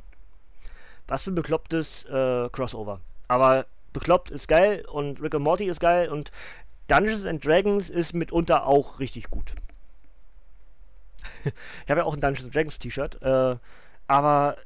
Was 1.08 1.24
für 1.24 1.32
ein 1.32 1.36
beklopptes 1.36 2.06
äh, 2.06 2.50
Crossover. 2.50 3.02
Aber 3.28 3.68
bekloppt 3.94 4.32
ist 4.32 4.48
geil 4.48 4.84
und 4.92 5.22
Rick 5.22 5.36
and 5.36 5.44
Morty 5.44 5.66
ist 5.66 5.80
geil 5.80 6.10
und 6.10 6.32
Dungeons 6.88 7.26
and 7.26 7.46
Dragons 7.46 7.90
ist 7.90 8.14
mitunter 8.14 8.66
auch 8.66 9.00
richtig 9.00 9.30
gut 9.30 9.54
ich 11.44 11.90
habe 11.90 12.02
ja 12.02 12.06
auch 12.06 12.14
ein 12.14 12.22
Dungeons 12.22 12.52
Dragons 12.52 12.80
T-Shirt, 12.80 13.22
äh, 13.22 13.56
aber 14.08 14.58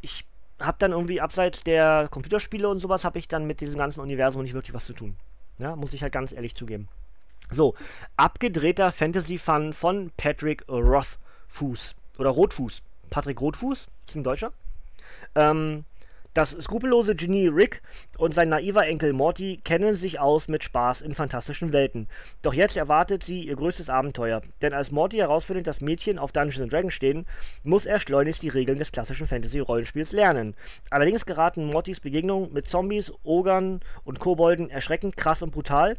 ich 0.00 0.24
habe 0.60 0.76
dann 0.78 0.92
irgendwie 0.92 1.20
abseits 1.20 1.64
der 1.64 2.08
Computerspiele 2.10 2.68
und 2.68 2.78
sowas, 2.78 3.04
habe 3.04 3.18
ich 3.18 3.28
dann 3.28 3.46
mit 3.46 3.60
diesem 3.60 3.78
ganzen 3.78 4.00
Universum 4.00 4.42
nicht 4.42 4.54
wirklich 4.54 4.74
was 4.74 4.86
zu 4.86 4.92
tun. 4.92 5.16
Ja, 5.58 5.76
muss 5.76 5.92
ich 5.92 6.02
halt 6.02 6.12
ganz 6.12 6.32
ehrlich 6.32 6.54
zugeben. 6.54 6.88
So, 7.50 7.74
abgedrehter 8.16 8.92
Fantasy-Fun 8.92 9.72
von 9.72 10.10
Patrick 10.16 10.66
Rothfuß. 10.68 11.94
Oder 12.18 12.30
Rotfuß. 12.30 12.82
Patrick 13.10 13.40
Rotfuß, 13.40 13.88
ist 14.06 14.16
ein 14.16 14.24
Deutscher. 14.24 14.52
Ähm, 15.34 15.84
das 16.34 16.52
skrupellose 16.52 17.14
Genie 17.14 17.48
Rick 17.48 17.82
und 18.16 18.32
sein 18.32 18.48
naiver 18.48 18.86
Enkel 18.86 19.12
Morty 19.12 19.60
kennen 19.64 19.94
sich 19.94 20.18
aus 20.18 20.48
mit 20.48 20.64
Spaß 20.64 21.02
in 21.02 21.14
fantastischen 21.14 21.72
Welten. 21.72 22.08
Doch 22.40 22.54
jetzt 22.54 22.76
erwartet 22.76 23.22
sie 23.22 23.42
ihr 23.42 23.56
größtes 23.56 23.90
Abenteuer. 23.90 24.42
Denn 24.62 24.72
als 24.72 24.90
Morty 24.90 25.18
herausfindet, 25.18 25.66
dass 25.66 25.80
Mädchen 25.80 26.18
auf 26.18 26.32
Dungeons 26.32 26.70
Dragons 26.70 26.94
stehen, 26.94 27.26
muss 27.62 27.84
er 27.84 28.00
schleunigst 28.00 28.42
die 28.42 28.48
Regeln 28.48 28.78
des 28.78 28.92
klassischen 28.92 29.26
Fantasy-Rollenspiels 29.26 30.12
lernen. 30.12 30.54
Allerdings 30.90 31.26
geraten 31.26 31.66
Mortys 31.66 32.00
Begegnungen 32.00 32.52
mit 32.52 32.68
Zombies, 32.68 33.12
Ogern 33.24 33.80
und 34.04 34.18
Kobolden 34.18 34.70
erschreckend 34.70 35.16
krass 35.16 35.42
und 35.42 35.50
brutal 35.50 35.96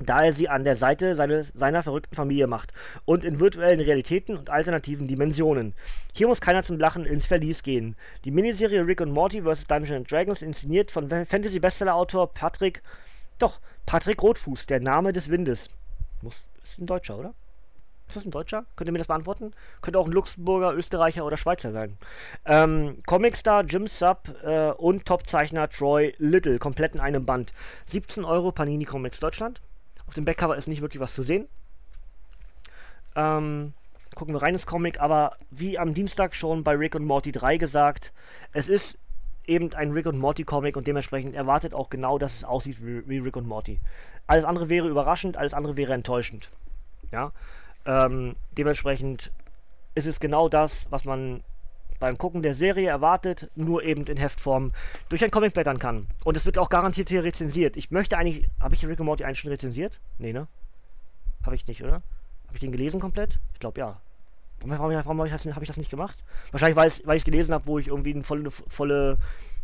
da 0.00 0.24
er 0.24 0.32
sie 0.32 0.48
an 0.48 0.64
der 0.64 0.76
Seite 0.76 1.14
seine, 1.14 1.44
seiner 1.54 1.82
verrückten 1.82 2.14
Familie 2.14 2.46
macht 2.46 2.72
und 3.04 3.24
in 3.24 3.38
virtuellen 3.38 3.80
Realitäten 3.80 4.36
und 4.36 4.50
alternativen 4.50 5.06
Dimensionen. 5.06 5.74
Hier 6.12 6.26
muss 6.26 6.40
keiner 6.40 6.62
zum 6.62 6.78
Lachen 6.78 7.04
ins 7.04 7.26
Verlies 7.26 7.62
gehen. 7.62 7.96
Die 8.24 8.30
Miniserie 8.30 8.86
Rick 8.86 9.00
und 9.00 9.12
Morty 9.12 9.42
vs. 9.42 9.66
Dungeons 9.66 10.08
Dragons, 10.08 10.42
inszeniert 10.42 10.90
von 10.90 11.08
Fantasy-Bestseller-Autor 11.08 12.32
Patrick, 12.32 12.82
doch, 13.38 13.60
Patrick 13.86 14.22
Rotfuß, 14.22 14.66
der 14.66 14.80
Name 14.80 15.12
des 15.12 15.28
Windes. 15.28 15.68
Muss, 16.22 16.48
ist 16.62 16.78
ein 16.78 16.86
Deutscher, 16.86 17.18
oder? 17.18 17.34
Ist 18.08 18.16
das 18.16 18.24
ein 18.24 18.32
Deutscher? 18.32 18.64
Könnt 18.74 18.88
ihr 18.88 18.92
mir 18.92 18.98
das 18.98 19.06
beantworten? 19.06 19.52
Könnte 19.82 19.98
auch 19.98 20.06
ein 20.06 20.12
Luxemburger, 20.12 20.74
Österreicher 20.74 21.24
oder 21.24 21.36
Schweizer 21.36 21.70
sein. 21.70 21.96
Ähm, 22.44 23.02
Comicstar 23.06 23.64
Jim 23.64 23.86
Sub 23.86 24.34
äh, 24.42 24.70
und 24.72 25.04
Topzeichner 25.06 25.68
Troy 25.68 26.12
Little, 26.18 26.58
komplett 26.58 26.94
in 26.94 27.00
einem 27.00 27.24
Band. 27.24 27.52
17 27.86 28.24
Euro 28.24 28.50
Panini 28.50 28.84
Comics 28.84 29.20
Deutschland. 29.20 29.60
Auf 30.10 30.14
dem 30.14 30.24
Backcover 30.24 30.56
ist 30.56 30.66
nicht 30.66 30.80
wirklich 30.80 31.00
was 31.00 31.14
zu 31.14 31.22
sehen. 31.22 31.46
Ähm, 33.14 33.74
gucken 34.16 34.34
wir 34.34 34.42
rein 34.42 34.54
ins 34.54 34.66
Comic, 34.66 34.98
aber 34.98 35.36
wie 35.52 35.78
am 35.78 35.94
Dienstag 35.94 36.34
schon 36.34 36.64
bei 36.64 36.74
Rick 36.74 36.96
und 36.96 37.04
Morty 37.04 37.30
3 37.30 37.58
gesagt, 37.58 38.12
es 38.52 38.68
ist 38.68 38.98
eben 39.46 39.72
ein 39.72 39.92
Rick 39.92 40.06
und 40.06 40.18
Morty 40.18 40.42
Comic 40.42 40.76
und 40.76 40.88
dementsprechend 40.88 41.36
erwartet 41.36 41.74
auch 41.74 41.90
genau, 41.90 42.18
dass 42.18 42.34
es 42.34 42.42
aussieht 42.42 42.78
wie, 42.80 43.18
Rick 43.18 43.36
und 43.36 43.46
Morty. 43.46 43.78
Alles 44.26 44.44
andere 44.44 44.68
wäre 44.68 44.88
überraschend, 44.88 45.36
alles 45.36 45.54
andere 45.54 45.76
wäre 45.76 45.94
enttäuschend. 45.94 46.50
Ja, 47.12 47.30
ähm, 47.86 48.34
dementsprechend 48.58 49.30
ist 49.94 50.08
es 50.08 50.18
genau 50.18 50.48
das, 50.48 50.88
was 50.90 51.04
man 51.04 51.44
beim 52.00 52.18
Gucken 52.18 52.42
der 52.42 52.54
Serie 52.54 52.88
erwartet, 52.88 53.48
nur 53.54 53.84
eben 53.84 54.04
in 54.06 54.16
Heftform 54.16 54.72
durch 55.08 55.22
ein 55.22 55.30
Comic 55.30 55.52
blättern 55.52 55.78
kann. 55.78 56.08
Und 56.24 56.36
es 56.36 56.44
wird 56.44 56.58
auch 56.58 56.70
garantiert 56.70 57.08
hier 57.10 57.22
rezensiert. 57.22 57.76
Ich 57.76 57.90
möchte 57.90 58.16
eigentlich. 58.16 58.48
Habe 58.58 58.74
ich 58.74 58.84
Rick 58.84 58.98
and 58.98 59.06
Morty 59.06 59.24
eigentlich 59.24 59.40
schon 59.40 59.50
rezensiert? 59.50 60.00
Nee, 60.18 60.32
ne? 60.32 60.48
Habe 61.44 61.54
ich 61.54 61.66
nicht, 61.66 61.82
oder? 61.82 62.02
Habe 62.46 62.54
ich 62.54 62.60
den 62.60 62.72
gelesen 62.72 63.00
komplett? 63.00 63.38
Ich 63.52 63.60
glaube 63.60 63.78
ja. 63.78 64.00
Warum, 64.60 64.78
warum, 64.78 64.92
warum 64.92 65.18
habe 65.18 65.28
ich, 65.28 65.32
das, 65.32 65.46
hab 65.54 65.62
ich 65.62 65.68
das 65.68 65.76
nicht 65.76 65.90
gemacht? 65.90 66.18
Wahrscheinlich, 66.50 66.76
weil 66.76 67.16
ich 67.16 67.22
es 67.22 67.24
gelesen 67.24 67.54
habe, 67.54 67.66
wo 67.66 67.78
ich 67.78 67.88
irgendwie 67.88 68.12
eine 68.12 68.24
volle, 68.24 68.50
volle, 68.50 69.18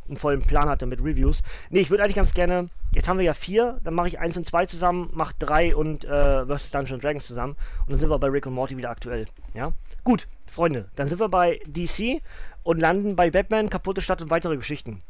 einen 0.06 0.16
vollen 0.16 0.42
Plan 0.42 0.68
hatte 0.68 0.86
mit 0.86 1.00
Reviews. 1.00 1.42
Nee, 1.70 1.80
ich 1.80 1.90
würde 1.90 2.04
eigentlich 2.04 2.16
ganz 2.16 2.32
gerne. 2.32 2.68
Jetzt 2.92 3.08
haben 3.08 3.18
wir 3.18 3.24
ja 3.24 3.34
vier, 3.34 3.78
dann 3.84 3.94
mache 3.94 4.08
ich 4.08 4.18
eins 4.18 4.36
und 4.36 4.48
zwei 4.48 4.64
zusammen, 4.64 5.10
mache 5.12 5.34
drei 5.38 5.76
und 5.76 6.04
äh, 6.04 6.46
vs. 6.46 6.70
Dungeons 6.70 7.02
Dragons 7.02 7.26
zusammen. 7.26 7.56
Und 7.80 7.90
dann 7.90 7.98
sind 7.98 8.08
wir 8.08 8.18
bei 8.18 8.28
Rick 8.28 8.46
und 8.46 8.54
Morty 8.54 8.76
wieder 8.76 8.90
aktuell. 8.90 9.26
Ja? 9.52 9.72
Gut, 10.04 10.28
Freunde, 10.56 10.88
dann 10.96 11.06
sind 11.06 11.20
wir 11.20 11.28
bei 11.28 11.60
DC 11.66 12.22
und 12.62 12.80
landen 12.80 13.14
bei 13.14 13.30
Batman, 13.30 13.68
kaputte 13.68 14.00
Stadt 14.00 14.22
und 14.22 14.30
weitere 14.30 14.56
Geschichten. 14.56 15.02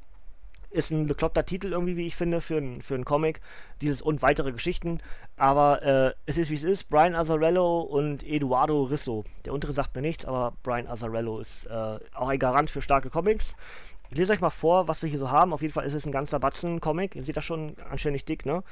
ist 0.71 0.91
ein 0.91 1.07
bekloppter 1.07 1.47
Titel 1.47 1.69
irgendwie, 1.69 1.97
wie 1.97 2.09
ich 2.09 2.17
finde, 2.17 2.41
für, 2.41 2.59
ein, 2.59 2.83
für 2.83 2.97
einen 2.97 3.05
Comic. 3.05 3.41
Dieses 3.81 4.03
und 4.03 4.23
weitere 4.23 4.51
Geschichten. 4.51 4.99
Aber 5.37 5.83
äh, 5.83 6.13
es 6.27 6.37
ist 6.37 6.51
wie 6.51 6.57
es 6.57 6.65
ist. 6.65 6.89
Brian 6.89 7.15
Azzarello 7.15 7.81
und 7.81 8.25
Eduardo 8.25 8.83
Risso. 8.83 9.25
Der 9.45 9.53
untere 9.53 9.73
sagt 9.73 9.95
mir 9.95 10.03
nichts, 10.03 10.25
aber 10.25 10.53
Brian 10.65 10.89
Azzarello 10.89 11.39
ist 11.39 11.65
äh, 11.67 11.99
auch 12.15 12.29
ein 12.29 12.41
Garant 12.41 12.69
für 12.69 12.83
starke 12.83 13.09
Comics. 13.09 13.55
Ich 14.11 14.19
lese 14.19 14.33
euch 14.33 14.41
mal 14.41 14.51
vor, 14.51 14.89
was 14.89 15.01
wir 15.03 15.09
hier 15.09 15.21
so 15.21 15.31
haben. 15.31 15.53
Auf 15.53 15.63
jeden 15.63 15.73
Fall 15.73 15.87
ist 15.87 15.95
es 15.95 16.07
ein 16.07 16.13
ganzer 16.13 16.41
Batzen-Comic. 16.41 17.15
Ihr 17.15 17.23
seht 17.23 17.37
das 17.37 17.45
schon 17.45 17.77
anständig 17.89 18.25
dick, 18.25 18.45
ne? 18.47 18.65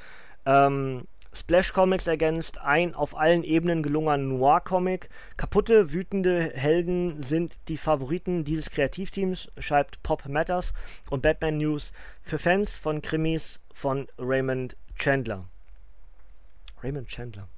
Ähm, 0.45 1.07
Splash 1.35 1.73
Comics 1.73 2.07
ergänzt 2.07 2.59
ein 2.59 2.95
auf 2.95 3.17
allen 3.17 3.43
Ebenen 3.43 3.83
gelungener 3.83 4.17
Noir-Comic. 4.17 5.09
Kaputte, 5.35 5.91
wütende 5.91 6.51
Helden 6.55 7.21
sind 7.21 7.57
die 7.67 7.77
Favoriten 7.77 8.45
dieses 8.45 8.69
Kreativteams, 8.69 9.51
schreibt 9.57 10.01
Pop 10.01 10.25
Matters 10.27 10.73
und 11.09 11.21
Batman 11.21 11.57
News 11.57 11.91
für 12.21 12.39
Fans 12.39 12.71
von 12.71 13.01
Krimis 13.01 13.59
von 13.73 14.07
Raymond 14.17 14.77
Chandler. 14.97 15.43
Raymond 16.81 17.07
Chandler. 17.09 17.49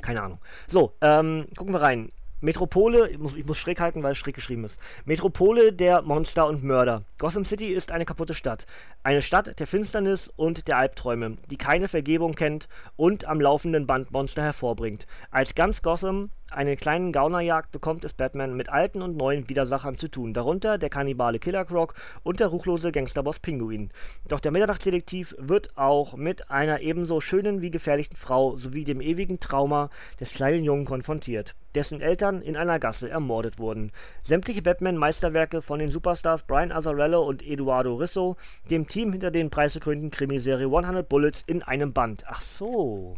Keine 0.00 0.22
Ahnung. 0.22 0.38
So, 0.68 0.94
ähm, 1.00 1.48
gucken 1.56 1.74
wir 1.74 1.82
rein. 1.82 2.12
Metropole, 2.42 3.08
ich 3.08 3.18
muss, 3.18 3.36
ich 3.36 3.46
muss 3.46 3.56
schräg 3.56 3.80
halten, 3.80 4.02
weil 4.02 4.12
es 4.12 4.18
schräg 4.18 4.34
geschrieben 4.34 4.64
ist. 4.64 4.78
Metropole 5.04 5.72
der 5.72 6.02
Monster 6.02 6.48
und 6.48 6.64
Mörder. 6.64 7.04
Gotham 7.18 7.44
City 7.44 7.68
ist 7.68 7.92
eine 7.92 8.04
kaputte 8.04 8.34
Stadt. 8.34 8.66
Eine 9.04 9.20
Stadt 9.20 9.58
der 9.58 9.66
Finsternis 9.66 10.30
und 10.36 10.68
der 10.68 10.78
Albträume, 10.78 11.36
die 11.50 11.56
keine 11.56 11.88
Vergebung 11.88 12.34
kennt 12.34 12.68
und 12.94 13.24
am 13.24 13.40
laufenden 13.40 13.84
Band 13.84 14.12
Monster 14.12 14.44
hervorbringt. 14.44 15.08
Als 15.32 15.56
ganz 15.56 15.82
Gotham 15.82 16.30
einen 16.52 16.76
kleinen 16.76 17.12
Gaunerjagd 17.12 17.72
bekommt 17.72 18.04
es 18.04 18.12
Batman 18.12 18.54
mit 18.54 18.68
alten 18.68 19.00
und 19.00 19.16
neuen 19.16 19.48
Widersachern 19.48 19.96
zu 19.96 20.08
tun, 20.08 20.34
darunter 20.34 20.76
der 20.76 20.90
Kannibale 20.90 21.38
Killer 21.38 21.64
Croc 21.64 21.94
und 22.22 22.40
der 22.40 22.48
ruchlose 22.48 22.92
Gangsterboss 22.92 23.38
Pinguin. 23.38 23.90
Doch 24.28 24.38
der 24.38 24.52
Mitternachtsdetektiv 24.52 25.34
wird 25.38 25.76
auch 25.76 26.14
mit 26.14 26.50
einer 26.50 26.80
ebenso 26.80 27.20
schönen 27.22 27.62
wie 27.62 27.70
gefährlichen 27.70 28.16
Frau 28.16 28.56
sowie 28.56 28.84
dem 28.84 29.00
ewigen 29.00 29.40
Trauma 29.40 29.88
des 30.20 30.34
kleinen 30.34 30.62
Jungen 30.62 30.84
konfrontiert, 30.84 31.54
dessen 31.74 32.02
Eltern 32.02 32.42
in 32.42 32.56
einer 32.56 32.78
Gasse 32.78 33.08
ermordet 33.08 33.58
wurden. 33.58 33.90
Sämtliche 34.22 34.60
Batman-Meisterwerke 34.60 35.62
von 35.62 35.78
den 35.78 35.90
Superstars 35.90 36.42
Brian 36.42 36.72
Azzarello 36.72 37.22
und 37.22 37.42
Eduardo 37.42 37.94
Risso, 37.94 38.36
dem 38.70 38.88
Team 38.92 39.12
hinter 39.12 39.30
den 39.30 39.48
preisgekrönten 39.48 40.10
Krimiserie 40.10 40.66
100 40.66 41.08
Bullets 41.08 41.42
in 41.46 41.62
einem 41.62 41.94
Band. 41.94 42.24
Ach 42.26 42.42
so. 42.42 43.16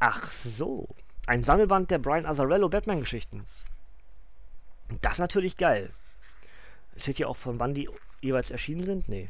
Ach 0.00 0.26
so. 0.32 0.88
Ein 1.28 1.44
Sammelband 1.44 1.92
der 1.92 1.98
Brian 1.98 2.26
Azzarello 2.26 2.68
Batman-Geschichten. 2.68 3.46
Das 5.00 5.12
ist 5.12 5.18
natürlich 5.20 5.56
geil. 5.56 5.90
Steht 6.96 7.18
hier 7.18 7.28
auch 7.28 7.36
von 7.36 7.60
wann 7.60 7.74
die 7.74 7.88
jeweils 8.20 8.50
erschienen 8.50 8.82
sind? 8.82 9.08
Nee. 9.08 9.28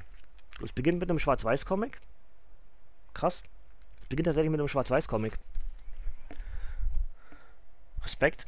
Es 0.63 0.73
beginnt 0.73 0.99
mit 0.99 1.11
einem 1.11 1.19
Schwarz-Weiß-Comic. 1.19 2.01
Krass. 3.13 3.43
Es 4.01 4.09
beginnt 4.09 4.25
tatsächlich 4.25 4.51
mit 4.51 4.61
einem 4.61 4.69
Schwarz-Weiß-Comic. 4.69 5.39
Respekt. 8.03 8.47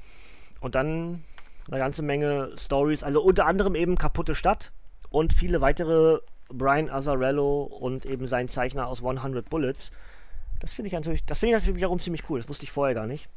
Und 0.60 0.74
dann 0.74 1.24
eine 1.68 1.78
ganze 1.78 2.00
Menge 2.00 2.54
Stories, 2.56 3.02
also 3.02 3.22
unter 3.22 3.44
anderem 3.44 3.74
eben 3.74 3.96
Kaputte 3.96 4.34
Stadt 4.34 4.72
und 5.10 5.34
viele 5.34 5.60
weitere 5.60 6.20
Brian 6.48 6.90
Azzarello 6.90 7.62
und 7.64 8.06
eben 8.06 8.26
sein 8.26 8.48
Zeichner 8.48 8.86
aus 8.86 9.04
100 9.04 9.48
Bullets. 9.48 9.90
Das 10.60 10.72
finde 10.72 10.88
ich 10.88 10.92
natürlich, 10.92 11.24
das 11.24 11.38
finde 11.38 11.56
ich 11.56 11.62
natürlich 11.62 11.76
wiederum 11.76 12.00
ziemlich 12.00 12.28
cool. 12.30 12.40
Das 12.40 12.48
wusste 12.48 12.64
ich 12.64 12.72
vorher 12.72 12.94
gar 12.94 13.06
nicht. 13.06 13.28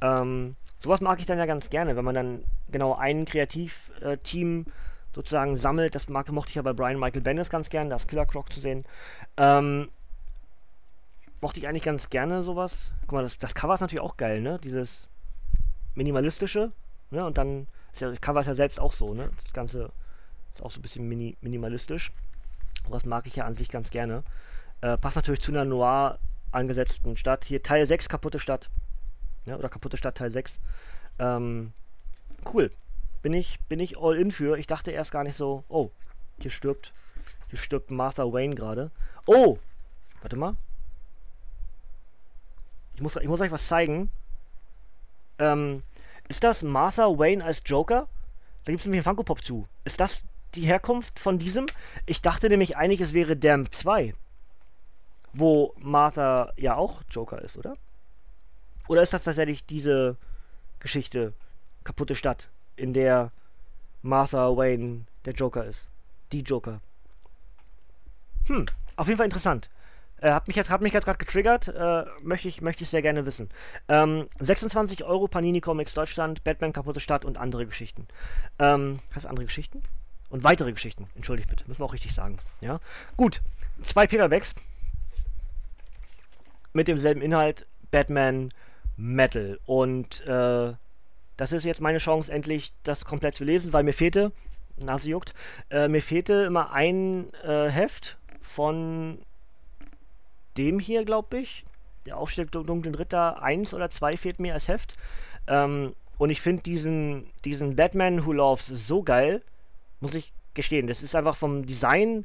Ähm, 0.00 0.56
sowas 0.80 1.00
mag 1.00 1.20
ich 1.20 1.26
dann 1.26 1.38
ja 1.38 1.46
ganz 1.46 1.70
gerne, 1.70 1.96
wenn 1.96 2.04
man 2.04 2.14
dann 2.14 2.44
genau 2.70 2.94
ein 2.94 3.24
Kreativteam 3.24 4.66
sozusagen 5.14 5.56
sammelt. 5.56 5.94
Das 5.94 6.08
mag, 6.08 6.30
mochte 6.30 6.50
ich 6.50 6.56
ja 6.56 6.62
bei 6.62 6.72
Brian 6.72 6.98
Michael 6.98 7.22
Bendis 7.22 7.48
ganz 7.48 7.70
gerne, 7.70 7.90
das 7.90 8.06
Killer 8.06 8.26
Croc 8.26 8.52
zu 8.52 8.60
sehen. 8.60 8.84
Ähm, 9.36 9.88
mochte 11.40 11.60
ich 11.60 11.68
eigentlich 11.68 11.84
ganz 11.84 12.10
gerne 12.10 12.42
sowas. 12.42 12.92
Guck 13.02 13.12
mal, 13.12 13.22
das, 13.22 13.38
das 13.38 13.54
Cover 13.54 13.74
ist 13.74 13.80
natürlich 13.80 14.02
auch 14.02 14.16
geil, 14.16 14.40
ne? 14.40 14.58
Dieses 14.62 15.08
minimalistische, 15.94 16.72
ne? 17.10 17.24
Und 17.24 17.38
dann 17.38 17.66
ist 17.92 18.00
ja, 18.00 18.10
das 18.10 18.20
Cover 18.20 18.40
ist 18.40 18.46
ja 18.46 18.54
selbst 18.54 18.80
auch 18.80 18.92
so, 18.92 19.14
ne? 19.14 19.30
Das 19.42 19.52
Ganze 19.52 19.90
ist 20.54 20.62
auch 20.62 20.70
so 20.70 20.78
ein 20.78 20.82
bisschen 20.82 21.08
mini, 21.08 21.36
minimalistisch. 21.40 22.12
Was 22.88 23.04
mag 23.04 23.26
ich 23.26 23.36
ja 23.36 23.44
an 23.44 23.54
sich 23.54 23.68
ganz 23.68 23.90
gerne. 23.90 24.22
Äh, 24.80 24.98
passt 24.98 25.16
natürlich 25.16 25.40
zu 25.40 25.52
einer 25.52 25.64
noir 25.64 26.18
angesetzten 26.52 27.16
Stadt. 27.16 27.44
Hier 27.44 27.62
Teil 27.62 27.86
6, 27.86 28.08
kaputte 28.08 28.38
Stadt. 28.38 28.70
Ja, 29.46 29.56
oder 29.56 29.68
kaputte 29.68 29.96
Stadt 29.96 30.16
Teil 30.16 30.30
6. 30.30 30.52
Ähm, 31.18 31.72
cool. 32.52 32.70
Bin 33.22 33.32
ich, 33.32 33.58
bin 33.68 33.80
ich 33.80 33.98
all 33.98 34.16
in 34.16 34.30
für. 34.30 34.58
Ich 34.58 34.66
dachte 34.66 34.90
erst 34.90 35.10
gar 35.10 35.24
nicht 35.24 35.36
so, 35.36 35.64
oh, 35.68 35.90
hier 36.38 36.50
stirbt, 36.50 36.92
hier 37.48 37.58
stirbt 37.58 37.90
Martha 37.90 38.24
Wayne 38.24 38.54
gerade. 38.54 38.90
Oh! 39.26 39.58
Warte 40.20 40.36
mal. 40.36 40.56
Ich 42.94 43.00
muss, 43.00 43.16
ich 43.16 43.28
muss 43.28 43.40
euch 43.40 43.50
was 43.50 43.66
zeigen. 43.66 44.10
Ähm, 45.38 45.82
ist 46.28 46.44
das 46.44 46.62
Martha 46.62 47.04
Wayne 47.06 47.44
als 47.44 47.62
Joker? 47.64 48.08
Da 48.64 48.72
gibt 48.72 48.80
es 48.80 48.86
nämlich 48.86 49.00
einen 49.00 49.16
Funko 49.16 49.24
Pop 49.24 49.44
zu. 49.44 49.66
Ist 49.84 50.00
das 50.00 50.24
die 50.56 50.66
Herkunft 50.66 51.18
von 51.18 51.38
diesem? 51.38 51.66
Ich 52.06 52.22
dachte 52.22 52.48
nämlich 52.48 52.76
eigentlich, 52.76 53.00
es 53.00 53.12
wäre 53.12 53.36
Damn 53.36 53.70
2 53.70 54.14
wo 55.34 55.74
Martha 55.78 56.52
ja 56.56 56.76
auch 56.76 57.02
Joker 57.10 57.42
ist, 57.42 57.58
oder? 57.58 57.76
Oder 58.88 59.02
ist 59.02 59.12
das 59.12 59.24
tatsächlich 59.24 59.66
diese 59.66 60.16
Geschichte, 60.80 61.34
kaputte 61.82 62.14
Stadt, 62.14 62.48
in 62.76 62.92
der 62.92 63.32
Martha 64.02 64.56
Wayne 64.56 65.04
der 65.24 65.34
Joker 65.34 65.64
ist? 65.64 65.88
Die 66.32 66.42
Joker. 66.42 66.80
Hm, 68.46 68.66
auf 68.96 69.08
jeden 69.08 69.18
Fall 69.18 69.26
interessant. 69.26 69.70
Äh, 70.20 70.30
hat 70.32 70.46
mich 70.46 70.56
jetzt, 70.56 70.70
hat 70.70 70.80
mich 70.80 70.92
gerade 70.92 71.18
getriggert, 71.18 71.68
äh, 71.68 72.04
möchte 72.22 72.48
ich, 72.48 72.60
möchte 72.60 72.84
ich 72.84 72.90
sehr 72.90 73.02
gerne 73.02 73.26
wissen. 73.26 73.50
Ähm, 73.88 74.28
26 74.38 75.04
Euro 75.04 75.26
Panini 75.26 75.60
Comics 75.60 75.94
Deutschland, 75.94 76.44
Batman 76.44 76.72
kaputte 76.72 77.00
Stadt 77.00 77.24
und 77.24 77.38
andere 77.38 77.66
Geschichten. 77.66 78.06
Ähm, 78.58 79.00
heißt 79.14 79.26
andere 79.26 79.46
Geschichten? 79.46 79.82
Und 80.34 80.42
weitere 80.42 80.72
Geschichten, 80.72 81.06
entschuldigt 81.14 81.48
bitte, 81.48 81.62
müssen 81.68 81.78
wir 81.78 81.84
auch 81.84 81.92
richtig 81.92 82.12
sagen. 82.12 82.38
Ja, 82.60 82.80
gut. 83.16 83.40
Zwei 83.84 84.08
Paperbacks 84.08 84.56
mit 86.72 86.88
demselben 86.88 87.22
Inhalt, 87.22 87.66
Batman 87.92 88.52
Metal. 88.96 89.60
Und 89.64 90.26
äh, 90.26 90.72
das 91.36 91.52
ist 91.52 91.62
jetzt 91.62 91.80
meine 91.80 91.98
Chance, 91.98 92.32
endlich 92.32 92.72
das 92.82 93.04
komplett 93.04 93.36
zu 93.36 93.44
lesen, 93.44 93.72
weil 93.72 93.84
mir 93.84 93.92
fehlte, 93.92 94.32
Nase 94.76 95.08
juckt, 95.08 95.34
äh, 95.70 95.86
mir 95.86 96.02
fehlte 96.02 96.32
immer 96.42 96.72
ein 96.72 97.32
äh, 97.44 97.70
Heft 97.70 98.16
von 98.40 99.20
dem 100.56 100.80
hier, 100.80 101.04
glaube 101.04 101.38
ich. 101.38 101.64
Der 102.06 102.16
Aufstieg 102.16 102.50
dunklen 102.50 102.96
Ritter 102.96 103.40
1 103.40 103.72
oder 103.72 103.88
2 103.88 104.16
fehlt 104.16 104.40
mir 104.40 104.54
als 104.54 104.66
Heft. 104.66 104.96
Ähm, 105.46 105.94
und 106.18 106.30
ich 106.30 106.40
finde 106.40 106.64
diesen, 106.64 107.30
diesen 107.44 107.76
Batman 107.76 108.26
Who 108.26 108.32
Loves 108.32 108.66
so 108.66 109.04
geil, 109.04 109.40
muss 110.04 110.14
ich 110.14 110.32
gestehen. 110.52 110.86
Das 110.86 111.02
ist 111.02 111.16
einfach 111.16 111.36
vom 111.36 111.66
Design, 111.66 112.24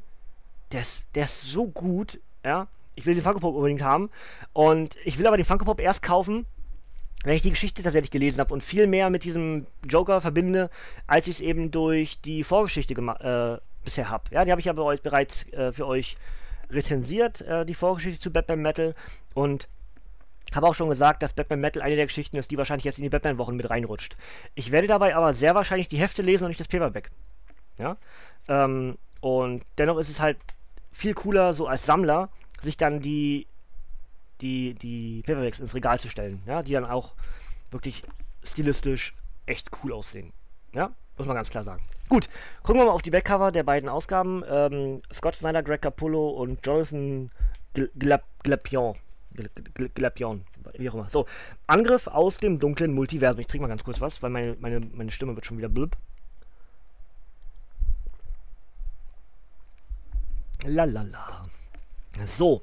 der 0.70 0.82
ist, 0.82 1.04
der 1.14 1.24
ist 1.24 1.42
so 1.42 1.66
gut, 1.66 2.20
ja. 2.44 2.68
Ich 2.94 3.06
will 3.06 3.14
den 3.14 3.24
Funko 3.24 3.40
Pop 3.40 3.54
unbedingt 3.54 3.82
haben. 3.82 4.10
Und 4.52 4.96
ich 5.04 5.18
will 5.18 5.26
aber 5.26 5.36
den 5.36 5.46
Funko 5.46 5.64
Pop 5.64 5.80
erst 5.80 6.02
kaufen, 6.02 6.44
wenn 7.24 7.34
ich 7.34 7.42
die 7.42 7.50
Geschichte 7.50 7.82
tatsächlich 7.82 8.10
gelesen 8.10 8.38
habe 8.38 8.52
und 8.52 8.62
viel 8.62 8.86
mehr 8.86 9.08
mit 9.10 9.24
diesem 9.24 9.66
Joker 9.88 10.20
verbinde, 10.20 10.70
als 11.06 11.26
ich 11.26 11.36
es 11.36 11.40
eben 11.40 11.70
durch 11.70 12.20
die 12.20 12.44
Vorgeschichte 12.44 12.94
äh, 12.94 13.58
bisher 13.84 14.10
habe. 14.10 14.24
Ja, 14.30 14.44
die 14.44 14.50
habe 14.50 14.60
ich 14.60 14.68
aber 14.68 14.84
euch 14.84 15.00
bereits 15.00 15.50
äh, 15.52 15.72
für 15.72 15.86
euch 15.86 16.16
rezensiert, 16.70 17.40
äh, 17.40 17.64
die 17.64 17.74
Vorgeschichte 17.74 18.20
zu 18.20 18.30
Batman 18.30 18.60
Metal. 18.60 18.94
Und 19.34 19.68
habe 20.52 20.66
auch 20.66 20.74
schon 20.74 20.88
gesagt, 20.88 21.22
dass 21.22 21.32
Batman 21.32 21.60
Metal 21.60 21.82
eine 21.82 21.96
der 21.96 22.06
Geschichten 22.06 22.36
ist, 22.36 22.50
die 22.50 22.58
wahrscheinlich 22.58 22.84
jetzt 22.84 22.98
in 22.98 23.04
die 23.04 23.08
Batman-Wochen 23.08 23.56
mit 23.56 23.70
reinrutscht. 23.70 24.16
Ich 24.54 24.72
werde 24.72 24.88
dabei 24.88 25.14
aber 25.14 25.32
sehr 25.34 25.54
wahrscheinlich 25.54 25.88
die 25.88 25.98
Hefte 25.98 26.22
lesen 26.22 26.44
und 26.44 26.50
nicht 26.50 26.60
das 26.60 26.68
Paperback. 26.68 27.10
Ja? 27.80 27.96
Ähm, 28.48 28.98
und 29.20 29.64
dennoch 29.78 29.98
ist 29.98 30.08
es 30.08 30.20
halt 30.20 30.38
viel 30.92 31.14
cooler, 31.14 31.54
so 31.54 31.66
als 31.66 31.86
Sammler, 31.86 32.28
sich 32.62 32.76
dann 32.76 33.00
die, 33.00 33.46
die, 34.40 34.74
die 34.74 35.22
Paperbacks 35.26 35.60
ins 35.60 35.74
Regal 35.74 35.98
zu 36.00 36.08
stellen, 36.08 36.42
ja, 36.46 36.62
die 36.62 36.72
dann 36.72 36.84
auch 36.84 37.14
wirklich 37.70 38.02
stilistisch 38.42 39.14
echt 39.46 39.70
cool 39.82 39.92
aussehen. 39.92 40.32
Ja, 40.72 40.90
muss 41.16 41.26
man 41.26 41.36
ganz 41.36 41.50
klar 41.50 41.64
sagen. 41.64 41.82
Gut, 42.08 42.28
gucken 42.62 42.80
wir 42.80 42.86
mal 42.86 42.92
auf 42.92 43.02
die 43.02 43.10
Backcover 43.10 43.52
der 43.52 43.62
beiden 43.62 43.88
Ausgaben. 43.88 44.42
Ähm, 44.48 45.02
Scott 45.12 45.36
Snyder, 45.36 45.62
Greg 45.62 45.82
Capullo 45.82 46.30
und 46.30 46.64
Jonathan 46.66 47.30
Glapion. 47.74 48.96
Glapion, 49.94 50.44
wie 50.76 50.90
auch 50.90 50.94
immer. 50.94 51.08
So, 51.08 51.26
Angriff 51.66 52.08
aus 52.08 52.38
dem 52.38 52.58
dunklen 52.58 52.92
Multiversum. 52.92 53.40
Ich 53.40 53.46
trinke 53.46 53.62
mal 53.62 53.68
ganz 53.68 53.84
kurz 53.84 54.00
was, 54.00 54.22
weil 54.22 54.30
meine, 54.30 54.56
meine, 54.60 54.80
meine 54.80 55.10
Stimme 55.10 55.34
wird 55.36 55.46
schon 55.46 55.58
wieder 55.58 55.68
blub. 55.68 55.96
Lalala. 60.66 61.46
So. 62.26 62.62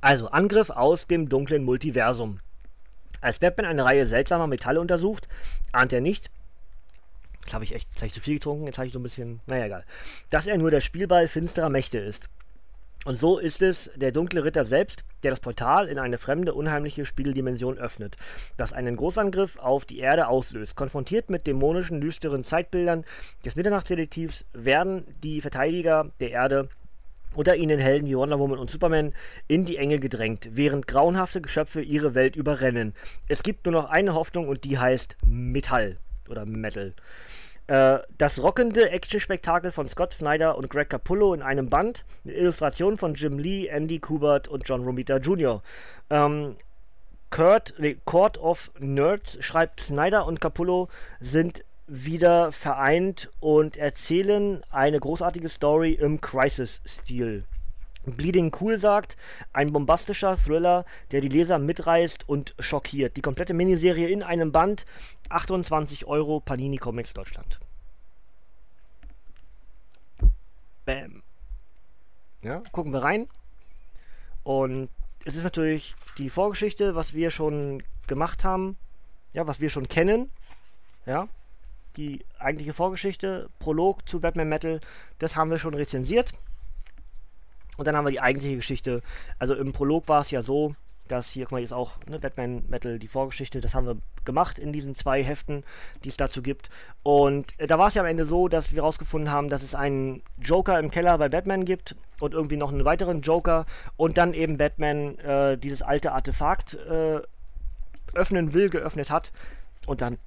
Also, 0.00 0.28
Angriff 0.28 0.70
aus 0.70 1.06
dem 1.06 1.28
dunklen 1.28 1.64
Multiversum. 1.64 2.40
Als 3.20 3.38
Batman 3.38 3.66
eine 3.66 3.84
Reihe 3.84 4.06
seltsamer 4.06 4.46
Metalle 4.46 4.80
untersucht, 4.80 5.28
ahnt 5.72 5.92
er 5.92 6.00
nicht, 6.00 6.30
Jetzt 7.44 7.52
habe 7.52 7.64
ich 7.64 7.74
echt, 7.74 7.88
habe 7.96 8.06
ich 8.06 8.14
zu 8.14 8.20
viel 8.20 8.34
getrunken, 8.34 8.64
jetzt 8.64 8.78
habe 8.78 8.86
ich 8.86 8.94
so 8.94 8.98
ein 8.98 9.02
bisschen, 9.02 9.40
naja, 9.46 9.66
egal. 9.66 9.84
Dass 10.30 10.46
er 10.46 10.56
nur 10.56 10.70
der 10.70 10.80
Spielball 10.80 11.28
finsterer 11.28 11.68
Mächte 11.68 11.98
ist. 11.98 12.26
Und 13.04 13.16
so 13.16 13.38
ist 13.38 13.60
es 13.60 13.90
der 13.96 14.12
dunkle 14.12 14.44
Ritter 14.44 14.64
selbst, 14.64 15.04
der 15.22 15.30
das 15.30 15.40
Portal 15.40 15.88
in 15.88 15.98
eine 15.98 16.16
fremde, 16.16 16.54
unheimliche 16.54 17.04
Spiegeldimension 17.04 17.76
öffnet, 17.76 18.16
das 18.56 18.72
einen 18.72 18.96
Großangriff 18.96 19.58
auf 19.58 19.84
die 19.84 19.98
Erde 19.98 20.26
auslöst. 20.28 20.74
Konfrontiert 20.74 21.28
mit 21.28 21.46
dämonischen, 21.46 22.00
düsteren 22.00 22.44
Zeitbildern 22.44 23.04
des 23.44 23.56
Mitternachtsdetektivs 23.56 24.46
werden 24.54 25.04
die 25.22 25.42
Verteidiger 25.42 26.10
der 26.20 26.30
Erde 26.30 26.70
unter 27.36 27.56
ihnen 27.56 27.78
Helden 27.78 28.08
wie 28.08 28.16
Wonder 28.16 28.38
Woman 28.38 28.58
und 28.58 28.70
Superman 28.70 29.12
in 29.48 29.64
die 29.64 29.76
Enge 29.76 29.98
gedrängt, 29.98 30.48
während 30.52 30.86
grauenhafte 30.86 31.40
Geschöpfe 31.40 31.82
ihre 31.82 32.14
Welt 32.14 32.36
überrennen. 32.36 32.94
Es 33.28 33.42
gibt 33.42 33.66
nur 33.66 33.72
noch 33.72 33.90
eine 33.90 34.14
Hoffnung 34.14 34.48
und 34.48 34.64
die 34.64 34.78
heißt 34.78 35.16
Metall 35.24 35.98
oder 36.28 36.46
Metal. 36.46 36.94
Äh, 37.66 37.98
das 38.18 38.42
rockende 38.42 38.90
Action-Spektakel 38.90 39.72
von 39.72 39.88
Scott 39.88 40.12
Snyder 40.12 40.58
und 40.58 40.68
Greg 40.68 40.90
Capullo 40.90 41.32
in 41.32 41.42
einem 41.42 41.70
Band, 41.70 42.04
eine 42.24 42.34
Illustration 42.34 42.96
von 42.96 43.14
Jim 43.14 43.38
Lee, 43.38 43.66
Andy 43.68 43.98
Kubert 43.98 44.48
und 44.48 44.68
John 44.68 44.84
Romita 44.84 45.16
Jr. 45.16 45.62
Ähm, 46.10 46.56
Kurt, 47.30 47.74
nee, 47.78 47.96
Court 48.04 48.38
of 48.38 48.70
Nerds 48.78 49.38
schreibt, 49.40 49.80
Snyder 49.80 50.26
und 50.26 50.40
Capullo 50.40 50.88
sind 51.20 51.64
wieder 51.86 52.52
vereint 52.52 53.30
und 53.40 53.76
erzählen 53.76 54.62
eine 54.70 54.98
großartige 54.98 55.48
Story 55.48 55.92
im 55.92 56.20
Crisis-Stil. 56.20 57.44
Bleeding 58.06 58.54
Cool 58.60 58.78
sagt, 58.78 59.16
ein 59.52 59.72
bombastischer 59.72 60.36
Thriller, 60.36 60.84
der 61.10 61.20
die 61.20 61.28
Leser 61.28 61.58
mitreißt 61.58 62.28
und 62.28 62.54
schockiert. 62.58 63.16
Die 63.16 63.22
komplette 63.22 63.54
Miniserie 63.54 64.08
in 64.08 64.22
einem 64.22 64.52
Band, 64.52 64.84
28 65.30 66.06
Euro, 66.06 66.40
Panini 66.40 66.76
Comics 66.76 67.14
Deutschland. 67.14 67.60
Bam. 70.84 71.22
Ja, 72.42 72.62
gucken 72.72 72.92
wir 72.92 73.02
rein. 73.02 73.26
Und 74.42 74.90
es 75.24 75.34
ist 75.34 75.44
natürlich 75.44 75.94
die 76.18 76.28
Vorgeschichte, 76.28 76.94
was 76.94 77.14
wir 77.14 77.30
schon 77.30 77.82
gemacht 78.06 78.44
haben, 78.44 78.76
ja, 79.32 79.46
was 79.46 79.60
wir 79.60 79.70
schon 79.70 79.88
kennen. 79.88 80.30
Ja, 81.06 81.28
die 81.96 82.24
eigentliche 82.38 82.72
Vorgeschichte, 82.72 83.48
Prolog 83.58 84.08
zu 84.08 84.20
Batman 84.20 84.48
Metal, 84.48 84.80
das 85.18 85.36
haben 85.36 85.50
wir 85.50 85.58
schon 85.58 85.74
rezensiert. 85.74 86.32
Und 87.76 87.86
dann 87.86 87.96
haben 87.96 88.04
wir 88.04 88.12
die 88.12 88.20
eigentliche 88.20 88.56
Geschichte. 88.56 89.02
Also 89.38 89.54
im 89.54 89.72
Prolog 89.72 90.08
war 90.08 90.20
es 90.20 90.30
ja 90.30 90.42
so, 90.42 90.74
dass 91.08 91.28
hier, 91.28 91.44
guck 91.44 91.52
mal, 91.52 91.60
jetzt 91.60 91.72
auch 91.72 91.92
ne, 92.06 92.18
Batman 92.18 92.64
Metal, 92.68 92.98
die 92.98 93.08
Vorgeschichte, 93.08 93.60
das 93.60 93.74
haben 93.74 93.86
wir 93.86 93.96
gemacht 94.24 94.58
in 94.58 94.72
diesen 94.72 94.94
zwei 94.94 95.22
Heften, 95.22 95.64
die 96.02 96.08
es 96.08 96.16
dazu 96.16 96.42
gibt. 96.42 96.70
Und 97.02 97.58
äh, 97.58 97.66
da 97.66 97.78
war 97.78 97.88
es 97.88 97.94
ja 97.94 98.02
am 98.02 98.08
Ende 98.08 98.24
so, 98.24 98.48
dass 98.48 98.72
wir 98.72 98.82
herausgefunden 98.82 99.30
haben, 99.30 99.50
dass 99.50 99.62
es 99.62 99.74
einen 99.74 100.22
Joker 100.40 100.78
im 100.78 100.90
Keller 100.90 101.18
bei 101.18 101.28
Batman 101.28 101.64
gibt 101.64 101.94
und 102.20 102.32
irgendwie 102.32 102.56
noch 102.56 102.72
einen 102.72 102.84
weiteren 102.84 103.20
Joker 103.20 103.66
und 103.96 104.16
dann 104.16 104.32
eben 104.32 104.56
Batman 104.56 105.18
äh, 105.18 105.58
dieses 105.58 105.82
alte 105.82 106.12
Artefakt 106.12 106.74
äh, 106.74 107.20
öffnen 108.14 108.54
will, 108.54 108.70
geöffnet 108.70 109.10
hat 109.10 109.32
und 109.86 110.00
dann 110.00 110.18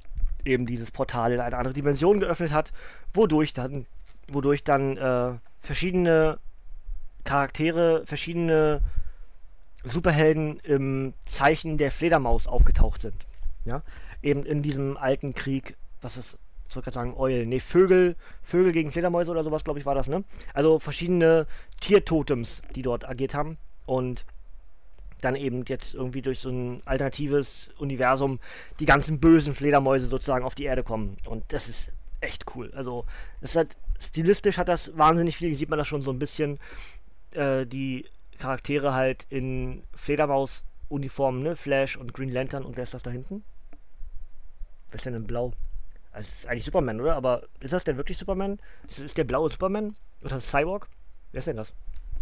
eben 0.48 0.66
dieses 0.66 0.92
Portal 0.92 1.32
in 1.34 1.40
eine 1.40 1.58
andere 1.58 1.74
Dimension 1.74 2.20
geöffnet 2.20 2.52
hat, 2.52 2.72
wodurch 3.14 3.54
dann, 3.54 3.86
wodurch 4.28 4.64
dann 4.64 4.98
äh, 4.98 5.34
verschiedene 5.62 6.40
Charaktere, 7.24 8.06
verschiedene 8.06 8.82
Superhelden 9.84 10.60
im 10.62 11.14
Zeichen 11.26 11.78
der 11.78 11.92
Fledermaus 11.92 12.48
aufgetaucht 12.48 13.02
sind. 13.02 13.26
Ja, 13.66 13.84
eben 14.22 14.46
in 14.46 14.62
diesem 14.62 14.98
alten 14.98 15.34
Krieg, 15.34 15.76
was 16.02 16.18
ist, 16.18 16.38
ich 16.68 16.94
sagen, 16.94 17.16
Eulen, 17.18 17.50
nee, 17.50 17.60
Vögel, 17.60 18.16
Vögel 18.44 18.72
gegen 18.72 18.92
Fledermäuse 18.92 19.32
oder 19.32 19.44
sowas, 19.44 19.64
glaube 19.64 19.80
ich, 19.80 19.86
war 19.86 19.96
das, 19.96 20.08
ne? 20.08 20.24
Also 20.54 20.80
verschiedene 20.80 21.48
Tiertotems, 21.82 22.62
die 22.76 22.82
dort 22.82 23.08
agiert 23.08 23.34
haben 23.34 23.58
und 23.86 24.26
dann 25.22 25.36
eben 25.36 25.64
jetzt 25.68 25.94
irgendwie 25.94 26.22
durch 26.22 26.40
so 26.40 26.50
ein 26.50 26.82
alternatives 26.86 27.70
Universum 27.78 28.40
die 28.80 28.86
ganzen 28.86 29.20
bösen 29.20 29.54
Fledermäuse 29.54 30.08
sozusagen 30.08 30.46
auf 30.46 30.56
die 30.56 30.66
Erde 30.66 30.84
kommen. 30.84 31.18
Und 31.26 31.44
das 31.50 31.70
ist 31.70 31.92
echt 32.22 32.46
cool. 32.56 32.72
Also, 32.76 33.06
es 33.42 33.56
hat, 33.56 33.76
stilistisch 34.00 34.58
hat 34.58 34.68
das 34.68 34.98
wahnsinnig 34.98 35.38
viel, 35.38 35.56
sieht 35.56 35.70
man 35.70 35.80
das 35.80 35.88
schon 35.88 36.02
so 36.02 36.12
ein 36.12 36.20
bisschen 36.20 36.60
äh, 37.32 37.66
die 37.66 38.06
Charaktere 38.38 38.94
halt 38.94 39.26
in 39.30 39.84
Fledermaus-Uniformen, 39.96 41.44
ne? 41.44 41.56
Flash 41.56 41.98
und 41.98 42.14
Green 42.14 42.32
Lantern 42.32 42.64
und 42.64 42.76
wer 42.76 42.84
ist 42.84 42.94
das 42.94 43.04
da 43.04 43.12
hinten? 43.12 43.44
Wer 44.90 44.96
ist 44.96 45.06
denn 45.06 45.16
in 45.16 45.28
Blau? 45.28 45.54
Also 46.12 46.30
es 46.32 46.40
ist 46.40 46.48
eigentlich 46.48 46.66
Superman, 46.66 47.02
oder? 47.02 47.16
Aber 47.16 47.44
ist 47.60 47.74
das 47.74 47.84
denn 47.84 47.98
wirklich 47.98 48.18
Superman? 48.18 48.60
Ist, 48.88 49.00
ist 49.00 49.18
der 49.18 49.24
blaue 49.24 49.50
Superman? 49.50 49.96
Oder 50.22 50.38
ist 50.38 50.46
das 50.46 50.52
Cyborg? 50.52 50.88
Wer 51.32 51.40
ist 51.40 51.48
denn 51.48 51.58
das? 51.58 51.74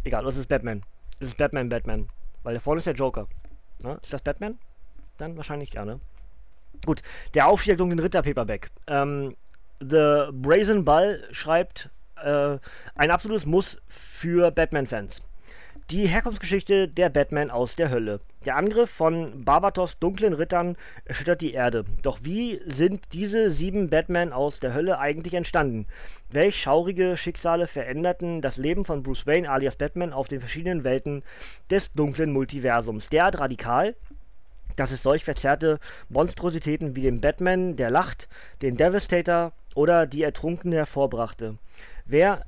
Egal, 0.03 0.25
es 0.27 0.37
ist 0.37 0.47
Batman. 0.47 0.83
Es 1.19 1.29
ist 1.29 1.37
Batman, 1.37 1.69
Batman. 1.69 2.09
Weil 2.45 2.53
da 2.53 2.59
vorne 2.59 2.77
ist 2.77 2.85
der 2.85 2.93
Joker. 2.93 3.27
Ne? 3.81 3.97
Ist 4.03 4.13
das 4.13 4.21
Batman? 4.21 4.59
Dann 5.17 5.35
wahrscheinlich 5.35 5.73
ja, 5.73 5.83
ne? 5.83 5.99
Gut, 6.85 7.01
der 7.33 7.47
Aufstieg 7.47 7.71
der 7.71 7.77
dunklen 7.77 7.99
Ritter 7.99 8.21
Paperback. 8.21 8.69
Ähm, 8.85 9.35
The 9.79 10.27
Brazen 10.31 10.85
Ball 10.85 11.23
schreibt, 11.31 11.89
äh, 12.23 12.59
ein 12.93 13.09
absolutes 13.09 13.47
Muss 13.47 13.81
für 13.87 14.51
Batman-Fans. 14.51 15.23
Die 15.91 16.07
Herkunftsgeschichte 16.07 16.87
der 16.87 17.09
Batman 17.09 17.51
aus 17.51 17.75
der 17.75 17.91
Hölle. 17.91 18.19
Der 18.43 18.55
Angriff 18.55 18.89
von 18.89 19.45
Barbatos 19.45 19.99
dunklen 19.99 20.33
Rittern 20.33 20.77
erschüttert 21.05 21.41
die 21.41 21.53
Erde. 21.53 21.85
Doch 22.01 22.17
wie 22.23 22.59
sind 22.65 23.03
diese 23.13 23.51
sieben 23.51 23.91
Batman 23.91 24.33
aus 24.33 24.59
der 24.59 24.73
Hölle 24.73 24.97
eigentlich 24.97 25.35
entstanden? 25.35 25.85
Welch 26.31 26.59
schaurige 26.59 27.17
Schicksale 27.17 27.67
veränderten 27.67 28.41
das 28.41 28.57
Leben 28.57 28.83
von 28.83 29.03
Bruce 29.03 29.27
Wayne 29.27 29.47
alias 29.47 29.75
Batman 29.75 30.11
auf 30.11 30.27
den 30.27 30.39
verschiedenen 30.39 30.83
Welten 30.83 31.21
des 31.69 31.93
dunklen 31.93 32.33
Multiversums? 32.33 33.07
Derart 33.09 33.37
radikal, 33.37 33.95
dass 34.77 34.89
es 34.89 35.03
solch 35.03 35.23
verzerrte 35.23 35.79
Monstrositäten 36.09 36.95
wie 36.95 37.03
den 37.03 37.21
Batman, 37.21 37.75
der 37.75 37.91
lacht, 37.91 38.27
den 38.63 38.75
Devastator 38.75 39.51
oder 39.75 40.07
die 40.07 40.23
Ertrunkene 40.23 40.77
hervorbrachte. 40.77 41.59
Wer, 42.07 42.43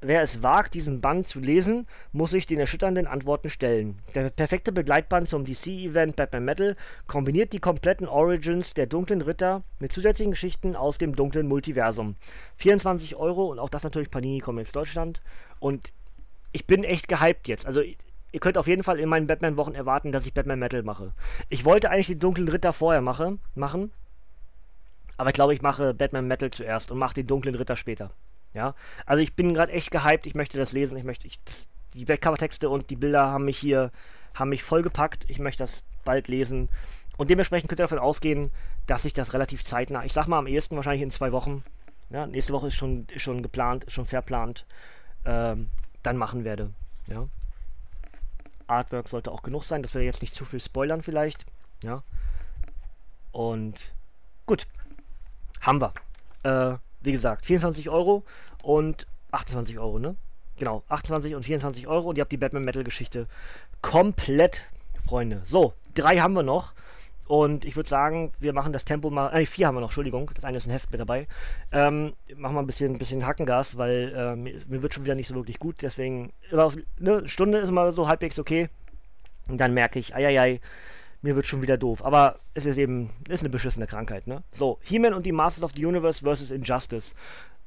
wer 0.00 0.22
es 0.22 0.42
wagt, 0.42 0.74
diesen 0.74 1.00
Band 1.00 1.28
zu 1.28 1.40
lesen, 1.40 1.86
muss 2.12 2.30
sich 2.30 2.46
den 2.46 2.60
erschütternden 2.60 3.06
Antworten 3.06 3.50
stellen. 3.50 3.98
Der 4.14 4.30
perfekte 4.30 4.72
Begleitband 4.72 5.28
zum 5.28 5.44
DC-Event 5.44 6.16
Batman 6.16 6.44
Metal 6.44 6.76
kombiniert 7.06 7.52
die 7.52 7.58
kompletten 7.58 8.06
Origins 8.06 8.74
der 8.74 8.86
dunklen 8.86 9.22
Ritter 9.22 9.62
mit 9.78 9.92
zusätzlichen 9.92 10.32
Geschichten 10.32 10.76
aus 10.76 10.98
dem 10.98 11.16
dunklen 11.16 11.48
Multiversum. 11.48 12.16
24 12.56 13.16
Euro 13.16 13.46
und 13.46 13.58
auch 13.58 13.70
das 13.70 13.84
natürlich 13.84 14.10
Panini 14.10 14.40
Comics 14.40 14.72
Deutschland. 14.72 15.20
Und 15.58 15.92
ich 16.52 16.66
bin 16.66 16.84
echt 16.84 17.08
gehypt 17.08 17.48
jetzt. 17.48 17.66
Also 17.66 17.80
ihr 17.82 18.40
könnt 18.40 18.58
auf 18.58 18.66
jeden 18.66 18.82
Fall 18.82 18.98
in 18.98 19.08
meinen 19.08 19.26
Batman-Wochen 19.26 19.74
erwarten, 19.74 20.12
dass 20.12 20.26
ich 20.26 20.34
Batman 20.34 20.58
Metal 20.58 20.82
mache. 20.82 21.12
Ich 21.48 21.64
wollte 21.64 21.90
eigentlich 21.90 22.08
den 22.08 22.20
dunklen 22.20 22.48
Ritter 22.48 22.72
vorher 22.72 23.00
mache, 23.00 23.38
machen, 23.54 23.90
aber 25.16 25.30
ich 25.30 25.34
glaube, 25.34 25.54
ich 25.54 25.62
mache 25.62 25.94
Batman 25.94 26.26
Metal 26.26 26.50
zuerst 26.50 26.90
und 26.90 26.98
mache 26.98 27.14
den 27.14 27.26
dunklen 27.26 27.54
Ritter 27.54 27.76
später. 27.76 28.10
Ja, 28.54 28.74
also 29.04 29.22
ich 29.22 29.34
bin 29.34 29.54
gerade 29.54 29.72
echt 29.72 29.90
gehypt, 29.90 30.26
ich 30.26 30.34
möchte 30.34 30.58
das 30.58 30.72
lesen, 30.72 30.96
ich 30.96 31.04
möchte, 31.04 31.26
ich, 31.26 31.38
das, 31.44 31.66
die 31.94 32.04
Backcover-Texte 32.04 32.70
und 32.70 32.90
die 32.90 32.96
Bilder 32.96 33.26
haben 33.26 33.44
mich 33.44 33.58
hier, 33.58 33.90
haben 34.34 34.50
mich 34.50 34.62
vollgepackt, 34.62 35.28
ich 35.28 35.38
möchte 35.38 35.64
das 35.64 35.82
bald 36.04 36.28
lesen 36.28 36.68
und 37.16 37.28
dementsprechend 37.28 37.68
könnt 37.68 37.80
ihr 37.80 37.84
davon 37.84 37.98
ausgehen, 37.98 38.50
dass 38.86 39.04
ich 39.04 39.12
das 39.12 39.34
relativ 39.34 39.64
zeitnah, 39.64 40.04
ich 40.04 40.12
sag 40.12 40.26
mal 40.26 40.38
am 40.38 40.46
ehesten 40.46 40.76
wahrscheinlich 40.76 41.02
in 41.02 41.10
zwei 41.10 41.32
Wochen, 41.32 41.64
ja, 42.10 42.26
nächste 42.26 42.52
Woche 42.52 42.68
ist 42.68 42.76
schon, 42.76 43.06
ist 43.12 43.22
schon 43.22 43.42
geplant, 43.42 43.84
ist 43.84 43.92
schon 43.92 44.06
verplant, 44.06 44.64
ähm, 45.24 45.68
dann 46.02 46.16
machen 46.16 46.44
werde, 46.44 46.70
ja. 47.08 47.28
Artwork 48.68 49.08
sollte 49.08 49.30
auch 49.30 49.42
genug 49.42 49.64
sein, 49.64 49.82
dass 49.82 49.94
wir 49.94 50.02
jetzt 50.02 50.22
nicht 50.22 50.34
zu 50.34 50.44
viel 50.44 50.60
spoilern 50.60 51.02
vielleicht, 51.02 51.44
ja. 51.82 52.02
Und 53.32 53.80
gut, 54.46 54.66
haben 55.60 55.80
wir. 55.80 55.92
Äh, 56.42 56.78
wie 57.06 57.12
gesagt, 57.12 57.46
24 57.46 57.88
Euro 57.88 58.24
und 58.62 59.06
28 59.30 59.78
Euro, 59.78 59.98
ne? 59.98 60.16
Genau, 60.58 60.82
28 60.88 61.34
und 61.34 61.44
24 61.44 61.86
Euro 61.86 62.10
und 62.10 62.18
ihr 62.18 62.22
habt 62.22 62.32
die 62.32 62.36
Batman 62.36 62.64
Metal 62.64 62.84
Geschichte 62.84 63.26
komplett, 63.80 64.62
Freunde. 65.06 65.42
So, 65.46 65.72
drei 65.94 66.18
haben 66.18 66.34
wir 66.34 66.42
noch. 66.42 66.72
Und 67.28 67.64
ich 67.64 67.74
würde 67.74 67.88
sagen, 67.88 68.32
wir 68.38 68.52
machen 68.52 68.72
das 68.72 68.84
Tempo 68.84 69.10
mal. 69.10 69.30
Äh, 69.34 69.46
vier 69.46 69.66
haben 69.66 69.74
wir 69.74 69.80
noch, 69.80 69.88
Entschuldigung. 69.88 70.30
Das 70.34 70.44
eine 70.44 70.58
ist 70.58 70.66
ein 70.66 70.70
Heft 70.70 70.90
mit 70.92 71.00
dabei. 71.00 71.26
Ähm, 71.72 72.14
machen 72.36 72.54
wir 72.54 72.60
ein 72.60 72.66
bisschen, 72.66 72.98
bisschen 72.98 73.26
Hackengas, 73.26 73.76
weil 73.76 74.12
äh, 74.16 74.36
mir, 74.36 74.60
mir, 74.68 74.82
wird 74.82 74.94
schon 74.94 75.04
wieder 75.04 75.16
nicht 75.16 75.28
so 75.28 75.34
wirklich 75.34 75.58
gut. 75.58 75.82
Deswegen, 75.82 76.32
immer 76.50 76.72
eine 77.00 77.28
Stunde 77.28 77.58
ist 77.58 77.68
immer 77.68 77.92
so 77.92 78.06
halbwegs 78.06 78.38
okay. 78.38 78.68
Und 79.48 79.58
dann 79.58 79.74
merke 79.74 79.98
ich, 79.98 80.14
eieiei, 80.14 80.60
mir 81.22 81.36
wird 81.36 81.46
schon 81.46 81.62
wieder 81.62 81.76
doof. 81.76 82.04
Aber 82.04 82.38
es 82.54 82.66
ist 82.66 82.78
eben, 82.78 83.10
ist 83.28 83.40
eine 83.40 83.50
beschissene 83.50 83.86
Krankheit, 83.86 84.26
ne? 84.26 84.42
So, 84.52 84.78
He-Man 84.82 85.14
und 85.14 85.26
die 85.26 85.32
Masters 85.32 85.64
of 85.64 85.72
the 85.74 85.84
Universe 85.84 86.24
versus 86.24 86.50
Injustice. 86.50 87.14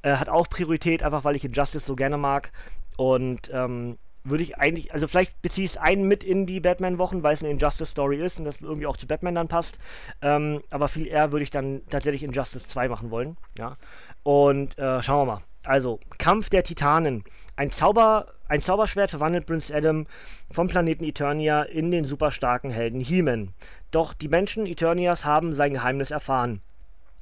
Äh, 0.02 0.16
hat 0.16 0.28
auch 0.28 0.48
Priorität, 0.48 1.02
einfach 1.02 1.24
weil 1.24 1.36
ich 1.36 1.44
Injustice 1.44 1.84
so 1.84 1.94
gerne 1.96 2.16
mag. 2.16 2.52
Und 2.96 3.50
ähm, 3.52 3.98
würde 4.24 4.42
ich 4.42 4.58
eigentlich, 4.58 4.92
also 4.92 5.06
vielleicht 5.06 5.40
beziehe 5.42 5.64
ich 5.64 5.72
es 5.72 5.76
ein 5.76 6.04
mit 6.04 6.24
in 6.24 6.46
die 6.46 6.60
Batman-Wochen, 6.60 7.22
weil 7.22 7.34
es 7.34 7.42
eine 7.42 7.50
Injustice-Story 7.52 8.22
ist 8.22 8.38
und 8.38 8.44
das 8.44 8.60
irgendwie 8.60 8.86
auch 8.86 8.96
zu 8.96 9.06
Batman 9.06 9.34
dann 9.34 9.48
passt. 9.48 9.78
Ähm, 10.20 10.62
aber 10.70 10.88
viel 10.88 11.06
eher 11.06 11.32
würde 11.32 11.42
ich 11.42 11.50
dann 11.50 11.82
tatsächlich 11.90 12.22
Injustice 12.22 12.66
2 12.68 12.88
machen 12.88 13.10
wollen. 13.10 13.36
Ja. 13.58 13.76
Und 14.22 14.78
äh, 14.78 15.02
schauen 15.02 15.26
wir 15.26 15.34
mal. 15.34 15.42
Also, 15.64 16.00
Kampf 16.18 16.50
der 16.50 16.62
Titanen. 16.62 17.24
Ein, 17.56 17.70
Zauber, 17.70 18.32
ein 18.50 18.60
Zauberschwert 18.60 19.10
verwandelt 19.10 19.46
Prince 19.46 19.72
Adam 19.72 20.08
vom 20.50 20.66
Planeten 20.66 21.04
Eternia 21.04 21.62
in 21.62 21.92
den 21.92 22.04
superstarken 22.04 22.72
Helden 22.72 22.98
He-Man. 22.98 23.54
Doch 23.92 24.12
die 24.12 24.26
Menschen 24.26 24.66
Eternias 24.66 25.24
haben 25.24 25.54
sein 25.54 25.72
Geheimnis 25.72 26.10
erfahren 26.10 26.60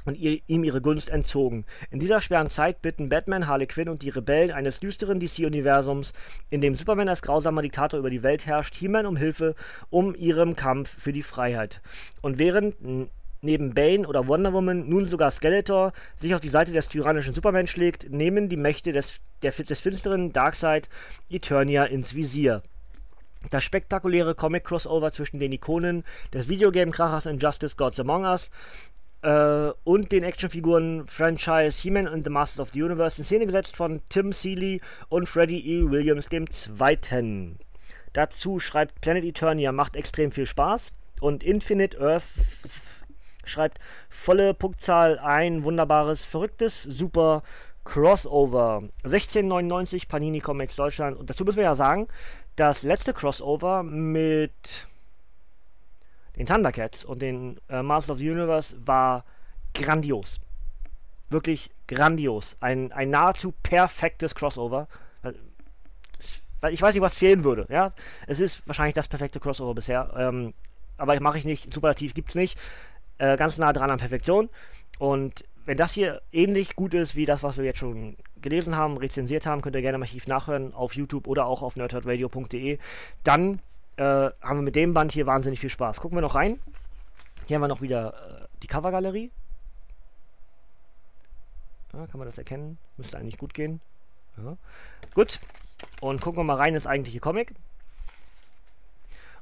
und 0.07 0.16
ihr, 0.16 0.41
ihm 0.47 0.64
ihre 0.64 0.81
Gunst 0.81 1.11
entzogen. 1.11 1.66
In 1.91 2.01
dieser 2.01 2.22
schweren 2.22 2.49
Zeit 2.49 2.81
bitten 2.81 3.11
Batman, 3.11 3.47
Harley 3.47 3.66
Quinn 3.66 3.91
und 3.91 4.01
die 4.01 4.09
Rebellen 4.09 4.53
eines 4.53 4.81
düsteren 4.81 5.20
DC-Universums, 5.20 6.14
in 6.49 6.62
dem 6.62 6.76
Superman 6.76 7.11
als 7.11 7.20
grausamer 7.20 7.61
Diktator 7.61 8.01
über 8.01 8.09
die 8.09 8.22
Welt 8.22 8.47
herrscht, 8.47 8.74
He-Man 8.76 9.05
um 9.05 9.16
Hilfe 9.16 9.55
um 9.91 10.14
ihrem 10.14 10.57
Kampf 10.57 10.99
für 10.99 11.12
die 11.12 11.22
Freiheit. 11.22 11.83
Und 12.22 12.39
während 12.39 13.11
neben 13.41 13.74
Bane 13.74 14.07
oder 14.07 14.26
Wonder 14.26 14.53
Woman 14.53 14.89
nun 14.89 15.05
sogar 15.07 15.30
Skeletor 15.30 15.93
sich 16.16 16.34
auf 16.34 16.41
die 16.41 16.49
Seite 16.49 16.72
des 16.72 16.89
tyrannischen 16.89 17.34
Superman 17.34 17.66
schlägt, 17.66 18.11
nehmen 18.11 18.49
die 18.49 18.57
Mächte 18.57 18.93
des, 18.93 19.14
der, 19.43 19.53
des 19.53 19.80
finsteren 19.80 20.32
Darkseid 20.32 20.89
Eternia 21.30 21.84
ins 21.84 22.14
Visier. 22.14 22.62
Das 23.51 23.62
spektakuläre 23.64 24.34
Comic-Crossover 24.34 25.12
zwischen 25.12 25.39
den 25.39 25.53
Ikonen 25.53 26.05
des 26.32 26.49
Videogame-Krachers 26.49 27.26
Injustice 27.26 27.76
Gods 27.76 28.01
Among 28.01 28.24
Us 28.24 28.51
äh, 29.22 29.70
und 29.84 30.11
den 30.11 30.24
Actionfiguren 30.24 31.07
Franchise 31.07 31.80
He-Man 31.80 32.09
and 32.09 32.24
the 32.24 32.30
Masters 32.30 32.61
of 32.61 32.70
the 32.72 32.82
Universe 32.82 33.18
in 33.18 33.24
Szene 33.24 33.47
gesetzt 33.47 33.76
von 33.76 34.01
Tim 34.09 34.32
Seeley 34.32 34.80
und 35.09 35.28
Freddie 35.28 35.64
E. 35.64 35.89
Williams 35.89 36.28
II. 36.32 37.57
Dazu 38.12 38.59
schreibt 38.59 39.01
Planet 39.01 39.24
Eternia 39.24 39.70
macht 39.70 39.95
extrem 39.95 40.32
viel 40.32 40.47
Spaß 40.47 40.93
und 41.20 41.43
Infinite 41.45 42.01
Earth 42.01 42.24
schreibt 43.49 43.78
volle 44.09 44.55
Punktzahl 44.55 45.18
ein 45.18 45.64
wunderbares, 45.64 46.24
verrücktes, 46.24 46.82
super 46.82 47.42
Crossover. 47.84 48.82
1699 49.05 50.09
Panini 50.09 50.40
Comics 50.40 50.76
Deutschland. 50.76 51.16
Und 51.16 51.30
dazu 51.30 51.44
müssen 51.44 51.57
wir 51.57 51.64
ja 51.64 51.74
sagen, 51.74 52.09
das 52.57 52.82
letzte 52.82 53.14
Crossover 53.14 53.82
mit 53.82 54.86
den 56.36 56.46
Thundercats 56.46 57.05
und 57.05 57.20
den 57.20 57.61
äh, 57.68 57.82
Masters 57.82 58.14
of 58.14 58.18
the 58.18 58.30
Universe 58.30 58.76
war 58.84 59.24
grandios. 59.74 60.38
Wirklich 61.30 61.70
grandios. 61.86 62.57
Ein, 62.61 62.92
ein 62.92 63.11
nahezu 63.11 63.53
perfektes 63.62 64.34
Crossover. 64.34 64.88
Ich 66.70 66.82
weiß 66.82 66.94
nicht, 66.94 67.03
was 67.03 67.14
fehlen 67.14 67.44
würde. 67.44 67.66
Ja, 67.70 67.92
es 68.26 68.40
ist 68.40 68.66
wahrscheinlich 68.66 68.94
das 68.94 69.09
perfekte 69.09 69.38
Crossover 69.38 69.74
bisher. 69.74 70.12
Ähm, 70.16 70.55
aber 70.96 71.18
mache 71.20 71.38
ich 71.38 71.44
nicht. 71.44 71.72
Superlativ 71.72 72.14
gibt 72.14 72.30
es 72.30 72.34
nicht. 72.34 72.59
Äh, 73.18 73.36
ganz 73.36 73.58
nah 73.58 73.72
dran 73.72 73.90
an 73.90 73.98
Perfektion. 73.98 74.48
Und 74.98 75.44
wenn 75.66 75.76
das 75.76 75.92
hier 75.92 76.22
ähnlich 76.32 76.76
gut 76.76 76.94
ist 76.94 77.14
wie 77.14 77.26
das, 77.26 77.42
was 77.42 77.56
wir 77.56 77.64
jetzt 77.64 77.78
schon 77.78 78.16
gelesen 78.40 78.76
haben, 78.76 78.96
rezensiert 78.96 79.44
haben, 79.46 79.60
könnt 79.60 79.76
ihr 79.76 79.82
gerne 79.82 79.98
mal 79.98 80.04
Archiv 80.04 80.26
nachhören 80.26 80.72
auf 80.72 80.94
YouTube 80.94 81.26
oder 81.26 81.46
auch 81.46 81.62
auf 81.62 81.76
nerdherdradio.de. 81.76 82.78
Dann 83.24 83.60
äh, 83.96 84.02
haben 84.02 84.58
wir 84.58 84.62
mit 84.62 84.76
dem 84.76 84.94
Band 84.94 85.12
hier 85.12 85.26
wahnsinnig 85.26 85.60
viel 85.60 85.70
Spaß. 85.70 86.00
Gucken 86.00 86.16
wir 86.16 86.22
noch 86.22 86.36
rein. 86.36 86.58
Hier 87.46 87.56
haben 87.56 87.62
wir 87.62 87.68
noch 87.68 87.82
wieder 87.82 88.14
äh, 88.14 88.46
die 88.62 88.66
Covergalerie. 88.66 89.30
Ja, 91.92 92.06
kann 92.06 92.18
man 92.18 92.28
das 92.28 92.38
erkennen? 92.38 92.78
Müsste 92.96 93.18
eigentlich 93.18 93.38
gut 93.38 93.54
gehen. 93.54 93.80
Ja. 94.36 94.56
Gut. 95.14 95.40
Und 96.00 96.20
gucken 96.20 96.38
wir 96.38 96.44
mal 96.44 96.56
rein 96.56 96.74
ins 96.74 96.86
eigentliche 96.86 97.20
Comic. 97.20 97.54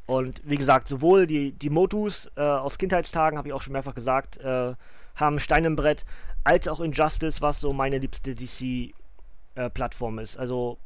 Und 0.06 0.40
wie 0.44 0.56
gesagt, 0.56 0.88
sowohl 0.88 1.26
die, 1.26 1.52
die 1.52 1.70
Motus 1.70 2.30
äh, 2.36 2.40
aus 2.40 2.78
Kindheitstagen, 2.78 3.36
habe 3.36 3.48
ich 3.48 3.54
auch 3.54 3.62
schon 3.62 3.72
mehrfach 3.72 3.94
gesagt, 3.94 4.38
äh, 4.38 4.74
haben 5.16 5.40
Stein 5.40 5.64
im 5.64 5.76
Brett, 5.76 6.04
als 6.44 6.68
auch 6.68 6.80
Injustice, 6.80 7.42
was 7.42 7.60
so 7.60 7.72
meine 7.72 7.98
liebste 7.98 8.34
DC-Plattform 8.34 10.18
äh, 10.18 10.22
ist. 10.22 10.38
Also, 10.38 10.78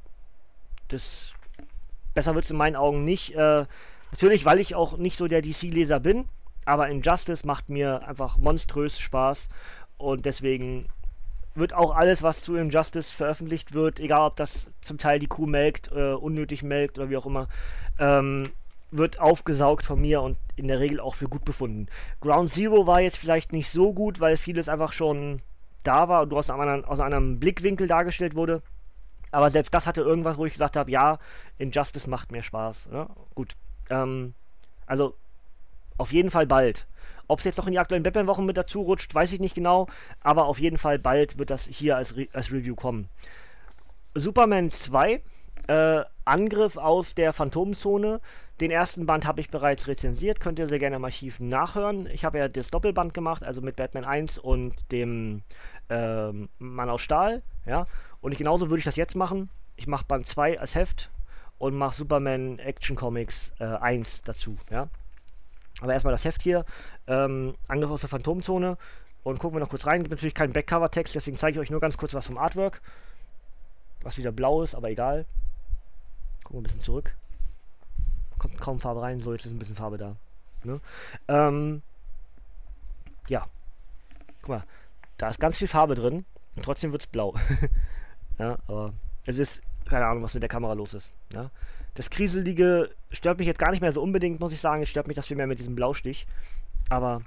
das 0.88 1.34
Besser 2.14 2.34
wird 2.34 2.46
es 2.46 2.50
in 2.50 2.56
meinen 2.56 2.76
Augen 2.76 3.04
nicht. 3.04 3.34
Äh, 3.34 3.66
natürlich, 4.10 4.44
weil 4.44 4.58
ich 4.58 4.74
auch 4.74 4.96
nicht 4.96 5.16
so 5.16 5.28
der 5.28 5.42
DC-Leser 5.42 6.00
bin, 6.00 6.28
aber 6.64 6.88
Injustice 6.88 7.44
macht 7.44 7.68
mir 7.68 8.06
einfach 8.08 8.38
monströs 8.38 8.98
Spaß 8.98 9.48
und 9.98 10.24
deswegen 10.24 10.88
wird 11.54 11.72
auch 11.72 11.94
alles, 11.94 12.22
was 12.22 12.42
zu 12.42 12.56
Injustice 12.56 13.10
veröffentlicht 13.10 13.74
wird, 13.74 14.00
egal 14.00 14.20
ob 14.20 14.36
das 14.36 14.68
zum 14.82 14.98
Teil 14.98 15.18
die 15.18 15.26
Kuh 15.26 15.46
melkt, 15.46 15.90
äh, 15.92 16.12
unnötig 16.12 16.62
melkt 16.62 16.98
oder 16.98 17.10
wie 17.10 17.16
auch 17.16 17.26
immer, 17.26 17.48
ähm, 17.98 18.44
wird 18.90 19.20
aufgesaugt 19.20 19.84
von 19.84 20.00
mir 20.00 20.22
und 20.22 20.36
in 20.56 20.68
der 20.68 20.80
Regel 20.80 21.00
auch 21.00 21.14
für 21.14 21.28
gut 21.28 21.44
befunden. 21.44 21.86
Ground 22.20 22.52
Zero 22.52 22.86
war 22.86 23.00
jetzt 23.00 23.16
vielleicht 23.16 23.52
nicht 23.52 23.70
so 23.70 23.92
gut, 23.92 24.20
weil 24.20 24.36
vieles 24.36 24.68
einfach 24.68 24.92
schon 24.92 25.42
da 25.82 26.08
war 26.08 26.22
und 26.22 26.32
aus 26.32 26.50
einem, 26.50 26.84
aus 26.84 27.00
einem 27.00 27.38
Blickwinkel 27.38 27.86
dargestellt 27.86 28.34
wurde. 28.34 28.62
Aber 29.30 29.50
selbst 29.50 29.72
das 29.72 29.86
hatte 29.86 30.00
irgendwas, 30.00 30.38
wo 30.38 30.46
ich 30.46 30.52
gesagt 30.52 30.76
habe, 30.76 30.90
ja, 30.90 31.18
Injustice 31.58 32.08
macht 32.08 32.32
mir 32.32 32.42
Spaß. 32.42 32.88
Ja? 32.92 33.08
Gut. 33.34 33.56
Ähm, 33.88 34.34
also 34.86 35.14
auf 35.98 36.12
jeden 36.12 36.30
Fall 36.30 36.46
bald. 36.46 36.86
Ob 37.28 37.38
es 37.38 37.44
jetzt 37.44 37.58
noch 37.58 37.66
in 37.66 37.72
die 37.72 37.78
aktuellen 37.78 38.02
Batman-Wochen 38.02 38.44
mit 38.44 38.56
dazu 38.56 38.82
rutscht, 38.82 39.14
weiß 39.14 39.32
ich 39.32 39.38
nicht 39.40 39.54
genau. 39.54 39.86
Aber 40.20 40.46
auf 40.46 40.58
jeden 40.58 40.78
Fall 40.78 40.98
bald 40.98 41.38
wird 41.38 41.50
das 41.50 41.64
hier 41.64 41.96
als, 41.96 42.16
Re 42.16 42.26
als 42.32 42.50
Review 42.50 42.74
kommen. 42.74 43.08
Superman 44.14 44.70
2, 44.70 45.22
äh, 45.68 46.02
Angriff 46.24 46.76
aus 46.76 47.14
der 47.14 47.32
Phantomzone. 47.32 48.20
Den 48.60 48.70
ersten 48.70 49.06
Band 49.06 49.26
habe 49.26 49.40
ich 49.40 49.48
bereits 49.48 49.88
rezensiert, 49.88 50.38
könnt 50.38 50.58
ihr 50.58 50.68
sehr 50.68 50.78
gerne 50.78 50.96
im 50.96 51.04
Archiv 51.04 51.40
nachhören. 51.40 52.06
Ich 52.12 52.26
habe 52.26 52.38
ja 52.38 52.48
das 52.48 52.70
Doppelband 52.70 53.14
gemacht, 53.14 53.42
also 53.42 53.62
mit 53.62 53.76
Batman 53.76 54.04
1 54.04 54.36
und 54.38 54.74
dem 54.92 55.42
ähm, 55.88 56.50
Mann 56.58 56.90
aus 56.90 57.00
Stahl. 57.00 57.42
Ja? 57.64 57.86
Und 58.20 58.32
ich, 58.32 58.38
genauso 58.38 58.68
würde 58.68 58.80
ich 58.80 58.84
das 58.84 58.96
jetzt 58.96 59.16
machen. 59.16 59.48
Ich 59.76 59.86
mache 59.86 60.04
Band 60.04 60.26
2 60.26 60.60
als 60.60 60.74
Heft 60.74 61.10
und 61.58 61.74
mache 61.74 61.96
Superman 61.96 62.58
Action 62.58 62.96
Comics 62.96 63.50
äh, 63.60 63.64
1 63.64 64.22
dazu. 64.24 64.58
Ja? 64.70 64.88
Aber 65.80 65.94
erstmal 65.94 66.12
das 66.12 66.26
Heft 66.26 66.42
hier. 66.42 66.66
Ähm, 67.06 67.54
Angriff 67.66 67.90
aus 67.90 68.00
der 68.00 68.10
Phantomzone. 68.10 68.76
Und 69.22 69.38
gucken 69.38 69.56
wir 69.56 69.60
noch 69.60 69.70
kurz 69.70 69.86
rein. 69.86 70.02
Gibt 70.02 70.10
natürlich 70.10 70.34
keinen 70.34 70.52
Backcover-Text, 70.52 71.14
deswegen 71.14 71.38
zeige 71.38 71.56
ich 71.56 71.60
euch 71.60 71.70
nur 71.70 71.80
ganz 71.80 71.96
kurz 71.96 72.12
was 72.12 72.26
vom 72.26 72.36
Artwork. 72.36 72.82
Was 74.02 74.18
wieder 74.18 74.32
blau 74.32 74.62
ist, 74.62 74.74
aber 74.74 74.90
egal. 74.90 75.24
Gucken 76.44 76.58
wir 76.58 76.60
ein 76.60 76.64
bisschen 76.64 76.82
zurück. 76.82 77.14
Kommt 78.40 78.58
kaum 78.58 78.80
Farbe 78.80 79.02
rein, 79.02 79.20
so 79.20 79.34
jetzt 79.34 79.44
ist 79.44 79.52
ein 79.52 79.58
bisschen 79.58 79.74
Farbe 79.76 79.98
da. 79.98 80.16
Ne? 80.64 80.80
Ähm, 81.28 81.82
ja. 83.28 83.46
Guck 84.40 84.48
mal, 84.48 84.64
da 85.18 85.28
ist 85.28 85.38
ganz 85.38 85.58
viel 85.58 85.68
Farbe 85.68 85.94
drin 85.94 86.24
und 86.56 86.64
trotzdem 86.64 86.90
wird 86.90 87.02
es 87.02 87.06
blau. 87.06 87.34
Ja, 88.38 88.56
aber 88.68 88.94
es 89.26 89.36
ist 89.36 89.60
keine 89.84 90.06
Ahnung, 90.06 90.22
was 90.22 90.32
mit 90.32 90.42
der 90.42 90.48
Kamera 90.48 90.72
los 90.72 90.94
ist. 90.94 91.12
Ja. 91.30 91.50
Das 91.92 92.08
Kriselige 92.08 92.88
stört 93.10 93.38
mich 93.38 93.46
jetzt 93.46 93.58
gar 93.58 93.70
nicht 93.70 93.82
mehr 93.82 93.92
so 93.92 94.00
unbedingt, 94.00 94.40
muss 94.40 94.52
ich 94.52 94.62
sagen. 94.62 94.82
Es 94.82 94.88
stört 94.88 95.08
mich 95.08 95.16
das 95.16 95.26
viel 95.26 95.36
mehr 95.36 95.46
mit 95.46 95.58
diesem 95.58 95.74
Blaustich. 95.74 96.26
Aber 96.88 97.20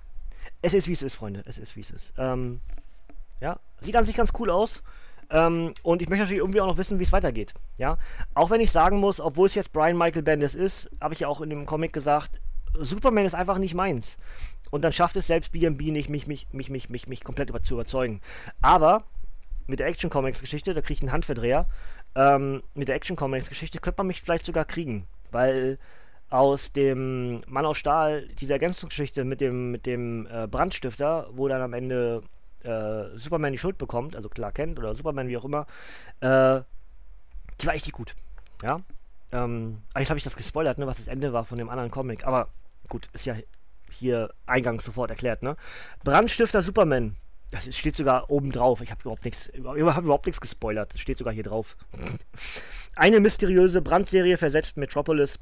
es 0.63 0.73
ist, 0.73 0.87
wie 0.87 0.93
es 0.93 1.03
ist, 1.03 1.13
Freunde. 1.13 1.43
Es 1.45 1.59
ist, 1.59 1.75
wie 1.75 1.81
es 1.81 1.91
ist. 1.91 2.13
Ähm, 2.17 2.61
ja, 3.41 3.59
sieht 3.79 3.95
an 3.95 4.05
sich 4.05 4.15
ganz 4.15 4.31
cool 4.39 4.49
aus. 4.49 4.81
Ähm, 5.29 5.73
und 5.83 6.01
ich 6.01 6.09
möchte 6.09 6.23
natürlich 6.23 6.41
irgendwie 6.41 6.61
auch 6.61 6.67
noch 6.67 6.77
wissen, 6.77 6.99
wie 6.99 7.03
es 7.03 7.11
weitergeht. 7.11 7.53
Ja, 7.77 7.97
auch 8.33 8.49
wenn 8.49 8.61
ich 8.61 8.71
sagen 8.71 8.99
muss, 8.99 9.19
obwohl 9.19 9.47
es 9.47 9.55
jetzt 9.55 9.73
Brian 9.73 9.97
Michael 9.97 10.23
Bendis 10.23 10.55
ist, 10.55 10.89
habe 11.01 11.13
ich 11.13 11.21
ja 11.21 11.27
auch 11.27 11.41
in 11.41 11.49
dem 11.49 11.65
Comic 11.65 11.93
gesagt, 11.93 12.39
Superman 12.79 13.25
ist 13.25 13.35
einfach 13.35 13.57
nicht 13.57 13.73
meins. 13.73 14.17
Und 14.71 14.83
dann 14.83 14.91
schafft 14.91 15.15
es 15.15 15.27
selbst 15.27 15.51
B&B 15.51 15.91
nicht, 15.91 16.09
mich, 16.09 16.25
mich, 16.27 16.47
mich, 16.51 16.69
mich, 16.69 16.89
mich, 16.89 17.07
mich 17.07 17.23
komplett 17.23 17.49
über, 17.49 17.61
zu 17.61 17.75
überzeugen. 17.75 18.21
Aber 18.61 19.03
mit 19.67 19.79
der 19.79 19.87
Action 19.87 20.09
Comics 20.09 20.41
Geschichte, 20.41 20.73
da 20.73 20.81
kriege 20.81 20.93
ich 20.93 21.01
einen 21.01 21.11
Handverdreher. 21.11 21.67
Ähm, 22.15 22.63
mit 22.73 22.87
der 22.87 22.95
Action 22.95 23.15
Comics 23.15 23.49
Geschichte 23.49 23.79
könnte 23.79 23.99
man 23.99 24.07
mich 24.07 24.21
vielleicht 24.21 24.45
sogar 24.45 24.65
kriegen, 24.65 25.07
weil 25.31 25.77
aus 26.29 26.71
dem 26.71 27.43
Mann 27.47 27.65
aus 27.65 27.77
Stahl, 27.77 28.27
diese 28.39 28.53
Ergänzungsgeschichte 28.53 29.23
mit 29.23 29.39
dem, 29.39 29.71
mit 29.71 29.85
dem 29.85 30.25
äh, 30.25 30.47
Brandstifter, 30.47 31.27
wo 31.31 31.47
dann 31.47 31.61
am 31.61 31.73
Ende 31.73 32.23
äh, 32.63 33.17
Superman 33.17 33.51
die 33.51 33.57
Schuld 33.57 33.77
bekommt, 33.77 34.15
also 34.15 34.29
klar 34.29 34.51
kennt 34.51 34.79
oder 34.79 34.95
Superman, 34.95 35.27
wie 35.27 35.37
auch 35.37 35.45
immer, 35.45 35.67
äh, 36.19 36.61
die 37.61 37.65
war 37.65 37.73
nicht 37.73 37.91
gut. 37.91 38.15
Ja. 38.61 38.81
Ähm, 39.31 39.81
eigentlich 39.93 40.09
habe 40.09 40.17
ich 40.17 40.23
das 40.23 40.35
gespoilert, 40.35 40.77
ne, 40.77 40.87
was 40.87 40.97
das 40.97 41.07
Ende 41.07 41.33
war 41.33 41.45
von 41.45 41.57
dem 41.57 41.69
anderen 41.69 41.91
Comic, 41.91 42.25
aber 42.25 42.49
gut, 42.89 43.09
ist 43.13 43.25
ja 43.25 43.35
hier 43.89 44.33
eingangs 44.45 44.85
sofort 44.85 45.09
erklärt, 45.09 45.43
ne? 45.43 45.55
Brandstifter 46.03 46.61
Superman 46.61 47.15
das 47.53 47.77
steht 47.77 47.95
sogar 47.95 48.31
oben 48.31 48.51
drauf. 48.51 48.81
Ich 48.81 48.89
habe 48.89 49.01
überhaupt 49.01 49.25
nichts, 49.25 49.47
überhaupt 49.53 50.25
nichts 50.25 50.41
gespoilert. 50.41 50.93
Das 50.93 50.99
steht 50.99 51.19
sogar 51.19 51.33
hier 51.33 51.43
drauf. 51.43 51.77
Eine 52.95 53.19
mysteriöse 53.19 53.81
Brandserie 53.81 54.37
versetzt 54.37 54.75
Metropolis 54.75 55.39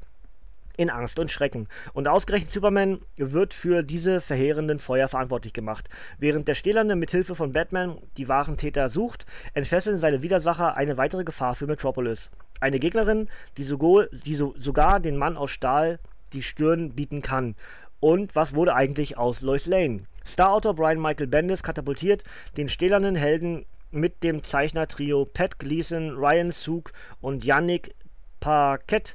in 0.76 0.90
Angst 0.90 1.18
und 1.18 1.30
Schrecken. 1.30 1.68
Und 1.92 2.08
ausgerechnet 2.08 2.52
Superman 2.52 3.00
wird 3.16 3.54
für 3.54 3.82
diese 3.82 4.20
verheerenden 4.20 4.78
Feuer 4.78 5.08
verantwortlich 5.08 5.52
gemacht. 5.52 5.88
Während 6.18 6.48
der 6.48 6.54
Stählerne 6.54 6.96
mit 6.96 7.10
Hilfe 7.10 7.34
von 7.34 7.52
Batman 7.52 7.98
die 8.16 8.28
wahren 8.28 8.56
Täter 8.56 8.88
sucht, 8.88 9.26
entfesseln 9.54 9.98
seine 9.98 10.22
Widersacher 10.22 10.76
eine 10.76 10.96
weitere 10.96 11.24
Gefahr 11.24 11.54
für 11.54 11.66
Metropolis. 11.66 12.30
Eine 12.60 12.78
Gegnerin, 12.78 13.28
die, 13.56 13.64
sogo, 13.64 14.04
die 14.24 14.34
so, 14.34 14.54
sogar 14.56 15.00
den 15.00 15.16
Mann 15.16 15.36
aus 15.36 15.50
Stahl 15.50 15.98
die 16.32 16.42
Stirn 16.42 16.90
bieten 16.90 17.22
kann. 17.22 17.54
Und 18.00 18.34
was 18.34 18.54
wurde 18.54 18.74
eigentlich 18.74 19.18
aus 19.18 19.42
Lois 19.42 19.66
Lane? 19.66 20.00
Starautor 20.24 20.74
Brian 20.74 21.00
Michael 21.00 21.26
Bendis 21.26 21.62
katapultiert 21.62 22.24
den 22.56 22.68
stählernen 22.68 23.14
Helden 23.14 23.66
mit 23.90 24.22
dem 24.22 24.42
Zeichnertrio 24.42 25.24
Pat 25.24 25.58
Gleason, 25.58 26.10
Ryan 26.10 26.50
Suk 26.50 26.92
und 27.20 27.44
Yannick 27.44 27.94
Paquette 28.40 29.12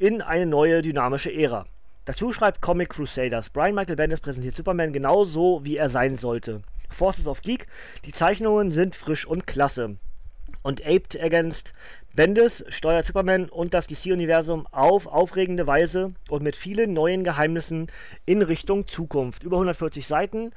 in 0.00 0.22
eine 0.22 0.46
neue 0.46 0.80
dynamische 0.80 1.30
Ära. 1.30 1.66
Dazu 2.06 2.32
schreibt 2.32 2.62
Comic 2.62 2.88
Crusaders. 2.88 3.50
Brian 3.50 3.74
Michael 3.74 3.96
Bendis 3.96 4.20
präsentiert 4.20 4.56
Superman 4.56 4.94
genauso, 4.94 5.62
wie 5.62 5.76
er 5.76 5.90
sein 5.90 6.16
sollte. 6.16 6.62
Forces 6.88 7.26
of 7.26 7.42
Geek, 7.42 7.66
die 8.06 8.12
Zeichnungen 8.12 8.70
sind 8.70 8.96
frisch 8.96 9.26
und 9.26 9.46
klasse. 9.46 9.96
Und 10.62 10.84
Aped 10.84 11.20
Against 11.20 11.74
Bendis 12.14 12.64
steuert 12.68 13.06
Superman 13.06 13.50
und 13.50 13.74
das 13.74 13.86
DC-Universum 13.86 14.66
auf 14.72 15.06
aufregende 15.06 15.66
Weise 15.66 16.14
und 16.30 16.42
mit 16.42 16.56
vielen 16.56 16.94
neuen 16.94 17.22
Geheimnissen 17.22 17.88
in 18.24 18.40
Richtung 18.40 18.88
Zukunft. 18.88 19.42
Über 19.42 19.56
140 19.56 20.06
Seiten, 20.06 20.52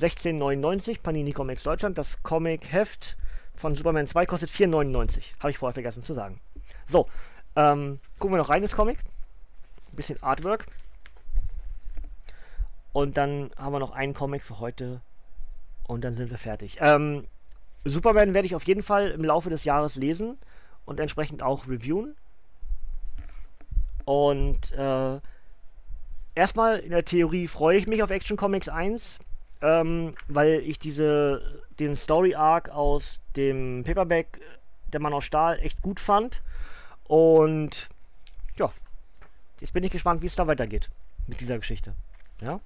16,99 0.00 1.02
Panini 1.02 1.32
Comics 1.32 1.62
Deutschland. 1.62 1.96
Das 1.98 2.20
Comic-Heft 2.24 3.16
von 3.54 3.76
Superman 3.76 4.08
2 4.08 4.26
kostet 4.26 4.50
4,99. 4.50 5.22
Habe 5.38 5.50
ich 5.52 5.58
vorher 5.58 5.74
vergessen 5.74 6.02
zu 6.02 6.14
sagen. 6.14 6.40
So, 6.86 7.06
ähm, 7.58 7.98
gucken 8.20 8.36
wir 8.36 8.38
noch 8.38 8.50
rein 8.50 8.62
ins 8.62 8.76
Comic. 8.76 8.98
Ein 9.90 9.96
bisschen 9.96 10.22
Artwork. 10.22 10.66
Und 12.92 13.16
dann 13.16 13.50
haben 13.56 13.72
wir 13.72 13.80
noch 13.80 13.90
einen 13.90 14.14
Comic 14.14 14.44
für 14.44 14.60
heute. 14.60 15.00
Und 15.88 16.02
dann 16.02 16.14
sind 16.14 16.30
wir 16.30 16.38
fertig. 16.38 16.78
Ähm, 16.80 17.26
Superman 17.84 18.32
werde 18.32 18.46
ich 18.46 18.54
auf 18.54 18.64
jeden 18.64 18.82
Fall 18.82 19.10
im 19.10 19.24
Laufe 19.24 19.50
des 19.50 19.64
Jahres 19.64 19.96
lesen 19.96 20.38
und 20.84 21.00
entsprechend 21.00 21.42
auch 21.42 21.66
reviewen. 21.66 22.14
Und 24.04 24.72
äh, 24.72 25.18
erstmal 26.36 26.78
in 26.78 26.90
der 26.90 27.04
Theorie 27.04 27.48
freue 27.48 27.76
ich 27.76 27.88
mich 27.88 28.04
auf 28.04 28.10
Action 28.10 28.36
Comics 28.36 28.68
1, 28.68 29.18
ähm, 29.62 30.14
weil 30.28 30.60
ich 30.60 30.78
diese, 30.78 31.64
den 31.80 31.96
Story 31.96 32.36
Arc 32.36 32.68
aus 32.68 33.20
dem 33.34 33.82
Paperback 33.84 34.40
Der 34.92 35.00
Mann 35.00 35.12
aus 35.12 35.24
Stahl 35.24 35.58
echt 35.58 35.82
gut 35.82 35.98
fand. 35.98 36.40
Und 37.08 37.88
ja, 38.56 38.70
jetzt 39.60 39.72
bin 39.72 39.82
ich 39.82 39.90
gespannt, 39.90 40.22
wie 40.22 40.26
es 40.26 40.36
da 40.36 40.46
weitergeht 40.46 40.88
mit 41.26 41.40
dieser 41.40 41.58
Geschichte. 41.58 41.94
Ja. 42.40 42.60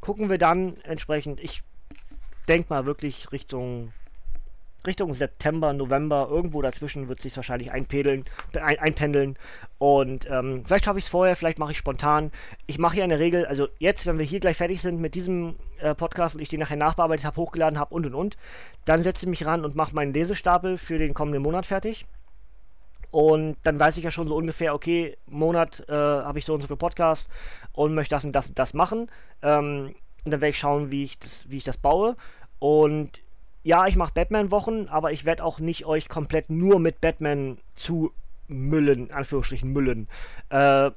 Gucken 0.00 0.30
wir 0.30 0.38
dann 0.38 0.76
entsprechend, 0.82 1.40
ich 1.40 1.62
denke 2.48 2.72
mal 2.72 2.86
wirklich 2.86 3.32
Richtung 3.32 3.92
Richtung 4.86 5.14
September, 5.14 5.72
November, 5.72 6.28
irgendwo 6.30 6.60
dazwischen 6.60 7.08
wird 7.08 7.20
sich 7.22 7.36
wahrscheinlich 7.36 7.70
einpedeln, 7.70 8.24
ein, 8.60 8.78
einpendeln. 8.78 9.36
Und 9.78 10.28
ähm, 10.28 10.64
vielleicht 10.64 10.86
schaffe 10.86 10.98
ich 10.98 11.04
es 11.04 11.10
vorher, 11.10 11.36
vielleicht 11.36 11.58
mache 11.58 11.72
ich 11.72 11.78
spontan. 11.78 12.32
Ich 12.66 12.78
mache 12.78 12.94
hier 12.94 13.04
eine 13.04 13.18
Regel, 13.18 13.46
also 13.46 13.68
jetzt, 13.78 14.06
wenn 14.06 14.18
wir 14.18 14.24
hier 14.24 14.40
gleich 14.40 14.56
fertig 14.56 14.82
sind 14.82 15.00
mit 15.00 15.14
diesem 15.14 15.56
äh, 15.78 15.94
Podcast 15.94 16.34
und 16.34 16.40
ich 16.40 16.48
den 16.48 16.60
nachher 16.60 16.76
nachbearbeitet 16.76 17.24
habe, 17.24 17.36
hochgeladen 17.36 17.78
habe 17.78 17.94
und 17.94 18.06
und 18.06 18.14
und, 18.14 18.36
dann 18.84 19.02
setze 19.02 19.26
ich 19.26 19.30
mich 19.30 19.46
ran 19.46 19.64
und 19.64 19.76
mache 19.76 19.94
meinen 19.94 20.12
Lesestapel 20.12 20.78
für 20.78 20.98
den 20.98 21.14
kommenden 21.14 21.42
Monat 21.42 21.66
fertig. 21.66 22.04
Und 23.12 23.56
dann 23.62 23.78
weiß 23.78 23.98
ich 23.98 24.04
ja 24.04 24.10
schon 24.10 24.26
so 24.26 24.34
ungefähr, 24.34 24.74
okay, 24.74 25.18
Monat 25.26 25.86
äh, 25.86 25.92
habe 25.92 26.38
ich 26.38 26.46
so 26.46 26.54
und 26.54 26.62
so 26.62 26.66
viel 26.66 26.78
Podcast 26.78 27.28
und 27.72 27.94
möchte 27.94 28.14
das 28.16 28.24
und 28.24 28.32
das 28.32 28.48
und 28.48 28.58
das 28.58 28.72
machen. 28.72 29.10
Ähm, 29.42 29.94
und 30.24 30.30
dann 30.30 30.40
werde 30.40 30.48
ich 30.50 30.58
schauen, 30.58 30.90
wie 30.90 31.04
ich 31.04 31.18
das, 31.18 31.44
wie 31.48 31.58
ich 31.58 31.64
das 31.64 31.76
baue. 31.76 32.16
Und 32.58 33.20
ja, 33.64 33.86
ich 33.86 33.96
mache 33.96 34.14
Batman-Wochen, 34.14 34.88
aber 34.88 35.12
ich 35.12 35.26
werde 35.26 35.44
auch 35.44 35.60
nicht 35.60 35.84
euch 35.84 36.08
komplett 36.08 36.48
nur 36.48 36.80
mit 36.80 37.02
Batman 37.02 37.58
zu 37.76 38.12
müllen, 38.48 39.10
Anführungsstrichen 39.10 39.70
müllen. 39.70 40.08
Äh, 40.48 40.90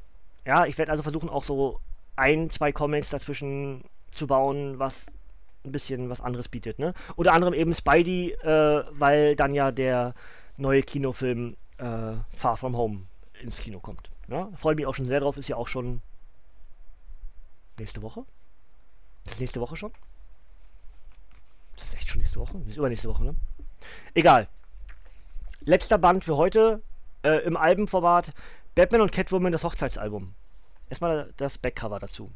ja, 0.46 0.66
ich 0.66 0.78
werde 0.78 0.92
also 0.92 1.04
versuchen, 1.04 1.28
auch 1.28 1.44
so 1.44 1.82
ein, 2.16 2.50
zwei 2.50 2.72
Comics 2.72 3.10
dazwischen 3.10 3.84
zu 4.12 4.26
bauen, 4.26 4.80
was 4.80 5.06
ein 5.66 5.74
bisschen 5.74 6.10
was 6.10 6.22
anderes 6.22 6.48
bietet, 6.48 6.80
ne? 6.80 6.94
Unter 7.18 7.34
anderem 7.34 7.54
eben 7.54 7.74
Spidey, 7.74 8.32
äh, 8.32 8.84
weil 8.92 9.36
dann 9.36 9.54
ja 9.54 9.72
der 9.72 10.14
neue 10.56 10.82
Kinofilm 10.82 11.58
äh, 11.78 12.14
Far 12.32 12.58
From 12.58 12.76
Home 12.78 13.04
ins 13.42 13.58
Kino 13.58 13.80
kommt. 13.80 14.10
Ja? 14.28 14.50
Freue 14.56 14.76
mich 14.76 14.86
auch 14.86 14.96
schon 14.96 15.08
sehr 15.08 15.20
drauf, 15.20 15.38
ist 15.38 15.48
ja 15.48 15.56
auch 15.56 15.68
schon 15.68 16.02
nächste 17.78 18.02
Woche. 18.02 18.26
Ist 19.26 19.40
nächste 19.40 19.62
Woche 19.62 19.76
schon? 19.76 19.92
Ist 21.76 21.84
das 21.84 21.94
echt 21.96 22.10
schon 22.10 22.22
nächste 22.22 22.40
Woche? 22.40 22.58
ist 22.68 22.78
übernächste 22.78 23.10
Woche, 23.10 23.24
ne? 23.24 23.36
Egal. 24.14 24.48
Letzter 25.62 25.98
Band 25.98 26.24
für 26.24 26.38
heute 26.38 26.82
äh, 27.24 27.44
im 27.44 27.58
Albenformat 27.58 28.34
Batman 28.76 29.02
und 29.02 29.12
Catwoman, 29.12 29.52
das 29.52 29.64
Hochzeitsalbum. 29.64 30.34
Erstmal 30.90 31.34
das 31.38 31.58
Backcover 31.58 32.00
dazu. 32.00 32.32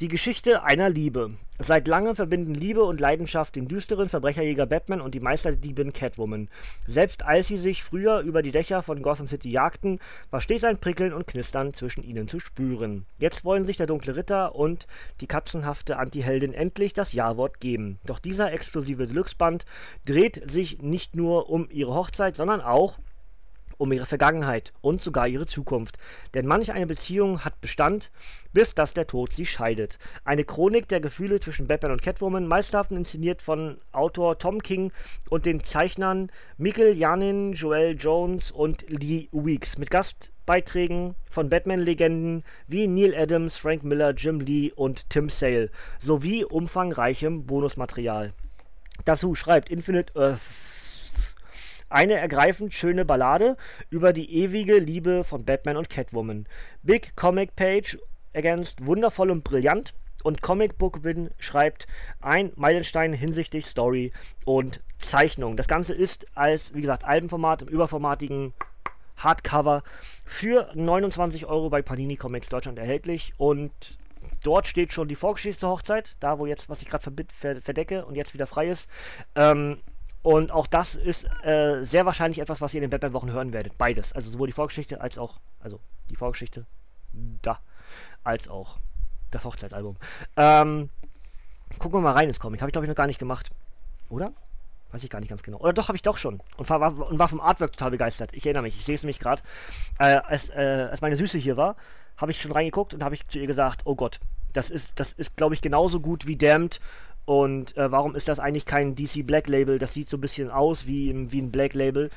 Die 0.00 0.08
Geschichte 0.08 0.64
einer 0.64 0.90
Liebe. 0.90 1.32
Seit 1.58 1.86
langem 1.86 2.16
verbinden 2.16 2.54
Liebe 2.54 2.82
und 2.82 2.98
Leidenschaft 2.98 3.54
den 3.54 3.68
düsteren 3.68 4.08
Verbrecherjäger 4.08 4.66
Batman 4.66 5.00
und 5.00 5.14
die 5.14 5.20
Meisterdiebin 5.20 5.92
Catwoman. 5.92 6.48
Selbst 6.88 7.24
als 7.24 7.46
sie 7.46 7.56
sich 7.56 7.84
früher 7.84 8.20
über 8.20 8.42
die 8.42 8.50
Dächer 8.50 8.82
von 8.82 9.02
Gotham 9.02 9.28
City 9.28 9.50
jagten, 9.50 10.00
war 10.30 10.40
stets 10.40 10.64
ein 10.64 10.78
Prickeln 10.78 11.12
und 11.12 11.26
Knistern 11.26 11.72
zwischen 11.74 12.02
ihnen 12.02 12.26
zu 12.26 12.40
spüren. 12.40 13.06
Jetzt 13.18 13.44
wollen 13.44 13.64
sich 13.64 13.76
der 13.76 13.86
dunkle 13.86 14.16
Ritter 14.16 14.56
und 14.56 14.86
die 15.20 15.28
katzenhafte 15.28 15.98
Antiheldin 15.98 16.52
endlich 16.52 16.94
das 16.94 17.12
Ja-Wort 17.12 17.60
geben. 17.60 18.00
Doch 18.04 18.18
dieser 18.18 18.52
exklusive 18.52 19.06
Deluxe-Band 19.06 19.66
dreht 20.04 20.50
sich 20.50 20.82
nicht 20.82 21.14
nur 21.14 21.48
um 21.48 21.68
ihre 21.70 21.94
Hochzeit, 21.94 22.34
sondern 22.34 22.60
auch 22.60 22.98
um 23.82 23.90
ihre 23.92 24.06
Vergangenheit 24.06 24.72
und 24.80 25.02
sogar 25.02 25.26
ihre 25.26 25.46
Zukunft. 25.46 25.98
Denn 26.34 26.46
manch 26.46 26.72
eine 26.72 26.86
Beziehung 26.86 27.44
hat 27.44 27.60
Bestand, 27.60 28.12
bis 28.52 28.74
dass 28.74 28.94
der 28.94 29.08
Tod 29.08 29.32
sie 29.32 29.44
scheidet. 29.44 29.98
Eine 30.24 30.44
Chronik 30.44 30.86
der 30.86 31.00
Gefühle 31.00 31.40
zwischen 31.40 31.66
Batman 31.66 31.90
und 31.90 32.02
Catwoman, 32.02 32.46
meisterhaft 32.46 32.92
inszeniert 32.92 33.42
von 33.42 33.78
Autor 33.90 34.38
Tom 34.38 34.62
King 34.62 34.92
und 35.30 35.46
den 35.46 35.64
Zeichnern 35.64 36.30
Mikkel 36.58 36.96
Janin, 36.96 37.54
Joel 37.54 37.96
Jones 37.98 38.52
und 38.52 38.88
Lee 38.88 39.28
Weeks. 39.32 39.78
Mit 39.78 39.90
Gastbeiträgen 39.90 41.16
von 41.28 41.50
Batman-Legenden 41.50 42.44
wie 42.68 42.86
Neil 42.86 43.16
Adams, 43.16 43.56
Frank 43.56 43.82
Miller, 43.82 44.14
Jim 44.14 44.38
Lee 44.38 44.70
und 44.70 45.10
Tim 45.10 45.28
Sale 45.28 45.70
sowie 46.00 46.44
umfangreichem 46.44 47.46
Bonusmaterial. 47.46 48.32
Dazu 49.04 49.34
schreibt 49.34 49.70
Infinite 49.70 50.14
Earth 50.14 50.40
eine 51.92 52.14
ergreifend 52.14 52.74
schöne 52.74 53.04
Ballade 53.04 53.56
über 53.90 54.12
die 54.12 54.34
ewige 54.34 54.78
Liebe 54.78 55.24
von 55.24 55.44
Batman 55.44 55.76
und 55.76 55.90
Catwoman. 55.90 56.46
Big 56.82 57.14
Comic 57.16 57.54
Page 57.56 57.98
ergänzt 58.32 58.86
wundervoll 58.86 59.30
und 59.30 59.44
brillant 59.44 59.94
und 60.22 60.40
Comic 60.42 60.78
Book 60.78 61.02
Win 61.04 61.30
schreibt 61.38 61.86
ein 62.20 62.52
Meilenstein 62.56 63.12
hinsichtlich 63.12 63.66
Story 63.66 64.12
und 64.44 64.80
Zeichnung. 64.98 65.56
Das 65.56 65.68
Ganze 65.68 65.94
ist 65.94 66.26
als, 66.34 66.74
wie 66.74 66.80
gesagt, 66.80 67.04
Albenformat 67.04 67.62
im 67.62 67.68
überformatigen 67.68 68.54
Hardcover 69.16 69.82
für 70.24 70.70
29 70.74 71.46
Euro 71.46 71.70
bei 71.70 71.82
Panini 71.82 72.16
Comics 72.16 72.48
Deutschland 72.48 72.78
erhältlich 72.78 73.32
und 73.36 73.98
dort 74.42 74.66
steht 74.66 74.92
schon 74.92 75.08
die 75.08 75.16
Vorgeschichte 75.16 75.60
zur 75.60 75.70
Hochzeit, 75.70 76.16
da 76.20 76.38
wo 76.38 76.46
jetzt, 76.46 76.68
was 76.68 76.82
ich 76.82 76.88
gerade 76.88 77.04
verdecke 77.60 78.04
und 78.04 78.14
jetzt 78.14 78.34
wieder 78.34 78.46
frei 78.46 78.68
ist. 78.68 78.88
Ähm, 79.34 79.78
und 80.22 80.52
auch 80.52 80.66
das 80.66 80.94
ist 80.94 81.26
äh, 81.42 81.82
sehr 81.82 82.06
wahrscheinlich 82.06 82.40
etwas, 82.40 82.60
was 82.60 82.72
ihr 82.74 82.78
in 82.78 82.82
den 82.82 82.90
Batman-Wochen 82.90 83.32
hören 83.32 83.52
werdet. 83.52 83.76
Beides. 83.76 84.12
Also 84.12 84.30
sowohl 84.30 84.46
die 84.46 84.52
Vorgeschichte 84.52 85.00
als 85.00 85.18
auch, 85.18 85.40
also 85.60 85.80
die 86.10 86.16
Vorgeschichte, 86.16 86.64
da, 87.12 87.58
als 88.22 88.48
auch 88.48 88.78
das 89.30 89.44
Hochzeitsalbum. 89.44 89.96
Ähm, 90.36 90.90
gucken 91.78 91.98
wir 91.98 92.02
mal 92.02 92.12
rein 92.12 92.28
ins 92.28 92.38
Comic. 92.38 92.60
Habe 92.60 92.70
ich 92.70 92.72
glaube 92.72 92.86
ich 92.86 92.88
noch 92.88 92.96
gar 92.96 93.08
nicht 93.08 93.18
gemacht. 93.18 93.50
Oder? 94.08 94.32
Weiß 94.92 95.02
ich 95.02 95.10
gar 95.10 95.20
nicht 95.20 95.30
ganz 95.30 95.42
genau. 95.42 95.58
Oder 95.58 95.72
doch, 95.72 95.88
habe 95.88 95.96
ich 95.96 96.02
doch 96.02 96.18
schon. 96.18 96.40
Und 96.56 96.68
war, 96.68 97.10
und 97.10 97.18
war 97.18 97.28
vom 97.28 97.40
Artwork 97.40 97.72
total 97.72 97.90
begeistert. 97.90 98.32
Ich 98.34 98.44
erinnere 98.44 98.62
mich, 98.62 98.78
ich 98.78 98.84
sehe 98.84 98.94
es 98.94 99.02
nämlich 99.02 99.18
gerade. 99.18 99.42
Äh, 99.98 100.18
als, 100.18 100.50
äh, 100.50 100.88
als 100.90 101.00
meine 101.00 101.16
Süße 101.16 101.38
hier 101.38 101.56
war, 101.56 101.76
habe 102.16 102.30
ich 102.30 102.40
schon 102.40 102.52
reingeguckt 102.52 102.94
und 102.94 103.02
habe 103.02 103.14
ich 103.14 103.26
zu 103.26 103.38
ihr 103.38 103.46
gesagt, 103.46 103.82
oh 103.86 103.96
Gott, 103.96 104.20
das 104.52 104.70
ist, 104.70 104.92
das 104.96 105.12
ist 105.12 105.36
glaube 105.36 105.54
ich, 105.54 105.62
genauso 105.62 105.98
gut 105.98 106.26
wie 106.26 106.36
Damned 106.36 106.78
und 107.24 107.76
äh, 107.76 107.90
warum 107.90 108.16
ist 108.16 108.28
das 108.28 108.40
eigentlich 108.40 108.66
kein 108.66 108.94
DC 108.94 109.26
Black 109.26 109.46
Label? 109.46 109.78
Das 109.78 109.94
sieht 109.94 110.08
so 110.08 110.16
ein 110.16 110.20
bisschen 110.20 110.50
aus 110.50 110.86
wie, 110.86 111.30
wie 111.30 111.40
ein 111.40 111.52
Black 111.52 111.74
Label. 111.74 112.10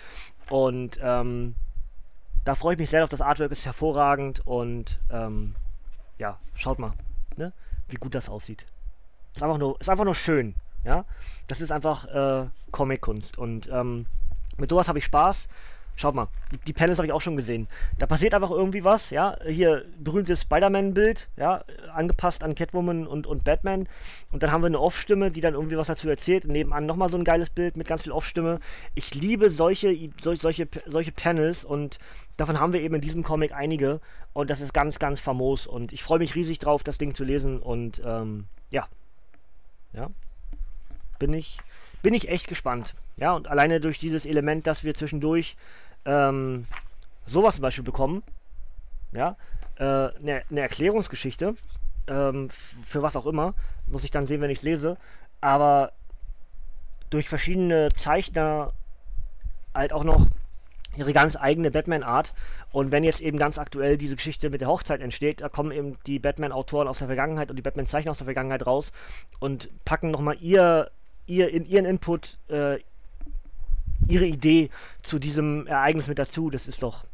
Und 0.49 0.99
ähm, 1.01 1.55
da 2.43 2.55
freue 2.55 2.73
ich 2.73 2.79
mich 2.79 2.89
sehr 2.89 3.03
auf. 3.03 3.09
Das 3.09 3.21
Artwork 3.21 3.51
ist 3.51 3.65
hervorragend 3.65 4.45
und 4.45 4.99
ähm, 5.11 5.55
ja, 6.17 6.39
schaut 6.55 6.79
mal, 6.79 6.93
ne? 7.37 7.53
wie 7.87 7.97
gut 7.97 8.15
das 8.15 8.29
aussieht. 8.29 8.65
Ist 9.35 9.43
einfach 9.43 9.57
nur, 9.57 9.79
ist 9.79 9.89
einfach 9.89 10.05
nur 10.05 10.15
schön. 10.15 10.55
Ja, 10.83 11.05
das 11.47 11.61
ist 11.61 11.71
einfach 11.71 12.05
äh, 12.05 12.47
Comic-Kunst 12.71 13.39
und 13.39 13.67
ähm, 13.71 14.05
mit 14.57 14.69
sowas 14.69 14.87
habe 14.87 14.99
ich 14.99 15.05
Spaß 15.05 15.47
Schaut 15.97 16.13
mal, 16.13 16.27
die, 16.51 16.57
die 16.57 16.73
Panels 16.73 16.97
habe 16.97 17.07
ich 17.07 17.13
auch 17.13 17.21
schon 17.21 17.37
gesehen. 17.37 17.67
Da 17.99 18.05
passiert 18.05 18.33
einfach 18.33 18.51
irgendwie 18.51 18.83
was, 18.83 19.11
ja. 19.11 19.37
Hier 19.47 19.85
berühmtes 19.97 20.41
Spider-Man-Bild, 20.41 21.29
ja, 21.37 21.63
angepasst 21.93 22.43
an 22.43 22.53
Catwoman 22.53 23.07
und, 23.07 23.25
und 23.25 23.43
Batman. 23.45 23.87
Und 24.31 24.43
dann 24.43 24.51
haben 24.51 24.61
wir 24.61 24.67
eine 24.67 24.79
Off-Stimme, 24.79 25.31
die 25.31 25.41
dann 25.41 25.53
irgendwie 25.53 25.77
was 25.77 25.87
dazu 25.87 26.09
erzählt. 26.09 26.45
Nebenan 26.45 26.85
nochmal 26.85 27.09
so 27.09 27.17
ein 27.17 27.23
geiles 27.23 27.49
Bild 27.49 27.77
mit 27.77 27.87
ganz 27.87 28.03
viel 28.03 28.11
Off-Stimme. 28.11 28.59
Ich 28.93 29.15
liebe 29.15 29.49
solche, 29.49 29.95
solche, 30.21 30.41
solche, 30.41 30.67
solche 30.85 31.11
Panels 31.13 31.63
und 31.63 31.97
davon 32.37 32.59
haben 32.59 32.73
wir 32.73 32.81
eben 32.81 32.95
in 32.95 33.01
diesem 33.01 33.23
Comic 33.23 33.53
einige. 33.53 34.01
Und 34.33 34.49
das 34.49 34.59
ist 34.59 34.73
ganz, 34.73 34.99
ganz 34.99 35.21
famos. 35.21 35.65
Und 35.65 35.93
ich 35.93 36.03
freue 36.03 36.19
mich 36.19 36.35
riesig 36.35 36.59
drauf, 36.59 36.83
das 36.83 36.97
Ding 36.97 37.15
zu 37.15 37.23
lesen. 37.23 37.59
Und 37.59 38.01
ähm, 38.05 38.47
ja. 38.69 38.85
Ja. 39.93 40.09
Bin 41.19 41.33
ich, 41.33 41.57
bin 42.01 42.13
ich 42.13 42.27
echt 42.27 42.49
gespannt. 42.49 42.93
Ja, 43.17 43.31
und 43.31 43.47
alleine 43.47 43.79
durch 43.79 43.97
dieses 43.97 44.25
Element, 44.25 44.67
dass 44.67 44.83
wir 44.83 44.93
zwischendurch 44.93 45.55
ähm, 46.05 46.67
sowas 47.25 47.55
zum 47.55 47.61
Beispiel 47.63 47.83
bekommen, 47.83 48.23
ja, 49.11 49.35
eine 49.77 50.13
äh, 50.17 50.23
ne, 50.23 50.43
ne 50.49 50.61
Erklärungsgeschichte, 50.61 51.55
ähm, 52.07 52.49
für 52.49 53.01
was 53.01 53.15
auch 53.15 53.25
immer, 53.25 53.53
muss 53.87 54.03
ich 54.03 54.11
dann 54.11 54.25
sehen, 54.25 54.41
wenn 54.41 54.49
ich 54.49 54.59
es 54.59 54.63
lese, 54.63 54.97
aber 55.41 55.91
durch 57.09 57.29
verschiedene 57.29 57.89
Zeichner 57.95 58.73
halt 59.73 59.93
auch 59.93 60.03
noch 60.03 60.25
ihre 60.95 61.13
ganz 61.13 61.35
eigene 61.35 61.71
Batman-Art. 61.71 62.33
Und 62.71 62.91
wenn 62.91 63.03
jetzt 63.03 63.21
eben 63.21 63.37
ganz 63.37 63.57
aktuell 63.57 63.97
diese 63.97 64.15
Geschichte 64.15 64.49
mit 64.49 64.61
der 64.61 64.67
Hochzeit 64.67 65.01
entsteht, 65.01 65.41
da 65.41 65.49
kommen 65.49 65.71
eben 65.71 65.97
die 66.07 66.19
Batman-Autoren 66.19 66.87
aus 66.87 66.99
der 66.99 67.07
Vergangenheit 67.07 67.49
und 67.49 67.55
die 67.55 67.61
Batman-Zeichner 67.61 68.11
aus 68.11 68.17
der 68.17 68.25
Vergangenheit 68.25 68.65
raus 68.65 68.91
und 69.39 69.69
packen 69.85 70.11
nochmal 70.11 70.37
ihr, 70.41 70.91
ihr, 71.25 71.49
in 71.49 71.65
ihren 71.65 71.85
Input, 71.85 72.37
äh, 72.49 72.79
ihre 74.07 74.25
Idee 74.25 74.69
zu 75.03 75.19
diesem 75.19 75.67
Ereignis 75.67 76.07
mit 76.07 76.19
dazu. 76.19 76.49
Das 76.49 76.67
ist 76.67 76.83
doch 76.83 77.05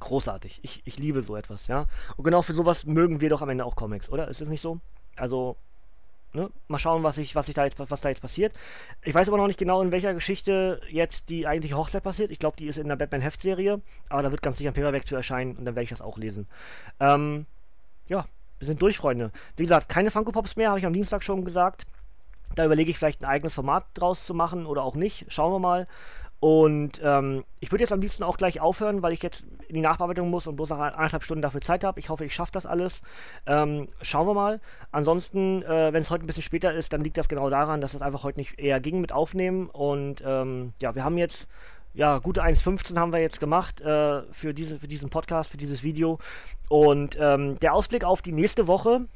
großartig. 0.00 0.60
Ich, 0.62 0.82
ich 0.84 0.98
liebe 0.98 1.22
so 1.22 1.36
etwas, 1.36 1.66
ja. 1.66 1.86
Und 2.16 2.24
genau 2.24 2.42
für 2.42 2.52
sowas 2.52 2.86
mögen 2.86 3.20
wir 3.20 3.28
doch 3.28 3.42
am 3.42 3.48
Ende 3.48 3.64
auch 3.64 3.76
Comics, 3.76 4.08
oder? 4.08 4.28
Ist 4.28 4.40
das 4.40 4.48
nicht 4.48 4.60
so? 4.60 4.80
Also, 5.16 5.56
ne? 6.32 6.50
Mal 6.68 6.78
schauen, 6.78 7.02
was 7.02 7.18
ich, 7.18 7.34
was 7.34 7.48
ich 7.48 7.54
da 7.54 7.64
jetzt, 7.64 7.78
was 7.78 8.00
da 8.00 8.08
jetzt 8.08 8.22
passiert. 8.22 8.52
Ich 9.02 9.14
weiß 9.14 9.28
aber 9.28 9.36
noch 9.36 9.46
nicht 9.46 9.58
genau, 9.58 9.82
in 9.82 9.90
welcher 9.90 10.14
Geschichte 10.14 10.80
jetzt 10.88 11.28
die 11.28 11.46
eigentliche 11.46 11.76
Hochzeit 11.76 12.02
passiert. 12.02 12.30
Ich 12.30 12.38
glaube, 12.38 12.56
die 12.56 12.66
ist 12.66 12.78
in 12.78 12.88
der 12.88 12.96
Batman-Heftserie, 12.96 13.80
aber 14.08 14.22
da 14.22 14.30
wird 14.30 14.42
ganz 14.42 14.58
sicher 14.58 14.70
ein 14.70 14.74
Paperback 14.74 15.06
zu 15.06 15.16
erscheinen 15.16 15.56
und 15.56 15.64
dann 15.64 15.74
werde 15.74 15.84
ich 15.84 15.90
das 15.90 16.00
auch 16.00 16.18
lesen. 16.18 16.46
Ähm, 17.00 17.46
ja, 18.06 18.26
wir 18.58 18.66
sind 18.66 18.80
durch, 18.80 18.98
Freunde. 18.98 19.30
Wie 19.56 19.62
gesagt, 19.62 19.88
keine 19.88 20.10
Funko 20.10 20.32
Pops 20.32 20.56
mehr, 20.56 20.70
habe 20.70 20.78
ich 20.78 20.86
am 20.86 20.92
Dienstag 20.92 21.22
schon 21.22 21.44
gesagt. 21.44 21.86
Da 22.54 22.64
überlege 22.64 22.90
ich 22.90 22.98
vielleicht 22.98 23.22
ein 23.22 23.30
eigenes 23.30 23.54
Format 23.54 23.84
draus 23.94 24.26
zu 24.26 24.34
machen 24.34 24.66
oder 24.66 24.82
auch 24.82 24.94
nicht. 24.94 25.26
Schauen 25.28 25.52
wir 25.52 25.58
mal. 25.58 25.86
Und 26.40 27.00
ähm, 27.02 27.44
ich 27.58 27.72
würde 27.72 27.82
jetzt 27.82 27.92
am 27.92 28.00
liebsten 28.00 28.22
auch 28.22 28.36
gleich 28.36 28.60
aufhören, 28.60 29.02
weil 29.02 29.12
ich 29.12 29.22
jetzt 29.22 29.44
in 29.66 29.74
die 29.74 29.80
Nachbearbeitung 29.80 30.30
muss 30.30 30.46
und 30.46 30.54
bloß 30.54 30.70
noch 30.70 30.78
eineinhalb 30.78 31.24
Stunden 31.24 31.42
dafür 31.42 31.60
Zeit 31.60 31.82
habe. 31.82 31.98
Ich 31.98 32.10
hoffe, 32.10 32.24
ich 32.24 32.34
schaffe 32.34 32.52
das 32.52 32.64
alles. 32.64 33.02
Ähm, 33.46 33.88
schauen 34.02 34.26
wir 34.28 34.34
mal. 34.34 34.60
Ansonsten, 34.92 35.62
äh, 35.62 35.92
wenn 35.92 36.02
es 36.02 36.10
heute 36.10 36.24
ein 36.24 36.28
bisschen 36.28 36.44
später 36.44 36.72
ist, 36.72 36.92
dann 36.92 37.02
liegt 37.02 37.16
das 37.16 37.28
genau 37.28 37.50
daran, 37.50 37.80
dass 37.80 37.94
es 37.94 38.02
einfach 38.02 38.22
heute 38.22 38.38
nicht 38.38 38.58
eher 38.58 38.78
ging 38.78 39.00
mit 39.00 39.12
Aufnehmen. 39.12 39.68
Und 39.68 40.22
ähm, 40.24 40.74
ja, 40.78 40.94
wir 40.94 41.02
haben 41.02 41.18
jetzt 41.18 41.48
ja, 41.94 42.18
gute 42.18 42.44
1,15 42.44 42.96
haben 42.96 43.12
wir 43.12 43.18
jetzt 43.18 43.40
gemacht 43.40 43.80
äh, 43.80 44.22
für, 44.32 44.54
diese, 44.54 44.78
für 44.78 44.86
diesen 44.86 45.10
Podcast, 45.10 45.50
für 45.50 45.56
dieses 45.56 45.82
Video. 45.82 46.20
Und 46.68 47.16
ähm, 47.20 47.58
der 47.58 47.74
Ausblick 47.74 48.04
auf 48.04 48.22
die 48.22 48.30
nächste 48.30 48.68
Woche, 48.68 49.06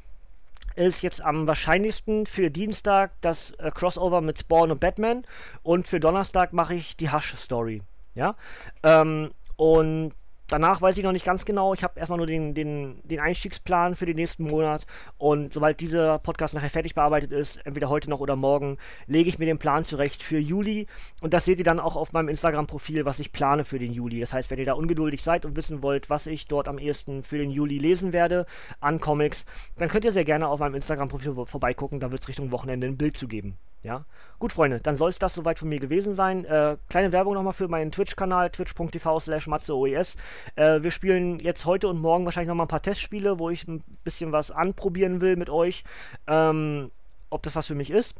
ist 0.75 1.03
jetzt 1.03 1.23
am 1.23 1.47
wahrscheinlichsten 1.47 2.27
für 2.27 2.51
Dienstag 2.51 3.13
das 3.21 3.53
äh, 3.53 3.71
Crossover 3.71 4.21
mit 4.21 4.41
Spawn 4.41 4.71
und 4.71 4.81
Batman 4.81 5.25
und 5.63 5.89
für 5.89 6.01
Donnerstag 6.01 6.53
mache 6.53 6.75
ich 6.75 6.97
die 6.97 7.11
Hush-Story. 7.11 7.83
Ja. 8.15 8.37
Ähm, 8.83 9.31
und 9.57 10.13
Danach 10.53 10.83
weiß 10.83 10.99
ich 10.99 11.03
noch 11.03 11.13
nicht 11.13 11.25
ganz 11.25 11.47
genau. 11.47 11.73
Ich 11.73 11.83
habe 11.83 11.99
erstmal 11.99 12.19
nur 12.19 12.27
den, 12.27 12.53
den, 12.53 13.01
den 13.05 13.21
Einstiegsplan 13.21 13.95
für 13.95 14.05
den 14.05 14.17
nächsten 14.17 14.45
Monat. 14.45 14.85
Und 15.17 15.55
sobald 15.55 15.81
dieser 15.81 16.19
Podcast 16.19 16.53
nachher 16.53 16.69
fertig 16.69 16.95
bearbeitet 16.95 17.33
ist, 17.33 17.57
entweder 17.65 17.89
heute 17.89 18.11
noch 18.11 18.21
oder 18.21 18.37
morgen, 18.37 18.77
lege 19.07 19.31
ich 19.31 19.39
mir 19.39 19.47
den 19.47 19.57
Plan 19.57 19.87
zurecht 19.87 20.23
für 20.23 20.39
Juli. 20.39 20.89
Und 21.23 21.33
das 21.33 21.47
seht 21.47 21.57
ihr 21.57 21.65
dann 21.65 21.81
auch 21.81 21.97
auf 21.97 22.13
meinem 22.13 22.29
Instagram-Profil, 22.29 23.07
was 23.07 23.19
ich 23.19 23.33
plane 23.33 23.65
für 23.65 23.79
den 23.79 23.95
Juli. 23.95 24.21
Das 24.21 24.35
heißt, 24.35 24.51
wenn 24.51 24.59
ihr 24.59 24.67
da 24.67 24.75
ungeduldig 24.75 25.23
seid 25.23 25.47
und 25.47 25.57
wissen 25.57 25.83
wollt, 25.83 26.11
was 26.11 26.27
ich 26.27 26.49
dort 26.49 26.69
am 26.69 26.77
ehesten 26.77 27.23
für 27.23 27.39
den 27.39 27.51
Juli 27.51 27.79
lesen 27.79 28.13
werde 28.13 28.45
an 28.79 29.01
Comics, 29.01 29.47
dann 29.79 29.89
könnt 29.89 30.05
ihr 30.05 30.13
sehr 30.13 30.27
gerne 30.27 30.49
auf 30.49 30.61
meinem 30.61 30.75
Instagram-Profil 30.75 31.47
vorbeigucken. 31.47 31.99
Da 31.99 32.11
wird 32.11 32.21
es 32.21 32.29
Richtung 32.29 32.51
Wochenende 32.51 32.87
ein 32.87 32.99
Bild 32.99 33.17
zu 33.17 33.27
geben. 33.27 33.57
Ja, 33.83 34.05
gut, 34.39 34.53
Freunde, 34.53 34.79
dann 34.81 34.97
soll 34.97 35.11
es 35.11 35.19
das 35.19 35.35
soweit 35.35 35.59
von 35.59 35.69
mir 35.69 35.81
gewesen 35.81 36.15
sein. 36.15 36.45
Äh, 36.45 36.77
kleine 36.89 37.11
Werbung 37.11 37.35
nochmal 37.35 37.53
für 37.53 37.67
meinen 37.67 37.91
Twitch-Kanal, 37.91 38.51
twitch.tv 38.51 39.19
slash 39.19 39.49
matzeoes. 39.49 40.17
Äh, 40.55 40.83
wir 40.83 40.93
spielen 40.93 41.41
jetzt 41.41 41.65
heute 41.65 41.89
und 41.89 42.01
morgen 42.01 42.25
wahrscheinlich 42.25 42.49
nochmal 42.49 42.67
ein 42.67 42.69
paar 42.69 42.83
Testspiele, 42.83 43.41
wo 43.41 43.51
ich 43.51 43.67
ein 43.67 43.83
bisschen 44.05 44.31
was 44.31 44.53
anprobieren 44.53 45.21
will 45.21 45.35
mit 45.35 45.51
euch, 45.51 45.83
ähm, 46.29 46.93
ob 47.31 47.43
das 47.43 47.57
was 47.57 47.67
für 47.67 47.75
mich 47.75 47.91
ist. 47.91 48.15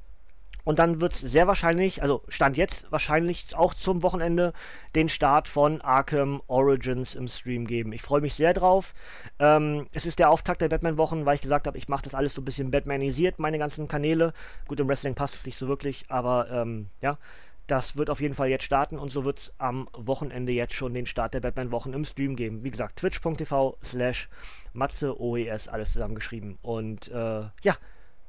Und 0.65 0.79
dann 0.79 1.01
wird 1.01 1.15
es 1.15 1.21
sehr 1.21 1.47
wahrscheinlich, 1.47 2.03
also 2.03 2.23
Stand 2.29 2.57
jetzt 2.57 2.91
wahrscheinlich 2.93 3.57
auch 3.57 3.75
zum 3.75 4.03
Wochenende, 4.03 4.53
den 4.95 5.09
Start 5.09 5.49
von 5.49 5.81
Arkham 5.81 6.41
Origins 6.47 7.15
im 7.15 7.27
Stream 7.27 7.67
geben. 7.67 7.93
Ich 7.93 8.03
freue 8.03 8.21
mich 8.21 8.35
sehr 8.35 8.55
drauf. 8.55 8.95
Ähm, 9.39 9.89
es 9.93 10.07
ist 10.07 10.19
der 10.19 10.31
Auftakt 10.31 10.61
der 10.61 10.69
Batman-Wochen, 10.69 11.27
weil 11.27 11.35
ich 11.35 11.41
gesagt 11.41 11.67
habe, 11.67 11.79
ich 11.79 11.89
mache 11.89 12.05
das 12.05 12.15
alles 12.15 12.35
so 12.35 12.43
ein 12.43 12.45
bisschen 12.45 12.71
Batmanisiert, 12.71 13.39
meine 13.39 13.59
ganzen 13.59 13.89
Kanäle. 13.89 14.33
Gut, 14.69 14.79
im 14.79 14.89
Wrestling 14.89 15.15
passt 15.15 15.35
es 15.35 15.47
nicht 15.47 15.59
so 15.59 15.67
wirklich, 15.67 16.05
aber 16.09 16.49
ähm, 16.51 16.89
ja, 17.01 17.19
das 17.67 17.97
wird 17.97 18.11
auf 18.11 18.21
jeden 18.21 18.35
Fall 18.35 18.49
jetzt 18.49 18.65
starten 18.65 18.99
und 18.99 19.11
so 19.11 19.25
wird 19.25 19.39
es 19.39 19.53
am 19.59 19.89
Wochenende 19.93 20.53
jetzt 20.53 20.75
schon 20.75 20.95
den 20.95 21.07
Start 21.07 21.35
der 21.35 21.41
Batman-Wochen 21.41 21.93
im 21.93 22.05
Stream 22.05 22.37
geben. 22.37 22.63
Wie 22.65 22.71
gesagt, 22.71 22.97
twitch.tv 22.97 23.79
slash 23.83 24.29
matzeoes, 24.73 25.69
alles 25.69 25.93
zusammengeschrieben. 25.93 26.59
Und 26.63 27.09
äh, 27.09 27.45
ja, 27.63 27.77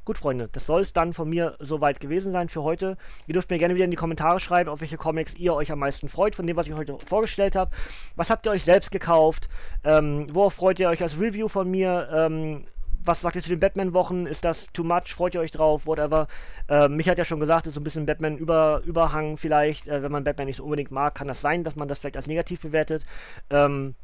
Gut, 0.06 0.18
Freunde, 0.18 0.50
das 0.52 0.66
soll 0.66 0.82
es 0.82 0.92
dann 0.92 1.14
von 1.14 1.30
mir 1.30 1.56
soweit 1.60 2.02
gewesen 2.02 2.34
sein 2.34 2.50
für 2.50 2.62
heute. 2.64 2.98
Ihr 3.26 3.34
dürft 3.34 3.50
mir 3.50 3.58
gerne 3.58 3.74
wieder 3.74 3.86
in 3.86 3.92
die 3.92 3.98
Kommentare 3.98 4.42
schreiben, 4.42 4.70
auf 4.70 4.82
welche 4.82 4.98
Comics 4.98 5.34
ihr 5.36 5.54
euch 5.54 5.72
am 5.72 5.80
meisten 5.80 6.10
freut, 6.10 6.36
von 6.36 6.46
dem, 6.46 6.58
was 6.58 6.68
ich 6.68 6.74
heute 6.74 6.98
vorgestellt 7.06 7.56
habe. 7.56 7.72
Was 8.18 8.30
habt 8.30 8.46
ihr 8.46 8.52
euch 8.52 8.66
selbst 8.66 8.92
gekauft? 8.92 9.48
Ähm, 9.86 10.28
worauf 10.34 10.56
freut 10.56 10.78
ihr 10.82 10.90
euch 10.90 11.02
als 11.02 11.18
Review 11.18 11.48
von 11.48 11.72
mir? 11.72 12.10
Ähm, 12.12 12.66
was 13.06 13.22
sagt 13.22 13.38
ihr 13.38 13.42
zu 13.42 13.50
den 13.50 13.62
Batman-Wochen? 13.62 14.26
Ist 14.26 14.44
das 14.44 14.68
too 14.74 14.84
much? 14.84 15.14
Freut 15.14 15.36
ihr 15.36 15.42
euch 15.42 15.52
drauf? 15.52 15.86
Whatever. 15.86 16.28
Äh, 16.68 16.90
mich 16.90 17.08
hat 17.08 17.18
ja 17.18 17.24
schon 17.24 17.40
gesagt, 17.40 17.68
ist 17.68 17.76
so 17.76 17.80
ein 17.80 17.86
bisschen 17.86 18.06
Batman-Überhang 18.06 19.38
vielleicht. 19.38 19.88
Äh, 19.88 20.04
wenn 20.04 20.12
man 20.12 20.26
Batman 20.26 20.48
nicht 20.48 20.58
so 20.58 20.66
unbedingt 20.66 20.92
mag, 20.92 21.16
kann 21.16 21.30
das 21.30 21.40
sein, 21.40 21.64
dass 21.64 21.78
man 21.78 21.88
das 21.88 22.00
vielleicht 22.00 22.18
als 22.18 22.28
negativ 22.28 22.62
bewertet. 22.62 23.06
Ähm, 23.50 23.96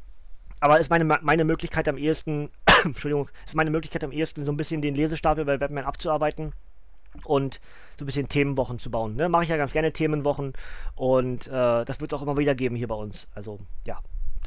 aber 0.60 0.78
ist 0.78 0.90
meine, 0.90 1.04
meine 1.04 1.44
Möglichkeit 1.44 1.88
am 1.88 1.96
ehesten, 1.96 2.50
Entschuldigung, 2.84 3.28
ist 3.46 3.54
meine 3.54 3.70
Möglichkeit 3.70 4.04
am 4.04 4.12
ehesten, 4.12 4.44
so 4.44 4.52
ein 4.52 4.56
bisschen 4.56 4.82
den 4.82 4.94
Lesestapel 4.94 5.44
bei 5.44 5.56
Batman 5.56 5.84
abzuarbeiten 5.84 6.52
und 7.24 7.60
so 7.98 8.04
ein 8.04 8.06
bisschen 8.06 8.28
Themenwochen 8.28 8.78
zu 8.78 8.90
bauen. 8.90 9.16
Ne? 9.16 9.28
Mache 9.28 9.44
ich 9.44 9.48
ja 9.48 9.56
ganz 9.56 9.72
gerne 9.72 9.92
Themenwochen 9.92 10.52
und 10.94 11.46
äh, 11.48 11.84
das 11.84 12.00
wird 12.00 12.12
es 12.12 12.18
auch 12.18 12.22
immer 12.22 12.36
wieder 12.36 12.54
geben 12.54 12.76
hier 12.76 12.88
bei 12.88 12.94
uns. 12.94 13.26
Also 13.34 13.58
ja, 13.84 13.98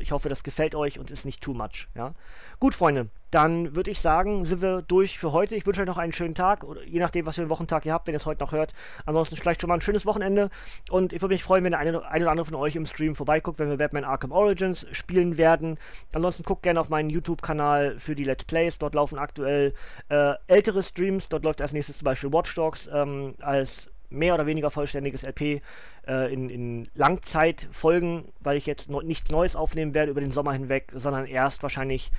ich 0.03 0.11
hoffe, 0.11 0.29
das 0.29 0.43
gefällt 0.43 0.75
euch 0.75 0.99
und 0.99 1.09
ist 1.09 1.25
nicht 1.25 1.41
too 1.41 1.53
much. 1.53 1.87
Ja? 1.95 2.13
Gut, 2.59 2.75
Freunde, 2.75 3.09
dann 3.31 3.75
würde 3.75 3.89
ich 3.89 3.99
sagen, 3.99 4.45
sind 4.45 4.61
wir 4.61 4.83
durch 4.83 5.17
für 5.17 5.31
heute. 5.31 5.55
Ich 5.55 5.65
wünsche 5.65 5.81
euch 5.81 5.87
noch 5.87 5.97
einen 5.97 6.13
schönen 6.13 6.35
Tag, 6.35 6.63
oder 6.63 6.83
je 6.83 6.99
nachdem, 6.99 7.25
was 7.25 7.35
für 7.35 7.41
einen 7.41 7.49
Wochentag 7.49 7.85
ihr 7.85 7.93
habt, 7.93 8.05
wenn 8.05 8.13
ihr 8.13 8.17
es 8.17 8.25
heute 8.25 8.43
noch 8.43 8.51
hört. 8.51 8.73
Ansonsten 9.05 9.35
vielleicht 9.35 9.61
schon 9.61 9.69
mal 9.69 9.73
ein 9.73 9.81
schönes 9.81 10.05
Wochenende. 10.05 10.51
Und 10.91 11.13
ich 11.13 11.21
würde 11.21 11.33
mich 11.33 11.43
freuen, 11.43 11.63
wenn 11.63 11.71
der 11.71 11.79
eine, 11.79 12.05
eine 12.05 12.25
oder 12.25 12.31
andere 12.31 12.45
von 12.45 12.55
euch 12.55 12.75
im 12.75 12.85
Stream 12.85 13.15
vorbeiguckt, 13.15 13.57
wenn 13.57 13.69
wir 13.69 13.77
Batman 13.77 14.03
Arkham 14.03 14.31
Origins 14.31 14.85
spielen 14.91 15.37
werden. 15.37 15.79
Ansonsten 16.11 16.43
guckt 16.43 16.63
gerne 16.63 16.79
auf 16.79 16.89
meinen 16.89 17.09
YouTube-Kanal 17.09 17.99
für 17.99 18.13
die 18.13 18.23
Let's 18.23 18.45
Plays. 18.45 18.77
Dort 18.77 18.93
laufen 18.93 19.17
aktuell 19.17 19.73
äh, 20.09 20.33
ältere 20.47 20.83
Streams. 20.83 21.27
Dort 21.29 21.43
läuft 21.43 21.61
als 21.61 21.73
nächstes 21.73 21.97
zum 21.97 22.05
Beispiel 22.05 22.31
Watch 22.31 22.53
Dogs 22.53 22.87
ähm, 22.93 23.33
als 23.39 23.89
mehr 24.13 24.33
oder 24.33 24.45
weniger 24.45 24.71
vollständiges 24.71 25.23
LP 25.23 25.61
äh, 26.07 26.33
in, 26.33 26.49
in 26.49 26.87
Langzeitfolgen, 26.95 28.25
weil 28.39 28.57
ich 28.57 28.65
jetzt 28.65 28.89
no, 28.89 29.01
nichts 29.01 29.29
Neues 29.31 29.55
aufnehmen 29.55 29.93
werde 29.93 30.11
über 30.11 30.21
den 30.21 30.31
Sommer 30.31 30.53
hinweg, 30.53 30.91
sondern 30.95 31.25
erst 31.25 31.63
wahrscheinlich 31.63 32.11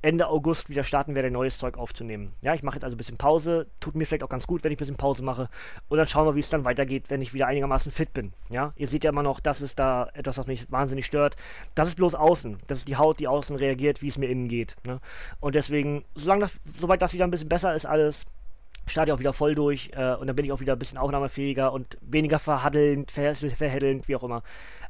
Ende 0.00 0.28
August 0.28 0.68
wieder 0.68 0.84
starten 0.84 1.16
werde, 1.16 1.30
neues 1.30 1.58
Zeug 1.58 1.76
aufzunehmen. 1.76 2.32
Ja, 2.40 2.54
ich 2.54 2.62
mache 2.62 2.76
jetzt 2.76 2.84
also 2.84 2.94
ein 2.94 2.98
bisschen 2.98 3.16
Pause. 3.16 3.66
Tut 3.80 3.96
mir 3.96 4.06
vielleicht 4.06 4.22
auch 4.22 4.28
ganz 4.28 4.46
gut, 4.46 4.62
wenn 4.62 4.70
ich 4.70 4.76
ein 4.76 4.78
bisschen 4.78 4.96
Pause 4.96 5.24
mache. 5.24 5.48
Und 5.88 5.98
dann 5.98 6.06
schauen 6.06 6.24
wir, 6.24 6.36
wie 6.36 6.40
es 6.40 6.50
dann 6.50 6.64
weitergeht, 6.64 7.06
wenn 7.08 7.20
ich 7.20 7.34
wieder 7.34 7.48
einigermaßen 7.48 7.90
fit 7.90 8.12
bin. 8.12 8.32
Ja, 8.48 8.72
ihr 8.76 8.86
seht 8.86 9.02
ja 9.02 9.10
immer 9.10 9.24
noch, 9.24 9.40
das 9.40 9.60
ist 9.60 9.78
da 9.78 10.08
etwas, 10.14 10.38
was 10.38 10.46
mich 10.46 10.70
wahnsinnig 10.70 11.06
stört. 11.06 11.34
Das 11.74 11.88
ist 11.88 11.96
bloß 11.96 12.14
außen. 12.14 12.58
Das 12.68 12.78
ist 12.78 12.88
die 12.88 12.96
Haut, 12.96 13.18
die 13.18 13.26
außen 13.26 13.56
reagiert, 13.56 14.00
wie 14.00 14.08
es 14.08 14.18
mir 14.18 14.28
innen 14.28 14.46
geht. 14.46 14.76
Ne? 14.84 15.00
Und 15.40 15.56
deswegen, 15.56 16.04
solange 16.14 16.42
das, 16.42 16.52
sobald 16.78 17.02
das 17.02 17.12
wieder 17.12 17.24
ein 17.24 17.32
bisschen 17.32 17.48
besser 17.48 17.74
ist, 17.74 17.84
alles, 17.84 18.24
starte 18.88 19.10
ich 19.10 19.14
auch 19.14 19.20
wieder 19.20 19.32
voll 19.32 19.54
durch 19.54 19.90
äh, 19.94 20.14
und 20.14 20.26
dann 20.26 20.36
bin 20.36 20.44
ich 20.44 20.52
auch 20.52 20.60
wieder 20.60 20.74
ein 20.74 20.78
bisschen 20.78 20.98
aufnahmefähiger 20.98 21.72
und 21.72 21.98
weniger 22.00 22.38
verhaddelnd, 22.38 23.10
ver 23.10 23.34
verheddelnd, 23.34 24.08
wie 24.08 24.16
auch 24.16 24.22
immer. 24.22 24.42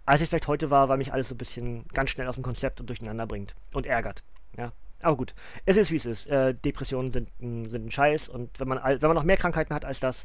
Als 0.06 0.20
ich 0.20 0.28
vielleicht 0.28 0.48
heute 0.48 0.70
war, 0.70 0.88
weil 0.88 0.98
mich 0.98 1.12
alles 1.12 1.28
so 1.28 1.34
ein 1.34 1.38
bisschen 1.38 1.86
ganz 1.92 2.10
schnell 2.10 2.28
aus 2.28 2.36
dem 2.36 2.44
Konzept 2.44 2.80
und 2.80 2.88
durcheinander 2.88 3.26
bringt 3.26 3.54
und 3.72 3.86
ärgert. 3.86 4.22
Ja. 4.56 4.72
Aber 5.00 5.16
gut, 5.16 5.34
es 5.64 5.76
ist 5.76 5.90
wie 5.90 5.96
es 5.96 6.06
ist. 6.06 6.26
Äh, 6.26 6.54
Depressionen 6.54 7.12
sind, 7.12 7.28
sind 7.38 7.86
ein 7.86 7.90
Scheiß 7.90 8.28
und 8.28 8.58
wenn 8.58 8.68
man, 8.68 8.80
wenn 8.82 9.00
man 9.00 9.14
noch 9.14 9.24
mehr 9.24 9.36
Krankheiten 9.36 9.74
hat 9.74 9.84
als 9.84 10.00
das, 10.00 10.24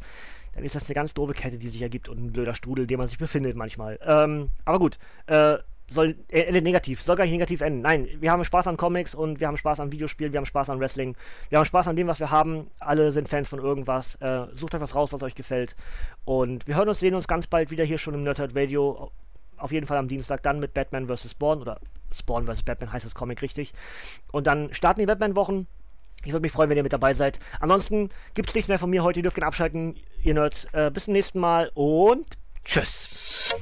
dann 0.53 0.63
ist 0.63 0.75
das 0.75 0.85
eine 0.85 0.95
ganz 0.95 1.13
doofe 1.13 1.33
Kette, 1.33 1.57
die 1.57 1.69
sich 1.69 1.81
ergibt 1.81 2.09
und 2.09 2.17
ein 2.23 2.31
blöder 2.31 2.55
Strudel, 2.55 2.83
in 2.83 2.87
dem 2.87 2.99
man 2.99 3.07
sich 3.07 3.17
befindet 3.17 3.55
manchmal. 3.55 3.99
Ähm, 4.03 4.49
aber 4.65 4.79
gut, 4.79 4.97
äh, 5.27 5.57
soll 5.89 6.15
äh, 6.29 6.41
endet 6.41 6.63
negativ, 6.63 7.01
soll 7.01 7.15
gar 7.15 7.25
nicht 7.25 7.33
negativ 7.33 7.61
enden. 7.61 7.81
Nein, 7.81 8.07
wir 8.19 8.31
haben 8.31 8.43
Spaß 8.43 8.67
an 8.67 8.77
Comics 8.77 9.15
und 9.15 9.39
wir 9.39 9.47
haben 9.47 9.57
Spaß 9.57 9.79
an 9.79 9.91
Videospielen, 9.91 10.33
wir 10.33 10.37
haben 10.37 10.45
Spaß 10.45 10.69
an 10.69 10.79
Wrestling, 10.79 11.15
wir 11.49 11.59
haben 11.59 11.65
Spaß 11.65 11.87
an 11.87 11.95
dem, 11.95 12.07
was 12.07 12.19
wir 12.19 12.31
haben. 12.31 12.69
Alle 12.79 13.11
sind 13.11 13.29
Fans 13.29 13.49
von 13.49 13.59
irgendwas. 13.59 14.15
Äh, 14.15 14.47
sucht 14.53 14.75
euch 14.75 14.81
was 14.81 14.95
raus, 14.95 15.13
was 15.13 15.23
euch 15.23 15.35
gefällt. 15.35 15.75
Und 16.25 16.67
wir 16.67 16.75
hören 16.75 16.89
uns, 16.89 16.99
sehen 16.99 17.15
uns 17.15 17.27
ganz 17.27 17.47
bald 17.47 17.71
wieder 17.71 17.83
hier 17.83 17.97
schon 17.97 18.13
im 18.13 18.23
Nerdhurt 18.23 18.55
Radio. 18.55 19.11
Auf 19.57 19.71
jeden 19.71 19.87
Fall 19.87 19.97
am 19.97 20.07
Dienstag 20.07 20.43
dann 20.43 20.59
mit 20.59 20.73
Batman 20.73 21.07
vs. 21.07 21.31
Spawn 21.31 21.61
oder 21.61 21.79
Spawn 22.11 22.45
vs. 22.45 22.63
Batman 22.63 22.91
heißt 22.91 23.05
das 23.05 23.15
Comic 23.15 23.41
richtig. 23.41 23.73
Und 24.31 24.47
dann 24.47 24.73
starten 24.73 24.99
die 24.99 25.05
Batman-Wochen. 25.05 25.67
Ich 26.25 26.31
würde 26.31 26.41
mich 26.41 26.51
freuen, 26.51 26.69
wenn 26.69 26.77
ihr 26.77 26.83
mit 26.83 26.93
dabei 26.93 27.13
seid. 27.13 27.39
Ansonsten 27.59 28.09
gibt 28.33 28.49
es 28.49 28.55
nichts 28.55 28.69
mehr 28.69 28.79
von 28.79 28.89
mir 28.89 29.03
heute. 29.03 29.19
Ihr 29.19 29.23
dürft 29.23 29.35
gerne 29.35 29.47
abschalten, 29.47 29.95
ihr 30.21 30.33
Nerds. 30.33 30.65
Äh, 30.71 30.89
bis 30.91 31.05
zum 31.05 31.13
nächsten 31.13 31.39
Mal 31.39 31.71
und 31.73 32.25
tschüss. 32.63 33.55